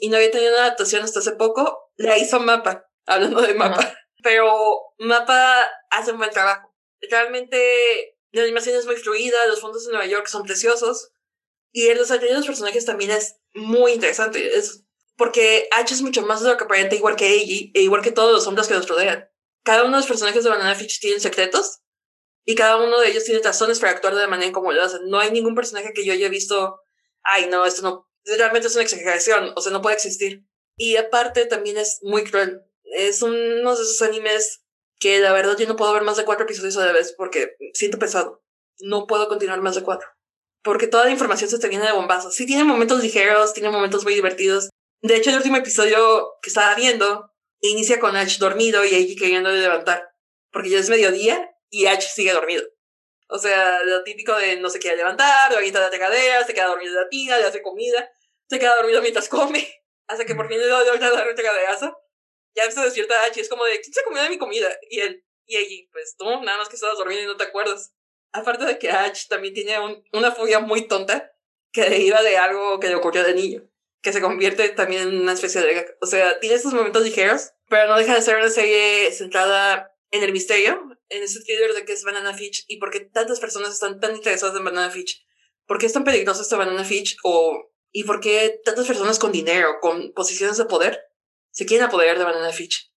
Y 0.00 0.08
no 0.08 0.16
había 0.16 0.30
tenido 0.30 0.52
una 0.52 0.66
adaptación 0.66 1.02
hasta 1.02 1.20
hace 1.20 1.32
poco. 1.32 1.90
La 1.96 2.18
hizo 2.18 2.38
Mapa, 2.40 2.88
hablando 3.06 3.40
de 3.40 3.54
Mapa. 3.54 3.94
Pero 4.22 4.52
Mapa 4.98 5.68
hace 5.90 6.12
un 6.12 6.18
buen 6.18 6.30
trabajo 6.30 6.68
realmente 7.10 8.16
la 8.32 8.42
animación 8.42 8.76
es 8.76 8.86
muy 8.86 8.96
fluida, 8.96 9.46
los 9.46 9.60
fondos 9.60 9.84
de 9.84 9.92
Nueva 9.92 10.06
York 10.06 10.26
son 10.26 10.42
preciosos 10.42 11.12
y 11.72 11.88
el 11.88 11.98
desarrollo 11.98 12.32
de 12.32 12.38
los 12.38 12.46
personajes 12.46 12.84
también 12.84 13.10
es 13.10 13.36
muy 13.54 13.92
interesante. 13.92 14.56
Es 14.56 14.84
porque 15.18 15.68
H 15.72 15.92
es 15.92 16.00
mucho 16.00 16.22
más 16.22 16.46
aparenta, 16.46 16.94
igual 16.94 17.16
que 17.16 17.26
Eiji, 17.26 17.72
e 17.74 17.82
igual 17.82 18.02
que 18.02 18.12
todos 18.12 18.32
los 18.32 18.46
hombres 18.46 18.68
que 18.68 18.74
los 18.74 18.88
rodean. 18.88 19.28
Cada 19.64 19.82
uno 19.82 19.96
de 19.96 19.98
los 19.98 20.06
personajes 20.06 20.44
de 20.44 20.50
Banana 20.50 20.76
Fish 20.76 21.00
tienen 21.00 21.20
secretos 21.20 21.80
y 22.44 22.54
cada 22.54 22.76
uno 22.76 23.00
de 23.00 23.10
ellos 23.10 23.24
tiene 23.24 23.42
razones 23.42 23.80
para 23.80 23.92
actuar 23.92 24.14
de 24.14 24.22
la 24.22 24.28
manera 24.28 24.46
en 24.46 24.52
como 24.52 24.72
lo 24.72 24.80
hacen. 24.80 25.00
No 25.08 25.18
hay 25.18 25.32
ningún 25.32 25.56
personaje 25.56 25.92
que 25.92 26.04
yo 26.04 26.12
haya 26.12 26.28
visto, 26.28 26.80
ay, 27.24 27.48
no, 27.50 27.66
esto 27.66 27.82
no, 27.82 28.08
realmente 28.24 28.68
es 28.68 28.74
una 28.74 28.84
exageración, 28.84 29.52
o 29.56 29.60
sea, 29.60 29.72
no 29.72 29.82
puede 29.82 29.96
existir. 29.96 30.44
Y 30.76 30.96
aparte 30.96 31.46
también 31.46 31.76
es 31.76 31.98
muy 32.02 32.22
cruel. 32.22 32.62
Es 32.84 33.20
uno 33.20 33.34
de 33.76 33.82
esos 33.82 34.00
animes 34.02 34.62
que 35.00 35.18
la 35.18 35.32
verdad 35.32 35.56
yo 35.58 35.66
no 35.66 35.74
puedo 35.74 35.92
ver 35.92 36.02
más 36.02 36.16
de 36.16 36.24
cuatro 36.24 36.44
episodios 36.44 36.76
a 36.76 36.86
la 36.86 36.92
vez 36.92 37.12
porque 37.12 37.56
siento 37.74 37.98
pesado. 37.98 38.44
No 38.78 39.08
puedo 39.08 39.28
continuar 39.28 39.60
más 39.60 39.74
de 39.74 39.82
cuatro. 39.82 40.08
Porque 40.62 40.86
toda 40.86 41.04
la 41.04 41.10
información 41.10 41.50
se 41.50 41.58
te 41.58 41.68
viene 41.68 41.86
de 41.86 41.92
bombazo. 41.92 42.30
Sí 42.30 42.46
tiene 42.46 42.62
momentos 42.62 43.02
ligeros, 43.02 43.52
tiene 43.52 43.70
momentos 43.70 44.04
muy 44.04 44.14
divertidos. 44.14 44.68
De 45.02 45.16
hecho, 45.16 45.30
el 45.30 45.36
último 45.36 45.56
episodio 45.56 46.38
que 46.42 46.50
estaba 46.50 46.74
viendo 46.74 47.32
inicia 47.60 48.00
con 48.00 48.16
Ash 48.16 48.38
dormido 48.38 48.84
y 48.84 48.94
Eiji 48.94 49.16
queriendo 49.16 49.50
levantar. 49.50 50.08
Porque 50.50 50.70
ya 50.70 50.78
es 50.78 50.90
mediodía 50.90 51.50
y 51.70 51.86
Ash 51.86 52.08
sigue 52.08 52.32
dormido. 52.32 52.64
O 53.28 53.38
sea, 53.38 53.82
lo 53.84 54.02
típico 54.04 54.34
de 54.36 54.56
no 54.56 54.70
se 54.70 54.78
quiere 54.78 54.96
levantar, 54.96 55.52
lo 55.52 55.58
de 55.58 55.70
la 55.70 55.90
regadera, 55.90 56.44
se 56.44 56.54
queda 56.54 56.66
dormido 56.66 56.94
de 56.94 57.00
la 57.02 57.08
tina, 57.08 57.36
le 57.36 57.44
hace 57.44 57.60
comida, 57.60 58.10
se 58.48 58.58
queda 58.58 58.74
dormido 58.76 59.02
mientras 59.02 59.28
come, 59.28 59.68
hasta 60.06 60.24
que 60.24 60.34
por 60.34 60.48
fin 60.48 60.58
le 60.58 60.66
da 60.66 60.78
un 60.80 61.36
regaderazo 61.36 61.94
ya 62.58 62.70
se 62.70 62.80
despierta 62.80 63.24
H, 63.24 63.40
es 63.40 63.48
como 63.48 63.64
de, 63.64 63.80
¿quién 63.80 63.94
se 63.94 64.02
comió 64.02 64.22
de 64.22 64.30
mi 64.30 64.38
comida? 64.38 64.68
Y 64.90 65.00
él, 65.00 65.24
y 65.46 65.56
ella, 65.56 65.88
pues 65.92 66.16
tú, 66.16 66.24
nada 66.24 66.58
más 66.58 66.68
que 66.68 66.76
estabas 66.76 66.98
dormido 66.98 67.22
y 67.22 67.26
no 67.26 67.36
te 67.36 67.44
acuerdas. 67.44 67.94
Aparte 68.32 68.64
de 68.64 68.78
que 68.78 68.90
H 68.90 69.26
también 69.28 69.54
tiene 69.54 69.78
un, 69.78 70.04
una 70.12 70.32
fobia 70.32 70.60
muy 70.60 70.86
tonta 70.86 71.32
que 71.72 71.82
deriva 71.88 72.22
de 72.22 72.36
algo 72.36 72.80
que 72.80 72.88
le 72.88 72.96
ocurrió 72.96 73.22
de 73.22 73.34
niño, 73.34 73.70
que 74.00 74.12
se 74.12 74.20
convierte 74.20 74.68
también 74.70 75.02
en 75.02 75.20
una 75.20 75.32
especie 75.32 75.60
de... 75.60 75.96
O 76.00 76.06
sea, 76.06 76.38
tiene 76.40 76.56
estos 76.56 76.74
momentos 76.74 77.02
ligeros, 77.02 77.52
pero 77.68 77.88
no 77.88 77.98
deja 77.98 78.14
de 78.14 78.22
ser 78.22 78.36
una 78.36 78.50
serie 78.50 79.10
centrada 79.12 79.92
en 80.10 80.22
el 80.22 80.32
misterio, 80.32 80.80
en 81.08 81.22
ese 81.22 81.40
thriller 81.40 81.74
de 81.74 81.84
que 81.84 81.92
es 81.92 82.04
Banana 82.04 82.34
Fish 82.34 82.64
y 82.68 82.78
por 82.78 82.90
qué 82.90 83.00
tantas 83.00 83.40
personas 83.40 83.72
están 83.72 84.00
tan 84.00 84.16
interesadas 84.16 84.56
en 84.56 84.64
Banana 84.64 84.90
Fish. 84.90 85.24
¿Por 85.66 85.78
qué 85.78 85.86
es 85.86 85.92
tan 85.92 86.04
peligroso 86.04 86.42
este 86.42 86.56
Banana 86.56 86.84
Fish? 86.84 87.16
O, 87.24 87.70
¿Y 87.90 88.04
por 88.04 88.20
qué 88.20 88.60
tantas 88.64 88.86
personas 88.86 89.18
con 89.18 89.32
dinero, 89.32 89.76
con 89.80 90.12
posiciones 90.12 90.56
de 90.56 90.64
poder, 90.64 91.00
se 91.50 91.66
quieren 91.66 91.86
apoderar 91.86 92.18
de 92.18 92.24
Banana 92.24 92.50
Fish. 92.50 92.92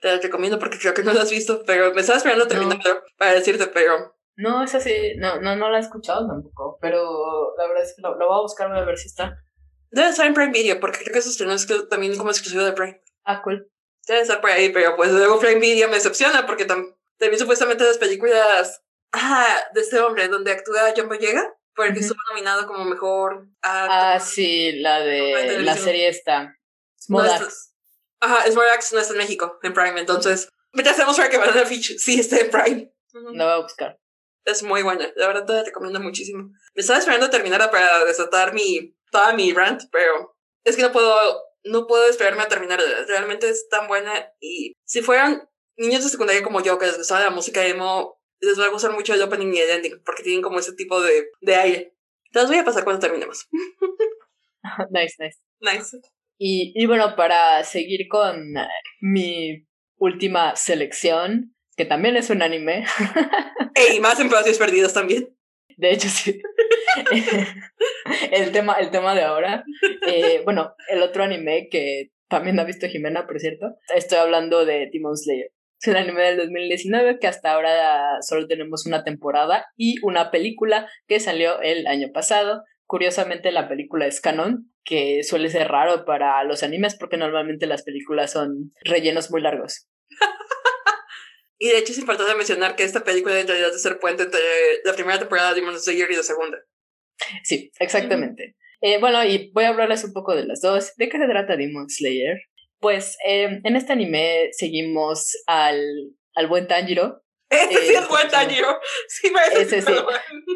Te 0.00 0.08
la 0.08 0.20
recomiendo 0.20 0.58
porque 0.58 0.78
creo 0.78 0.94
que 0.94 1.02
no 1.02 1.12
la 1.12 1.22
has 1.22 1.30
visto, 1.30 1.62
pero 1.66 1.92
me 1.92 2.00
estaba 2.00 2.18
esperando 2.18 2.46
terminarlo 2.46 3.02
para 3.16 3.32
decirte, 3.32 3.66
pero... 3.66 4.14
No, 4.36 4.62
esa 4.62 4.78
sí, 4.78 5.14
no, 5.16 5.40
no, 5.40 5.56
no 5.56 5.68
la 5.68 5.78
he 5.78 5.80
escuchado 5.80 6.26
tampoco, 6.28 6.78
pero 6.80 7.54
la 7.56 7.66
verdad 7.66 7.82
es 7.82 7.94
que 7.96 8.02
lo, 8.02 8.16
lo 8.16 8.28
voy 8.28 8.38
a 8.38 8.42
buscar, 8.42 8.68
voy 8.68 8.78
a 8.78 8.84
ver 8.84 8.96
si 8.96 9.08
está. 9.08 9.36
Debe 9.90 10.08
estar 10.08 10.26
en 10.26 10.34
Prime 10.34 10.52
Video, 10.52 10.80
porque 10.80 10.98
creo 11.00 11.12
que 11.12 11.18
eso 11.18 11.30
estrenó 11.30 11.56
también 11.88 12.16
como 12.16 12.30
exclusivo 12.30 12.64
de 12.64 12.72
Prime. 12.72 13.02
Ah, 13.24 13.42
cool. 13.42 13.70
Debe 14.06 14.20
estar 14.20 14.40
por 14.40 14.50
ahí, 14.50 14.70
pero 14.70 14.96
pues 14.96 15.10
luego 15.10 15.38
Prime 15.38 15.60
Video 15.60 15.88
me 15.88 15.96
decepciona 15.96 16.46
porque 16.46 16.64
también 16.64 17.38
supuestamente 17.38 17.84
las 17.84 17.98
películas 17.98 18.82
ah, 19.12 19.56
de 19.74 19.80
este 19.80 19.98
hombre 20.00 20.28
donde 20.28 20.52
actúa 20.52 20.92
John 20.96 21.08
Boyega, 21.08 21.54
porque 21.74 22.00
estuvo 22.00 22.18
nominado 22.30 22.66
como 22.66 22.84
mejor 22.84 23.48
Ah, 23.62 24.18
sí, 24.20 24.72
la 24.80 25.00
de 25.00 25.60
la 25.60 25.76
serie 25.76 26.08
esta. 26.08 26.54
Small 26.96 27.26
no, 27.26 27.48
Ajá, 28.20 28.50
Small 28.50 28.66
Axe 28.74 28.94
no 28.94 29.00
está 29.00 29.12
en 29.12 29.18
México, 29.18 29.58
en 29.62 29.72
Prime, 29.72 30.00
entonces 30.00 30.48
me 30.72 30.82
hacemos 30.82 31.16
para 31.16 31.30
que 31.30 31.38
Banana 31.38 31.64
Fish 31.64 31.96
sí 31.98 32.20
esté 32.20 32.44
en 32.44 32.50
Prime. 32.50 32.92
La 33.32 33.44
voy 33.44 33.54
a 33.54 33.62
buscar. 33.62 33.98
Es 34.44 34.62
muy 34.62 34.82
buena, 34.82 35.06
la 35.16 35.26
verdad 35.26 35.44
te 35.44 35.52
la 35.52 35.64
recomiendo 35.64 36.00
muchísimo. 36.00 36.50
Me 36.74 36.80
estaba 36.80 36.98
esperando 36.98 37.30
terminar 37.30 37.70
para 37.70 38.04
desatar 38.04 38.54
mi, 38.54 38.96
toda 39.18 39.32
mi 39.34 39.52
rant, 39.52 39.82
pero 39.90 40.36
es 40.64 40.76
que 40.76 40.82
no 40.82 40.92
puedo, 40.92 41.14
no 41.64 41.86
puedo 41.86 42.08
esperarme 42.08 42.42
a 42.42 42.48
terminar. 42.48 42.80
Realmente 43.06 43.48
es 43.48 43.68
tan 43.68 43.88
buena 43.88 44.32
y 44.40 44.74
si 44.84 45.02
fueran 45.02 45.48
niños 45.76 46.04
de 46.04 46.10
secundaria 46.10 46.42
como 46.42 46.62
yo 46.62 46.78
que 46.78 46.86
les 46.86 46.98
gustaba 46.98 47.24
la 47.24 47.30
música 47.30 47.66
emo, 47.66 48.20
les 48.40 48.58
va 48.58 48.66
a 48.66 48.70
gustar 48.70 48.92
mucho 48.92 49.14
el 49.14 49.22
opening 49.22 49.52
y 49.52 49.58
el 49.58 49.70
ending 49.70 50.02
porque 50.04 50.22
tienen 50.22 50.42
como 50.42 50.60
ese 50.60 50.74
tipo 50.74 51.00
de, 51.00 51.30
de 51.40 51.54
aire. 51.56 51.94
Te 52.30 52.40
las 52.40 52.48
voy 52.48 52.58
a 52.58 52.64
pasar 52.64 52.84
cuando 52.84 53.00
terminemos. 53.00 53.48
nice, 54.90 55.16
nice. 55.18 55.38
Nice. 55.60 55.98
Y, 56.38 56.72
y 56.80 56.86
bueno, 56.86 57.16
para 57.16 57.64
seguir 57.64 58.06
con 58.08 58.54
mi 59.00 59.66
última 59.96 60.54
selección, 60.54 61.56
que 61.76 61.84
también 61.84 62.16
es 62.16 62.30
un 62.30 62.42
anime. 62.42 62.84
y 63.94 63.98
más 63.98 64.20
en 64.20 64.26
Espacios 64.26 64.58
Perdidos 64.58 64.92
también. 64.92 65.36
De 65.88 65.92
hecho, 65.92 66.08
sí. 66.08 66.42
el, 68.32 68.50
tema, 68.50 68.74
el 68.74 68.90
tema 68.90 69.14
de 69.14 69.22
ahora. 69.22 69.64
Eh, 70.08 70.42
bueno, 70.44 70.74
el 70.88 71.02
otro 71.02 71.22
anime 71.22 71.68
que 71.70 72.10
también 72.28 72.58
ha 72.58 72.64
visto 72.64 72.88
Jimena, 72.88 73.26
por 73.26 73.38
cierto. 73.38 73.76
Estoy 73.94 74.18
hablando 74.18 74.64
de 74.64 74.90
Demon 74.92 75.16
Slayer. 75.16 75.52
Es 75.80 75.86
un 75.86 75.96
anime 75.96 76.22
del 76.22 76.38
2019 76.38 77.20
que 77.20 77.28
hasta 77.28 77.52
ahora 77.52 78.20
solo 78.22 78.48
tenemos 78.48 78.86
una 78.86 79.04
temporada 79.04 79.66
y 79.76 79.94
una 80.02 80.32
película 80.32 80.90
que 81.06 81.20
salió 81.20 81.60
el 81.60 81.86
año 81.86 82.08
pasado. 82.12 82.64
Curiosamente 82.84 83.52
la 83.52 83.68
película 83.68 84.06
es 84.06 84.20
canon, 84.20 84.72
que 84.82 85.22
suele 85.22 85.48
ser 85.48 85.68
raro 85.68 86.04
para 86.04 86.42
los 86.42 86.64
animes 86.64 86.96
porque 86.96 87.18
normalmente 87.18 87.66
las 87.66 87.84
películas 87.84 88.32
son 88.32 88.72
rellenos 88.82 89.30
muy 89.30 89.40
largos. 89.42 89.88
Y 91.58 91.68
de 91.68 91.78
hecho 91.78 91.92
es 91.92 91.98
importante 91.98 92.34
mencionar 92.34 92.76
que 92.76 92.84
esta 92.84 93.04
película 93.04 93.38
en 93.38 93.48
realidad 93.48 93.74
es 93.74 93.82
ser 93.82 93.98
puente 93.98 94.24
entre 94.24 94.40
la 94.84 94.94
primera 94.94 95.18
temporada 95.18 95.52
de 95.52 95.60
Demon 95.60 95.78
Slayer 95.78 96.10
y 96.10 96.16
la 96.16 96.22
segunda. 96.22 96.58
Sí, 97.42 97.72
exactamente. 97.80 98.56
Eh, 98.80 98.98
bueno, 98.98 99.24
y 99.24 99.50
voy 99.52 99.64
a 99.64 99.68
hablarles 99.68 100.04
un 100.04 100.12
poco 100.12 100.36
de 100.36 100.44
las 100.44 100.60
dos. 100.60 100.92
¿De 100.96 101.08
qué 101.08 101.18
se 101.18 101.26
trata 101.26 101.56
Demon 101.56 101.88
Slayer? 101.88 102.38
Pues 102.80 103.16
em, 103.24 103.60
en 103.64 103.76
este 103.76 103.92
anime 103.92 104.50
seguimos 104.52 105.36
al, 105.46 105.80
al 106.34 106.46
buen 106.46 106.68
Tanjiro. 106.68 107.22
Ese 107.50 107.86
sí 107.86 107.94
es 107.94 108.08
buen 108.08 108.28
Tanjiro. 108.28 108.78
Sí, 109.08 109.32
ese, 109.56 109.82
sí, 109.82 109.92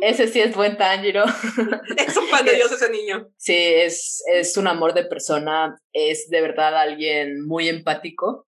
ese 0.03 0.29
sí 0.29 0.41
es 0.41 0.55
buen 0.55 0.77
Tanjiro. 0.77 1.25
Es 1.97 2.17
un 2.17 2.31
pan 2.31 2.45
de 2.45 2.55
Dios 2.55 2.71
ese 2.71 2.91
niño. 2.91 3.29
Sí, 3.39 3.57
es, 3.57 4.23
es 4.33 4.57
un 4.57 4.69
amor 4.69 4.95
de 4.95 5.05
persona. 5.05 5.75
Es 5.93 6.29
de 6.29 6.41
verdad 6.43 6.77
alguien 6.77 7.45
muy 7.45 7.69
empático. 7.69 8.47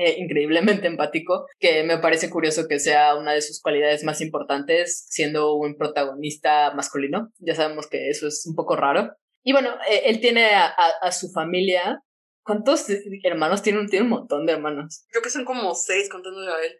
Eh, 0.00 0.14
increíblemente 0.18 0.86
empático, 0.86 1.46
que 1.58 1.82
me 1.82 1.98
parece 1.98 2.30
curioso 2.30 2.68
que 2.68 2.78
sea 2.78 3.16
una 3.16 3.32
de 3.32 3.42
sus 3.42 3.60
cualidades 3.60 4.04
más 4.04 4.20
importantes, 4.20 5.06
siendo 5.10 5.54
un 5.54 5.76
protagonista 5.76 6.72
masculino. 6.72 7.32
Ya 7.38 7.56
sabemos 7.56 7.88
que 7.88 8.08
eso 8.08 8.28
es 8.28 8.46
un 8.46 8.54
poco 8.54 8.76
raro. 8.76 9.12
Y 9.42 9.52
bueno, 9.52 9.70
eh, 9.90 10.02
él 10.04 10.20
tiene 10.20 10.54
a, 10.54 10.68
a, 11.02 11.10
su 11.10 11.30
familia 11.30 12.00
¿Cuántos 12.48 12.86
hermanos 13.24 13.60
tiene? 13.60 13.86
Tiene 13.88 14.04
un 14.04 14.10
montón 14.10 14.46
de 14.46 14.54
hermanos. 14.54 15.04
Creo 15.10 15.22
que 15.22 15.28
son 15.28 15.44
como 15.44 15.74
seis 15.74 16.08
contándole 16.08 16.50
a 16.50 16.64
él. 16.64 16.78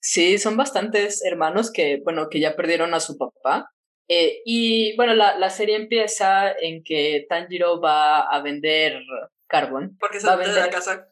Sí, 0.00 0.38
son 0.38 0.56
bastantes 0.56 1.24
hermanos 1.24 1.72
que, 1.72 2.00
bueno, 2.04 2.28
que 2.30 2.38
ya 2.38 2.54
perdieron 2.54 2.94
a 2.94 3.00
su 3.00 3.18
papá. 3.18 3.72
Eh, 4.06 4.40
y 4.44 4.94
bueno, 4.94 5.14
la, 5.14 5.36
la, 5.36 5.50
serie 5.50 5.74
empieza 5.74 6.52
en 6.52 6.84
que 6.84 7.26
Tanjiro 7.28 7.80
va 7.80 8.20
a 8.20 8.40
vender 8.40 9.00
carbón. 9.48 9.96
Porque 9.98 10.20
se 10.20 10.28
va 10.28 10.34
a 10.34 10.36
vender 10.36 10.54
la 10.54 10.70
casa. 10.70 11.08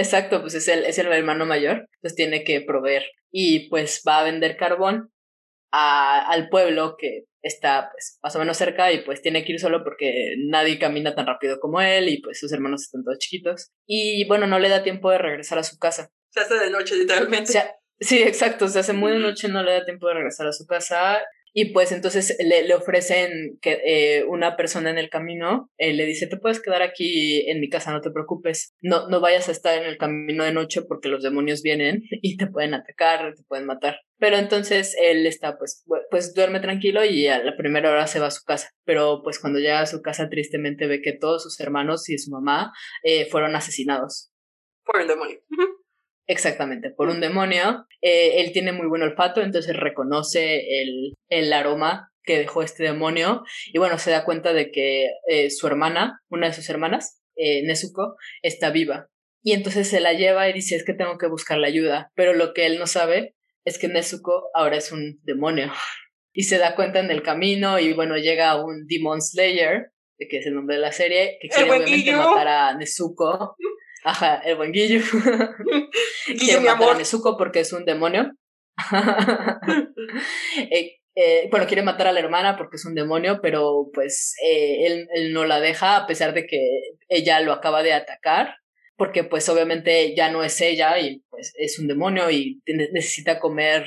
Exacto, 0.00 0.40
pues 0.40 0.54
es 0.54 0.66
el, 0.68 0.84
es 0.84 0.98
el 0.98 1.08
hermano 1.08 1.44
mayor, 1.44 1.86
entonces 1.96 2.16
tiene 2.16 2.42
que 2.42 2.62
proveer. 2.62 3.04
Y 3.30 3.68
pues 3.68 4.02
va 4.08 4.20
a 4.20 4.24
vender 4.24 4.56
carbón 4.56 5.12
a, 5.72 6.26
al 6.26 6.48
pueblo 6.48 6.96
que 6.98 7.24
está 7.42 7.90
pues 7.92 8.18
más 8.22 8.34
o 8.34 8.38
menos 8.38 8.56
cerca 8.56 8.90
y 8.92 9.04
pues 9.04 9.20
tiene 9.20 9.44
que 9.44 9.52
ir 9.52 9.60
solo 9.60 9.84
porque 9.84 10.36
nadie 10.38 10.78
camina 10.78 11.14
tan 11.14 11.26
rápido 11.26 11.60
como 11.60 11.82
él 11.82 12.08
y 12.08 12.22
pues 12.22 12.40
sus 12.40 12.50
hermanos 12.50 12.84
están 12.84 13.04
todos 13.04 13.18
chiquitos. 13.18 13.72
Y 13.86 14.26
bueno, 14.26 14.46
no 14.46 14.58
le 14.58 14.70
da 14.70 14.82
tiempo 14.82 15.10
de 15.10 15.18
regresar 15.18 15.58
a 15.58 15.64
su 15.64 15.78
casa. 15.78 16.10
Se 16.30 16.40
hace 16.40 16.54
de 16.54 16.70
noche 16.70 16.96
literalmente. 16.96 17.52
sí, 18.00 18.22
exacto, 18.22 18.68
se 18.68 18.78
hace 18.78 18.94
muy 18.94 19.12
de 19.12 19.18
noche, 19.18 19.48
no 19.48 19.62
le 19.62 19.72
da 19.72 19.84
tiempo 19.84 20.08
de 20.08 20.14
regresar 20.14 20.46
a 20.46 20.52
su 20.52 20.64
casa 20.66 21.20
y 21.52 21.72
pues 21.72 21.92
entonces 21.92 22.36
le, 22.40 22.62
le 22.62 22.74
ofrecen 22.74 23.58
que 23.60 23.80
eh, 23.84 24.24
una 24.24 24.56
persona 24.56 24.90
en 24.90 24.98
el 24.98 25.10
camino 25.10 25.70
eh, 25.78 25.92
le 25.92 26.06
dice, 26.06 26.26
te 26.26 26.36
puedes 26.36 26.60
quedar 26.60 26.82
aquí 26.82 27.48
en 27.50 27.60
mi 27.60 27.68
casa, 27.68 27.92
no 27.92 28.00
te 28.00 28.10
preocupes, 28.10 28.74
no, 28.80 29.08
no 29.08 29.20
vayas 29.20 29.48
a 29.48 29.52
estar 29.52 29.76
en 29.76 29.84
el 29.84 29.98
camino 29.98 30.44
de 30.44 30.52
noche 30.52 30.82
porque 30.82 31.08
los 31.08 31.22
demonios 31.22 31.62
vienen 31.62 32.02
y 32.10 32.36
te 32.36 32.46
pueden 32.46 32.74
atacar, 32.74 33.34
te 33.34 33.42
pueden 33.44 33.66
matar. 33.66 34.00
Pero 34.18 34.36
entonces 34.36 34.94
él 35.00 35.26
está, 35.26 35.56
pues, 35.56 35.84
pues 36.10 36.34
duerme 36.34 36.60
tranquilo 36.60 37.04
y 37.04 37.26
a 37.26 37.42
la 37.42 37.56
primera 37.56 37.90
hora 37.90 38.06
se 38.06 38.20
va 38.20 38.26
a 38.26 38.30
su 38.30 38.44
casa. 38.44 38.70
Pero 38.84 39.22
pues 39.22 39.38
cuando 39.38 39.58
llega 39.58 39.80
a 39.80 39.86
su 39.86 40.02
casa 40.02 40.28
tristemente 40.28 40.86
ve 40.86 41.00
que 41.00 41.12
todos 41.12 41.42
sus 41.42 41.58
hermanos 41.60 42.08
y 42.08 42.18
su 42.18 42.30
mamá 42.30 42.72
eh, 43.02 43.26
fueron 43.30 43.56
asesinados. 43.56 44.30
Por 44.84 45.00
el 45.00 45.08
demonio. 45.08 45.40
Exactamente, 46.30 46.90
por 46.90 47.08
un 47.08 47.20
demonio. 47.20 47.88
Eh, 48.02 48.40
él 48.40 48.52
tiene 48.52 48.70
muy 48.70 48.86
buen 48.86 49.02
olfato, 49.02 49.42
entonces 49.42 49.76
reconoce 49.76 50.80
el, 50.80 51.14
el, 51.28 51.52
aroma 51.52 52.12
que 52.22 52.38
dejó 52.38 52.62
este 52.62 52.84
demonio 52.84 53.42
y 53.72 53.78
bueno, 53.78 53.98
se 53.98 54.12
da 54.12 54.24
cuenta 54.24 54.52
de 54.52 54.70
que 54.70 55.08
eh, 55.26 55.50
su 55.50 55.66
hermana, 55.66 56.20
una 56.28 56.46
de 56.46 56.52
sus 56.52 56.70
hermanas, 56.70 57.20
eh, 57.34 57.64
Nezuko, 57.64 58.14
está 58.42 58.70
viva. 58.70 59.08
Y 59.42 59.54
entonces 59.54 59.88
se 59.88 59.98
la 59.98 60.12
lleva 60.12 60.48
y 60.48 60.52
dice, 60.52 60.76
es 60.76 60.84
que 60.84 60.94
tengo 60.94 61.18
que 61.18 61.26
buscar 61.26 61.58
la 61.58 61.66
ayuda, 61.66 62.12
pero 62.14 62.32
lo 62.32 62.54
que 62.54 62.64
él 62.64 62.78
no 62.78 62.86
sabe 62.86 63.34
es 63.64 63.80
que 63.80 63.88
Nezuko 63.88 64.50
ahora 64.54 64.76
es 64.76 64.92
un 64.92 65.18
demonio. 65.24 65.72
Y 66.32 66.44
se 66.44 66.58
da 66.58 66.76
cuenta 66.76 67.00
en 67.00 67.10
el 67.10 67.24
camino 67.24 67.80
y 67.80 67.92
bueno, 67.92 68.16
llega 68.16 68.64
un 68.64 68.86
Demon 68.86 69.20
Slayer, 69.20 69.90
que 70.16 70.38
es 70.38 70.46
el 70.46 70.54
nombre 70.54 70.76
de 70.76 70.82
la 70.82 70.92
serie, 70.92 71.38
que 71.40 71.48
quiere 71.48 71.68
obviamente 71.72 72.14
matar 72.14 72.46
a 72.46 72.76
Nezuko. 72.76 73.56
Ajá, 74.04 74.40
el 74.44 74.56
buen 74.56 74.72
Guillo. 74.72 75.00
Guillo, 76.26 76.60
mi 76.60 76.68
amor. 76.68 76.94
A 76.94 76.98
Nezuko 76.98 77.36
porque 77.36 77.60
es 77.60 77.72
un 77.72 77.84
demonio. 77.84 78.32
eh, 80.70 80.96
eh, 81.14 81.48
bueno, 81.50 81.66
quiere 81.66 81.82
matar 81.82 82.06
a 82.08 82.12
la 82.12 82.20
hermana 82.20 82.56
porque 82.56 82.76
es 82.76 82.86
un 82.86 82.94
demonio, 82.94 83.40
pero 83.42 83.90
pues 83.92 84.34
eh, 84.42 84.86
él, 84.86 85.08
él, 85.14 85.32
no 85.32 85.44
la 85.44 85.60
deja 85.60 85.96
a 85.96 86.06
pesar 86.06 86.32
de 86.32 86.46
que 86.46 86.60
ella 87.08 87.40
lo 87.40 87.52
acaba 87.52 87.82
de 87.82 87.92
atacar, 87.92 88.54
porque 88.96 89.24
pues 89.24 89.48
obviamente 89.48 90.14
ya 90.14 90.30
no 90.30 90.42
es 90.42 90.60
ella 90.60 90.98
y 90.98 91.22
pues 91.28 91.52
es 91.58 91.78
un 91.78 91.88
demonio 91.88 92.30
y 92.30 92.62
necesita 92.66 93.38
comer 93.38 93.86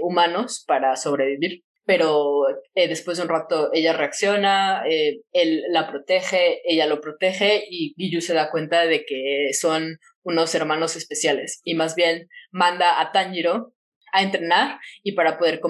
humanos 0.00 0.64
para 0.66 0.96
sobrevivir 0.96 1.62
pero 1.84 2.44
eh, 2.74 2.88
después 2.88 3.16
de 3.16 3.24
un 3.24 3.28
rato 3.28 3.70
ella 3.72 3.92
reacciona, 3.92 4.84
eh, 4.88 5.20
él 5.32 5.62
la 5.70 5.88
protege, 5.88 6.60
ella 6.64 6.86
lo 6.86 7.00
protege 7.00 7.64
y 7.68 7.94
Giyu 7.96 8.20
se 8.20 8.34
da 8.34 8.50
cuenta 8.50 8.86
de 8.86 9.04
que 9.04 9.50
son 9.52 9.98
unos 10.22 10.54
hermanos 10.54 10.96
especiales 10.96 11.60
y 11.64 11.74
más 11.74 11.94
bien 11.94 12.28
manda 12.50 13.00
a 13.00 13.12
Tanjiro 13.12 13.74
a 14.12 14.22
entrenar 14.22 14.78
y 15.02 15.12
para 15.12 15.38
poder 15.38 15.60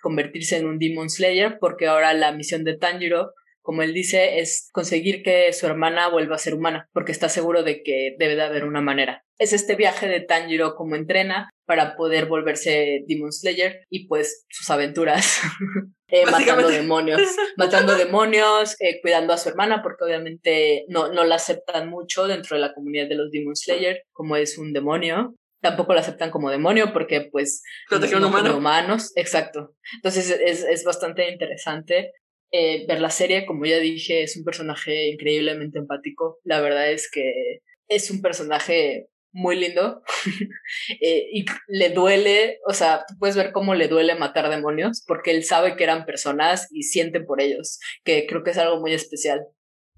convertirse 0.00 0.56
en 0.56 0.66
un 0.66 0.78
Demon 0.78 1.08
Slayer 1.08 1.58
porque 1.60 1.86
ahora 1.86 2.12
la 2.12 2.32
misión 2.32 2.64
de 2.64 2.76
Tanjiro 2.76 3.32
como 3.62 3.82
él 3.82 3.94
dice, 3.94 4.40
es 4.40 4.68
conseguir 4.72 5.22
que 5.22 5.52
su 5.52 5.66
hermana 5.66 6.08
vuelva 6.08 6.34
a 6.34 6.38
ser 6.38 6.54
humana, 6.54 6.90
porque 6.92 7.12
está 7.12 7.28
seguro 7.28 7.62
de 7.62 7.82
que 7.82 8.16
debe 8.18 8.34
de 8.34 8.42
haber 8.42 8.64
una 8.64 8.80
manera. 8.80 9.24
Es 9.42 9.52
este 9.52 9.74
viaje 9.74 10.06
de 10.06 10.20
Tanjiro 10.20 10.76
como 10.76 10.94
entrena 10.94 11.50
para 11.66 11.96
poder 11.96 12.26
volverse 12.26 13.02
Demon 13.08 13.32
Slayer 13.32 13.84
y 13.90 14.06
pues 14.06 14.44
sus 14.48 14.70
aventuras 14.70 15.40
eh, 16.08 16.26
matando 16.26 16.68
demonios, 16.68 17.20
matando 17.56 17.96
demonios, 17.96 18.76
eh, 18.80 19.00
cuidando 19.02 19.32
a 19.32 19.38
su 19.38 19.48
hermana 19.48 19.82
porque 19.82 20.04
obviamente 20.04 20.84
no, 20.86 21.12
no 21.12 21.24
la 21.24 21.34
aceptan 21.34 21.90
mucho 21.90 22.28
dentro 22.28 22.54
de 22.54 22.60
la 22.60 22.72
comunidad 22.72 23.08
de 23.08 23.16
los 23.16 23.32
Demon 23.32 23.56
Slayer 23.56 24.02
como 24.12 24.36
es 24.36 24.58
un 24.58 24.72
demonio. 24.72 25.34
Tampoco 25.60 25.92
la 25.92 26.02
aceptan 26.02 26.30
como 26.30 26.48
demonio 26.48 26.92
porque 26.92 27.28
pues 27.32 27.62
no 27.90 28.28
humano. 28.28 28.56
humanos, 28.56 29.10
exacto. 29.16 29.74
Entonces 29.96 30.30
es, 30.30 30.62
es 30.62 30.84
bastante 30.84 31.28
interesante 31.28 32.12
eh, 32.52 32.86
ver 32.86 33.00
la 33.00 33.10
serie, 33.10 33.44
como 33.44 33.64
ya 33.64 33.78
dije, 33.78 34.22
es 34.22 34.36
un 34.36 34.44
personaje 34.44 35.08
increíblemente 35.08 35.78
empático. 35.78 36.38
La 36.44 36.60
verdad 36.60 36.92
es 36.92 37.10
que 37.10 37.62
es 37.88 38.10
un 38.10 38.20
personaje 38.20 39.08
muy 39.32 39.56
lindo. 39.56 40.02
Eh, 41.00 41.28
y 41.32 41.44
le 41.68 41.90
duele, 41.90 42.60
o 42.66 42.72
sea, 42.72 43.04
tú 43.06 43.14
puedes 43.18 43.36
ver 43.36 43.52
cómo 43.52 43.74
le 43.74 43.88
duele 43.88 44.14
matar 44.14 44.48
demonios, 44.48 45.02
porque 45.06 45.30
él 45.30 45.44
sabe 45.44 45.76
que 45.76 45.84
eran 45.84 46.06
personas 46.06 46.68
y 46.70 46.84
siente 46.84 47.20
por 47.20 47.40
ellos, 47.40 47.78
que 48.04 48.26
creo 48.26 48.42
que 48.42 48.50
es 48.50 48.58
algo 48.58 48.80
muy 48.80 48.94
especial. 48.94 49.46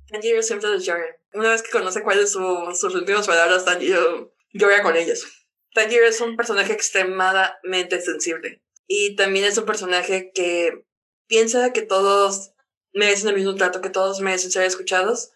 Tanjiro 0.09 0.43
siempre 0.43 0.71
les 0.71 0.85
llora. 0.85 1.05
Una 1.33 1.51
vez 1.51 1.63
que 1.63 1.71
conoce 1.71 2.03
cuáles 2.03 2.33
son 2.33 2.75
sus 2.75 2.95
últimas 2.95 3.27
palabras, 3.27 3.65
Tanjiro 3.65 4.35
llora 4.53 4.83
con 4.83 4.97
ellos. 4.97 5.27
Tanjiro 5.75 6.07
es 6.07 6.21
un 6.21 6.37
personaje 6.37 6.73
extremadamente 6.73 8.01
sensible. 8.01 8.63
Y 8.87 9.17
también 9.17 9.45
es 9.45 9.59
un 9.59 9.65
personaje 9.65 10.33
que 10.35 10.85
piensa 11.27 11.73
que 11.73 11.83
todos 11.83 12.53
merecen 12.93 13.29
el 13.29 13.37
mismo 13.37 13.55
trato, 13.55 13.81
que 13.81 13.91
todos 13.91 14.21
merecen 14.21 14.51
ser 14.51 14.65
escuchados 14.65 15.31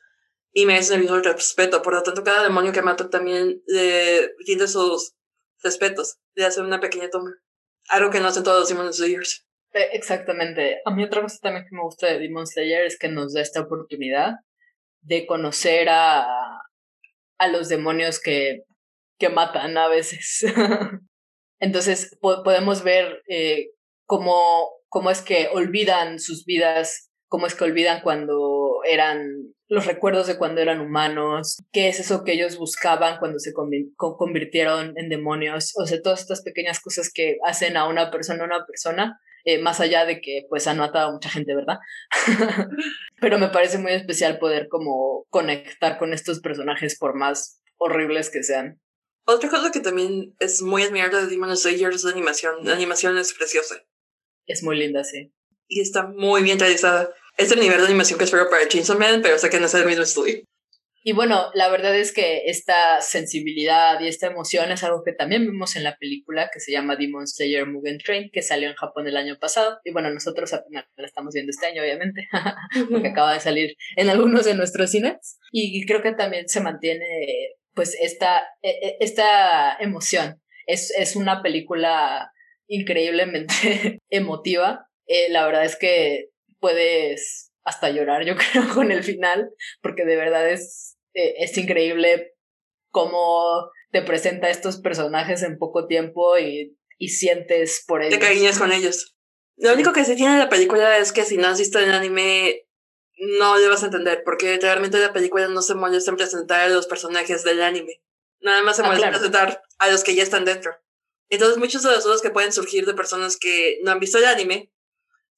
y 0.53 0.67
merecen 0.67 0.97
el 0.97 1.03
mismo 1.03 1.19
respeto. 1.19 1.83
Por 1.83 1.95
lo 1.95 2.03
tanto, 2.03 2.25
cada 2.25 2.43
demonio 2.43 2.73
que 2.73 2.83
mata 2.83 3.11
también 3.11 3.63
le 3.67 4.35
tiene 4.45 4.67
sus 4.67 5.15
respetos, 5.63 6.19
le 6.35 6.45
hace 6.45 6.61
una 6.61 6.81
pequeña 6.81 7.11
toma. 7.11 7.35
Algo 7.89 8.11
que 8.11 8.21
no 8.21 8.29
hacen 8.29 8.45
todos 8.45 8.61
los 8.61 8.69
Demon 8.69 8.93
Slayers. 8.93 9.47
Eh, 9.73 9.91
exactamente. 9.93 10.81
A 10.85 10.91
mí 10.91 11.05
otra 11.05 11.23
cosa 11.23 11.39
también 11.41 11.65
que 11.65 11.75
me 11.75 11.83
gusta 11.83 12.07
de 12.07 12.19
Demon 12.19 12.47
Slayer 12.47 12.85
es 12.85 12.99
que 12.99 13.09
nos 13.09 13.35
da 13.35 13.41
esta 13.41 13.61
oportunidad 13.61 14.35
de 15.01 15.27
conocer 15.27 15.89
a, 15.89 16.27
a 17.39 17.49
los 17.49 17.69
demonios 17.69 18.21
que, 18.21 18.65
que 19.19 19.29
matan 19.29 19.77
a 19.77 19.89
veces. 19.89 20.45
Entonces 21.61 22.17
podemos 22.21 22.83
ver 22.85 23.23
eh, 23.29 23.71
cómo, 24.07 24.71
cómo 24.89 25.11
es 25.11 25.23
que 25.23 25.49
olvidan 25.53 26.19
sus 26.21 26.45
vidas, 26.45 27.11
cómo 27.27 27.47
es 27.47 27.55
que 27.55 27.65
olvidan 27.65 28.01
cuando 28.03 28.39
eran 28.89 29.55
los 29.69 29.87
recuerdos 29.87 30.27
de 30.27 30.39
cuando 30.39 30.61
eran 30.61 30.81
humanos, 30.81 31.63
qué 31.73 31.89
es 31.89 32.01
eso 32.01 32.25
que 32.25 32.33
ellos 32.33 32.57
buscaban 32.57 33.19
cuando 33.19 33.39
se 33.39 33.53
convirtieron 33.53 34.95
en 34.97 35.09
demonios, 35.09 35.73
o 35.77 35.87
sea, 35.87 36.01
todas 36.01 36.21
estas 36.21 36.43
pequeñas 36.43 36.81
cosas 36.81 37.11
que 37.13 37.37
hacen 37.45 37.77
a 37.77 37.87
una 37.87 38.11
persona 38.11 38.45
una 38.45 38.65
persona, 38.67 39.21
eh, 39.45 39.59
más 39.59 39.81
allá 39.81 40.05
de 40.05 40.21
que 40.21 40.47
pues 40.49 40.67
han 40.67 40.79
matado 40.79 41.09
a 41.09 41.13
mucha 41.13 41.31
gente, 41.31 41.55
¿verdad? 41.55 41.79
Pero 43.21 43.39
me 43.39 43.49
parece 43.49 43.79
muy 43.79 43.93
especial 43.93 44.39
poder 44.39 44.69
como 44.69 45.27
conectar 45.31 45.99
con 45.99 46.13
estos 46.13 46.41
personajes 46.41 46.99
por 46.99 47.15
más 47.15 47.61
horribles 47.77 48.31
que 48.31 48.43
sean. 48.43 48.81
Otra 49.27 49.51
cosa 49.51 49.71
que 49.71 49.81
también 49.81 50.35
es 50.41 50.63
muy 50.63 50.83
admirable 50.83 51.19
de 51.19 51.27
Demon 51.27 51.55
Slayer 51.55 51.93
es 51.93 52.05
la 52.05 52.13
animación. 52.13 52.65
La 52.65 52.73
animación 52.73 53.19
es 53.19 53.35
preciosa. 53.35 53.77
Es 54.47 54.63
muy 54.63 54.79
linda, 54.79 55.05
sí. 55.05 55.33
Y 55.67 55.83
está 55.83 56.07
muy 56.07 56.43
bien 56.43 56.59
realizada. 56.59 57.11
Es 57.39 57.53
el 57.53 57.61
nivel 57.61 57.79
de 57.79 57.87
animación 57.87 58.19
que 58.19 58.25
espero 58.25 58.51
para 58.51 58.67
Chainsaw 58.67 58.99
Man, 58.99 59.23
pero 59.23 59.39
sé 59.39 59.49
que 59.49 59.61
no 59.61 59.67
es 59.67 59.75
el 59.75 59.87
mismo 59.87 60.03
estudio. 60.03 60.43
Y 61.05 61.13
bueno, 61.13 61.51
la 61.55 61.69
verdad 61.69 61.97
es 61.97 62.13
que 62.13 62.43
esta 62.47 63.01
sensibilidad 63.01 64.01
y 64.01 64.09
esta 64.09 64.27
emoción 64.27 64.73
es 64.73 64.83
algo 64.83 65.05
que 65.05 65.13
también 65.13 65.47
vimos 65.47 65.77
en 65.77 65.85
la 65.85 65.97
película 65.97 66.51
que 66.53 66.59
se 66.59 66.73
llama 66.73 66.97
Demon 66.97 67.29
Slayer 67.29 67.65
Mugen 67.65 67.99
Train, 67.99 68.31
que 68.33 68.43
salió 68.43 68.69
en 68.69 68.75
Japón 68.75 69.07
el 69.07 69.17
año 69.17 69.39
pasado. 69.39 69.79
Y 69.85 69.93
bueno, 69.93 70.11
nosotros 70.11 70.53
apenas 70.53 70.87
la 70.97 71.07
estamos 71.07 71.33
viendo 71.33 71.51
este 71.51 71.67
año, 71.67 71.81
obviamente, 71.81 72.29
porque 72.91 73.09
acaba 73.09 73.35
de 73.35 73.41
salir 73.41 73.77
en 73.95 74.11
algunos 74.11 74.45
de 74.45 74.55
nuestros 74.55 74.91
cines. 74.91 75.39
Y 75.53 75.87
creo 75.87 76.03
que 76.03 76.13
también 76.13 76.49
se 76.49 76.61
mantiene 76.61 77.07
pues 77.73 77.97
esta, 78.01 78.41
e, 78.63 78.71
e, 78.71 78.97
esta 78.99 79.77
emoción. 79.79 80.43
Es, 80.67 80.91
es 80.91 81.15
una 81.15 81.41
película 81.41 82.33
increíblemente 82.67 84.01
emotiva. 84.11 84.89
Eh, 85.07 85.31
la 85.31 85.47
verdad 85.47 85.65
es 85.65 85.77
que 85.77 86.31
puedes 86.61 87.53
hasta 87.65 87.91
llorar, 87.91 88.25
yo 88.25 88.35
creo, 88.53 88.69
con 88.75 88.91
el 88.91 89.05
final, 89.05 89.51
porque 89.83 90.05
de 90.05 90.17
verdad 90.17 90.49
es, 90.49 90.97
eh, 91.15 91.35
es 91.39 91.57
increíble 91.59 92.35
cómo 92.91 93.71
te 93.91 94.03
presenta 94.03 94.51
estos 94.51 94.81
personajes 94.81 95.43
en 95.43 95.59
poco 95.59 95.87
tiempo 95.87 96.39
y, 96.39 96.77
y 96.99 97.09
sientes 97.09 97.85
por 97.87 98.03
ellos. 98.03 98.19
Te 98.19 98.25
cariñas 98.25 98.59
con 98.59 98.73
ellos. 98.73 99.17
Lo 99.57 99.73
único 99.73 99.93
que 99.93 100.05
se 100.05 100.15
tiene 100.15 100.35
en 100.35 100.39
la 100.39 100.49
película 100.49 100.99
es 100.99 101.13
que 101.13 101.25
si 101.25 101.37
no 101.37 101.49
has 101.49 101.59
visto 101.59 101.79
el 101.79 101.91
anime, 101.91 102.67
no 103.19 103.59
le 103.59 103.69
vas 103.69 103.83
a 103.83 103.87
entender, 103.87 104.23
porque 104.25 104.59
realmente 104.61 104.99
la 104.99 105.13
película 105.13 105.49
no 105.49 105.63
se 105.63 105.75
molesta 105.75 106.11
en 106.11 106.17
presentar 106.17 106.61
a 106.61 106.69
los 106.69 106.87
personajes 106.87 107.43
del 107.43 107.63
anime. 107.63 108.01
Nada 108.41 108.63
más 108.63 108.77
se 108.77 108.83
ah, 108.83 108.87
molesta 108.87 109.09
en 109.09 109.15
presentar 109.15 109.63
a 109.79 109.91
los 109.91 110.05
que 110.05 110.15
ya 110.15 110.23
están 110.23 110.45
dentro. 110.45 110.73
Entonces, 111.29 111.59
muchos 111.59 111.83
de 111.83 111.91
los 111.91 112.05
dudas 112.05 112.23
que 112.23 112.31
pueden 112.31 112.53
surgir 112.53 112.87
de 112.87 112.95
personas 112.95 113.37
que 113.37 113.81
no 113.83 113.91
han 113.91 114.01
visto 114.01 114.19
el 114.19 114.25
anime 114.27 114.73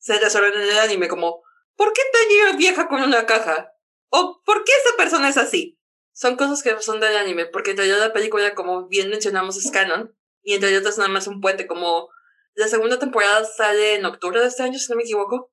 se 0.01 0.19
resuelven 0.19 0.61
en 0.61 0.69
el 0.69 0.79
anime, 0.79 1.07
como: 1.07 1.43
¿por 1.77 1.93
qué 1.93 2.03
Tanjiro 2.13 2.59
vieja 2.59 2.89
con 2.89 3.01
una 3.03 3.25
caja? 3.27 3.73
¿O 4.09 4.43
por 4.45 4.65
qué 4.65 4.73
esa 4.73 4.97
persona 4.97 5.29
es 5.29 5.37
así? 5.37 5.79
Son 6.13 6.37
cosas 6.37 6.65
que 6.65 6.77
son 6.81 6.99
del 6.99 7.17
anime, 7.17 7.47
porque 7.47 7.71
en 7.71 7.77
realidad 7.77 8.01
la 8.01 8.13
película, 8.13 8.55
como 8.57 8.89
bien 8.89 9.09
mencionamos, 9.09 9.57
es 9.57 9.71
canon, 9.71 10.13
y 10.43 10.55
en 10.55 10.63
realidad 10.63 10.87
es 10.89 10.99
nada 10.99 11.09
más 11.09 11.29
un 11.29 11.41
puente, 11.41 11.69
como 11.69 12.09
la 12.55 12.67
segunda 12.67 12.99
temporada 12.99 13.45
sale 13.45 13.95
en 13.95 14.05
octubre 14.05 14.41
de 14.41 14.49
este 14.49 14.65
año, 14.65 14.81
si 14.81 14.91
no 14.91 14.97
me 14.97 15.05
equivoco. 15.05 15.53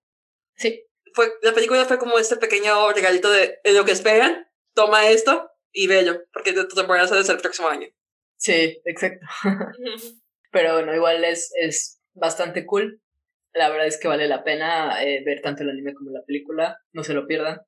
Sí 0.55 0.87
fue, 1.17 1.33
la 1.41 1.51
película 1.51 1.83
fue 1.85 1.97
como 1.97 2.19
este 2.19 2.37
pequeño 2.37 2.91
regalito 2.93 3.31
de, 3.31 3.59
lo 3.73 3.85
que 3.85 3.91
esperan, 3.91 4.47
toma 4.75 5.09
esto 5.09 5.49
y 5.71 5.87
bello, 5.87 6.21
porque 6.31 6.53
tu 6.53 6.67
temporada 6.67 7.07
sale 7.07 7.21
el 7.27 7.41
próximo 7.41 7.67
año. 7.67 7.87
Sí, 8.37 8.79
exacto. 8.85 9.25
Pero 10.51 10.73
bueno, 10.73 10.93
igual 10.93 11.25
es, 11.25 11.51
es 11.59 11.99
bastante 12.13 12.67
cool. 12.67 13.01
La 13.53 13.69
verdad 13.69 13.87
es 13.87 13.99
que 13.99 14.07
vale 14.07 14.27
la 14.27 14.43
pena 14.43 15.03
eh, 15.03 15.23
ver 15.25 15.41
tanto 15.41 15.63
el 15.63 15.69
anime 15.69 15.93
como 15.93 16.11
la 16.11 16.23
película. 16.23 16.79
No 16.93 17.03
se 17.03 17.13
lo 17.13 17.25
pierdan. 17.25 17.61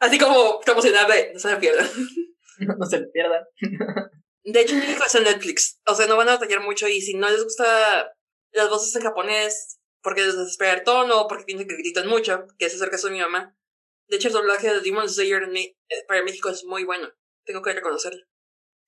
Así 0.00 0.18
como 0.18 0.60
promocionar 0.60 1.08
no 1.32 1.38
se 1.38 1.52
lo 1.52 1.60
pierdan. 1.60 1.86
no, 2.78 2.86
se 2.86 3.00
lo 3.00 3.10
pierdan. 3.12 3.44
de 4.44 4.60
hecho, 4.60 4.76
México 4.76 5.04
es 5.06 5.14
en 5.14 5.24
Netflix. 5.24 5.80
O 5.86 5.94
sea, 5.94 6.06
no 6.06 6.16
van 6.16 6.28
a 6.28 6.32
batallar 6.32 6.60
mucho 6.60 6.88
y 6.88 7.00
si 7.00 7.14
no 7.14 7.28
les 7.28 7.44
gusta 7.44 8.12
las 8.52 8.68
voces 8.68 8.94
en 8.96 9.02
japonés, 9.02 9.78
porque 10.02 10.22
desespera 10.22 10.74
el 10.74 10.84
tono, 10.84 11.26
porque 11.28 11.44
piensan 11.44 11.68
que 11.68 11.76
gritan 11.76 12.08
mucho, 12.08 12.46
que 12.58 12.66
es 12.66 12.80
el 12.80 12.90
caso 12.90 13.08
de 13.08 13.14
mi 13.14 13.20
mamá. 13.20 13.56
De 14.08 14.16
hecho, 14.16 14.28
el 14.28 14.34
doblaje 14.34 14.72
de 14.72 14.80
Demon 14.80 15.08
Slayer 15.08 15.42
eh, 15.54 15.76
para 16.08 16.22
México 16.24 16.48
es 16.48 16.64
muy 16.64 16.84
bueno. 16.84 17.08
Tengo 17.44 17.62
que 17.62 17.72
reconocerlo. 17.72 18.24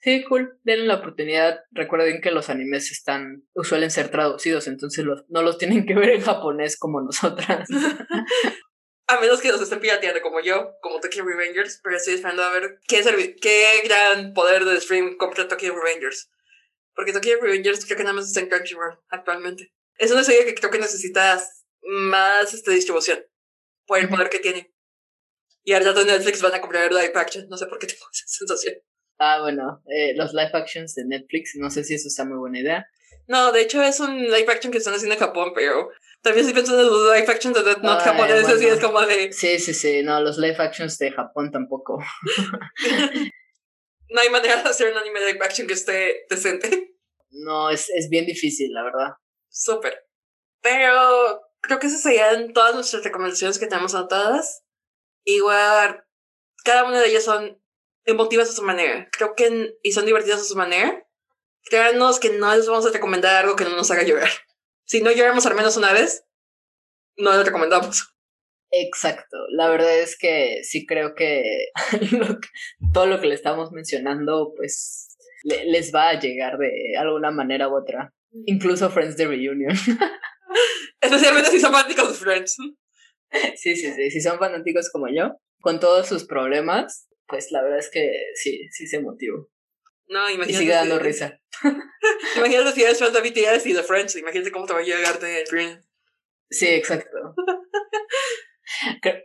Sí, 0.03 0.25
cool. 0.25 0.59
Denle 0.65 0.87
la 0.87 0.97
oportunidad. 0.97 1.61
Recuerden 1.71 2.21
que 2.21 2.33
los 2.33 2.51
animes 2.51 2.91
están, 2.91 3.45
suelen 3.63 3.91
ser 3.91 4.11
traducidos, 4.11 4.67
entonces 4.67 5.05
los, 5.05 5.25
no 5.29 5.43
los 5.43 5.59
tienen 5.59 5.87
que 5.87 5.95
ver 5.95 6.11
en 6.11 6.23
japonés 6.23 6.77
como 6.77 7.01
nosotras. 7.01 7.69
a 9.07 9.21
menos 9.21 9.41
que 9.41 9.53
los 9.53 9.63
estén 9.63 9.79
pirateando 9.79 10.21
como 10.21 10.41
yo, 10.41 10.73
como 10.81 10.99
Tokyo 10.99 11.25
Revengers, 11.25 11.81
pero 11.85 11.97
estoy 11.97 12.15
esperando 12.15 12.43
a 12.43 12.51
ver 12.51 12.81
qué, 12.89 13.03
qué 13.41 13.83
gran 13.85 14.33
poder 14.33 14.65
de 14.65 14.81
stream 14.81 15.17
compra 15.17 15.47
Tokyo 15.47 15.73
Revengers. 15.73 16.31
Porque 16.95 17.13
Tokyo 17.13 17.39
Revengers 17.41 17.85
creo 17.85 17.97
que 17.97 18.03
nada 18.03 18.17
más 18.17 18.27
está 18.27 18.41
en 18.41 18.49
Crunchyroll 18.49 18.99
actualmente. 19.09 19.73
Es 19.99 20.11
una 20.11 20.25
serie 20.25 20.45
que 20.45 20.55
creo 20.55 20.71
que 20.71 20.79
necesitas 20.79 21.65
más 21.83 22.53
este, 22.53 22.73
distribución 22.73 23.25
por 23.87 23.99
el 23.99 24.09
poder 24.09 24.31
que 24.31 24.41
tiene. 24.41 24.75
Y 25.63 25.75
al 25.75 25.85
rato 25.85 26.05
Netflix 26.05 26.43
van 26.43 26.55
a 26.55 26.61
comprar 26.61 26.93
live 26.93 27.13
action. 27.15 27.49
No 27.49 27.57
sé 27.57 27.67
por 27.67 27.79
qué 27.79 27.87
tengo 27.87 28.05
esa 28.13 28.25
sensación. 28.27 28.75
Ah, 29.19 29.41
bueno, 29.41 29.83
eh, 29.87 30.15
los 30.17 30.33
live 30.33 30.51
actions 30.53 30.95
de 30.95 31.05
Netflix, 31.05 31.53
no 31.57 31.71
sé 31.71 31.85
si 31.85 31.95
eso 31.95 32.09
está 32.09 32.25
muy 32.25 32.39
buena 32.39 32.61
idea. 32.61 32.87
No, 33.29 33.53
de 33.53 33.63
hecho 33.63 33.83
es 33.83 34.01
un 34.01 34.25
live 34.25 34.51
action 34.51 34.73
que 34.73 34.79
están 34.79 34.95
haciendo 34.95 35.15
en 35.15 35.21
Japón, 35.21 35.53
pero 35.55 35.91
también 36.23 36.47
estoy 36.47 36.61
pensando 36.61 36.83
en 36.83 36.89
los 36.89 37.17
live 37.17 37.33
actions 37.33 37.57
de 37.57 37.63
Death 37.63 37.83
Note 37.83 38.05
japoneses 38.05 38.63
y 38.63 38.67
es 38.67 38.81
como 38.81 39.01
de... 39.03 39.33
Sí, 39.33 39.59
sí, 39.59 39.73
sí, 39.75 40.03
no, 40.03 40.21
los 40.21 40.39
live 40.39 40.57
actions 40.59 40.99
de 40.99 41.13
Japón 41.13 41.51
tampoco. 41.51 41.99
no 44.09 44.21
hay 44.21 44.29
manera 44.29 44.63
de 44.63 44.69
hacer 44.69 44.93
un 44.93 44.99
anime 44.99 45.21
live 45.21 45.45
action 45.45 45.67
que 45.67 45.75
esté 45.75 46.27
decente. 46.29 46.97
No, 47.31 47.71
es, 47.71 47.89
es 47.91 48.09
bien 48.09 48.27
difícil, 48.27 48.73
la 48.73 48.83
verdad. 48.83 49.13
Súper. 49.49 50.07
Pero 50.61 51.41
creo 51.61 51.79
que 51.79 51.87
esas 51.87 52.03
serían 52.03 52.53
todas 52.53 52.75
nuestras 52.75 53.05
recomendaciones 53.05 53.59
que 53.59 53.67
tenemos 53.67 53.95
anotadas. 53.95 54.65
Igual, 55.25 56.05
cada 56.65 56.85
una 56.85 57.01
de 57.01 57.09
ellas 57.09 57.25
son 57.25 57.62
emotivas 58.05 58.51
a 58.51 58.53
su 58.53 58.63
manera. 58.63 59.09
Creo 59.13 59.35
que, 59.35 59.75
y 59.83 59.93
son 59.93 60.07
divertidas 60.07 60.41
a 60.41 60.45
su 60.45 60.57
manera. 60.57 61.07
Créanos 61.65 62.19
que 62.19 62.31
no 62.31 62.55
les 62.55 62.67
vamos 62.67 62.87
a 62.87 62.91
recomendar 62.91 63.37
algo 63.37 63.57
que 63.57 63.65
no 63.65 63.71
nos 63.71 63.91
haga 63.91 64.03
llorar. 64.03 64.31
Si 64.85 65.01
no 65.01 65.13
lloramos 65.13 65.47
al 65.47 65.55
menos 65.55 65.77
una 65.77 65.93
vez, 65.93 66.25
no 67.17 67.35
les 67.37 67.47
recomendamos. 67.47 68.13
Exacto. 68.71 69.37
La 69.51 69.69
verdad 69.69 69.99
es 69.99 70.17
que 70.19 70.61
sí 70.63 70.87
creo 70.87 71.15
que 71.15 71.69
todo 72.93 73.07
lo 73.07 73.21
que 73.21 73.27
le 73.27 73.35
estamos 73.35 73.71
mencionando, 73.71 74.53
pues 74.57 75.09
les 75.45 75.95
va 75.95 76.11
a 76.11 76.19
llegar 76.19 76.57
de 76.59 76.97
alguna 76.99 77.31
manera 77.31 77.69
u 77.69 77.77
otra. 77.77 78.13
Incluso 78.47 78.91
Friends 78.91 79.17
de 79.17 79.27
Reunion. 79.27 79.73
Especialmente 81.01 81.51
si 81.51 81.61
son 81.61 81.73
fanáticos 81.73 82.09
de 82.09 82.15
Friends. 82.15 82.57
Sí, 83.57 83.77
sí, 83.77 83.93
sí. 83.93 84.11
Si 84.11 84.21
son 84.21 84.39
fanáticos 84.39 84.91
como 84.91 85.09
yo, 85.09 85.37
con 85.61 85.81
todos 85.81 86.07
sus 86.07 86.25
problemas, 86.25 87.09
pues 87.33 87.51
la 87.51 87.63
verdad 87.63 87.79
es 87.79 87.89
que 87.89 88.13
sí, 88.35 88.69
sí 88.71 88.87
se 88.87 89.01
motivó. 89.01 89.49
No, 90.09 90.29
imagínate. 90.29 90.53
Y 90.53 90.57
sigue 90.57 90.73
dando 90.73 90.99
risa. 90.99 91.41
imagínate 92.37 92.73
si 92.73 92.83
eres 92.83 92.99
fan 92.99 93.11
de 93.11 93.21
BTS 93.23 93.65
y 93.65 93.73
de 93.73 93.83
Friends. 93.83 94.17
Imagínate 94.17 94.53
cómo 94.53 94.67
te 94.67 94.75
va 94.75 94.81
a 94.81 94.83
llegar 94.83 95.19
de 95.19 95.45
Friends. 95.49 95.89
Sí, 96.51 96.67
exacto. 96.67 97.35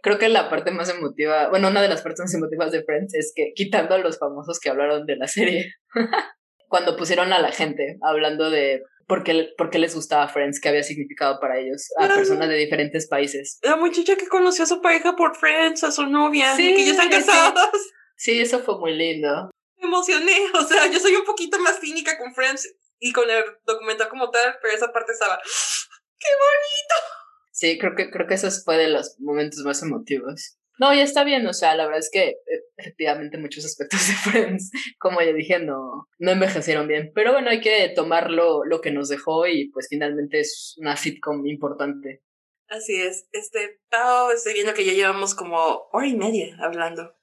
Creo 0.02 0.18
que 0.18 0.30
la 0.30 0.50
parte 0.50 0.72
más 0.72 0.90
emotiva, 0.90 1.50
bueno, 1.50 1.68
una 1.68 1.82
de 1.82 1.90
las 1.90 2.02
partes 2.02 2.22
más 2.22 2.34
emotivas 2.34 2.72
de 2.72 2.86
Friends 2.86 3.14
es 3.14 3.34
que 3.36 3.52
quitando 3.54 3.96
a 3.96 3.98
los 3.98 4.18
famosos 4.18 4.62
que 4.62 4.70
hablaron 4.70 5.06
de 5.06 5.18
la 5.18 5.28
serie, 5.28 5.74
cuando 6.70 6.96
pusieron 6.96 7.34
a 7.34 7.40
la 7.40 7.52
gente 7.52 7.98
hablando 8.02 8.50
de 8.50 8.84
por 9.08 9.24
qué, 9.24 9.54
por 9.58 9.70
qué 9.70 9.80
les 9.80 9.96
gustaba 9.96 10.28
Friends, 10.28 10.60
qué 10.60 10.70
había 10.70 10.84
significado 10.84 11.40
para 11.40 11.58
ellos, 11.58 11.90
a 11.98 12.08
personas 12.08 12.50
de 12.50 12.56
diferentes 12.56 13.08
países. 13.08 13.58
La 13.64 13.78
muchacha 13.78 14.18
que 14.18 14.28
conoció 14.28 14.66
a 14.66 14.68
su 14.68 14.82
pareja 14.82 15.16
por 15.16 15.36
Friends, 15.36 15.84
a 15.84 15.92
su 15.92 16.06
novia, 16.06 16.56
sí, 16.56 16.76
que 16.76 16.86
ya 16.86 16.92
están 16.92 17.10
casados. 17.10 17.72
Sí. 18.18 18.40
eso 18.42 18.60
fue 18.60 18.78
muy 18.80 18.94
lindo. 18.94 19.50
Me 19.78 19.88
emocioné, 19.88 20.38
o 20.54 20.64
sea, 20.64 20.88
yo 20.92 21.00
soy 21.00 21.16
un 21.16 21.26
poquito 21.26 21.58
más 21.60 21.80
cínica 21.80 22.18
con 22.18 22.36
Friends 22.36 22.76
y 23.00 23.14
con 23.14 23.30
el 23.30 23.44
documental 23.66 24.10
como 24.10 24.30
tal, 24.30 24.58
pero 24.62 24.74
esa 24.74 24.92
parte 24.92 25.14
estaba, 25.14 25.40
¡qué 26.20 26.28
bonito! 26.28 27.18
Sí, 27.52 27.80
creo 27.80 27.96
que, 27.96 28.12
creo 28.12 28.28
que 28.28 28.36
eso 28.36 28.50
fue 28.64 28.78
de 28.78 28.90
los 28.90 29.20
momentos 29.20 29.60
más 29.60 29.82
emotivos. 29.82 30.57
No, 30.80 30.94
ya 30.94 31.04
está 31.04 31.24
bien, 31.24 31.46
o 31.48 31.54
sea, 31.54 31.76
la 31.76 31.86
verdad 31.86 32.00
es 32.00 32.12
que 32.12 32.30
eh, 32.30 32.64
efectivamente 32.78 33.38
muchos 33.38 33.66
aspectos 33.66 34.00
de 34.08 34.14
Friends, 34.14 34.72
como 35.00 35.22
ya 35.22 35.34
dije, 35.34 35.60
no, 35.60 36.08
no 36.20 36.32
envejecieron 36.32 36.88
bien. 36.88 37.12
Pero 37.16 37.34
bueno, 37.34 37.50
hay 37.50 37.62
que 37.62 37.90
tomar 37.96 38.30
lo, 38.30 38.64
que 38.82 38.92
nos 38.92 39.10
dejó 39.10 39.48
y 39.48 39.70
pues 39.70 39.88
finalmente 39.90 40.40
es 40.40 40.76
una 40.78 40.96
sitcom 40.96 41.46
importante. 41.48 42.22
Así 42.70 43.02
es. 43.02 43.28
Este, 43.32 43.80
Pau, 43.90 44.30
estoy 44.32 44.54
viendo 44.54 44.74
que 44.74 44.86
ya 44.86 44.94
llevamos 44.94 45.34
como 45.34 45.88
hora 45.92 46.08
y 46.08 46.16
media 46.16 46.56
hablando. 46.60 47.16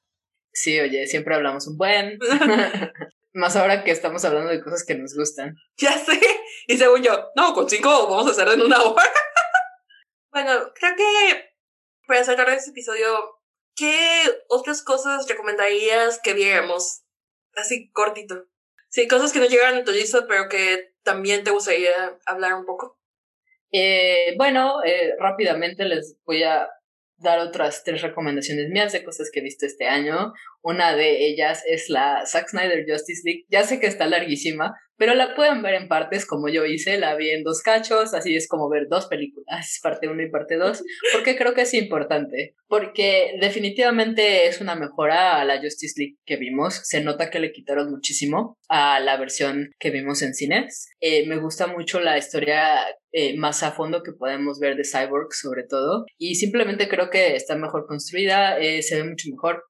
Sí, 0.52 0.78
oye, 0.80 1.06
siempre 1.06 1.34
hablamos 1.34 1.66
un 1.68 1.76
buen. 1.76 2.18
Más 3.34 3.56
ahora 3.56 3.84
que 3.84 3.90
estamos 3.90 4.24
hablando 4.24 4.50
de 4.50 4.62
cosas 4.62 4.84
que 4.84 4.94
nos 4.94 5.14
gustan. 5.14 5.56
Ya 5.76 5.92
sé. 5.98 6.20
Y 6.66 6.76
según 6.76 7.02
yo, 7.02 7.30
no, 7.36 7.52
con 7.52 7.68
cinco 7.68 8.08
vamos 8.08 8.28
a 8.28 8.30
hacer 8.30 8.48
en 8.48 8.62
una 8.62 8.80
hora. 8.82 9.02
bueno, 10.32 10.72
creo 10.74 10.96
que 10.96 11.54
para 12.06 12.24
cerrar 12.24 12.48
este 12.50 12.70
episodio 12.70 13.06
¿Qué 13.76 13.96
otras 14.48 14.82
cosas 14.82 15.28
recomendarías 15.28 16.20
que 16.22 16.34
viéramos? 16.34 17.02
Así 17.56 17.90
cortito. 17.90 18.46
Sí, 18.88 19.08
cosas 19.08 19.32
que 19.32 19.40
no 19.40 19.46
llegaron 19.46 19.80
a 19.80 19.84
tu 19.84 19.90
lista, 19.90 20.26
pero 20.28 20.48
que 20.48 20.94
también 21.02 21.42
te 21.44 21.50
gustaría 21.50 22.18
hablar 22.26 22.54
un 22.54 22.64
poco. 22.64 22.98
Eh, 23.72 24.34
bueno, 24.36 24.84
eh, 24.84 25.14
rápidamente 25.18 25.84
les 25.84 26.16
voy 26.24 26.44
a 26.44 26.68
dar 27.16 27.40
otras 27.40 27.82
tres 27.84 28.02
recomendaciones 28.02 28.68
mías 28.68 28.92
de 28.92 29.02
cosas 29.02 29.30
que 29.32 29.40
he 29.40 29.42
visto 29.42 29.66
este 29.66 29.88
año. 29.88 30.32
Una 30.62 30.94
de 30.94 31.26
ellas 31.26 31.64
es 31.66 31.88
la 31.88 32.24
Zack 32.26 32.50
Snyder 32.50 32.84
Justice 32.88 33.22
League. 33.24 33.46
Ya 33.48 33.64
sé 33.64 33.80
que 33.80 33.86
está 33.86 34.06
larguísima, 34.06 34.78
pero 34.96 35.14
la 35.14 35.34
pueden 35.34 35.62
ver 35.62 35.74
en 35.74 35.88
partes 35.88 36.26
como 36.26 36.48
yo 36.48 36.64
hice. 36.64 36.98
La 36.98 37.16
vi 37.16 37.30
en 37.30 37.42
dos 37.42 37.62
cachos, 37.62 38.14
así 38.14 38.34
es 38.36 38.48
como 38.48 38.68
ver 38.68 38.86
dos 38.88 39.06
películas, 39.06 39.78
parte 39.82 40.08
uno 40.08 40.22
y 40.22 40.30
parte 40.30 40.56
dos, 40.56 40.82
porque 41.12 41.36
creo 41.36 41.54
que 41.54 41.62
es 41.62 41.74
importante. 41.74 42.54
Porque 42.68 43.36
definitivamente 43.40 44.46
es 44.46 44.60
una 44.60 44.74
mejora 44.74 45.40
a 45.40 45.44
la 45.44 45.60
Justice 45.60 45.94
League 45.96 46.16
que 46.24 46.36
vimos. 46.36 46.80
Se 46.84 47.02
nota 47.02 47.30
que 47.30 47.40
le 47.40 47.52
quitaron 47.52 47.90
muchísimo 47.90 48.58
a 48.68 49.00
la 49.00 49.16
versión 49.16 49.70
que 49.78 49.90
vimos 49.90 50.22
en 50.22 50.34
cines. 50.34 50.88
Eh, 51.00 51.26
me 51.26 51.36
gusta 51.36 51.66
mucho 51.66 52.00
la 52.00 52.18
historia 52.18 52.80
eh, 53.12 53.36
más 53.36 53.62
a 53.62 53.70
fondo 53.70 54.02
que 54.02 54.10
podemos 54.12 54.58
ver 54.58 54.76
de 54.76 54.84
Cyborg 54.84 55.32
sobre 55.32 55.62
todo. 55.62 56.04
Y 56.18 56.34
simplemente 56.34 56.88
creo 56.88 57.10
que 57.10 57.36
está 57.36 57.54
mejor 57.56 57.86
construida, 57.86 58.58
eh, 58.58 58.82
se 58.82 58.96
ve 58.96 59.08
mucho 59.08 59.28
mejor. 59.30 59.62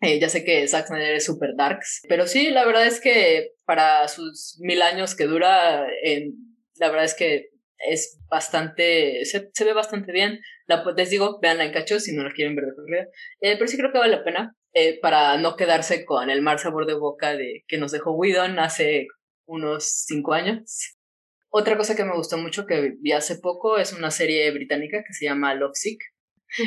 Eh, 0.00 0.18
ya 0.20 0.28
sé 0.28 0.44
que 0.44 0.66
Zack 0.68 0.88
Snyder 0.88 1.14
es 1.14 1.24
super 1.24 1.54
darks, 1.56 2.02
pero 2.08 2.26
sí, 2.26 2.50
la 2.50 2.66
verdad 2.66 2.86
es 2.86 3.00
que 3.00 3.52
para 3.64 4.06
sus 4.08 4.58
mil 4.60 4.82
años 4.82 5.14
que 5.14 5.24
dura, 5.24 5.86
la 6.76 6.88
verdad 6.88 7.04
es 7.04 7.14
que 7.14 7.48
es 7.78 8.18
bastante, 8.28 9.24
se, 9.24 9.50
ve 9.64 9.72
bastante 9.72 10.12
bien. 10.12 10.40
La, 10.66 10.84
les 10.96 11.10
digo, 11.10 11.38
veanla 11.40 11.64
en 11.64 11.72
cachos 11.72 12.04
si 12.04 12.14
no 12.14 12.22
la 12.22 12.32
quieren 12.32 12.56
ver 12.56 12.66
de 12.66 12.74
corrida. 12.74 13.08
Eh, 13.40 13.56
pero 13.56 13.66
sí 13.66 13.76
creo 13.76 13.92
que 13.92 13.98
vale 13.98 14.16
la 14.16 14.24
pena 14.24 14.56
eh, 14.72 14.98
para 15.00 15.36
no 15.38 15.56
quedarse 15.56 16.04
con 16.04 16.30
el 16.30 16.42
mal 16.42 16.58
sabor 16.58 16.86
de 16.86 16.94
boca 16.94 17.36
de 17.36 17.64
que 17.68 17.78
nos 17.78 17.92
dejó 17.92 18.12
Whedon 18.12 18.58
hace 18.58 19.06
unos 19.46 20.04
cinco 20.06 20.32
años. 20.32 20.96
Otra 21.50 21.76
cosa 21.76 21.94
que 21.94 22.04
me 22.04 22.16
gustó 22.16 22.36
mucho 22.38 22.66
que 22.66 22.94
vi 23.00 23.12
hace 23.12 23.36
poco 23.36 23.78
es 23.78 23.92
una 23.92 24.10
serie 24.10 24.50
británica 24.50 25.04
que 25.06 25.12
se 25.12 25.26
llama 25.26 25.54
Love 25.54 25.74
Sick. 25.74 26.00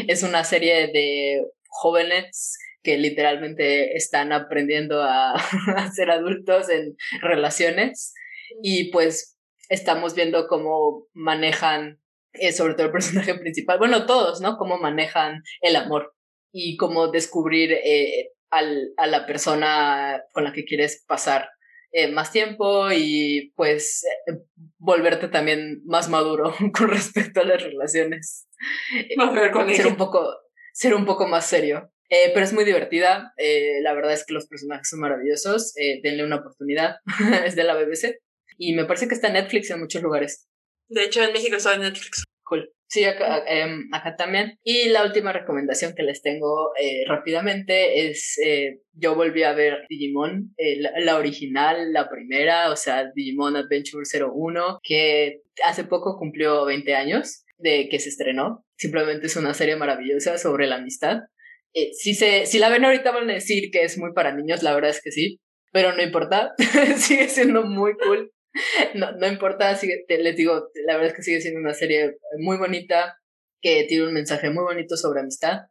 Es 0.08 0.24
una 0.24 0.44
serie 0.44 0.88
de 0.88 1.44
jóvenes 1.70 2.58
que 2.84 2.98
literalmente 2.98 3.96
están 3.96 4.32
aprendiendo 4.32 5.02
a, 5.04 5.36
ser 5.94 6.12
adultos 6.12 6.70
en 6.70 6.96
relaciones 7.22 8.14
y 8.62 8.92
pues 8.92 9.38
estamos 9.70 10.16
viendo 10.16 10.48
cómo 10.48 11.08
manejan, 11.14 12.00
eh, 12.34 12.52
sobre 12.52 12.74
todo 12.74 12.88
el 12.88 12.92
personaje 12.92 13.36
principal, 13.40 13.80
bueno, 13.80 14.06
todos, 14.06 14.42
¿no? 14.42 14.58
Cómo 14.58 14.78
manejan 14.78 15.42
el 15.62 15.76
amor 15.76 16.14
y 16.52 16.78
cómo 16.78 17.10
descubrir 17.10 17.72
eh, 17.74 18.32
al, 18.50 18.94
a 18.98 19.08
la 19.08 19.26
persona 19.26 20.24
con 20.32 20.44
la 20.46 20.54
que 20.54 20.66
quieres 20.66 21.04
pasar 21.06 21.50
eh, 21.92 22.12
más 22.12 22.32
tiempo 22.32 22.92
y 22.92 23.54
pues 23.56 24.06
volverte 24.78 25.30
también 25.30 25.82
más 25.86 26.10
maduro 26.10 26.54
con 26.78 26.90
respecto 26.90 27.42
a 27.42 27.46
las 27.46 27.64
relaciones. 27.64 28.48
con 29.52 29.74
ser 29.74 29.88
un 29.88 29.96
poco 29.96 30.28
ser 30.78 30.94
un 30.94 31.06
poco 31.06 31.28
más 31.28 31.48
serio. 31.48 31.92
Eh, 32.10 32.32
pero 32.34 32.46
es 32.46 32.54
muy 32.54 32.64
divertida. 32.64 33.34
Eh, 33.38 33.82
la 33.82 33.94
verdad 33.94 34.14
es 34.14 34.26
que 34.26 34.34
los 34.34 34.48
personajes 34.48 34.90
son 34.90 35.00
maravillosos. 35.00 35.74
Eh, 35.78 36.00
denle 36.02 36.24
una 36.24 36.38
oportunidad. 36.38 36.98
es 37.46 37.56
de 37.56 37.64
la 37.64 37.76
BBC. 37.76 38.20
Y 38.58 38.74
me 38.74 38.86
parece 38.86 39.08
que 39.08 39.16
está 39.16 39.28
en 39.28 39.34
Netflix 39.34 39.70
en 39.70 39.80
muchos 39.80 40.02
lugares. 40.02 40.48
De 40.88 41.04
hecho, 41.04 41.24
en 41.24 41.34
México 41.34 41.58
está 41.58 41.76
en 41.76 41.82
Netflix. 41.82 42.24
Cool. 42.44 42.72
Sí, 42.90 43.04
acá, 43.04 43.44
em, 43.46 43.90
acá 43.92 44.16
también. 44.16 44.58
Y 44.64 44.88
la 44.90 45.04
última 45.04 45.34
recomendación 45.34 45.94
que 45.94 46.04
les 46.04 46.22
tengo 46.22 46.72
rápidamente 47.06 48.08
es, 48.08 48.40
yo 48.94 49.16
volví 49.16 49.44
a 49.44 49.52
ver 49.52 49.86
Digimon, 49.90 50.56
la, 50.58 50.92
la, 50.98 51.18
original, 51.18 51.92
la 51.92 52.10
primera, 52.10 52.72
o 52.72 52.78
sea, 52.78 53.12
Digimon 53.14 53.58
Adventure 53.58 54.06
01, 54.06 54.80
que 54.82 55.42
hace 55.66 55.84
poco 55.84 56.18
cumplió 56.18 56.64
20 56.64 56.96
años 56.96 57.44
de 57.58 57.90
que 57.90 58.00
se 58.00 58.08
estrenó. 58.08 58.66
Simplemente 58.78 59.28
es 59.28 59.36
una 59.36 59.54
serie 59.54 59.76
maravillosa 59.76 60.38
sobre 60.38 60.68
la 60.68 60.78
amistad. 60.78 61.24
Eh, 61.78 61.94
si, 61.94 62.16
se, 62.16 62.48
si 62.48 62.58
la 62.58 62.70
ven 62.70 62.84
ahorita 62.86 63.12
van 63.12 63.30
a 63.30 63.36
decir 63.36 63.70
que 63.70 63.84
es 63.84 64.00
muy 64.00 64.12
para 64.12 64.34
niños, 64.34 64.64
la 64.64 64.74
verdad 64.74 64.90
es 64.90 65.00
que 65.00 65.12
sí, 65.12 65.40
pero 65.72 65.94
no 65.94 66.02
importa, 66.02 66.56
sigue 66.98 67.30
siendo 67.30 67.66
muy 67.66 67.94
cool. 67.94 68.32
No, 68.96 69.12
no 69.12 69.28
importa, 69.28 69.76
sigue, 69.76 70.04
les 70.10 70.36
digo, 70.36 70.70
la 70.88 70.96
verdad 70.96 71.12
es 71.12 71.16
que 71.16 71.22
sigue 71.22 71.40
siendo 71.40 71.60
una 71.60 71.76
serie 71.76 72.18
muy 72.40 72.58
bonita, 72.58 73.18
que 73.62 73.84
tiene 73.84 74.08
un 74.08 74.14
mensaje 74.14 74.50
muy 74.50 74.64
bonito 74.64 74.98
sobre 74.98 75.20
amistad 75.20 75.68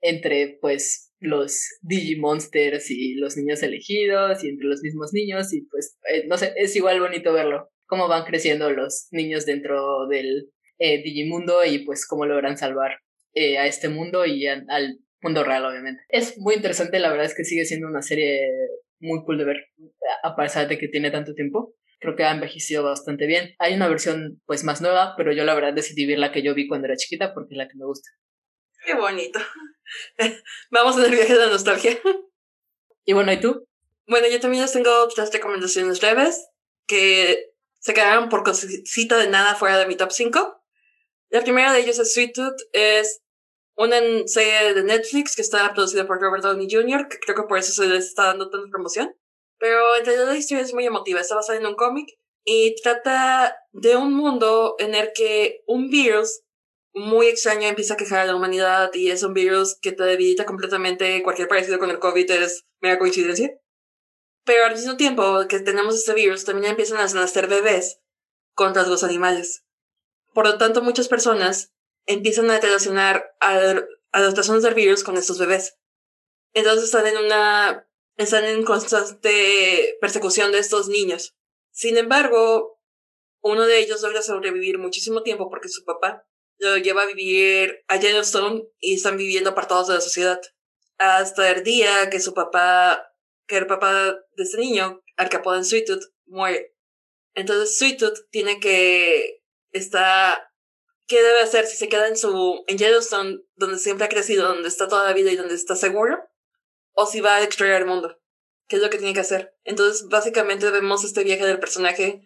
entre 0.00 0.58
pues 0.60 1.12
los 1.20 1.68
Digimonsters 1.82 2.90
y 2.90 3.14
los 3.14 3.36
niños 3.36 3.62
elegidos 3.62 4.42
y 4.42 4.48
entre 4.48 4.66
los 4.66 4.82
mismos 4.82 5.12
niños 5.12 5.54
y 5.54 5.62
pues 5.66 5.96
eh, 6.12 6.26
no 6.26 6.36
sé, 6.36 6.52
es 6.56 6.74
igual 6.74 6.98
bonito 6.98 7.32
verlo, 7.32 7.70
cómo 7.86 8.08
van 8.08 8.24
creciendo 8.24 8.70
los 8.70 9.06
niños 9.12 9.46
dentro 9.46 10.08
del 10.08 10.50
eh, 10.78 11.00
Digimundo 11.02 11.64
y 11.64 11.84
pues 11.84 12.06
cómo 12.08 12.26
logran 12.26 12.58
salvar 12.58 12.98
a 13.36 13.66
este 13.66 13.88
mundo 13.88 14.26
y 14.26 14.46
al 14.46 14.64
mundo 15.24 15.42
real, 15.42 15.64
obviamente. 15.64 16.04
Es 16.08 16.38
muy 16.38 16.54
interesante, 16.54 17.00
la 17.00 17.10
verdad 17.10 17.26
es 17.26 17.34
que 17.34 17.44
sigue 17.44 17.64
siendo 17.64 17.88
una 17.88 18.02
serie 18.02 18.46
muy 19.00 19.24
cool 19.24 19.38
de 19.38 19.44
ver, 19.44 19.56
a 20.22 20.36
pesar 20.36 20.68
de 20.68 20.78
que 20.78 20.88
tiene 20.88 21.10
tanto 21.10 21.34
tiempo. 21.34 21.74
Creo 21.98 22.14
que 22.14 22.24
ha 22.24 22.32
envejecido 22.32 22.84
bastante 22.84 23.26
bien. 23.26 23.54
Hay 23.58 23.74
una 23.74 23.88
versión 23.88 24.42
pues 24.44 24.62
más 24.62 24.82
nueva, 24.82 25.14
pero 25.16 25.32
yo 25.32 25.44
la 25.44 25.54
verdad 25.54 25.72
decidí 25.72 26.06
ver 26.06 26.18
la 26.18 26.32
que 26.32 26.42
yo 26.42 26.54
vi 26.54 26.68
cuando 26.68 26.86
era 26.86 26.96
chiquita 26.96 27.32
porque 27.32 27.54
es 27.54 27.58
la 27.58 27.66
que 27.66 27.78
me 27.78 27.86
gusta. 27.86 28.10
Qué 28.84 28.94
bonito. 28.94 29.40
Vamos 30.70 30.98
a 30.98 31.06
el 31.06 31.12
viaje 31.12 31.32
de 31.32 31.38
la 31.38 31.46
nostalgia. 31.46 31.98
Y 33.06 33.12
bueno, 33.14 33.32
¿y 33.32 33.40
tú? 33.40 33.66
Bueno, 34.06 34.26
yo 34.28 34.40
también 34.40 34.66
tengo 34.70 35.08
tres 35.08 35.32
recomendaciones 35.32 36.00
breves 36.00 36.46
que 36.86 37.52
se 37.78 37.94
quedaron 37.94 38.28
por 38.28 38.42
cosita 38.42 39.16
de 39.18 39.28
nada 39.28 39.54
fuera 39.54 39.78
de 39.78 39.86
mi 39.86 39.96
top 39.96 40.10
5. 40.10 40.62
La 41.30 41.42
primera 41.42 41.72
de 41.72 41.80
ellos 41.80 41.98
es 41.98 42.12
Sweet 42.12 42.34
Tooth, 42.34 42.60
es 42.72 43.23
una 43.76 43.98
serie 44.26 44.74
de 44.74 44.82
Netflix 44.84 45.36
que 45.36 45.42
está 45.42 45.72
producida 45.72 46.06
por 46.06 46.20
Robert 46.20 46.44
Downey 46.44 46.68
Jr., 46.70 47.08
que 47.08 47.18
creo 47.18 47.36
que 47.36 47.48
por 47.48 47.58
eso 47.58 47.72
se 47.72 47.88
le 47.88 47.98
está 47.98 48.24
dando 48.26 48.50
tanta 48.50 48.70
promoción. 48.70 49.14
Pero 49.58 49.96
en 49.96 50.04
realidad 50.04 50.26
la 50.26 50.36
historia 50.36 50.62
es 50.62 50.74
muy 50.74 50.86
emotiva, 50.86 51.20
está 51.20 51.34
basada 51.34 51.58
en 51.58 51.66
un 51.66 51.74
cómic 51.74 52.08
y 52.44 52.74
trata 52.82 53.56
de 53.72 53.96
un 53.96 54.12
mundo 54.12 54.76
en 54.78 54.94
el 54.94 55.12
que 55.14 55.62
un 55.66 55.88
virus 55.88 56.42
muy 56.92 57.26
extraño 57.26 57.66
empieza 57.66 57.94
a 57.94 57.96
quejar 57.96 58.20
a 58.20 58.26
la 58.26 58.36
humanidad 58.36 58.90
y 58.94 59.10
es 59.10 59.22
un 59.22 59.34
virus 59.34 59.76
que 59.80 59.92
te 59.92 60.04
debilita 60.04 60.44
completamente, 60.44 61.22
cualquier 61.22 61.48
parecido 61.48 61.78
con 61.78 61.90
el 61.90 61.98
COVID 61.98 62.30
es 62.30 62.64
mera 62.80 62.98
coincidencia. 62.98 63.50
Pero 64.44 64.66
al 64.66 64.74
mismo 64.74 64.96
tiempo 64.96 65.46
que 65.48 65.58
tenemos 65.60 65.96
este 65.96 66.14
virus, 66.14 66.44
también 66.44 66.70
empiezan 66.70 66.98
a 66.98 67.06
nacer 67.06 67.48
bebés 67.48 68.00
contra 68.54 68.86
los 68.86 69.02
animales. 69.02 69.64
Por 70.32 70.46
lo 70.46 70.58
tanto, 70.58 70.82
muchas 70.82 71.08
personas 71.08 71.73
empiezan 72.06 72.50
a 72.50 72.60
relacionar 72.60 73.34
a, 73.40 73.82
a 74.12 74.22
del 74.22 74.74
virus 74.74 75.04
con 75.04 75.16
estos 75.16 75.38
bebés. 75.38 75.76
Entonces 76.52 76.84
están 76.84 77.06
en 77.06 77.16
una, 77.16 77.88
están 78.16 78.44
en 78.44 78.64
constante 78.64 79.96
persecución 80.00 80.52
de 80.52 80.58
estos 80.58 80.88
niños. 80.88 81.34
Sin 81.72 81.96
embargo, 81.96 82.80
uno 83.42 83.66
de 83.66 83.80
ellos 83.80 84.02
logra 84.02 84.22
sobrevivir 84.22 84.78
muchísimo 84.78 85.22
tiempo 85.22 85.50
porque 85.50 85.68
su 85.68 85.84
papá 85.84 86.24
lo 86.58 86.76
lleva 86.78 87.02
a 87.02 87.06
vivir 87.06 87.84
a 87.88 87.96
Yellowstone 87.98 88.64
y 88.78 88.94
están 88.94 89.16
viviendo 89.16 89.50
apartados 89.50 89.88
de 89.88 89.94
la 89.94 90.00
sociedad. 90.00 90.40
Hasta 90.98 91.50
el 91.50 91.64
día 91.64 92.08
que 92.10 92.20
su 92.20 92.32
papá, 92.32 93.04
que 93.46 93.56
el 93.56 93.66
papá 93.66 94.12
de 94.12 94.42
este 94.42 94.58
niño, 94.58 95.02
al 95.16 95.28
que 95.28 95.36
apodan 95.36 95.64
Sweet 95.64 95.86
Tooth, 95.86 96.04
muere. 96.26 96.74
Entonces 97.34 97.76
Sweet 97.76 97.98
Tooth 97.98 98.30
tiene 98.30 98.60
que 98.60 99.42
está 99.72 100.53
¿Qué 101.06 101.22
debe 101.22 101.40
hacer 101.40 101.66
si 101.66 101.76
se 101.76 101.88
queda 101.88 102.08
en 102.08 102.16
su 102.16 102.64
en 102.66 102.78
Yellowstone, 102.78 103.40
donde 103.56 103.78
siempre 103.78 104.06
ha 104.06 104.08
crecido, 104.08 104.48
donde 104.48 104.68
está 104.68 104.88
toda 104.88 105.04
la 105.04 105.12
vida 105.12 105.30
y 105.30 105.36
donde 105.36 105.54
está 105.54 105.76
seguro? 105.76 106.18
¿O 106.92 107.06
si 107.06 107.20
va 107.20 107.36
a 107.36 107.42
explorar 107.42 107.82
el 107.82 107.86
mundo? 107.86 108.18
¿Qué 108.68 108.76
es 108.76 108.82
lo 108.82 108.88
que 108.88 108.96
tiene 108.96 109.12
que 109.12 109.20
hacer? 109.20 109.54
Entonces, 109.64 110.08
básicamente 110.08 110.70
vemos 110.70 111.04
este 111.04 111.22
viaje 111.22 111.44
del 111.44 111.60
personaje 111.60 112.22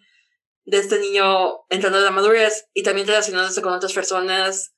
de 0.63 0.77
este 0.77 0.99
niño 0.99 1.65
entrando 1.69 1.97
a 1.97 2.01
la 2.01 2.11
madurez 2.11 2.67
y 2.73 2.83
también 2.83 3.07
relacionándose 3.07 3.61
con 3.61 3.73
otras 3.73 3.91
personas. 3.91 4.73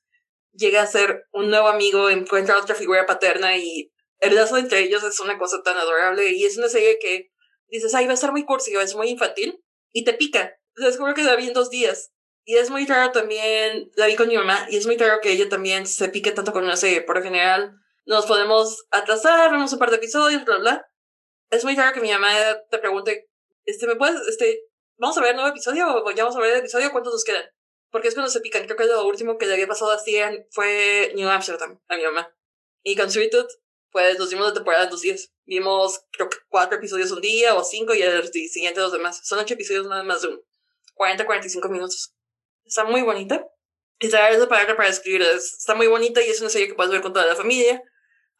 Llega 0.52 0.82
a 0.82 0.86
ser 0.86 1.28
un 1.32 1.50
nuevo 1.50 1.68
amigo, 1.68 2.10
encuentra 2.10 2.58
otra 2.58 2.74
figura 2.74 3.06
paterna 3.06 3.56
y 3.56 3.92
el 4.18 4.34
lazo 4.34 4.56
entre 4.56 4.80
ellos 4.80 5.04
es 5.04 5.20
una 5.20 5.38
cosa 5.38 5.62
tan 5.62 5.76
adorable 5.76 6.30
y 6.32 6.44
es 6.44 6.58
una 6.58 6.68
serie 6.68 6.98
que 7.00 7.32
dices, 7.68 7.94
ay, 7.94 8.06
va 8.06 8.12
a 8.12 8.14
estar 8.14 8.32
muy 8.32 8.44
cursi 8.44 8.74
es 8.74 8.96
muy 8.96 9.10
infantil 9.10 9.62
y 9.92 10.04
te 10.04 10.14
pica. 10.14 10.58
Descubro 10.74 11.14
que 11.14 11.22
la 11.22 11.36
vi 11.36 11.48
en 11.48 11.54
dos 11.54 11.70
días 11.70 12.12
y 12.44 12.56
es 12.56 12.70
muy 12.70 12.86
raro 12.86 13.12
también, 13.12 13.90
la 13.94 14.06
vi 14.06 14.16
con 14.16 14.28
mi 14.28 14.36
mamá, 14.36 14.66
y 14.68 14.76
es 14.76 14.86
muy 14.86 14.96
raro 14.96 15.20
que 15.20 15.30
ella 15.30 15.48
también 15.48 15.86
se 15.86 16.08
pique 16.08 16.32
tanto 16.32 16.52
con 16.52 16.64
una 16.64 16.76
serie. 16.76 17.02
Por 17.02 17.16
lo 17.16 17.22
general, 17.22 17.74
nos 18.04 18.26
podemos 18.26 18.84
atrasar, 18.90 19.50
vemos 19.52 19.72
un 19.72 19.78
par 19.78 19.90
de 19.90 19.96
episodios, 19.96 20.44
bla, 20.44 20.58
bla. 20.58 20.86
Es 21.50 21.64
muy 21.64 21.76
raro 21.76 21.92
que 21.92 22.00
mi 22.00 22.10
mamá 22.10 22.28
te 22.70 22.78
pregunte, 22.78 23.30
este, 23.64 23.86
¿me 23.86 23.96
puedes, 23.96 24.16
este, 24.28 24.62
vamos 24.96 25.16
a 25.18 25.20
ver 25.20 25.30
el 25.30 25.36
nuevo 25.36 25.50
episodio 25.50 25.86
o 25.88 26.10
ya 26.10 26.24
vamos 26.24 26.36
a 26.36 26.40
ver 26.40 26.52
el 26.52 26.60
episodio? 26.60 26.90
¿Cuántos 26.90 27.12
nos 27.12 27.24
quedan? 27.24 27.44
Porque 27.90 28.08
es 28.08 28.14
cuando 28.14 28.30
se 28.30 28.40
pican. 28.40 28.64
Creo 28.64 28.76
que 28.76 28.86
lo 28.86 29.06
último 29.06 29.38
que 29.38 29.46
le 29.46 29.54
había 29.54 29.68
pasado 29.68 29.92
así 29.92 30.18
fue 30.50 31.12
New 31.14 31.28
Amsterdam 31.28 31.78
a 31.88 31.96
mi 31.96 32.02
mamá. 32.02 32.34
Y 32.82 32.96
con 32.96 33.10
Sweet 33.10 33.30
Tooth, 33.30 33.50
pues 33.90 34.18
los 34.18 34.30
vimos 34.30 34.48
de 34.48 34.54
temporada 34.54 34.84
en 34.84 34.90
dos 34.90 35.02
días. 35.02 35.30
Vimos, 35.44 36.00
creo 36.10 36.28
que 36.28 36.38
cuatro 36.48 36.78
episodios 36.78 37.12
un 37.12 37.20
día 37.20 37.54
o 37.54 37.62
cinco 37.62 37.94
y 37.94 38.02
el 38.02 38.32
siguiente 38.32 38.80
los 38.80 38.92
demás. 38.92 39.20
Son 39.22 39.38
ocho 39.38 39.54
episodios 39.54 39.86
nada 39.86 40.02
más 40.02 40.22
de 40.22 40.28
un 40.28 40.42
40, 40.94 41.26
45 41.26 41.68
minutos. 41.68 42.14
Está 42.64 42.84
muy 42.84 43.02
bonita. 43.02 43.46
Esa 43.98 44.30
es 44.30 44.38
la 44.38 44.48
palabra 44.48 44.76
para 44.76 44.88
describirla. 44.88 45.30
Está 45.30 45.74
muy 45.74 45.86
bonita 45.86 46.22
y 46.22 46.28
es 46.28 46.40
una 46.40 46.50
serie 46.50 46.68
que 46.68 46.74
puedes 46.74 46.92
ver 46.92 47.02
con 47.02 47.12
toda 47.12 47.26
la 47.26 47.36
familia. 47.36 47.82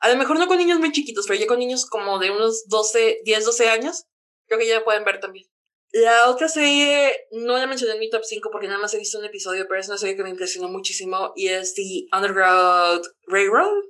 A 0.00 0.08
lo 0.08 0.16
mejor 0.16 0.38
no 0.38 0.48
con 0.48 0.58
niños 0.58 0.80
muy 0.80 0.90
chiquitos, 0.90 1.26
pero 1.26 1.38
ya 1.38 1.46
con 1.46 1.60
niños 1.60 1.86
como 1.86 2.18
de 2.18 2.30
unos 2.30 2.64
12, 2.68 3.20
10, 3.24 3.44
12 3.44 3.68
años, 3.68 4.04
creo 4.46 4.58
que 4.58 4.66
ya 4.66 4.74
la 4.74 4.84
pueden 4.84 5.04
ver 5.04 5.20
también. 5.20 5.46
La 5.92 6.30
otra 6.30 6.48
serie 6.48 7.14
no 7.32 7.56
la 7.56 7.66
mencioné 7.66 7.94
en 7.94 8.00
mi 8.00 8.10
top 8.10 8.24
5 8.24 8.48
porque 8.50 8.66
nada 8.66 8.80
más 8.80 8.94
he 8.94 8.98
visto 8.98 9.18
un 9.18 9.26
episodio, 9.26 9.66
pero 9.68 9.78
es 9.78 9.88
una 9.88 9.98
serie 9.98 10.16
que 10.16 10.22
me 10.22 10.30
impresionó 10.30 10.68
muchísimo 10.68 11.32
y 11.36 11.48
es 11.48 11.74
The 11.74 12.06
Underground 12.16 13.04
Railroad, 13.26 13.84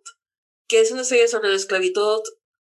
que 0.68 0.80
es 0.80 0.90
una 0.90 1.04
serie 1.04 1.28
sobre 1.28 1.50
la 1.50 1.54
esclavitud 1.54 2.20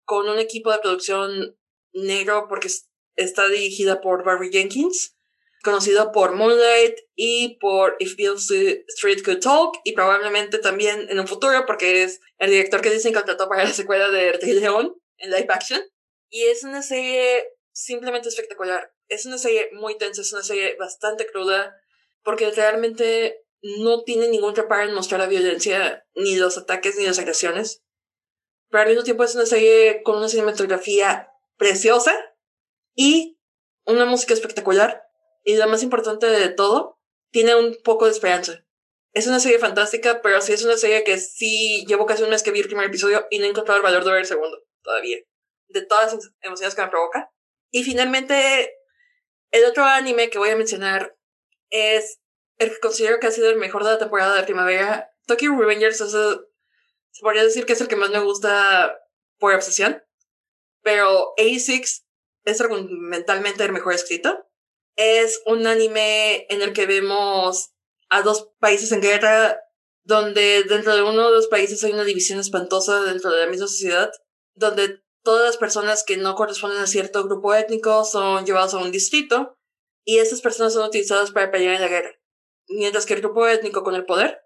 con 0.05 0.28
un 0.28 0.41
equipo 0.41 0.73
de 0.73 0.81
producción 0.81 1.57
negro 1.93 2.47
porque 2.49 2.69
está 3.15 3.49
dirigida 3.49 4.01
por 4.01 4.24
Barry 4.24 4.51
Jenkins 4.51 5.16
conocido 5.62 6.12
por 6.12 6.35
Moonlight 6.35 6.99
y 7.15 7.59
por 7.59 7.97
If 7.99 8.16
Bill 8.16 8.35
Street 8.37 9.23
Could 9.24 9.41
Talk 9.41 9.81
y 9.85 9.93
probablemente 9.93 10.59
también 10.59 11.09
en 11.11 11.20
un 11.20 11.28
futuro 11.28 11.65
porque 11.66 12.03
es 12.03 12.20
el 12.39 12.51
director 12.51 12.81
que 12.81 12.91
dicen 12.91 13.12
contrató 13.12 13.49
para 13.49 13.65
la 13.65 13.73
secuela 13.73 14.11
de 14.11 14.32
Rey 14.32 14.53
León 14.55 14.97
en 15.19 15.31
live 15.31 15.49
action. 15.51 15.82
Y 16.31 16.45
es 16.45 16.65
una 16.65 16.82
serie 16.82 17.47
simplemente 17.73 18.28
espectacular. 18.28 18.95
Es 19.09 19.27
una 19.27 19.39
serie 19.39 19.69
muy 19.73 19.99
tensa, 19.99 20.23
es 20.23 20.32
una 20.32 20.43
serie 20.43 20.77
bastante 20.78 21.27
cruda 21.27 21.77
porque 22.23 22.51
realmente 22.51 23.45
no 23.62 24.03
tiene 24.05 24.28
ningún 24.28 24.55
reparo 24.55 24.89
en 24.89 24.95
mostrar 24.95 25.20
la 25.20 25.27
violencia, 25.27 26.07
ni 26.15 26.37
los 26.37 26.57
ataques, 26.57 26.97
ni 26.97 27.05
las 27.05 27.19
agresiones. 27.19 27.82
Pero 28.70 28.82
al 28.82 28.89
mismo 28.89 29.03
tiempo 29.03 29.24
es 29.24 29.35
una 29.35 29.47
serie 29.47 30.03
con 30.03 30.16
una 30.16 30.28
cinematografía 30.28 31.32
preciosa 31.57 32.15
y 32.95 33.39
una 33.85 34.07
música 34.07 34.32
espectacular 34.32 35.10
y 35.45 35.57
lo 35.57 35.69
más 35.69 35.83
importante 35.83 36.27
de 36.27 36.49
todo, 36.49 36.99
tiene 37.31 37.55
un 37.55 37.77
poco 37.83 38.07
de 38.07 38.12
esperanza. 38.12 38.65
Es 39.12 39.27
una 39.27 39.41
serie 39.41 39.59
fantástica, 39.59 40.23
pero 40.23 40.41
sí 40.41 40.53
es 40.53 40.65
una 40.65 40.77
serie 40.77 41.03
que 41.05 41.19
sí 41.19 41.85
llevo 41.87 42.07
casi 42.07 42.23
un 42.23 42.31
mes 42.31 42.43
que 42.43 42.51
vi 42.51 42.61
el 42.61 42.67
primer 42.67 42.87
episodio 42.87 43.27
y 43.31 43.39
no 43.39 43.47
he 43.47 43.49
encontrado 43.49 43.79
el 43.79 43.83
valor 43.83 44.05
de 44.05 44.11
ver 44.11 44.21
el 44.21 44.27
segundo, 44.27 44.62
todavía. 44.83 45.19
De 45.69 45.83
todas 45.83 46.15
las 46.15 46.31
emociones 46.43 46.75
que 46.75 46.83
me 46.83 46.89
provoca. 46.89 47.33
Y 47.71 47.83
finalmente, 47.85 48.73
el 49.51 49.65
otro 49.65 49.85
anime 49.85 50.31
que 50.31 50.39
voy 50.39 50.51
a 50.51 50.57
mencionar 50.57 51.17
es 51.71 52.21
el 52.59 52.71
que 52.71 52.81
considero 52.81 53.19
que 53.19 53.27
ha 53.27 53.33
sido 53.33 53.51
el 53.51 53.57
mejor 53.57 53.85
de 53.85 53.91
la 53.91 53.99
temporada 53.99 54.35
de 54.35 54.43
primavera. 54.45 55.11
Tokyo 55.27 55.57
Revengers 55.57 55.99
se 55.99 57.23
podría 57.23 57.43
decir 57.43 57.67
que 57.67 57.73
es 57.73 57.81
el 57.81 57.89
que 57.89 57.97
más 57.97 58.11
me 58.11 58.21
gusta 58.21 58.97
por 59.39 59.55
obsesión. 59.55 60.03
Pero 60.83 61.35
A6 61.37 62.05
es 62.45 62.61
argumentalmente 62.61 63.65
el 63.65 63.73
mejor 63.73 63.95
escrito 63.95 64.49
es 65.01 65.43
un 65.47 65.66
anime 65.66 66.47
en 66.51 66.62
el 66.62 66.72
que 66.72 66.86
vemos 66.86 67.70
a 68.09 68.22
dos 68.22 68.51
países 68.59 68.93
en 68.93 69.01
guerra, 69.01 69.59
donde 70.05 70.64
dentro 70.64 70.94
de 70.94 71.02
uno 71.02 71.31
de 71.31 71.36
los 71.36 71.47
países 71.47 71.82
hay 71.85 71.93
una 71.93 72.05
división 72.05 72.39
espantosa 72.39 73.02
dentro 73.02 73.31
de 73.31 73.44
la 73.44 73.51
misma 73.51 73.66
sociedad, 73.66 74.10
donde 74.55 75.02
todas 75.22 75.47
las 75.47 75.56
personas 75.56 76.05
que 76.05 76.16
no 76.16 76.35
corresponden 76.35 76.81
a 76.81 76.86
cierto 76.86 77.24
grupo 77.24 77.55
étnico 77.55 78.05
son 78.05 78.44
llevados 78.44 78.74
a 78.74 78.78
un 78.78 78.90
distrito 78.90 79.56
y 80.05 80.18
esas 80.18 80.40
personas 80.40 80.74
son 80.74 80.86
utilizadas 80.86 81.31
para 81.31 81.51
pelear 81.51 81.77
en 81.77 81.82
la 81.82 81.89
guerra, 81.89 82.20
mientras 82.68 83.06
que 83.06 83.14
el 83.14 83.20
grupo 83.20 83.47
étnico 83.47 83.82
con 83.82 83.94
el 83.94 84.05
poder 84.05 84.43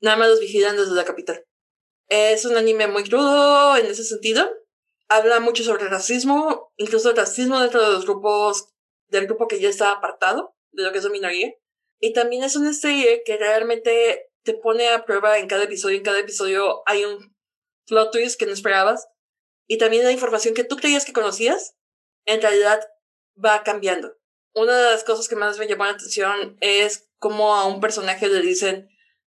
nada 0.00 0.16
más 0.16 0.28
los 0.28 0.40
vigilan 0.40 0.76
desde 0.76 0.94
la 0.94 1.04
capital. 1.04 1.46
Es 2.08 2.44
un 2.44 2.56
anime 2.56 2.86
muy 2.86 3.04
crudo 3.04 3.76
en 3.76 3.86
ese 3.86 4.04
sentido. 4.04 4.48
Habla 5.08 5.40
mucho 5.40 5.64
sobre 5.64 5.88
racismo, 5.88 6.72
incluso 6.76 7.10
el 7.10 7.16
racismo 7.16 7.60
dentro 7.60 7.82
de 7.82 7.92
los 7.92 8.04
grupos 8.04 8.68
del 9.08 9.26
grupo 9.26 9.48
que 9.48 9.60
ya 9.60 9.68
está 9.68 9.92
apartado 9.92 10.56
de 10.72 10.82
lo 10.82 10.92
que 10.92 10.98
es 10.98 11.04
su 11.04 11.10
minoría. 11.10 11.52
Y 12.00 12.12
también 12.12 12.44
es 12.44 12.56
una 12.56 12.72
serie 12.72 13.22
que 13.24 13.36
realmente 13.36 14.30
te 14.42 14.54
pone 14.54 14.88
a 14.88 15.04
prueba 15.04 15.38
en 15.38 15.48
cada 15.48 15.64
episodio. 15.64 15.96
En 15.96 16.04
cada 16.04 16.18
episodio 16.18 16.82
hay 16.86 17.04
un 17.04 17.34
plot 17.86 18.12
twist 18.12 18.38
que 18.38 18.46
no 18.46 18.52
esperabas. 18.52 19.06
Y 19.66 19.78
también 19.78 20.04
la 20.04 20.12
información 20.12 20.54
que 20.54 20.64
tú 20.64 20.76
creías 20.76 21.04
que 21.04 21.12
conocías, 21.12 21.76
en 22.24 22.40
realidad 22.40 22.80
va 23.42 23.62
cambiando. 23.64 24.16
Una 24.54 24.76
de 24.76 24.90
las 24.92 25.04
cosas 25.04 25.28
que 25.28 25.36
más 25.36 25.58
me 25.58 25.66
llamó 25.66 25.84
la 25.84 25.90
atención 25.90 26.56
es 26.60 27.08
cómo 27.18 27.54
a 27.54 27.66
un 27.66 27.80
personaje 27.80 28.28
le 28.28 28.40
dicen, 28.40 28.88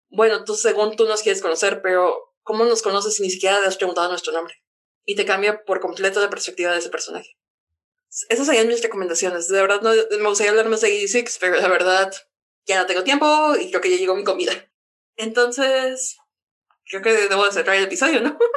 bueno, 0.09 0.43
tú 0.43 0.55
según 0.55 0.95
tú 0.95 1.05
nos 1.05 1.21
quieres 1.21 1.41
conocer, 1.41 1.81
pero 1.81 2.33
¿cómo 2.43 2.65
nos 2.65 2.81
conoces 2.81 3.15
si 3.15 3.23
ni 3.23 3.29
siquiera 3.29 3.59
le 3.59 3.67
has 3.67 3.77
preguntado 3.77 4.09
nuestro 4.09 4.33
nombre? 4.33 4.55
Y 5.03 5.15
te 5.15 5.25
cambia 5.25 5.63
por 5.65 5.79
completo 5.79 6.19
la 6.19 6.29
perspectiva 6.29 6.71
de 6.71 6.79
ese 6.79 6.89
personaje. 6.89 7.37
Esas 8.29 8.47
serían 8.47 8.67
mis 8.67 8.81
recomendaciones. 8.81 9.47
De 9.47 9.61
verdad, 9.61 9.81
no, 9.81 9.91
me 9.91 10.29
gustaría 10.29 10.51
hablar 10.51 10.69
más 10.69 10.81
de 10.81 10.87
86, 10.87 11.37
pero 11.39 11.59
la 11.59 11.67
verdad, 11.67 12.11
ya 12.65 12.79
no 12.79 12.85
tengo 12.85 13.03
tiempo 13.03 13.55
y 13.59 13.69
creo 13.69 13.81
que 13.81 13.91
ya 13.91 13.97
llegó 13.97 14.15
mi 14.15 14.23
comida. 14.23 14.53
Entonces, 15.17 16.17
creo 16.85 17.01
que 17.01 17.11
debo 17.11 17.45
de 17.45 17.51
cerrar 17.51 17.75
el 17.75 17.85
episodio, 17.85 18.21
¿no? 18.21 18.37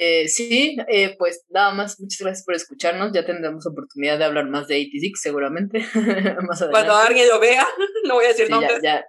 Eh, 0.00 0.28
sí, 0.28 0.76
eh, 0.86 1.16
pues 1.18 1.44
nada 1.48 1.74
más, 1.74 1.98
muchas 1.98 2.20
gracias 2.20 2.44
por 2.44 2.54
escucharnos. 2.54 3.10
Ya 3.12 3.26
tendremos 3.26 3.66
oportunidad 3.66 4.16
de 4.16 4.26
hablar 4.26 4.48
más 4.48 4.68
de 4.68 4.76
86 4.76 5.20
seguramente. 5.20 5.80
más 6.48 6.64
Cuando 6.70 6.94
alguien 6.94 7.26
lo 7.26 7.40
vea, 7.40 7.66
no 8.04 8.14
voy 8.14 8.26
a 8.26 8.28
decir 8.28 8.46
sí, 8.46 8.52
Ya, 8.80 9.04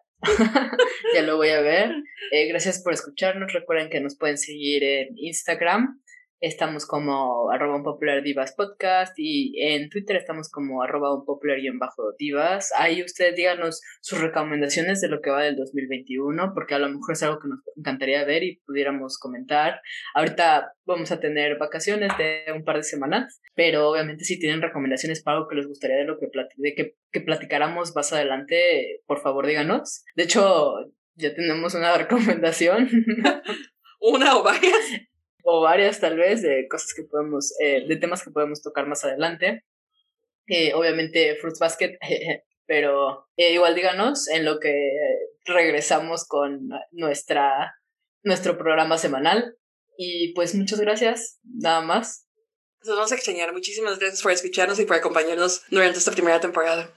ya. 1.14 1.22
lo 1.22 1.38
voy 1.38 1.50
a 1.50 1.62
ver. 1.62 1.92
Eh, 2.32 2.48
gracias 2.48 2.82
por 2.82 2.94
escucharnos. 2.94 3.54
Recuerden 3.54 3.92
que 3.92 4.00
nos 4.00 4.18
pueden 4.18 4.40
seguir 4.40 4.84
en 4.84 5.10
Instagram 5.16 6.02
Estamos 6.42 6.86
como 6.86 7.52
arroba 7.52 7.76
un 7.76 7.84
popular 7.84 8.24
divas 8.24 8.54
podcast 8.56 9.14
y 9.18 9.62
en 9.62 9.90
Twitter 9.90 10.16
estamos 10.16 10.50
como 10.50 10.82
arroba 10.82 11.14
un 11.14 11.26
popular 11.26 11.60
y 11.60 11.68
en 11.68 11.80
bajo 11.80 12.14
divas. 12.18 12.72
Ahí 12.78 13.04
ustedes 13.04 13.36
díganos 13.36 13.82
sus 14.00 14.22
recomendaciones 14.22 15.02
de 15.02 15.10
lo 15.10 15.20
que 15.20 15.32
va 15.32 15.44
del 15.44 15.58
2021 15.58 16.54
porque 16.54 16.76
a 16.76 16.80
lo 16.80 16.88
mejor 16.88 17.12
es 17.12 17.24
algo 17.24 17.40
que 17.40 17.50
nos 17.50 17.60
encantaría 17.76 18.24
ver 18.24 18.44
y 18.44 18.62
pudiéramos 18.66 19.18
comentar. 19.20 19.82
Ahorita 20.16 20.72
vamos 20.86 21.12
a 21.12 21.20
tener 21.20 21.58
vacaciones 21.58 22.18
de 22.18 22.46
un 22.56 22.64
par 22.64 22.78
de 22.78 22.84
semanas, 22.84 23.42
pero 23.54 23.90
obviamente 23.90 24.24
si 24.24 24.40
tienen 24.40 24.62
recomendaciones 24.62 25.22
para 25.22 25.38
algo 25.38 25.50
que 25.50 25.58
les 25.58 25.68
gustaría 25.68 25.98
de 25.98 26.06
lo 26.06 26.18
que, 26.18 26.30
de 26.56 26.74
que, 26.74 26.96
que 27.12 27.20
platicáramos 27.20 27.94
más 27.98 28.14
adelante, 28.14 29.02
por 29.08 29.20
favor 29.20 29.46
díganos. 29.46 30.06
De 30.16 30.24
hecho, 30.24 30.90
ya 31.16 31.34
tenemos 31.36 31.76
una 31.76 31.98
recomendación. 31.98 32.88
una 34.00 34.38
o 34.38 34.44
varias 34.44 35.10
o 35.44 35.62
varias 35.62 36.00
tal 36.00 36.18
vez 36.18 36.42
de 36.42 36.68
cosas 36.68 36.94
que 36.94 37.04
podemos, 37.04 37.54
eh, 37.60 37.86
de 37.88 37.96
temas 37.96 38.24
que 38.24 38.32
podemos 38.32 38.62
tocar 38.62 38.88
más 38.88 39.04
adelante. 39.04 39.66
Eh, 40.48 40.74
obviamente 40.74 41.36
Fruits 41.36 41.60
Basket, 41.60 41.98
pero 42.66 43.28
eh, 43.38 43.54
igual 43.54 43.76
díganos 43.76 44.28
en 44.28 44.46
lo 44.46 44.60
que 44.60 44.74
regresamos 45.46 46.28
con 46.28 46.70
nuestra, 46.92 47.76
nuestro 48.24 48.58
programa 48.58 48.98
semanal. 48.98 49.56
Y 49.98 50.34
pues 50.34 50.56
muchas 50.56 50.80
gracias, 50.80 51.40
nada 51.44 51.82
más. 51.82 52.26
Nos 52.86 52.96
vamos 52.96 53.12
a 53.12 53.16
extrañar. 53.16 53.52
Muchísimas 53.52 54.00
gracias 54.00 54.22
por 54.22 54.32
escucharnos 54.32 54.80
y 54.80 54.86
por 54.86 54.96
acompañarnos 54.96 55.64
durante 55.70 56.00
esta 56.00 56.12
primera 56.12 56.40
temporada. 56.40 56.94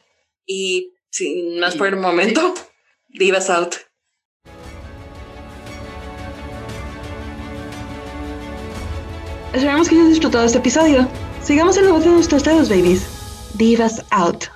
Y 0.46 0.94
sin 1.10 1.58
más 1.58 1.76
por 1.76 1.88
el 1.88 1.96
momento, 1.96 2.54
Divas 3.08 3.50
Out. 3.50 3.91
Esperamos 9.52 9.88
que 9.88 9.96
hayas 9.96 10.08
disfrutado 10.08 10.44
este 10.44 10.58
episodio. 10.58 11.06
Sigamos 11.42 11.76
en 11.76 11.84
de 11.84 12.10
nuestros 12.10 12.42
dedos, 12.42 12.68
babies. 12.68 13.06
Us 13.80 14.02
Out 14.10 14.51